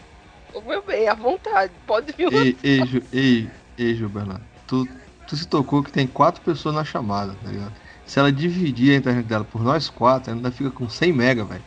Ô, 0.54 0.62
Meu 0.62 0.82
bem, 0.86 1.06
à 1.06 1.14
vontade, 1.14 1.72
pode 1.86 2.12
vir. 2.12 2.32
Ei, 2.32 2.56
ei, 2.62 2.86
Ju, 2.86 3.02
ei, 3.12 3.50
ei, 3.76 3.94
Gil 3.94 4.08
Bernardo. 4.08 4.44
Tu, 4.66 4.86
tu 5.28 5.36
se 5.36 5.46
tocou 5.46 5.82
que 5.82 5.92
tem 5.92 6.06
quatro 6.06 6.40
pessoas 6.40 6.74
na 6.74 6.84
chamada, 6.84 7.34
tá 7.34 7.50
ligado? 7.50 7.85
Se 8.06 8.18
ela 8.18 8.32
dividir 8.32 8.94
a 8.94 8.96
internet 8.98 9.26
dela 9.26 9.44
por 9.44 9.62
nós 9.62 9.90
quatro, 9.90 10.32
ainda 10.32 10.50
fica 10.52 10.70
com 10.72 10.88
100 10.88 11.12
mega, 11.12 11.44
velho. 11.44 11.66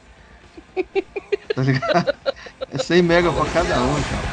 Tá 1.54 1.64
ligado? 1.64 2.14
É 2.70 2.78
100 2.78 3.02
mega 3.04 3.34
pra 3.34 3.48
cada 3.48 3.84
um, 3.86 4.04
cara. 4.04 4.32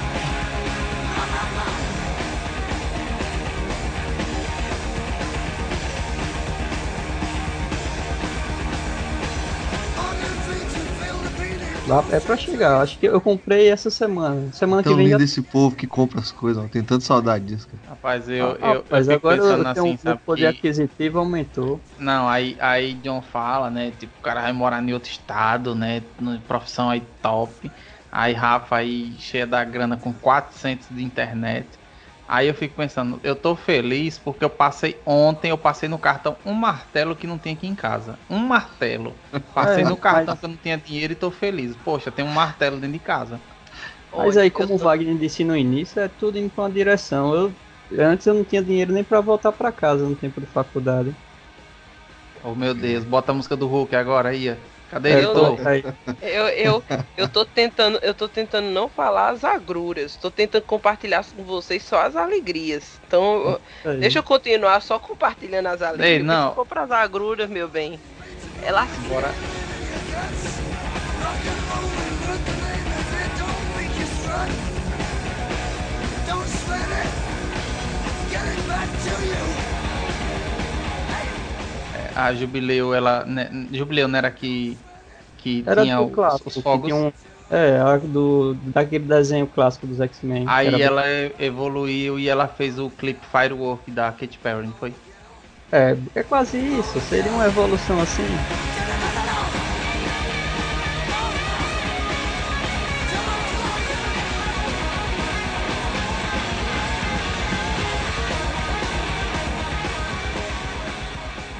Lá 11.86 12.06
é 12.10 12.20
pra 12.20 12.36
chegar. 12.36 12.80
Acho 12.82 12.98
que 12.98 13.06
eu 13.06 13.20
comprei 13.20 13.68
essa 13.70 13.90
semana. 13.90 14.52
Semana 14.52 14.82
que 14.82 14.88
Tão 14.88 14.96
vem 14.96 15.08
já 15.08 15.16
lindo 15.16 15.22
esse 15.22 15.42
povo 15.42 15.76
que 15.76 15.86
compra 15.86 16.20
as 16.20 16.32
coisas, 16.32 16.62
ó. 16.62 16.68
Tem 16.68 16.84
tanta 16.84 17.04
saudade 17.04 17.44
disso, 17.46 17.68
cara. 17.68 17.82
Rapaz, 17.84 18.28
eu, 18.28 18.56
Ah, 18.60 18.74
eu, 18.74 18.86
mas 18.90 19.08
agora 19.08 19.40
eu 19.42 19.64
tenho 19.72 19.86
assim, 19.86 19.90
um 19.92 19.96
sabe? 19.96 20.20
poder 20.24 20.46
que- 20.52 20.58
aquisitivo 20.58 21.18
aumentou. 21.18 21.80
Não, 21.98 22.28
aí, 22.28 22.56
aí 22.60 22.94
John 23.00 23.22
fala, 23.22 23.70
né? 23.70 23.92
Tipo, 23.92 24.18
o 24.18 24.20
cara 24.22 24.42
vai 24.42 24.52
morar 24.52 24.82
em 24.82 24.92
outro 24.92 25.10
estado, 25.10 25.74
né? 25.74 26.00
Profissão 26.46 26.90
aí 26.90 27.00
top. 27.22 27.72
Aí 28.10 28.32
Rafa 28.34 28.76
aí 28.76 29.16
cheia 29.18 29.46
da 29.46 29.64
grana 29.64 29.96
com 29.96 30.12
400 30.12 30.88
de 30.88 31.02
internet. 31.02 31.78
Aí 32.28 32.48
eu 32.48 32.54
fico 32.54 32.74
pensando, 32.74 33.20
eu 33.22 33.36
tô 33.36 33.54
feliz 33.54 34.18
porque 34.18 34.44
eu 34.44 34.50
passei 34.50 35.00
ontem, 35.06 35.50
eu 35.50 35.58
passei 35.58 35.88
no 35.88 35.96
cartão 35.98 36.36
um 36.44 36.52
martelo 36.52 37.14
que 37.14 37.26
não 37.26 37.38
tinha 37.38 37.54
aqui 37.54 37.68
em 37.68 37.74
casa. 37.74 38.18
Um 38.28 38.38
martelo. 38.38 39.14
Passei 39.54 39.84
É, 39.84 39.88
no 39.88 39.96
cartão 39.96 40.26
mas- 40.34 40.40
que 40.40 40.44
eu 40.44 40.50
não 40.50 40.56
tinha 40.56 40.76
dinheiro 40.76 41.12
e 41.12 41.16
tô 41.16 41.30
feliz. 41.30 41.76
Poxa, 41.76 42.10
tem 42.10 42.24
um 42.24 42.32
martelo 42.32 42.76
dentro 42.78 42.94
de 42.94 42.98
casa. 42.98 43.40
Mas 44.12 44.36
aí, 44.36 44.50
como 44.50 44.74
o 44.74 44.78
tô- 44.78 44.84
Wagner 44.84 45.16
disse 45.16 45.44
no 45.44 45.56
início, 45.56 46.00
é 46.00 46.08
tudo 46.08 46.36
indo 46.38 46.50
pra 46.50 46.64
uma 46.64 46.70
direção. 46.70 47.32
Eu, 47.34 47.52
antes 47.98 48.26
eu 48.26 48.34
não 48.34 48.42
tinha 48.44 48.62
dinheiro 48.62 48.92
nem 48.92 49.04
pra 49.04 49.20
voltar 49.20 49.52
pra 49.52 49.70
casa 49.70 50.08
no 50.08 50.16
tempo 50.16 50.40
de 50.40 50.46
faculdade. 50.46 51.14
Oh 52.42 52.54
meu 52.54 52.74
Deus, 52.74 53.04
bota 53.04 53.30
a 53.32 53.34
música 53.34 53.56
do 53.56 53.66
Hulk 53.68 53.94
agora 53.94 54.30
aí, 54.30 54.50
ó. 54.50 54.54
Cadê 54.90 55.10
É, 55.10 55.12
ele? 55.14 55.24
eu 55.24 55.34
Tô? 55.34 55.56
Eu, 56.22 56.48
eu, 56.48 56.84
eu 57.16 57.28
tô 57.28 57.44
tentando, 57.44 57.98
eu 58.02 58.14
tô 58.14 58.28
tentando 58.28 58.68
não 58.68 58.88
falar 58.88 59.30
as 59.30 59.44
agruras, 59.44 60.16
tô 60.16 60.30
tentando 60.30 60.62
compartilhar 60.62 61.24
com 61.24 61.42
vocês 61.44 61.82
só 61.82 62.02
as 62.02 62.16
alegrias. 62.16 63.00
Então, 63.06 63.60
aí. 63.84 63.98
deixa 63.98 64.20
eu 64.20 64.22
continuar 64.22 64.80
só 64.80 64.98
compartilhando 64.98 65.66
as 65.66 65.82
alegrias. 65.82 66.10
Ei, 66.10 66.22
não. 66.22 66.50
Se 66.50 66.54
for 66.54 66.66
pras 66.66 66.90
agruras, 66.90 67.48
meu 67.48 67.68
bem. 67.68 67.98
É 68.62 68.70
lasqueira. 68.72 69.08
Bora. 69.08 69.65
A 82.16 82.34
Jubileu, 82.34 82.94
ela. 82.94 83.24
Né, 83.24 83.48
Jubileu 83.72 84.08
não 84.08 84.18
era 84.18 84.30
que. 84.30 84.76
Que 85.38 85.62
Era 85.66 85.82
tinha 85.82 86.00
os, 86.00 86.12
clássico. 86.14 86.48
os 86.48 86.54
que 86.56 86.62
fogos. 86.62 86.92
um- 86.92 87.12
é, 87.48 87.78
do, 87.98 88.54
daquele 88.54 89.04
desenho 89.04 89.46
clássico 89.46 89.86
dos 89.86 90.00
X-Men. 90.00 90.44
Aí 90.48 90.82
ela 90.82 91.08
e- 91.08 91.32
evoluiu 91.38 92.18
e 92.18 92.28
ela 92.28 92.48
fez 92.48 92.76
o 92.78 92.90
clipe 92.90 93.24
Firework 93.24 93.88
da 93.92 94.10
Katy 94.10 94.38
Perry, 94.38 94.66
não 94.66 94.72
foi? 94.74 94.92
É, 95.70 95.96
é 96.14 96.22
quase 96.24 96.58
isso. 96.58 97.00
Seria 97.00 97.30
uma 97.30 97.46
evolução 97.46 98.00
assim. 98.00 98.26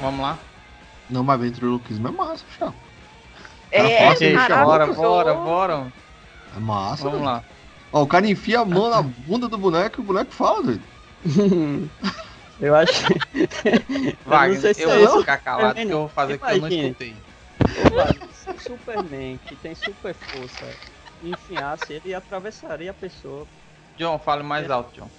Vamos 0.07 0.21
lá? 0.21 0.39
Não, 1.09 1.21
mas 1.21 1.37
ventriloquismo 1.41 2.07
é 2.07 2.11
massa, 2.11 2.45
chapa. 2.57 2.73
É, 3.69 4.05
Nossa, 4.07 4.19
Gente, 4.19 4.35
cara, 4.37 4.63
bora, 4.63 4.87
bora, 4.87 5.33
bora. 5.33 5.93
É 6.55 6.59
massa, 6.61 7.03
Vamos 7.03 7.19
velho. 7.19 7.25
lá. 7.25 7.43
Ó, 7.91 8.03
o 8.03 8.07
cara 8.07 8.25
enfia 8.25 8.61
a 8.61 8.65
mão 8.65 8.89
na 8.89 9.01
bunda 9.01 9.49
do 9.49 9.57
boneco 9.57 9.99
e 9.99 10.01
o 10.01 10.05
boneco 10.05 10.31
fala, 10.31 10.63
doido. 10.63 10.83
eu 12.61 12.73
acho. 12.73 13.05
eu 13.35 14.17
Wagner, 14.25 14.61
sei 14.61 14.73
se 14.73 14.83
eu 14.83 14.91
é 14.91 15.05
vou 15.05 15.19
ficar 15.19 15.39
calado 15.39 15.75
porque 15.75 15.91
eu 15.93 15.99
vou 15.99 16.09
fazer 16.09 16.37
que 16.37 16.45
eu 16.45 16.61
não 16.61 16.67
escutei. 16.69 17.15
Ô, 18.47 18.57
Superman, 18.59 19.37
que 19.45 19.57
tem 19.57 19.75
super 19.75 20.15
força, 20.15 20.73
enfiasse, 21.21 21.91
ele 21.91 22.13
atravessaria 22.13 22.91
a 22.91 22.93
pessoa. 22.93 23.45
John, 23.97 24.17
fale 24.19 24.43
mais 24.43 24.71
alto, 24.71 24.95
John. 24.95 25.09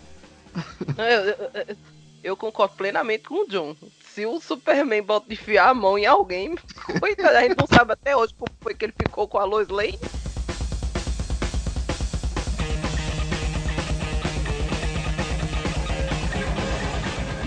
Eu, 0.96 1.04
eu- 1.04 1.50
eu- 1.68 1.76
eu 2.24 2.36
concordo 2.36 2.74
plenamente 2.74 3.24
com 3.24 3.44
o 3.44 3.48
John. 3.48 3.76
Se 4.18 4.26
o 4.26 4.40
Superman 4.40 5.00
bota 5.00 5.28
de 5.28 5.34
enfiar 5.34 5.68
a 5.68 5.74
mão 5.74 5.96
em 5.96 6.04
alguém, 6.04 6.56
coitado, 6.98 7.36
a 7.36 7.42
gente 7.42 7.56
não 7.56 7.68
sabe 7.68 7.92
até 7.92 8.16
hoje 8.16 8.34
como 8.36 8.50
foi 8.60 8.74
que 8.74 8.84
ele 8.86 8.92
ficou 9.00 9.28
com 9.28 9.38
a 9.38 9.44
Lois 9.44 9.68
Lane. 9.68 9.96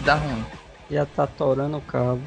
Dá 0.05 0.15
ruim. 0.15 0.43
Ia 0.89 1.05
tá 1.05 1.27
torando 1.27 1.77
o 1.77 1.81
cabo. 1.81 2.21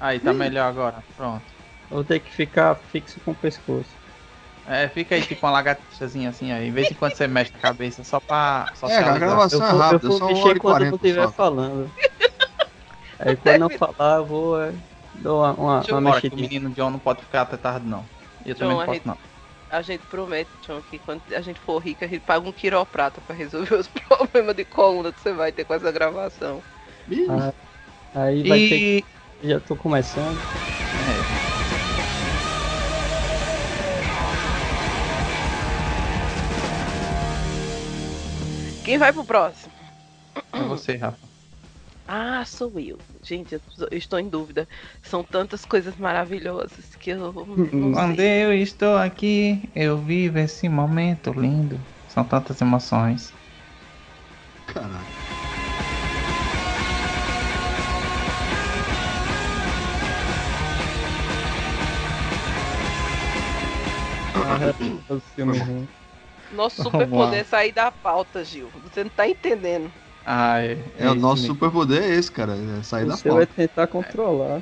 Aí, 0.00 0.20
tá 0.20 0.32
melhor 0.32 0.66
agora. 0.68 1.02
Pronto. 1.16 1.42
Vou 1.90 2.04
ter 2.04 2.20
que 2.20 2.30
ficar 2.30 2.74
fixo 2.92 3.18
com 3.24 3.30
o 3.30 3.34
pescoço. 3.34 3.88
É, 4.68 4.88
fica 4.88 5.14
aí 5.14 5.22
tipo 5.22 5.46
uma 5.46 5.52
lagartixazinha 5.52 6.28
assim 6.30 6.50
aí. 6.52 6.70
Vez 6.70 6.90
em 6.90 6.94
quando 6.94 7.14
você 7.14 7.26
mexe 7.28 7.52
a 7.54 7.58
cabeça 7.58 8.02
só 8.04 8.18
pra 8.18 8.66
É, 8.72 8.74
socializar. 8.74 9.14
a 9.14 9.18
gravação 9.18 9.60
Eu 9.60 9.66
é 9.66 9.70
eu 9.72 9.76
rápida, 9.78 10.08
vou 10.08 10.18
só 10.18 10.24
uma 10.26 10.32
hora 10.32 10.34
mexer 10.42 10.56
e 10.56 10.60
quando 10.60 10.84
eu 10.84 10.94
estiver 10.96 11.22
só. 11.26 11.32
falando. 11.32 11.90
Aí 13.18 13.36
quando 13.36 13.62
eu 13.62 13.70
falar, 13.78 14.18
eu 14.18 14.26
vou 14.26 14.60
é, 14.60 14.72
dou 15.14 15.40
uma, 15.40 15.52
uma, 15.54 15.78
Deixa 15.80 15.96
uma 15.98 16.18
o 16.18 16.36
menino 16.36 16.70
John 16.70 16.90
não 16.90 16.98
pode 16.98 17.22
ficar 17.22 17.42
até 17.42 17.56
tarde, 17.56 17.86
não. 17.86 18.04
Eu 18.44 18.54
John, 18.54 18.60
também 18.60 18.74
não 18.76 18.80
a 18.80 18.86
posso, 18.86 18.94
gente- 18.98 19.06
não. 19.06 19.18
A 19.68 19.82
gente 19.82 20.06
promete, 20.06 20.50
John, 20.64 20.80
que 20.80 20.98
quando 21.00 21.22
a 21.34 21.40
gente 21.40 21.58
for 21.60 21.78
rica, 21.78 22.04
a 22.06 22.08
gente 22.08 22.20
paga 22.20 22.48
um 22.48 22.52
quiroprata 22.52 23.20
pra 23.20 23.34
resolver 23.34 23.74
os 23.74 23.88
problemas 24.08 24.54
de 24.54 24.64
coluna 24.64 25.10
que 25.12 25.20
você 25.20 25.32
vai 25.32 25.50
ter 25.50 25.64
com 25.64 25.74
essa 25.74 25.90
gravação. 25.90 26.62
Ah, 27.28 27.52
Aí 28.14 28.48
vai 28.48 28.58
ter 28.58 28.76
E. 28.76 29.02
que. 29.02 29.48
Já 29.48 29.60
tô 29.60 29.74
começando. 29.76 30.38
É, 31.08 31.46
Quem 38.84 38.98
vai 38.98 39.12
pro 39.12 39.24
próximo? 39.24 39.72
é 40.52 40.62
você, 40.62 40.94
Rafa. 40.96 41.25
Ah, 42.08 42.44
sou 42.44 42.78
eu. 42.78 42.98
Gente, 43.22 43.54
eu 43.54 43.60
estou 43.90 44.18
em 44.18 44.28
dúvida. 44.28 44.68
São 45.02 45.24
tantas 45.24 45.64
coisas 45.64 45.96
maravilhosas 45.96 46.94
que 47.00 47.10
eu 47.10 47.32
Quando 47.32 48.16
sei. 48.16 48.44
eu 48.44 48.52
estou 48.52 48.96
aqui, 48.96 49.68
eu 49.74 49.98
vivo 49.98 50.38
esse 50.38 50.68
momento 50.68 51.32
lindo. 51.32 51.80
São 52.08 52.22
tantas 52.24 52.60
emoções. 52.60 53.32
caralho. 54.66 55.16
Ruins. 65.38 65.88
Nosso 66.52 66.82
Vamos 66.82 66.92
superpoder 66.92 67.30
lá. 67.32 67.36
é 67.38 67.44
sair 67.44 67.72
da 67.72 67.90
pauta, 67.90 68.44
Gil. 68.44 68.70
Você 68.84 69.02
não 69.02 69.10
tá 69.10 69.28
entendendo. 69.28 69.90
Ah, 70.26 70.60
é. 70.60 70.76
É, 70.98 71.08
o 71.08 71.14
nosso 71.14 71.42
mesmo. 71.42 71.54
superpoder 71.54 72.02
é 72.02 72.14
esse, 72.16 72.30
cara. 72.32 72.54
É 72.56 72.82
sair 72.82 73.04
O 73.04 73.08
da 73.08 73.16
seu 73.16 73.40
é 73.40 73.46
pauta. 73.46 73.54
tentar 73.54 73.86
controlar. 73.86 74.60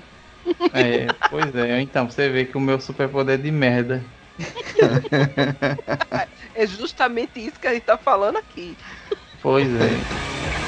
É, 0.74 1.07
pois 1.31 1.55
é. 1.55 1.81
Então, 1.81 2.11
você 2.11 2.28
vê 2.28 2.45
que 2.45 2.57
o 2.57 2.61
meu 2.61 2.78
superpoder 2.78 3.39
é 3.39 3.43
de 3.43 3.51
merda. 3.51 4.05
É 6.55 6.66
justamente 6.66 7.41
isso 7.41 7.59
que 7.59 7.66
a 7.66 7.73
gente 7.73 7.85
tá 7.85 7.97
falando 7.97 8.36
aqui. 8.36 8.77
Pois 9.41 9.69
é. 9.69 10.64